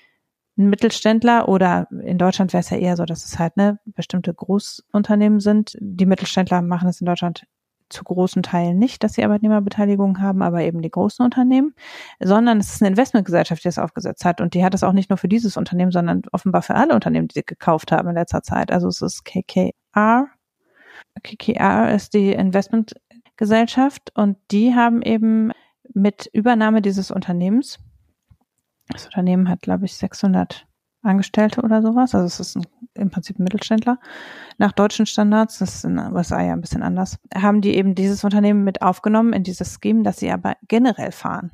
ein 0.57 0.69
Mittelständler 0.69 1.48
oder 1.48 1.88
in 2.03 2.18
Deutschland 2.18 2.53
wäre 2.53 2.61
es 2.61 2.69
ja 2.69 2.77
eher 2.77 2.98
so, 2.98 3.06
dass 3.06 3.26
es 3.26 3.39
halt 3.39 3.57
ne 3.57 3.80
bestimmte 3.85 4.34
Großunternehmen 4.34 5.39
sind. 5.39 5.77
Die 5.80 6.06
Mittelständler 6.06 6.61
machen 6.61 6.89
es 6.89 7.02
in 7.02 7.06
Deutschland 7.06 7.45
zu 7.89 8.03
großen 8.03 8.41
Teilen 8.41 8.80
nicht, 8.80 9.03
dass 9.03 9.14
sie 9.14 9.23
Arbeitnehmerbeteiligung 9.23 10.22
haben, 10.22 10.41
aber 10.41 10.61
eben 10.61 10.81
die 10.81 10.89
großen 10.89 11.23
Unternehmen, 11.26 11.76
sondern 12.19 12.60
es 12.60 12.73
ist 12.73 12.81
eine 12.81 12.89
Investmentgesellschaft, 12.89 13.64
die 13.64 13.68
das 13.68 13.80
aufgesetzt 13.80 14.23
hat 14.26 14.41
und 14.41 14.53
die 14.53 14.64
hat 14.64 14.73
es 14.73 14.84
auch 14.84 14.93
nicht 14.93 15.10
nur 15.10 15.18
für 15.18 15.27
dieses 15.27 15.57
Unternehmen, 15.57 15.91
sondern 15.91 16.22
offenbar 16.31 16.61
für 16.61 16.76
alle 16.76 16.95
Unternehmen, 16.95 17.27
die 17.27 17.39
sie 17.39 17.45
gekauft 17.45 17.91
haben 17.91 18.10
in 18.10 18.15
letzter 18.15 18.43
Zeit. 18.43 18.72
Also 18.72 18.88
es 18.88 19.02
ist 19.02 19.26
KKR. 19.26 20.27
KKR 21.23 21.93
ist 21.93 22.14
die 22.14 22.31
Investmentgesellschaft 23.41 24.11
und 24.15 24.38
die 24.51 24.76
haben 24.76 25.01
eben 25.01 25.51
mit 25.93 26.30
Übernahme 26.31 26.81
dieses 26.81 27.11
Unternehmens, 27.11 27.80
das 28.89 29.05
Unternehmen 29.05 29.49
hat, 29.49 29.61
glaube 29.61 29.85
ich, 29.85 29.97
600 29.97 30.68
Angestellte 31.01 31.61
oder 31.61 31.81
sowas, 31.81 32.13
also 32.13 32.27
es 32.27 32.39
ist 32.39 32.55
ein, 32.55 32.65
im 32.93 33.09
Prinzip 33.09 33.39
ein 33.39 33.43
Mittelständler, 33.43 33.97
nach 34.57 34.72
deutschen 34.72 35.07
Standards, 35.07 35.57
das 35.57 35.76
ist 35.76 35.85
in 35.85 35.97
den 35.97 36.13
USA 36.13 36.41
ja 36.41 36.53
ein 36.53 36.61
bisschen 36.61 36.84
anders, 36.84 37.18
haben 37.34 37.61
die 37.61 37.76
eben 37.76 37.95
dieses 37.95 38.23
Unternehmen 38.23 38.63
mit 38.63 38.81
aufgenommen 38.84 39.34
in 39.34 39.43
dieses 39.43 39.80
Scheme, 39.81 40.03
das 40.03 40.18
sie 40.18 40.31
aber 40.31 40.55
generell 40.68 41.11
fahren 41.11 41.51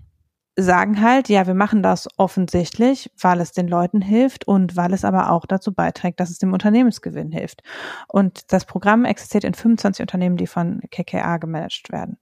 sagen 0.60 1.02
halt, 1.02 1.30
ja, 1.30 1.46
wir 1.46 1.54
machen 1.54 1.84
das 1.84 2.08
offensichtlich, 2.18 3.12
weil 3.22 3.40
es 3.40 3.52
den 3.52 3.68
Leuten 3.68 4.02
hilft 4.02 4.48
und 4.48 4.76
weil 4.76 4.92
es 4.92 5.06
aber 5.06 5.32
auch 5.32 5.46
dazu 5.46 5.72
beiträgt, 5.74 6.20
dass 6.20 6.32
es 6.32 6.40
dem 6.40 6.52
Unternehmensgewinn 6.52 7.32
hilft. 7.32 7.62
Und 8.08 8.52
das 8.52 8.66
Programm 8.66 9.06
existiert 9.06 9.44
in 9.44 9.54
25 9.54 10.02
Unternehmen, 10.02 10.36
die 10.36 10.48
von 10.48 10.82
KKA 10.90 11.38
gemanagt 11.38 11.92
werden. 11.92 12.18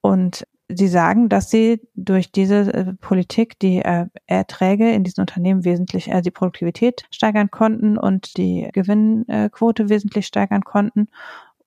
Und 0.00 0.46
sie 0.68 0.88
sagen, 0.88 1.28
dass 1.28 1.50
sie 1.50 1.80
durch 1.94 2.30
diese 2.30 2.72
äh, 2.72 2.94
Politik 2.94 3.58
die 3.58 3.78
äh, 3.78 4.06
Erträge 4.26 4.92
in 4.92 5.02
diesen 5.02 5.20
Unternehmen 5.20 5.64
wesentlich, 5.64 6.08
äh, 6.10 6.22
die 6.22 6.30
Produktivität 6.30 7.04
steigern 7.10 7.50
konnten 7.50 7.98
und 7.98 8.36
die 8.36 8.68
Gewinnquote 8.72 9.88
wesentlich 9.88 10.26
steigern 10.26 10.62
konnten 10.62 11.08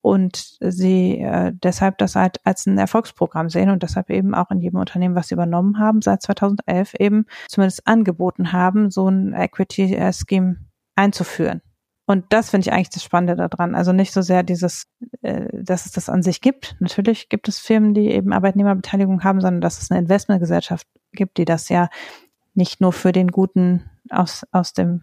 und 0.08 0.56
sie 0.60 1.18
äh, 1.18 1.52
deshalb 1.52 1.98
das 1.98 2.16
halt 2.16 2.40
als 2.42 2.64
ein 2.64 2.78
Erfolgsprogramm 2.78 3.50
sehen 3.50 3.68
und 3.68 3.82
deshalb 3.82 4.08
eben 4.08 4.34
auch 4.34 4.50
in 4.50 4.58
jedem 4.58 4.80
Unternehmen, 4.80 5.14
was 5.14 5.28
sie 5.28 5.34
übernommen 5.34 5.78
haben, 5.78 6.00
seit 6.00 6.22
2011 6.22 6.94
eben 6.98 7.26
zumindest 7.46 7.86
angeboten 7.86 8.52
haben, 8.52 8.90
so 8.90 9.06
ein 9.06 9.34
Equity 9.34 9.94
äh, 9.94 10.10
einzuführen. 10.96 11.60
Und 12.06 12.24
das 12.30 12.48
finde 12.48 12.66
ich 12.66 12.72
eigentlich 12.72 12.88
das 12.88 13.04
Spannende 13.04 13.36
daran. 13.36 13.74
Also 13.74 13.92
nicht 13.92 14.14
so 14.14 14.22
sehr 14.22 14.42
dieses, 14.42 14.86
äh, 15.20 15.44
dass 15.52 15.84
es 15.84 15.92
das 15.92 16.08
an 16.08 16.22
sich 16.22 16.40
gibt. 16.40 16.74
Natürlich 16.80 17.28
gibt 17.28 17.46
es 17.46 17.58
Firmen, 17.58 17.92
die 17.92 18.08
eben 18.08 18.32
Arbeitnehmerbeteiligung 18.32 19.24
haben, 19.24 19.42
sondern 19.42 19.60
dass 19.60 19.82
es 19.82 19.90
eine 19.90 20.00
Investmentgesellschaft 20.00 20.86
gibt, 21.12 21.36
die 21.36 21.44
das 21.44 21.68
ja 21.68 21.90
nicht 22.58 22.82
nur 22.82 22.92
für 22.92 23.12
den 23.12 23.28
guten 23.28 23.88
aus, 24.10 24.44
aus 24.52 24.74
dem 24.74 25.00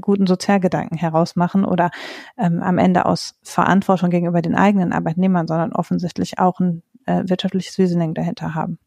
guten 0.00 0.26
Sozialgedanken 0.26 0.98
herausmachen 0.98 1.64
oder 1.64 1.90
ähm, 2.36 2.62
am 2.62 2.78
Ende 2.78 3.06
aus 3.06 3.38
Verantwortung 3.42 4.10
gegenüber 4.10 4.42
den 4.42 4.54
eigenen 4.54 4.92
Arbeitnehmern, 4.92 5.46
sondern 5.46 5.72
offensichtlich 5.72 6.38
auch 6.38 6.60
ein 6.60 6.82
äh, 7.06 7.22
wirtschaftliches 7.26 7.78
Reasoning 7.78 8.14
dahinter 8.14 8.54
haben. 8.54 8.78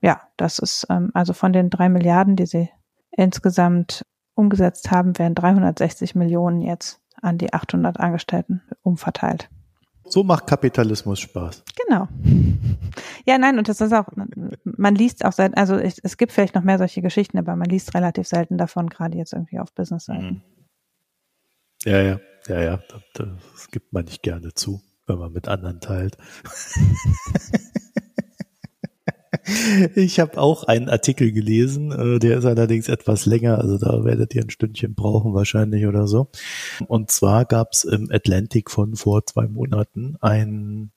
Ja, 0.00 0.22
das 0.36 0.58
ist 0.58 0.86
ähm, 0.90 1.10
also 1.14 1.32
von 1.32 1.52
den 1.52 1.70
drei 1.70 1.88
Milliarden, 1.88 2.36
die 2.36 2.46
sie 2.46 2.68
insgesamt 3.12 4.04
umgesetzt 4.34 4.90
haben, 4.90 5.18
werden 5.18 5.34
360 5.34 6.14
Millionen 6.14 6.60
jetzt 6.60 7.00
an 7.22 7.38
die 7.38 7.52
800 7.52 8.00
Angestellten 8.00 8.62
umverteilt. 8.82 9.48
So 10.06 10.24
macht 10.24 10.46
Kapitalismus 10.46 11.20
Spaß. 11.20 11.62
Genau. 11.86 12.08
Ja, 13.26 13.38
nein, 13.38 13.58
und 13.58 13.68
das 13.68 13.80
ist 13.80 13.92
auch, 13.92 14.08
man 14.64 14.94
liest 14.94 15.24
auch 15.24 15.32
selten, 15.32 15.54
also 15.54 15.78
ich, 15.78 15.98
es 16.02 16.16
gibt 16.16 16.32
vielleicht 16.32 16.54
noch 16.54 16.62
mehr 16.62 16.78
solche 16.78 17.00
Geschichten, 17.00 17.38
aber 17.38 17.56
man 17.56 17.68
liest 17.68 17.94
relativ 17.94 18.26
selten 18.26 18.58
davon, 18.58 18.88
gerade 18.88 19.16
jetzt 19.16 19.32
irgendwie 19.32 19.58
auf 19.58 19.72
Business-Seiten. 19.72 20.26
Mhm. 20.26 20.42
Ja, 21.84 22.00
ja, 22.00 22.20
ja, 22.48 22.62
ja, 22.62 22.80
das 23.14 23.70
gibt 23.70 23.92
man 23.92 24.04
nicht 24.04 24.22
gerne 24.22 24.52
zu, 24.54 24.82
wenn 25.06 25.18
man 25.18 25.32
mit 25.32 25.48
anderen 25.48 25.80
teilt. 25.80 26.16
Ich 29.94 30.20
habe 30.20 30.38
auch 30.38 30.64
einen 30.64 30.88
Artikel 30.88 31.32
gelesen, 31.32 31.92
äh, 31.92 32.18
der 32.18 32.38
ist 32.38 32.44
allerdings 32.46 32.88
etwas 32.88 33.26
länger, 33.26 33.58
also 33.58 33.76
da 33.78 34.04
werdet 34.04 34.34
ihr 34.34 34.42
ein 34.42 34.50
Stündchen 34.50 34.94
brauchen 34.94 35.34
wahrscheinlich 35.34 35.86
oder 35.86 36.06
so. 36.06 36.28
Und 36.86 37.10
zwar 37.10 37.44
gab 37.44 37.72
es 37.72 37.84
im 37.84 38.10
Atlantic 38.10 38.70
von 38.70 38.96
vor 38.96 39.26
zwei 39.26 39.46
Monaten 39.46 40.16
ein 40.20 40.92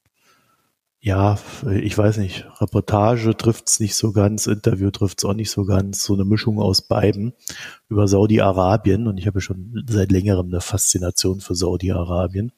ja, 1.08 1.38
ich 1.72 1.98
weiß 1.98 2.18
nicht, 2.18 2.46
Reportage 2.60 3.38
trifft's 3.38 3.80
nicht 3.80 3.96
so 3.96 4.12
ganz, 4.12 4.46
Interview 4.46 4.92
trifft's 4.92 5.24
auch 5.24 5.36
nicht 5.36 5.50
so 5.50 5.64
ganz, 5.64 6.04
so 6.04 6.14
eine 6.14 6.26
Mischung 6.26 6.60
aus 6.60 6.82
beiden 6.82 7.32
über 7.88 8.10
Saudi-Arabien. 8.10 9.08
Und 9.08 9.18
ich 9.18 9.26
habe 9.26 9.40
schon 9.40 9.86
seit 9.88 10.12
längerem 10.12 10.48
eine 10.48 10.60
Faszination 10.60 11.40
für 11.40 11.56
Saudi-Arabien. 11.56 12.52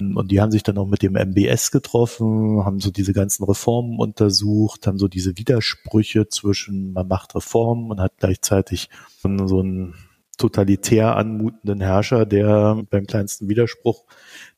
Und 0.00 0.32
die 0.32 0.40
haben 0.40 0.50
sich 0.50 0.64
dann 0.64 0.78
auch 0.78 0.88
mit 0.88 1.02
dem 1.02 1.14
MBS 1.14 1.70
getroffen, 1.70 2.64
haben 2.64 2.80
so 2.80 2.90
diese 2.90 3.12
ganzen 3.12 3.44
Reformen 3.44 4.00
untersucht, 4.00 4.88
haben 4.88 4.98
so 4.98 5.06
diese 5.06 5.38
Widersprüche 5.38 6.26
zwischen 6.28 6.92
man 6.92 7.06
macht 7.06 7.36
Reformen 7.36 7.92
und 7.92 8.00
hat 8.00 8.14
gleichzeitig 8.18 8.90
so 9.22 9.60
einen 9.60 9.94
totalitär 10.38 11.14
anmutenden 11.14 11.80
Herrscher, 11.80 12.26
der 12.26 12.82
beim 12.90 13.06
kleinsten 13.06 13.48
Widerspruch 13.48 14.06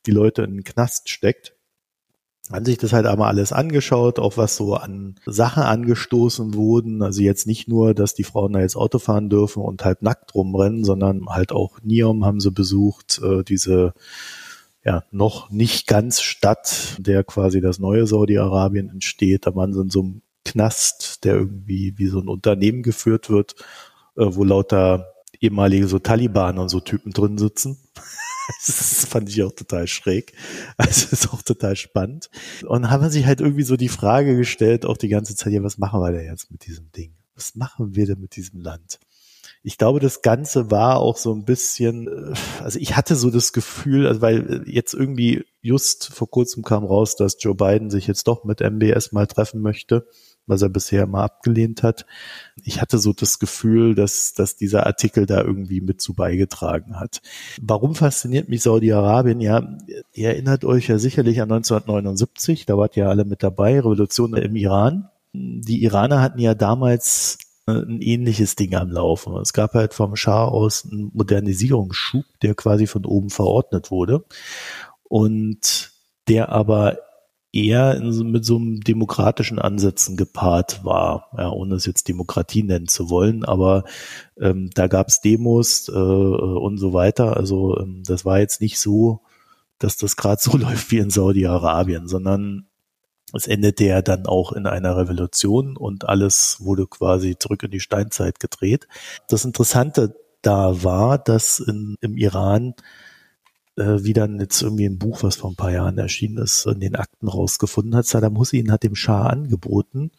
die 0.07 0.11
Leute 0.11 0.41
in 0.41 0.55
den 0.55 0.63
Knast 0.63 1.09
steckt 1.09 1.53
haben 2.51 2.65
sich 2.65 2.77
das 2.77 2.93
halt 2.93 3.05
einmal 3.05 3.29
alles 3.29 3.53
angeschaut, 3.53 4.17
auch 4.17 4.37
was 4.37 4.55
so 4.55 4.75
an 4.75 5.15
Sachen 5.25 5.63
angestoßen 5.63 6.55
wurden. 6.55 7.03
Also 7.03 7.21
jetzt 7.21 7.45
nicht 7.45 7.67
nur, 7.67 7.93
dass 7.93 8.15
die 8.15 8.23
Frauen 8.23 8.53
da 8.53 8.59
jetzt 8.59 8.75
Auto 8.75 8.97
fahren 8.97 9.29
dürfen 9.29 9.61
und 9.61 9.85
halt 9.85 10.01
nackt 10.01 10.33
rumrennen, 10.33 10.83
sondern 10.83 11.27
halt 11.27 11.51
auch 11.51 11.79
Niom 11.83 12.25
haben 12.25 12.39
sie 12.39 12.51
besucht, 12.51 13.21
äh, 13.23 13.43
diese 13.43 13.93
ja 14.83 15.03
noch 15.11 15.51
nicht 15.51 15.87
ganz 15.87 16.21
Stadt, 16.21 16.95
der 16.97 17.23
quasi 17.23 17.61
das 17.61 17.79
neue 17.79 18.07
Saudi-Arabien 18.07 18.89
entsteht. 18.89 19.45
Da 19.45 19.55
waren 19.55 19.73
sie 19.73 19.81
in 19.81 19.89
so 19.89 20.01
einem 20.01 20.21
Knast, 20.45 21.23
der 21.25 21.35
irgendwie 21.35 21.93
wie 21.97 22.07
so 22.07 22.19
ein 22.19 22.27
Unternehmen 22.27 22.81
geführt 22.81 23.29
wird, 23.29 23.55
äh, 24.17 24.25
wo 24.25 24.43
lauter 24.43 25.13
ehemalige 25.39 25.87
so 25.87 25.99
Taliban 25.99 26.57
und 26.57 26.69
so 26.69 26.79
Typen 26.79 27.11
drin 27.11 27.37
sitzen. 27.37 27.77
Das 28.67 29.05
fand 29.05 29.29
ich 29.29 29.41
auch 29.43 29.51
total 29.51 29.87
schräg. 29.87 30.33
Also 30.77 31.07
ist 31.11 31.33
auch 31.33 31.41
total 31.41 31.75
spannend. 31.75 32.29
Und 32.65 32.89
haben 32.89 33.09
sich 33.09 33.25
halt 33.25 33.41
irgendwie 33.41 33.63
so 33.63 33.77
die 33.77 33.89
Frage 33.89 34.35
gestellt, 34.35 34.85
auch 34.85 34.97
die 34.97 35.09
ganze 35.09 35.35
Zeit, 35.35 35.53
ja, 35.53 35.63
was 35.63 35.77
machen 35.77 36.01
wir 36.01 36.11
denn 36.11 36.25
jetzt 36.25 36.51
mit 36.51 36.65
diesem 36.65 36.91
Ding? 36.91 37.15
Was 37.35 37.55
machen 37.55 37.95
wir 37.95 38.05
denn 38.05 38.19
mit 38.19 38.35
diesem 38.35 38.61
Land? 38.61 38.99
Ich 39.61 39.77
glaube, 39.77 39.99
das 39.99 40.21
Ganze 40.21 40.71
war 40.71 40.99
auch 40.99 41.17
so 41.17 41.33
ein 41.33 41.43
bisschen, 41.43 42.07
äh, 42.07 42.33
also 42.61 42.79
ich 42.79 42.95
hatte 42.95 43.15
so 43.15 43.29
das 43.29 43.53
Gefühl, 43.53 44.07
also 44.07 44.21
weil 44.21 44.63
jetzt 44.65 44.93
irgendwie 44.93 45.45
just 45.61 46.13
vor 46.13 46.29
kurzem 46.29 46.63
kam 46.63 46.85
raus, 46.85 47.15
dass 47.15 47.37
Joe 47.39 47.55
Biden 47.55 47.89
sich 47.89 48.07
jetzt 48.07 48.27
doch 48.27 48.45
mit 48.45 48.61
MBS 48.61 49.11
mal 49.11 49.27
treffen 49.27 49.61
möchte 49.61 50.07
was 50.49 50.61
er 50.61 50.69
bisher 50.69 51.03
immer 51.03 51.23
abgelehnt 51.23 51.83
hat. 51.83 52.05
Ich 52.63 52.81
hatte 52.81 52.97
so 52.97 53.13
das 53.13 53.39
Gefühl, 53.39 53.95
dass, 53.95 54.33
dass 54.33 54.55
dieser 54.55 54.85
Artikel 54.85 55.25
da 55.25 55.41
irgendwie 55.41 55.81
mit 55.81 56.01
zu 56.01 56.13
beigetragen 56.13 56.99
hat. 56.99 57.21
Warum 57.61 57.95
fasziniert 57.95 58.49
mich 58.49 58.63
Saudi-Arabien? 58.63 59.39
Ja, 59.39 59.77
ihr 60.13 60.29
erinnert 60.29 60.65
euch 60.65 60.87
ja 60.87 60.99
sicherlich 60.99 61.41
an 61.41 61.51
1979, 61.51 62.65
da 62.65 62.77
wart 62.77 62.97
ihr 62.97 63.07
alle 63.07 63.25
mit 63.25 63.43
dabei, 63.43 63.79
Revolution 63.79 64.33
im 64.33 64.55
Iran. 64.55 65.09
Die 65.33 65.83
Iraner 65.83 66.21
hatten 66.21 66.39
ja 66.39 66.55
damals 66.55 67.37
äh, 67.67 67.71
ein 67.71 68.01
ähnliches 68.01 68.55
Ding 68.55 68.75
am 68.75 68.89
Laufen. 68.89 69.35
Es 69.37 69.53
gab 69.53 69.73
halt 69.73 69.93
vom 69.93 70.15
Schah 70.15 70.45
aus 70.45 70.87
einen 70.89 71.11
Modernisierungsschub, 71.13 72.25
der 72.41 72.55
quasi 72.55 72.87
von 72.87 73.05
oben 73.05 73.29
verordnet 73.29 73.91
wurde 73.91 74.25
und 75.03 75.91
der 76.27 76.49
aber 76.49 76.97
eher 77.51 77.95
in, 77.95 78.31
mit 78.31 78.45
so 78.45 78.57
einem 78.57 78.81
demokratischen 78.81 79.59
Ansätzen 79.59 80.17
gepaart 80.17 80.83
war, 80.83 81.29
ja, 81.37 81.49
ohne 81.49 81.75
es 81.75 81.85
jetzt 81.85 82.07
Demokratie 82.07 82.63
nennen 82.63 82.87
zu 82.87 83.09
wollen, 83.09 83.43
aber 83.43 83.85
ähm, 84.39 84.69
da 84.73 84.87
gab 84.87 85.07
es 85.07 85.21
Demos 85.21 85.89
äh, 85.89 85.91
und 85.91 86.77
so 86.77 86.93
weiter. 86.93 87.37
Also 87.37 87.77
ähm, 87.79 88.03
das 88.05 88.25
war 88.25 88.39
jetzt 88.39 88.61
nicht 88.61 88.79
so, 88.79 89.21
dass 89.79 89.97
das 89.97 90.15
gerade 90.15 90.41
so 90.41 90.57
läuft 90.57 90.91
wie 90.91 90.99
in 90.99 91.09
Saudi-Arabien, 91.09 92.07
sondern 92.07 92.67
es 93.33 93.47
endete 93.47 93.85
ja 93.85 94.01
dann 94.01 94.25
auch 94.25 94.51
in 94.51 94.65
einer 94.65 94.97
Revolution 94.97 95.77
und 95.77 96.07
alles 96.07 96.57
wurde 96.59 96.87
quasi 96.87 97.37
zurück 97.37 97.63
in 97.63 97.71
die 97.71 97.79
Steinzeit 97.79 98.39
gedreht. 98.39 98.87
Das 99.27 99.45
Interessante 99.45 100.15
da 100.41 100.83
war, 100.83 101.17
dass 101.17 101.59
in, 101.59 101.95
im 102.01 102.17
Iran 102.17 102.73
äh, 103.77 104.03
wie 104.03 104.13
dann 104.13 104.39
jetzt 104.39 104.61
irgendwie 104.61 104.85
ein 104.85 104.99
Buch, 104.99 105.23
was 105.23 105.37
vor 105.37 105.51
ein 105.51 105.55
paar 105.55 105.71
Jahren 105.71 105.97
erschienen 105.97 106.37
ist, 106.37 106.65
in 106.65 106.79
den 106.79 106.95
Akten 106.95 107.27
rausgefunden 107.27 107.95
hat. 107.95 108.05
Saddam 108.05 108.37
Hussein 108.37 108.71
hat 108.71 108.83
dem 108.83 108.95
Schah 108.95 109.27
angeboten, 109.27 110.11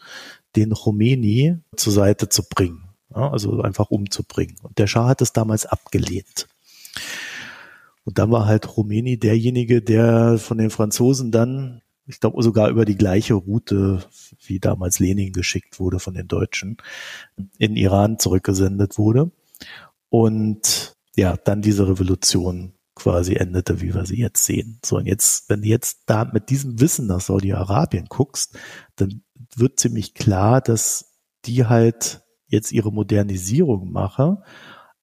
den 0.56 0.70
Khomeini 0.72 1.59
zur 1.77 1.93
Seite 1.93 2.28
zu 2.28 2.43
bringen, 2.48 2.89
ja, 3.14 3.31
also 3.31 3.60
einfach 3.60 3.90
umzubringen. 3.90 4.56
Und 4.62 4.78
der 4.78 4.86
Schah 4.86 5.09
hat 5.09 5.22
es 5.22 5.32
damals 5.32 5.66
abgelehnt. 5.66 6.48
Und 8.05 8.18
dann 8.18 8.31
war 8.31 8.47
halt 8.47 8.66
Khomeini 8.66 9.18
derjenige, 9.18 9.82
der 9.82 10.39
von 10.39 10.59
den 10.59 10.70
Franzosen 10.70 11.31
dann, 11.31 11.82
ich 12.06 12.18
glaube 12.18 12.43
sogar 12.43 12.70
über 12.70 12.85
die 12.85 12.97
gleiche 12.97 13.35
Route, 13.35 14.05
wie 14.44 14.59
damals 14.59 14.98
Lenin 14.98 15.32
geschickt 15.32 15.78
wurde 15.78 16.01
von 16.01 16.14
den 16.14 16.27
Deutschen, 16.27 16.78
in 17.59 17.77
Iran 17.77 18.18
zurückgesendet 18.18 18.98
wurde. 18.98 19.31
Und 20.09 20.97
ja, 21.14 21.36
dann 21.36 21.62
diese 21.62 21.89
Revolution 21.89 22.72
quasi 23.01 23.35
endete, 23.35 23.81
wie 23.81 23.94
wir 23.94 24.06
sie 24.06 24.18
jetzt 24.18 24.44
sehen. 24.44 24.78
So, 24.85 24.97
und 24.97 25.06
jetzt, 25.06 25.48
wenn 25.48 25.62
du 25.62 25.68
jetzt 25.68 26.02
da 26.06 26.24
mit 26.24 26.51
diesem 26.51 26.81
Wissen 26.81 27.06
nach 27.06 27.20
Saudi-Arabien 27.20 28.06
guckst, 28.09 28.59
dann 28.97 29.22
wird 29.56 29.81
ziemlich 29.81 30.14
klar, 30.14 30.60
dass 30.60 31.16
die 31.44 31.66
halt 31.66 32.22
jetzt 32.47 32.72
ihre 32.72 32.93
Modernisierung 32.93 33.90
machen, 33.90 34.39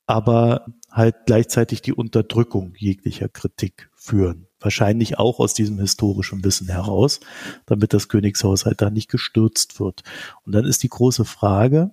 aber 0.06 0.66
halt 0.92 1.16
gleichzeitig 1.26 1.82
die 1.82 1.94
Unterdrückung 1.94 2.74
jeglicher 2.78 3.30
Kritik 3.30 3.90
führen. 3.96 4.48
wahrscheinlich 4.60 5.20
auch 5.20 5.40
aus 5.40 5.54
diesem 5.54 5.80
historischen 5.80 6.44
Wissen 6.44 6.68
heraus, 6.68 7.20
damit 7.66 7.94
das 7.94 8.10
Königshaus 8.10 8.66
halt 8.66 8.82
da 8.82 8.90
nicht 8.90 9.10
gestürzt 9.10 9.80
wird. 9.80 10.04
Und 10.46 10.54
dann 10.54 10.66
ist 10.66 10.84
die 10.84 10.90
große 10.90 11.26
Frage, 11.26 11.92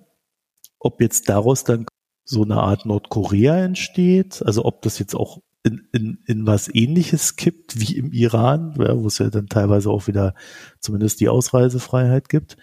ob 0.79 1.01
jetzt 1.01 1.29
daraus 1.29 1.63
dann 1.63 1.85
so 2.23 2.43
eine 2.43 2.57
Art 2.57 2.85
Nordkorea 2.85 3.57
entsteht, 3.57 4.41
also 4.45 4.65
ob 4.65 4.81
das 4.81 4.97
jetzt 4.97 5.15
auch 5.15 5.41
in, 5.65 5.87
in, 5.91 6.19
in 6.25 6.45
was 6.45 6.73
ähnliches 6.73 7.35
kippt 7.35 7.79
wie 7.79 7.97
im 7.97 8.11
Iran, 8.11 8.75
ja, 8.77 8.95
wo 8.95 9.07
es 9.07 9.17
ja 9.17 9.29
dann 9.29 9.47
teilweise 9.47 9.89
auch 9.89 10.07
wieder 10.07 10.35
zumindest 10.79 11.19
die 11.19 11.29
Ausreisefreiheit 11.29 12.29
gibt. 12.29 12.55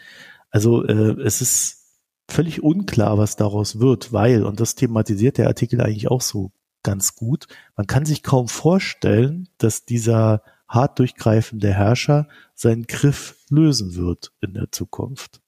Also 0.51 0.85
äh, 0.85 1.21
es 1.23 1.43
ist 1.43 1.99
völlig 2.29 2.63
unklar, 2.63 3.19
was 3.19 3.37
daraus 3.37 3.81
wird, 3.81 4.13
weil, 4.13 4.45
und 4.45 4.61
das 4.61 4.77
thematisiert 4.77 5.39
der 5.39 5.49
Artikel 5.49 5.81
eigentlich 5.81 6.11
auch 6.11 6.21
so 6.21 6.53
ganz 6.85 7.17
gut, 7.17 7.47
man 7.77 7.87
kann 7.87 8.05
sich 8.05 8.23
kaum 8.23 8.49
vorstellen, 8.49 9.49
dass 9.59 9.85
dieser 9.85 10.43
hart 10.69 10.99
durchgreifende 10.99 11.73
Herrscher 11.73 12.29
seinen 12.55 12.87
Griff 12.87 13.37
lösen 13.51 13.97
wird 13.97 14.33
in 14.41 14.55
der 14.55 14.71
Zukunft. 14.71 15.41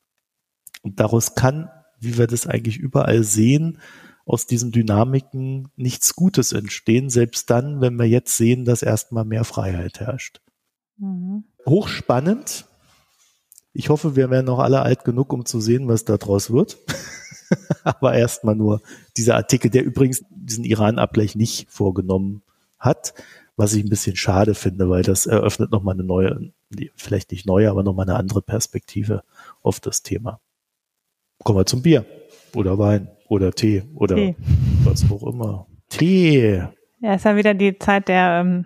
Und 0.83 1.01
daraus 1.01 1.35
kann, 1.35 1.71
wie 2.01 2.19
wir 2.19 2.27
das 2.27 2.47
eigentlich 2.47 2.79
überall 2.79 3.23
sehen, 3.23 3.79
aus 4.27 4.47
diesen 4.47 4.73
Dynamiken 4.73 5.69
nichts 5.77 6.15
Gutes 6.15 6.53
entstehen, 6.53 7.11
selbst 7.11 7.51
dann, 7.51 7.81
wenn 7.81 7.99
wir 7.99 8.07
jetzt 8.07 8.37
sehen, 8.37 8.65
dass 8.65 8.83
erstmal 8.83 9.25
mehr 9.25 9.45
Freiheit 9.45 10.01
herrscht. 10.01 10.41
Mhm. 10.97 11.45
Hochspannend. 11.67 12.67
Ich 13.73 13.89
hoffe, 13.89 14.17
wir 14.17 14.31
werden 14.31 14.47
noch 14.47 14.61
alle 14.61 14.83
alt 14.83 15.05
genug, 15.05 15.33
um 15.33 15.45
zu 15.45 15.61
sehen, 15.61 15.89
was 15.89 16.05
da 16.05 16.17
draus 16.17 16.51
wird. 16.51 16.79
Aber 17.85 18.15
erstmal 18.15 18.55
nur 18.55 18.81
dieser 19.17 19.37
Artikel, 19.37 19.71
der 19.71 19.85
übrigens 19.85 20.25
diesen 20.31 20.65
Iran-Ablech 20.65 21.37
nicht 21.37 21.71
vorgenommen 21.71 22.43
hat, 22.79 23.15
was 23.57 23.75
ich 23.75 23.85
ein 23.85 23.91
bisschen 23.91 24.17
schade 24.17 24.55
finde, 24.55 24.89
weil 24.89 25.03
das 25.03 25.27
eröffnet 25.27 25.71
nochmal 25.71 25.95
eine 25.95 26.05
neue, 26.05 26.53
vielleicht 26.97 27.31
nicht 27.31 27.47
neue, 27.47 27.71
aber 27.71 27.83
nochmal 27.83 28.09
eine 28.09 28.19
andere 28.19 28.43
Perspektive 28.43 29.23
auf 29.63 29.81
das 29.81 30.03
Thema. 30.03 30.41
Kommen 31.43 31.59
wir 31.59 31.67
zum 31.67 31.83
Bier 31.83 32.05
oder 32.55 32.79
Wein 32.79 33.14
oder 33.29 33.53
Tee 33.53 33.85
oder 33.95 34.17
Tee. 34.17 34.37
was 34.85 35.11
auch 35.11 35.23
immer. 35.27 35.67
Tee. 35.89 36.63
Ja, 37.01 37.15
ist 37.15 37.25
ja 37.25 37.37
wieder 37.37 37.55
die 37.55 37.79
Zeit 37.79 38.09
der 38.09 38.43
ähm, 38.45 38.65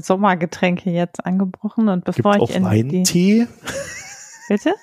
Sommergetränke 0.00 0.90
jetzt 0.90 1.24
angebrochen 1.24 1.88
und 1.88 2.04
bevor 2.04 2.32
Gibt's 2.32 2.50
ich 2.50 2.56
auch 2.56 2.58
in 2.58 2.64
Weintee? 2.64 3.46
Bitte? 4.48 4.74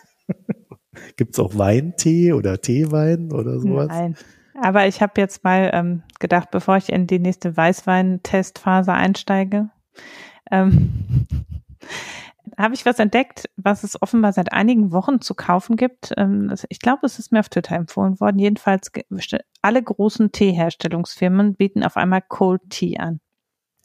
Gibt 1.16 1.34
es 1.34 1.40
auch 1.40 1.58
Weintee 1.58 2.34
oder 2.34 2.62
Teewein 2.62 3.32
oder 3.32 3.60
sowas? 3.60 3.88
Nein. 3.88 4.16
Aber 4.62 4.88
ich 4.88 5.02
habe 5.02 5.20
jetzt 5.20 5.44
mal 5.44 5.72
ähm, 5.74 6.04
gedacht, 6.20 6.52
bevor 6.52 6.78
ich 6.78 6.92
in 6.92 7.08
die 7.08 7.20
nächste 7.20 7.56
Weißwein-Testphase 7.58 8.94
einsteige, 8.94 9.70
ähm, 10.52 11.26
habe 12.58 12.74
ich 12.74 12.86
was 12.86 13.00
entdeckt, 13.00 13.50
was 13.56 13.84
es 13.84 14.02
offenbar 14.02 14.34
seit 14.34 14.52
einigen 14.52 14.92
Wochen 14.92 15.22
zu 15.22 15.36
kaufen 15.36 15.76
gibt. 15.76 16.14
Ähm, 16.18 16.54
ich 16.70 16.80
glaube, 16.80 17.06
es 17.06 17.20
ist 17.20 17.32
mir 17.32 17.40
auf 17.40 17.50
Twitter 17.50 17.76
empfohlen 17.76 18.20
worden. 18.20 18.40
Jedenfalls 18.40 18.92
alle 19.62 19.84
großen 19.84 20.32
Teeherstellungsfirmen 20.32 21.56
bieten 21.56 21.84
auf 21.84 21.98
einmal 21.98 22.22
Cold 22.22 22.62
Tea 22.70 22.98
an. 23.00 23.20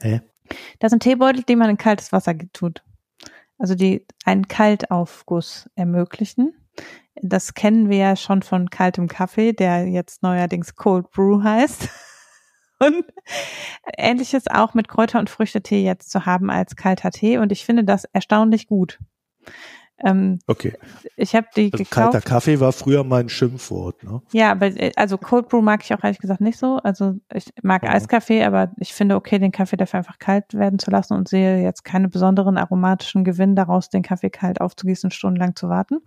Hä? 0.01 0.21
Das 0.79 0.91
sind 0.91 1.03
Teebeutel, 1.03 1.43
die 1.43 1.57
man 1.57 1.71
in 1.71 1.77
kaltes 1.77 2.13
Wasser 2.13 2.35
tut. 2.53 2.83
Also 3.59 3.75
die 3.75 4.07
einen 4.25 4.49
Kaltaufguss 4.49 5.71
ermöglichen. 5.75 6.55
Das 7.23 7.55
kennen 7.55 7.89
wir 7.89 7.97
ja 7.97 8.17
schon 8.17 8.43
von 8.43 8.69
kaltem 8.69 9.09
Kaffee, 9.09 9.53
der 9.53 9.89
jetzt 9.89 10.23
neuerdings 10.23 10.77
Cold 10.77 11.11
Brew 11.11 11.43
heißt. 11.43 11.89
Und 12.79 13.05
ähnliches 13.97 14.49
auch 14.49 14.75
mit 14.75 14.89
Kräuter- 14.89 15.19
und 15.19 15.31
Früchtetee 15.31 15.83
jetzt 15.83 16.11
zu 16.11 16.27
haben 16.27 16.51
als 16.51 16.77
kalter 16.77 17.11
Tee. 17.11 17.39
Und 17.39 17.53
ich 17.53 17.65
finde 17.65 17.85
das 17.85 18.05
erstaunlich 18.05 18.67
gut. 18.67 18.99
Ähm, 20.05 20.41
okay. 20.47 20.75
Ich 21.17 21.35
habe 21.35 21.47
die 21.57 21.73
also 21.73 21.79
gekauft. 21.79 22.13
Kalter 22.13 22.21
Kaffee 22.21 22.61
war 22.61 22.73
früher 22.73 23.03
mein 23.03 23.31
Schimpfwort, 23.31 24.05
ne? 24.05 24.21
Ja, 24.33 24.51
aber 24.51 24.67
äh, 24.67 24.93
also 24.95 25.17
Cold 25.17 25.49
Brew 25.49 25.63
mag 25.63 25.83
ich 25.83 25.95
auch 25.95 26.05
ehrlich 26.05 26.19
gesagt 26.19 26.43
nicht 26.43 26.59
so. 26.59 26.77
Also 26.83 27.15
ich 27.33 27.47
mag 27.63 27.83
ja. 27.83 27.91
Eiskaffee, 27.91 28.45
aber 28.45 28.73
ich 28.79 28.93
finde 28.93 29.17
okay, 29.17 29.39
den 29.39 29.53
Kaffee 29.53 29.79
dafür 29.79 29.99
einfach 29.99 30.19
kalt 30.19 30.53
werden 30.53 30.79
zu 30.79 30.91
lassen 30.91 31.15
und 31.15 31.29
sehe 31.29 31.63
jetzt 31.63 31.83
keine 31.83 32.09
besonderen 32.09 32.59
aromatischen 32.59 33.25
Gewinn 33.25 33.57
daraus, 33.57 33.89
den 33.89 34.03
Kaffee 34.03 34.31
kalt 34.31 34.61
aufzugießen, 34.61 35.11
stundenlang 35.11 35.57
zu 35.57 35.71
warten. 35.71 36.03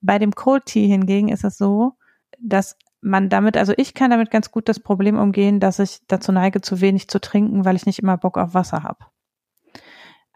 Bei 0.00 0.18
dem 0.18 0.32
Cold 0.32 0.66
Tea 0.66 0.88
hingegen 0.88 1.28
ist 1.28 1.44
es 1.44 1.56
so, 1.56 1.92
dass 2.40 2.76
man 3.04 3.28
damit, 3.28 3.56
also 3.56 3.72
ich 3.76 3.94
kann 3.94 4.10
damit 4.10 4.30
ganz 4.30 4.50
gut 4.50 4.68
das 4.68 4.80
Problem 4.80 5.18
umgehen, 5.18 5.60
dass 5.60 5.78
ich 5.78 5.98
dazu 6.08 6.32
neige, 6.32 6.60
zu 6.60 6.80
wenig 6.80 7.08
zu 7.08 7.20
trinken, 7.20 7.64
weil 7.64 7.76
ich 7.76 7.86
nicht 7.86 7.98
immer 7.98 8.16
Bock 8.16 8.38
auf 8.38 8.54
Wasser 8.54 8.82
habe. 8.82 9.06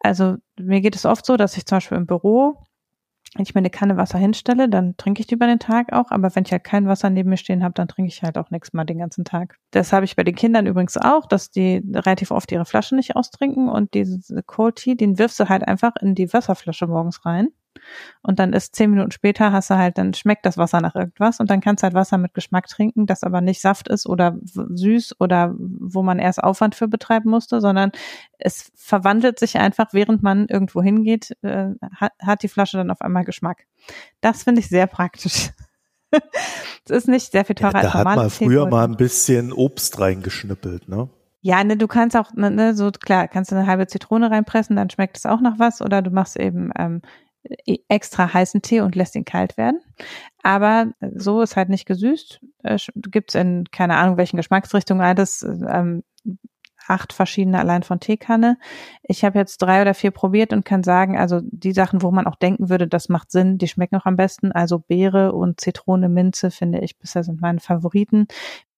Also 0.00 0.36
mir 0.58 0.80
geht 0.80 0.94
es 0.94 1.04
oft 1.04 1.26
so, 1.26 1.36
dass 1.36 1.56
ich 1.56 1.66
zum 1.66 1.76
Beispiel 1.76 1.98
im 1.98 2.06
Büro 2.06 2.62
wenn 3.34 3.42
ich 3.42 3.54
mir 3.54 3.60
eine 3.60 3.70
Kanne 3.70 3.96
Wasser 3.96 4.18
hinstelle, 4.18 4.68
dann 4.68 4.96
trinke 4.96 5.20
ich 5.20 5.26
die 5.26 5.34
über 5.34 5.46
den 5.46 5.58
Tag 5.58 5.92
auch. 5.92 6.10
Aber 6.10 6.34
wenn 6.34 6.44
ich 6.44 6.52
halt 6.52 6.64
kein 6.64 6.86
Wasser 6.86 7.10
neben 7.10 7.30
mir 7.30 7.36
stehen 7.36 7.62
habe, 7.62 7.74
dann 7.74 7.88
trinke 7.88 8.08
ich 8.08 8.22
halt 8.22 8.38
auch 8.38 8.50
nichts 8.50 8.72
mal 8.72 8.84
den 8.84 8.98
ganzen 8.98 9.24
Tag. 9.24 9.58
Das 9.70 9.92
habe 9.92 10.04
ich 10.04 10.16
bei 10.16 10.24
den 10.24 10.34
Kindern 10.34 10.66
übrigens 10.66 10.96
auch, 10.96 11.26
dass 11.26 11.50
die 11.50 11.82
relativ 11.92 12.30
oft 12.30 12.50
ihre 12.52 12.64
Flaschen 12.64 12.96
nicht 12.96 13.16
austrinken 13.16 13.68
und 13.68 13.94
diese 13.94 14.42
Cold 14.42 14.76
Tea, 14.76 14.94
den 14.94 15.18
wirfst 15.18 15.38
du 15.40 15.48
halt 15.48 15.66
einfach 15.66 15.92
in 16.00 16.14
die 16.14 16.32
Wasserflasche 16.32 16.86
morgens 16.86 17.24
rein. 17.26 17.48
Und 18.22 18.38
dann 18.38 18.52
ist 18.52 18.74
zehn 18.76 18.90
Minuten 18.90 19.10
später 19.10 19.52
hast 19.52 19.70
du 19.70 19.76
halt, 19.76 19.98
dann 19.98 20.14
schmeckt 20.14 20.46
das 20.46 20.58
Wasser 20.58 20.80
nach 20.80 20.94
irgendwas 20.94 21.40
und 21.40 21.50
dann 21.50 21.60
kannst 21.60 21.82
du 21.82 21.84
halt 21.84 21.94
Wasser 21.94 22.18
mit 22.18 22.34
Geschmack 22.34 22.66
trinken, 22.66 23.06
das 23.06 23.22
aber 23.22 23.40
nicht 23.40 23.60
Saft 23.60 23.88
ist 23.88 24.06
oder 24.06 24.36
süß 24.42 25.16
oder 25.20 25.54
wo 25.58 26.02
man 26.02 26.18
erst 26.18 26.42
Aufwand 26.42 26.74
für 26.74 26.88
betreiben 26.88 27.30
musste, 27.30 27.60
sondern 27.60 27.92
es 28.38 28.70
verwandelt 28.74 29.38
sich 29.38 29.58
einfach, 29.58 29.92
während 29.92 30.22
man 30.22 30.46
irgendwo 30.48 30.82
hingeht, 30.82 31.36
äh, 31.42 31.70
hat, 31.94 32.12
hat 32.20 32.42
die 32.42 32.48
Flasche 32.48 32.76
dann 32.76 32.90
auf 32.90 33.00
einmal 33.00 33.24
Geschmack. 33.24 33.66
Das 34.20 34.44
finde 34.44 34.60
ich 34.60 34.68
sehr 34.68 34.86
praktisch. 34.86 35.50
Es 36.90 37.02
ist 37.02 37.08
nicht 37.08 37.32
sehr 37.32 37.44
viel 37.44 37.54
teurer 37.54 37.74
ja, 37.74 37.80
da 37.82 37.88
als 37.88 37.92
Da 37.92 37.98
hat 37.98 38.16
man 38.16 38.30
früher 38.30 38.66
mal 38.66 38.84
ein 38.84 38.96
bisschen 38.96 39.52
Obst 39.52 40.00
reingeschnippelt, 40.00 40.88
ne? 40.88 41.10
Ja, 41.40 41.62
ne, 41.62 41.76
du 41.76 41.86
kannst 41.86 42.16
auch, 42.16 42.32
ne, 42.34 42.50
ne, 42.50 42.74
so 42.74 42.90
klar, 42.90 43.28
kannst 43.28 43.52
du 43.52 43.56
eine 43.56 43.66
halbe 43.66 43.86
Zitrone 43.86 44.30
reinpressen, 44.30 44.74
dann 44.74 44.90
schmeckt 44.90 45.16
es 45.16 45.26
auch 45.26 45.40
nach 45.40 45.58
was, 45.58 45.80
oder 45.80 46.02
du 46.02 46.10
machst 46.10 46.36
eben 46.36 46.72
ähm, 46.76 47.00
extra 47.88 48.32
heißen 48.32 48.62
Tee 48.62 48.80
und 48.80 48.94
lässt 48.94 49.14
ihn 49.14 49.24
kalt 49.24 49.56
werden. 49.56 49.80
Aber 50.42 50.88
so 51.14 51.40
ist 51.42 51.56
halt 51.56 51.68
nicht 51.68 51.86
gesüßt. 51.86 52.40
Äh, 52.64 52.78
Gibt 52.94 53.30
es 53.30 53.34
in 53.34 53.64
keine 53.70 53.96
Ahnung 53.96 54.16
welchen 54.16 54.36
Geschmacksrichtungen 54.36 55.04
alles 55.04 55.42
ähm, 55.42 56.02
acht 56.88 57.12
verschiedene 57.12 57.58
allein 57.58 57.82
von 57.82 58.00
Teekanne. 58.00 58.58
Ich 59.02 59.24
habe 59.24 59.38
jetzt 59.38 59.58
drei 59.58 59.82
oder 59.82 59.94
vier 59.94 60.10
probiert 60.10 60.52
und 60.52 60.64
kann 60.64 60.82
sagen, 60.82 61.18
also 61.18 61.40
die 61.42 61.72
Sachen, 61.72 62.02
wo 62.02 62.10
man 62.10 62.26
auch 62.26 62.36
denken 62.36 62.68
würde, 62.68 62.88
das 62.88 63.08
macht 63.08 63.30
Sinn, 63.30 63.58
die 63.58 63.68
schmecken 63.68 63.96
auch 63.96 64.06
am 64.06 64.16
besten. 64.16 64.52
Also 64.52 64.78
Beere 64.78 65.32
und 65.32 65.60
Zitrone, 65.60 66.08
Minze 66.08 66.50
finde 66.50 66.80
ich 66.80 66.98
bisher 66.98 67.24
sind 67.24 67.40
meine 67.40 67.60
Favoriten. 67.60 68.26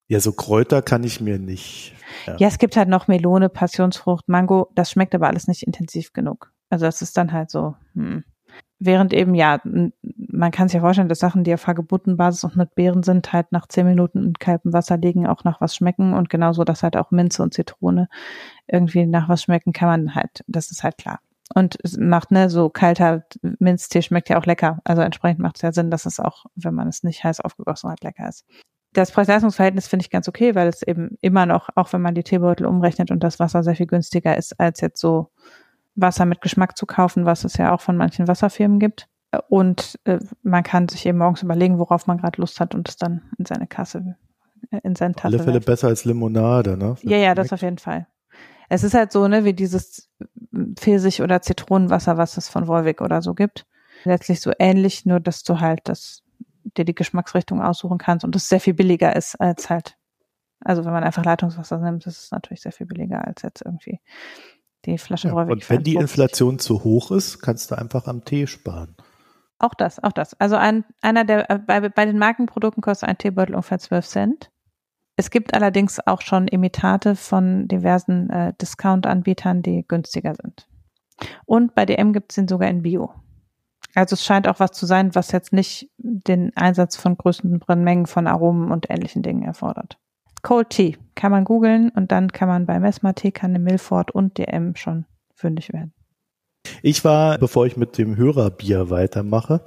Ja, 0.08 0.18
so 0.18 0.32
Kräuter 0.32 0.82
kann 0.82 1.04
ich 1.04 1.20
mir 1.20 1.38
nicht. 1.38 1.94
Ja. 2.26 2.36
ja, 2.38 2.48
es 2.48 2.58
gibt 2.58 2.76
halt 2.76 2.88
noch 2.88 3.06
Melone, 3.06 3.48
Passionsfrucht, 3.48 4.28
Mango. 4.28 4.68
Das 4.74 4.90
schmeckt 4.90 5.14
aber 5.14 5.28
alles 5.28 5.46
nicht 5.46 5.62
intensiv 5.62 6.12
genug. 6.12 6.52
Also 6.68 6.84
das 6.86 7.02
ist 7.02 7.16
dann 7.16 7.32
halt 7.32 7.50
so. 7.50 7.76
Hm. 7.94 8.24
Während 8.82 9.12
eben, 9.12 9.35
ja, 9.35 9.61
man 9.62 10.51
kann 10.51 10.69
sich 10.69 10.77
ja 10.77 10.81
vorstellen, 10.81 11.11
dass 11.11 11.19
Sachen, 11.19 11.44
die 11.44 11.52
auf 11.52 11.66
Hagebuttenbasis 11.66 12.44
und 12.44 12.57
mit 12.57 12.74
Beeren 12.74 13.02
sind, 13.02 13.31
halt 13.31 13.52
nach 13.52 13.69
zehn 13.69 13.86
Minuten 13.86 14.24
in 14.24 14.32
kaltem 14.35 14.73
Wasser 14.73 14.97
liegen, 14.97 15.27
auch 15.27 15.44
nach 15.44 15.61
was 15.61 15.77
schmecken 15.77 16.15
und 16.15 16.31
genauso, 16.31 16.65
dass 16.65 16.82
halt 16.82 16.97
auch 16.97 17.11
Minze 17.11 17.43
und 17.43 17.52
Zitrone 17.52 18.09
irgendwie 18.66 19.05
nach 19.05 19.28
was 19.28 19.43
schmecken, 19.43 19.74
kann 19.74 19.89
man 19.89 20.15
halt, 20.15 20.43
das 20.47 20.70
ist 20.70 20.82
halt 20.82 20.97
klar. 20.97 21.20
Und 21.55 21.78
es 21.82 21.98
macht, 21.98 22.31
ne, 22.31 22.48
so 22.48 22.70
kalter 22.70 23.24
Minztee 23.43 24.02
schmeckt 24.02 24.28
ja 24.28 24.39
auch 24.39 24.47
lecker. 24.47 24.78
Also 24.85 25.02
entsprechend 25.02 25.40
macht 25.40 25.57
es 25.57 25.62
ja 25.62 25.73
Sinn, 25.73 25.90
dass 25.90 26.07
es 26.07 26.20
auch, 26.20 26.47
wenn 26.55 26.74
man 26.74 26.89
es 26.89 27.02
nicht 27.02 27.23
heiß 27.23 27.40
aufgegossen 27.40 27.90
hat, 27.90 28.02
lecker 28.02 28.28
ist. 28.28 28.47
Das 28.93 29.11
Preis-Leistungs-Verhältnis 29.11 29.89
finde 29.89 30.05
ich 30.05 30.11
ganz 30.11 30.28
okay, 30.28 30.55
weil 30.55 30.69
es 30.69 30.82
eben 30.82 31.19
immer 31.20 31.47
noch, 31.47 31.69
auch 31.74 31.93
wenn 31.93 32.02
man 32.02 32.15
die 32.15 32.23
Teebeutel 32.23 32.66
umrechnet 32.66 33.11
und 33.11 33.23
das 33.23 33.39
Wasser 33.40 33.62
sehr 33.62 33.77
viel 33.77 33.86
günstiger 33.86 34.36
ist 34.36 34.59
als 34.59 34.81
jetzt 34.81 35.01
so 35.01 35.31
Wasser 36.01 36.24
mit 36.24 36.40
Geschmack 36.40 36.77
zu 36.77 36.86
kaufen, 36.86 37.24
was 37.24 37.44
es 37.44 37.56
ja 37.56 37.72
auch 37.72 37.81
von 37.81 37.97
manchen 37.97 38.28
Wasserfirmen 38.28 38.78
gibt. 38.78 39.09
Und 39.48 39.98
äh, 40.05 40.18
man 40.43 40.62
kann 40.62 40.89
sich 40.89 41.06
eben 41.06 41.18
morgens 41.18 41.43
überlegen, 41.43 41.78
worauf 41.78 42.06
man 42.06 42.18
gerade 42.18 42.40
Lust 42.40 42.59
hat 42.59 42.74
und 42.74 42.89
es 42.89 42.97
dann 42.97 43.22
in 43.39 43.47
seine 43.47 43.66
Kasse, 43.66 44.16
äh, 44.70 44.81
in 44.82 44.97
seine 44.97 45.14
Tasse. 45.14 45.36
Alle 45.36 45.44
Fälle 45.44 45.60
besser 45.60 45.89
als 45.89 46.05
Limonade, 46.05 46.77
ne? 46.77 46.97
Ja, 47.02 47.16
ja, 47.16 47.35
das 47.35 47.52
auf 47.52 47.62
jeden 47.62 47.78
Fall. 47.78 48.09
Es 48.68 48.82
ist 48.82 48.94
halt 48.94 49.12
so, 49.12 49.28
ne, 49.28 49.44
wie 49.44 49.52
dieses 49.52 50.10
Pfirsich- 50.77 51.22
oder 51.22 51.43
Zitronenwasser, 51.43 52.16
was 52.16 52.36
es 52.36 52.48
von 52.48 52.66
Wolwig 52.66 53.01
oder 53.01 53.22
so 53.22 53.35
gibt. 53.35 53.66
Letztlich 54.05 54.40
so 54.40 54.52
ähnlich, 54.59 55.06
nur 55.06 55.20
dass 55.20 55.43
du 55.43 55.60
halt 55.60 55.81
das, 55.85 56.22
dir 56.77 56.85
die 56.85 56.94
Geschmacksrichtung 56.94 57.62
aussuchen 57.62 57.98
kannst 57.98 58.24
und 58.24 58.35
es 58.35 58.48
sehr 58.48 58.60
viel 58.60 58.74
billiger 58.74 59.14
ist 59.14 59.40
als 59.40 59.70
halt, 59.70 59.97
also 60.60 60.85
wenn 60.85 60.93
man 60.93 61.05
einfach 61.05 61.24
Leitungswasser 61.24 61.78
nimmt, 61.78 62.06
ist 62.06 62.24
es 62.24 62.31
natürlich 62.31 62.62
sehr 62.62 62.72
viel 62.72 62.86
billiger 62.86 63.24
als 63.24 63.43
jetzt 63.43 63.62
irgendwie 63.64 64.01
die 64.86 64.98
Flasche 64.98 65.28
ja, 65.28 65.35
Und 65.35 65.69
wenn 65.69 65.82
die 65.82 65.94
Inflation 65.94 66.59
zu 66.59 66.85
hoch 66.85 67.11
ist, 67.11 67.40
kannst 67.40 67.70
du 67.70 67.77
einfach 67.77 68.07
am 68.07 68.24
Tee 68.24 68.47
sparen. 68.47 68.97
Auch 69.59 69.74
das, 69.74 70.02
auch 70.02 70.12
das. 70.12 70.35
Also 70.40 70.57
ein, 70.57 70.85
einer 71.02 71.24
der, 71.24 71.51
äh, 71.51 71.59
bei, 71.59 71.86
bei 71.89 72.07
den 72.07 72.19
Markenprodukten 72.19 72.82
kostet 72.82 73.09
ein 73.09 73.19
Teebeutel 73.19 73.55
ungefähr 73.55 73.78
12 73.78 74.07
Cent. 74.07 74.51
Es 75.16 75.31
gibt 75.31 75.52
allerdings 75.52 76.01
auch 76.07 76.23
schon 76.23 76.48
Imitate 76.48 77.15
von 77.15 77.69
diversen 77.69 78.31
äh, 78.31 78.55
Discount-Anbietern, 78.61 79.61
die 79.62 79.85
günstiger 79.86 80.35
sind. 80.35 80.66
Und 81.44 81.74
bei 81.74 81.85
DM 81.85 82.15
gibt 82.15 82.32
es 82.32 82.36
den 82.36 82.48
sogar 82.48 82.70
in 82.70 82.82
Bio. 82.82 83.12
Also 83.94 84.15
es 84.15 84.24
scheint 84.24 84.48
auch 84.48 84.61
was 84.61 84.73
zu 84.73 84.86
sein, 84.86 85.15
was 85.15 85.32
jetzt 85.32 85.52
nicht 85.52 85.90
den 85.98 86.57
Einsatz 86.57 86.97
von 86.97 87.19
größeren 87.19 87.85
Mengen 87.85 88.07
von 88.07 88.27
Aromen 88.27 88.70
und 88.70 88.89
ähnlichen 88.89 89.23
Dingen 89.23 89.43
erfordert. 89.43 89.98
Cold 90.42 90.70
Tea 90.70 90.96
kann 91.14 91.30
man 91.30 91.44
googeln 91.44 91.90
und 91.90 92.12
dann 92.12 92.32
kann 92.32 92.48
man 92.48 92.66
bei 92.66 92.80
Messmer 92.80 93.14
Teekanne, 93.14 93.58
Milford 93.58 94.10
und 94.10 94.38
DM 94.38 94.74
schon 94.76 95.04
fündig 95.34 95.72
werden. 95.72 95.92
Ich 96.82 97.04
war, 97.04 97.38
bevor 97.38 97.66
ich 97.66 97.76
mit 97.76 97.98
dem 97.98 98.16
Hörerbier 98.16 98.90
weitermache, 98.90 99.64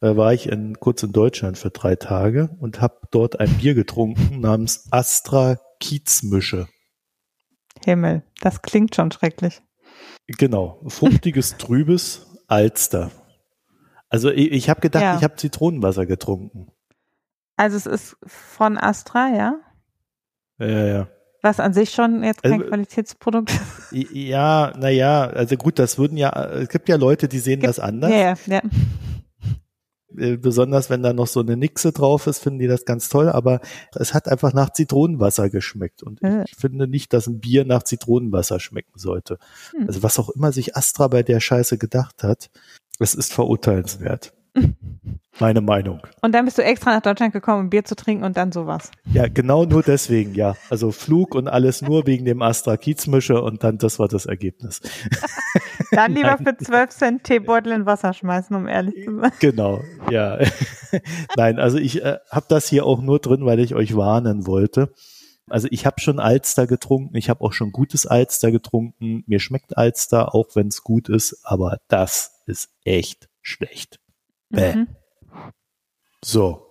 äh, 0.00 0.16
war 0.16 0.32
ich 0.32 0.48
in, 0.48 0.78
kurz 0.80 1.02
in 1.02 1.12
Deutschland 1.12 1.58
für 1.58 1.70
drei 1.70 1.96
Tage 1.96 2.50
und 2.60 2.80
habe 2.80 3.00
dort 3.10 3.38
ein 3.38 3.50
Bier 3.58 3.74
getrunken 3.74 4.40
namens 4.40 4.88
Astra 4.90 5.58
Kiezmische. 5.78 6.68
Himmel, 7.84 8.22
das 8.40 8.62
klingt 8.62 8.94
schon 8.94 9.10
schrecklich. 9.10 9.62
Genau, 10.26 10.80
fruchtiges, 10.86 11.56
trübes 11.58 12.26
Alster. 12.46 13.10
Also 14.08 14.30
ich, 14.30 14.52
ich 14.52 14.68
habe 14.68 14.80
gedacht, 14.80 15.02
ja. 15.02 15.16
ich 15.16 15.22
habe 15.22 15.36
Zitronenwasser 15.36 16.04
getrunken. 16.04 16.72
Also 17.56 17.76
es 17.76 17.86
ist 17.86 18.16
von 18.26 18.76
Astra, 18.76 19.28
ja? 19.28 19.60
Ja, 20.60 20.86
ja. 20.86 21.08
Was 21.42 21.58
an 21.58 21.72
sich 21.72 21.90
schon 21.90 22.22
jetzt 22.22 22.42
kein 22.42 22.52
also, 22.52 22.66
Qualitätsprodukt 22.66 23.50
ist. 23.50 23.60
Ja, 24.12 24.72
naja, 24.78 25.26
also 25.26 25.56
gut, 25.56 25.78
das 25.78 25.98
würden 25.98 26.16
ja, 26.16 26.30
es 26.50 26.68
gibt 26.68 26.88
ja 26.88 26.96
Leute, 26.96 27.28
die 27.28 27.38
sehen 27.38 27.60
gibt, 27.60 27.68
das 27.68 27.80
anders. 27.80 28.10
Ja, 28.10 28.18
ja, 28.18 28.36
ja. 28.46 28.60
Äh, 30.16 30.36
besonders 30.36 30.90
wenn 30.90 31.02
da 31.02 31.12
noch 31.12 31.26
so 31.26 31.40
eine 31.40 31.56
Nixe 31.56 31.92
drauf 31.92 32.26
ist, 32.26 32.40
finden 32.40 32.58
die 32.58 32.66
das 32.66 32.84
ganz 32.84 33.08
toll, 33.08 33.28
aber 33.28 33.60
es 33.94 34.12
hat 34.12 34.28
einfach 34.28 34.52
nach 34.52 34.70
Zitronenwasser 34.70 35.50
geschmeckt 35.50 36.02
und 36.02 36.20
ja. 36.20 36.44
ich 36.44 36.56
finde 36.56 36.86
nicht, 36.86 37.12
dass 37.12 37.26
ein 37.26 37.40
Bier 37.40 37.64
nach 37.64 37.84
Zitronenwasser 37.84 38.60
schmecken 38.60 38.98
sollte. 38.98 39.38
Hm. 39.76 39.86
Also 39.86 40.02
was 40.02 40.18
auch 40.18 40.28
immer 40.28 40.52
sich 40.52 40.76
Astra 40.76 41.08
bei 41.08 41.22
der 41.22 41.40
Scheiße 41.40 41.78
gedacht 41.78 42.22
hat, 42.22 42.50
es 42.98 43.14
ist 43.14 43.32
verurteilenswert. 43.32 44.32
Meine 45.38 45.62
Meinung. 45.62 46.00
Und 46.20 46.34
dann 46.34 46.44
bist 46.44 46.58
du 46.58 46.62
extra 46.62 46.92
nach 46.92 47.00
Deutschland 47.00 47.32
gekommen, 47.32 47.60
um 47.60 47.70
Bier 47.70 47.84
zu 47.84 47.96
trinken 47.96 48.24
und 48.24 48.36
dann 48.36 48.52
sowas. 48.52 48.90
Ja, 49.12 49.26
genau 49.26 49.64
nur 49.64 49.82
deswegen, 49.82 50.34
ja. 50.34 50.54
Also 50.68 50.90
Flug 50.92 51.34
und 51.34 51.48
alles 51.48 51.80
nur 51.80 52.06
wegen 52.06 52.26
dem 52.26 52.42
Astra 52.42 52.76
Kiezmische 52.76 53.40
und 53.40 53.64
dann 53.64 53.78
das 53.78 53.98
war 53.98 54.08
das 54.08 54.26
Ergebnis. 54.26 54.80
Dann 55.92 56.14
lieber 56.14 56.36
Nein. 56.38 56.56
für 56.56 56.64
12 56.64 56.90
Cent 56.90 57.24
Teebeutel 57.24 57.72
in 57.72 57.84
Wasser 57.84 58.12
schmeißen, 58.12 58.54
um 58.54 58.68
ehrlich 58.68 58.94
zu 59.04 59.18
sein. 59.18 59.32
Genau, 59.40 59.82
ja. 60.08 60.38
Nein, 61.36 61.58
also 61.58 61.78
ich 61.78 62.04
äh, 62.04 62.18
habe 62.30 62.46
das 62.48 62.68
hier 62.68 62.86
auch 62.86 63.02
nur 63.02 63.18
drin, 63.18 63.44
weil 63.44 63.58
ich 63.58 63.74
euch 63.74 63.96
warnen 63.96 64.46
wollte. 64.46 64.92
Also 65.48 65.66
ich 65.70 65.86
habe 65.86 66.00
schon 66.00 66.20
Alster 66.20 66.68
getrunken, 66.68 67.16
ich 67.16 67.28
habe 67.28 67.40
auch 67.40 67.52
schon 67.52 67.72
gutes 67.72 68.06
Alster 68.06 68.52
getrunken. 68.52 69.24
Mir 69.26 69.40
schmeckt 69.40 69.76
Alster, 69.76 70.32
auch 70.32 70.54
wenn 70.54 70.68
es 70.68 70.84
gut 70.84 71.08
ist, 71.08 71.40
aber 71.42 71.78
das 71.88 72.42
ist 72.46 72.70
echt 72.84 73.28
schlecht. 73.42 73.98
Bäh. 74.50 74.74
Mhm. 74.74 74.88
So. 76.24 76.70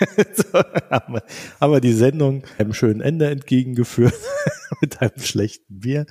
so 0.34 0.58
haben, 0.90 1.14
wir, 1.14 1.22
haben 1.60 1.72
wir 1.72 1.80
die 1.80 1.92
Sendung 1.92 2.42
einem 2.58 2.72
schönen 2.72 3.00
Ende 3.00 3.28
entgegengeführt 3.28 4.14
mit 4.80 5.02
einem 5.02 5.18
schlechten 5.18 5.80
Bier. 5.80 6.06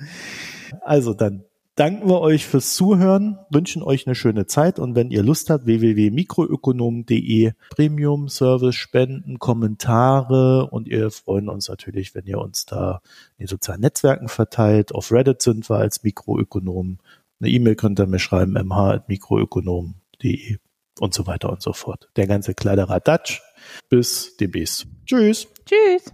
Also 0.82 1.14
dann 1.14 1.44
danken 1.74 2.08
wir 2.08 2.20
euch 2.20 2.46
fürs 2.46 2.74
Zuhören, 2.74 3.38
wünschen 3.50 3.82
euch 3.82 4.06
eine 4.06 4.14
schöne 4.14 4.46
Zeit 4.46 4.78
und 4.78 4.94
wenn 4.94 5.10
ihr 5.10 5.22
Lust 5.22 5.50
habt, 5.50 5.66
www.mikroökonom.de 5.66 7.52
Premium 7.70 8.28
Service 8.28 8.74
spenden, 8.74 9.38
Kommentare 9.38 10.68
und 10.70 10.86
ihr 10.86 11.10
freuen 11.10 11.48
uns 11.48 11.68
natürlich, 11.68 12.14
wenn 12.14 12.26
ihr 12.26 12.38
uns 12.38 12.66
da 12.66 13.00
in 13.38 13.44
den 13.44 13.48
sozialen 13.48 13.80
Netzwerken 13.80 14.28
verteilt. 14.28 14.94
Auf 14.94 15.10
Reddit 15.10 15.40
sind 15.42 15.68
wir 15.70 15.76
als 15.76 16.04
Mikroökonom. 16.04 16.98
Eine 17.40 17.50
E-Mail 17.50 17.76
könnt 17.76 17.98
ihr 17.98 18.06
mir 18.06 18.18
schreiben, 18.18 18.52
mh.mikroökonom.de 18.52 20.58
und 21.00 21.14
so 21.14 21.26
weiter 21.26 21.50
und 21.50 21.62
so 21.62 21.72
fort. 21.72 22.08
Der 22.16 22.26
ganze 22.26 22.54
kleine 22.54 22.88
Radatsch. 22.88 23.40
Bis 23.88 24.36
demnächst. 24.36 24.86
Tschüss. 25.06 25.48
Tschüss. 25.66 26.12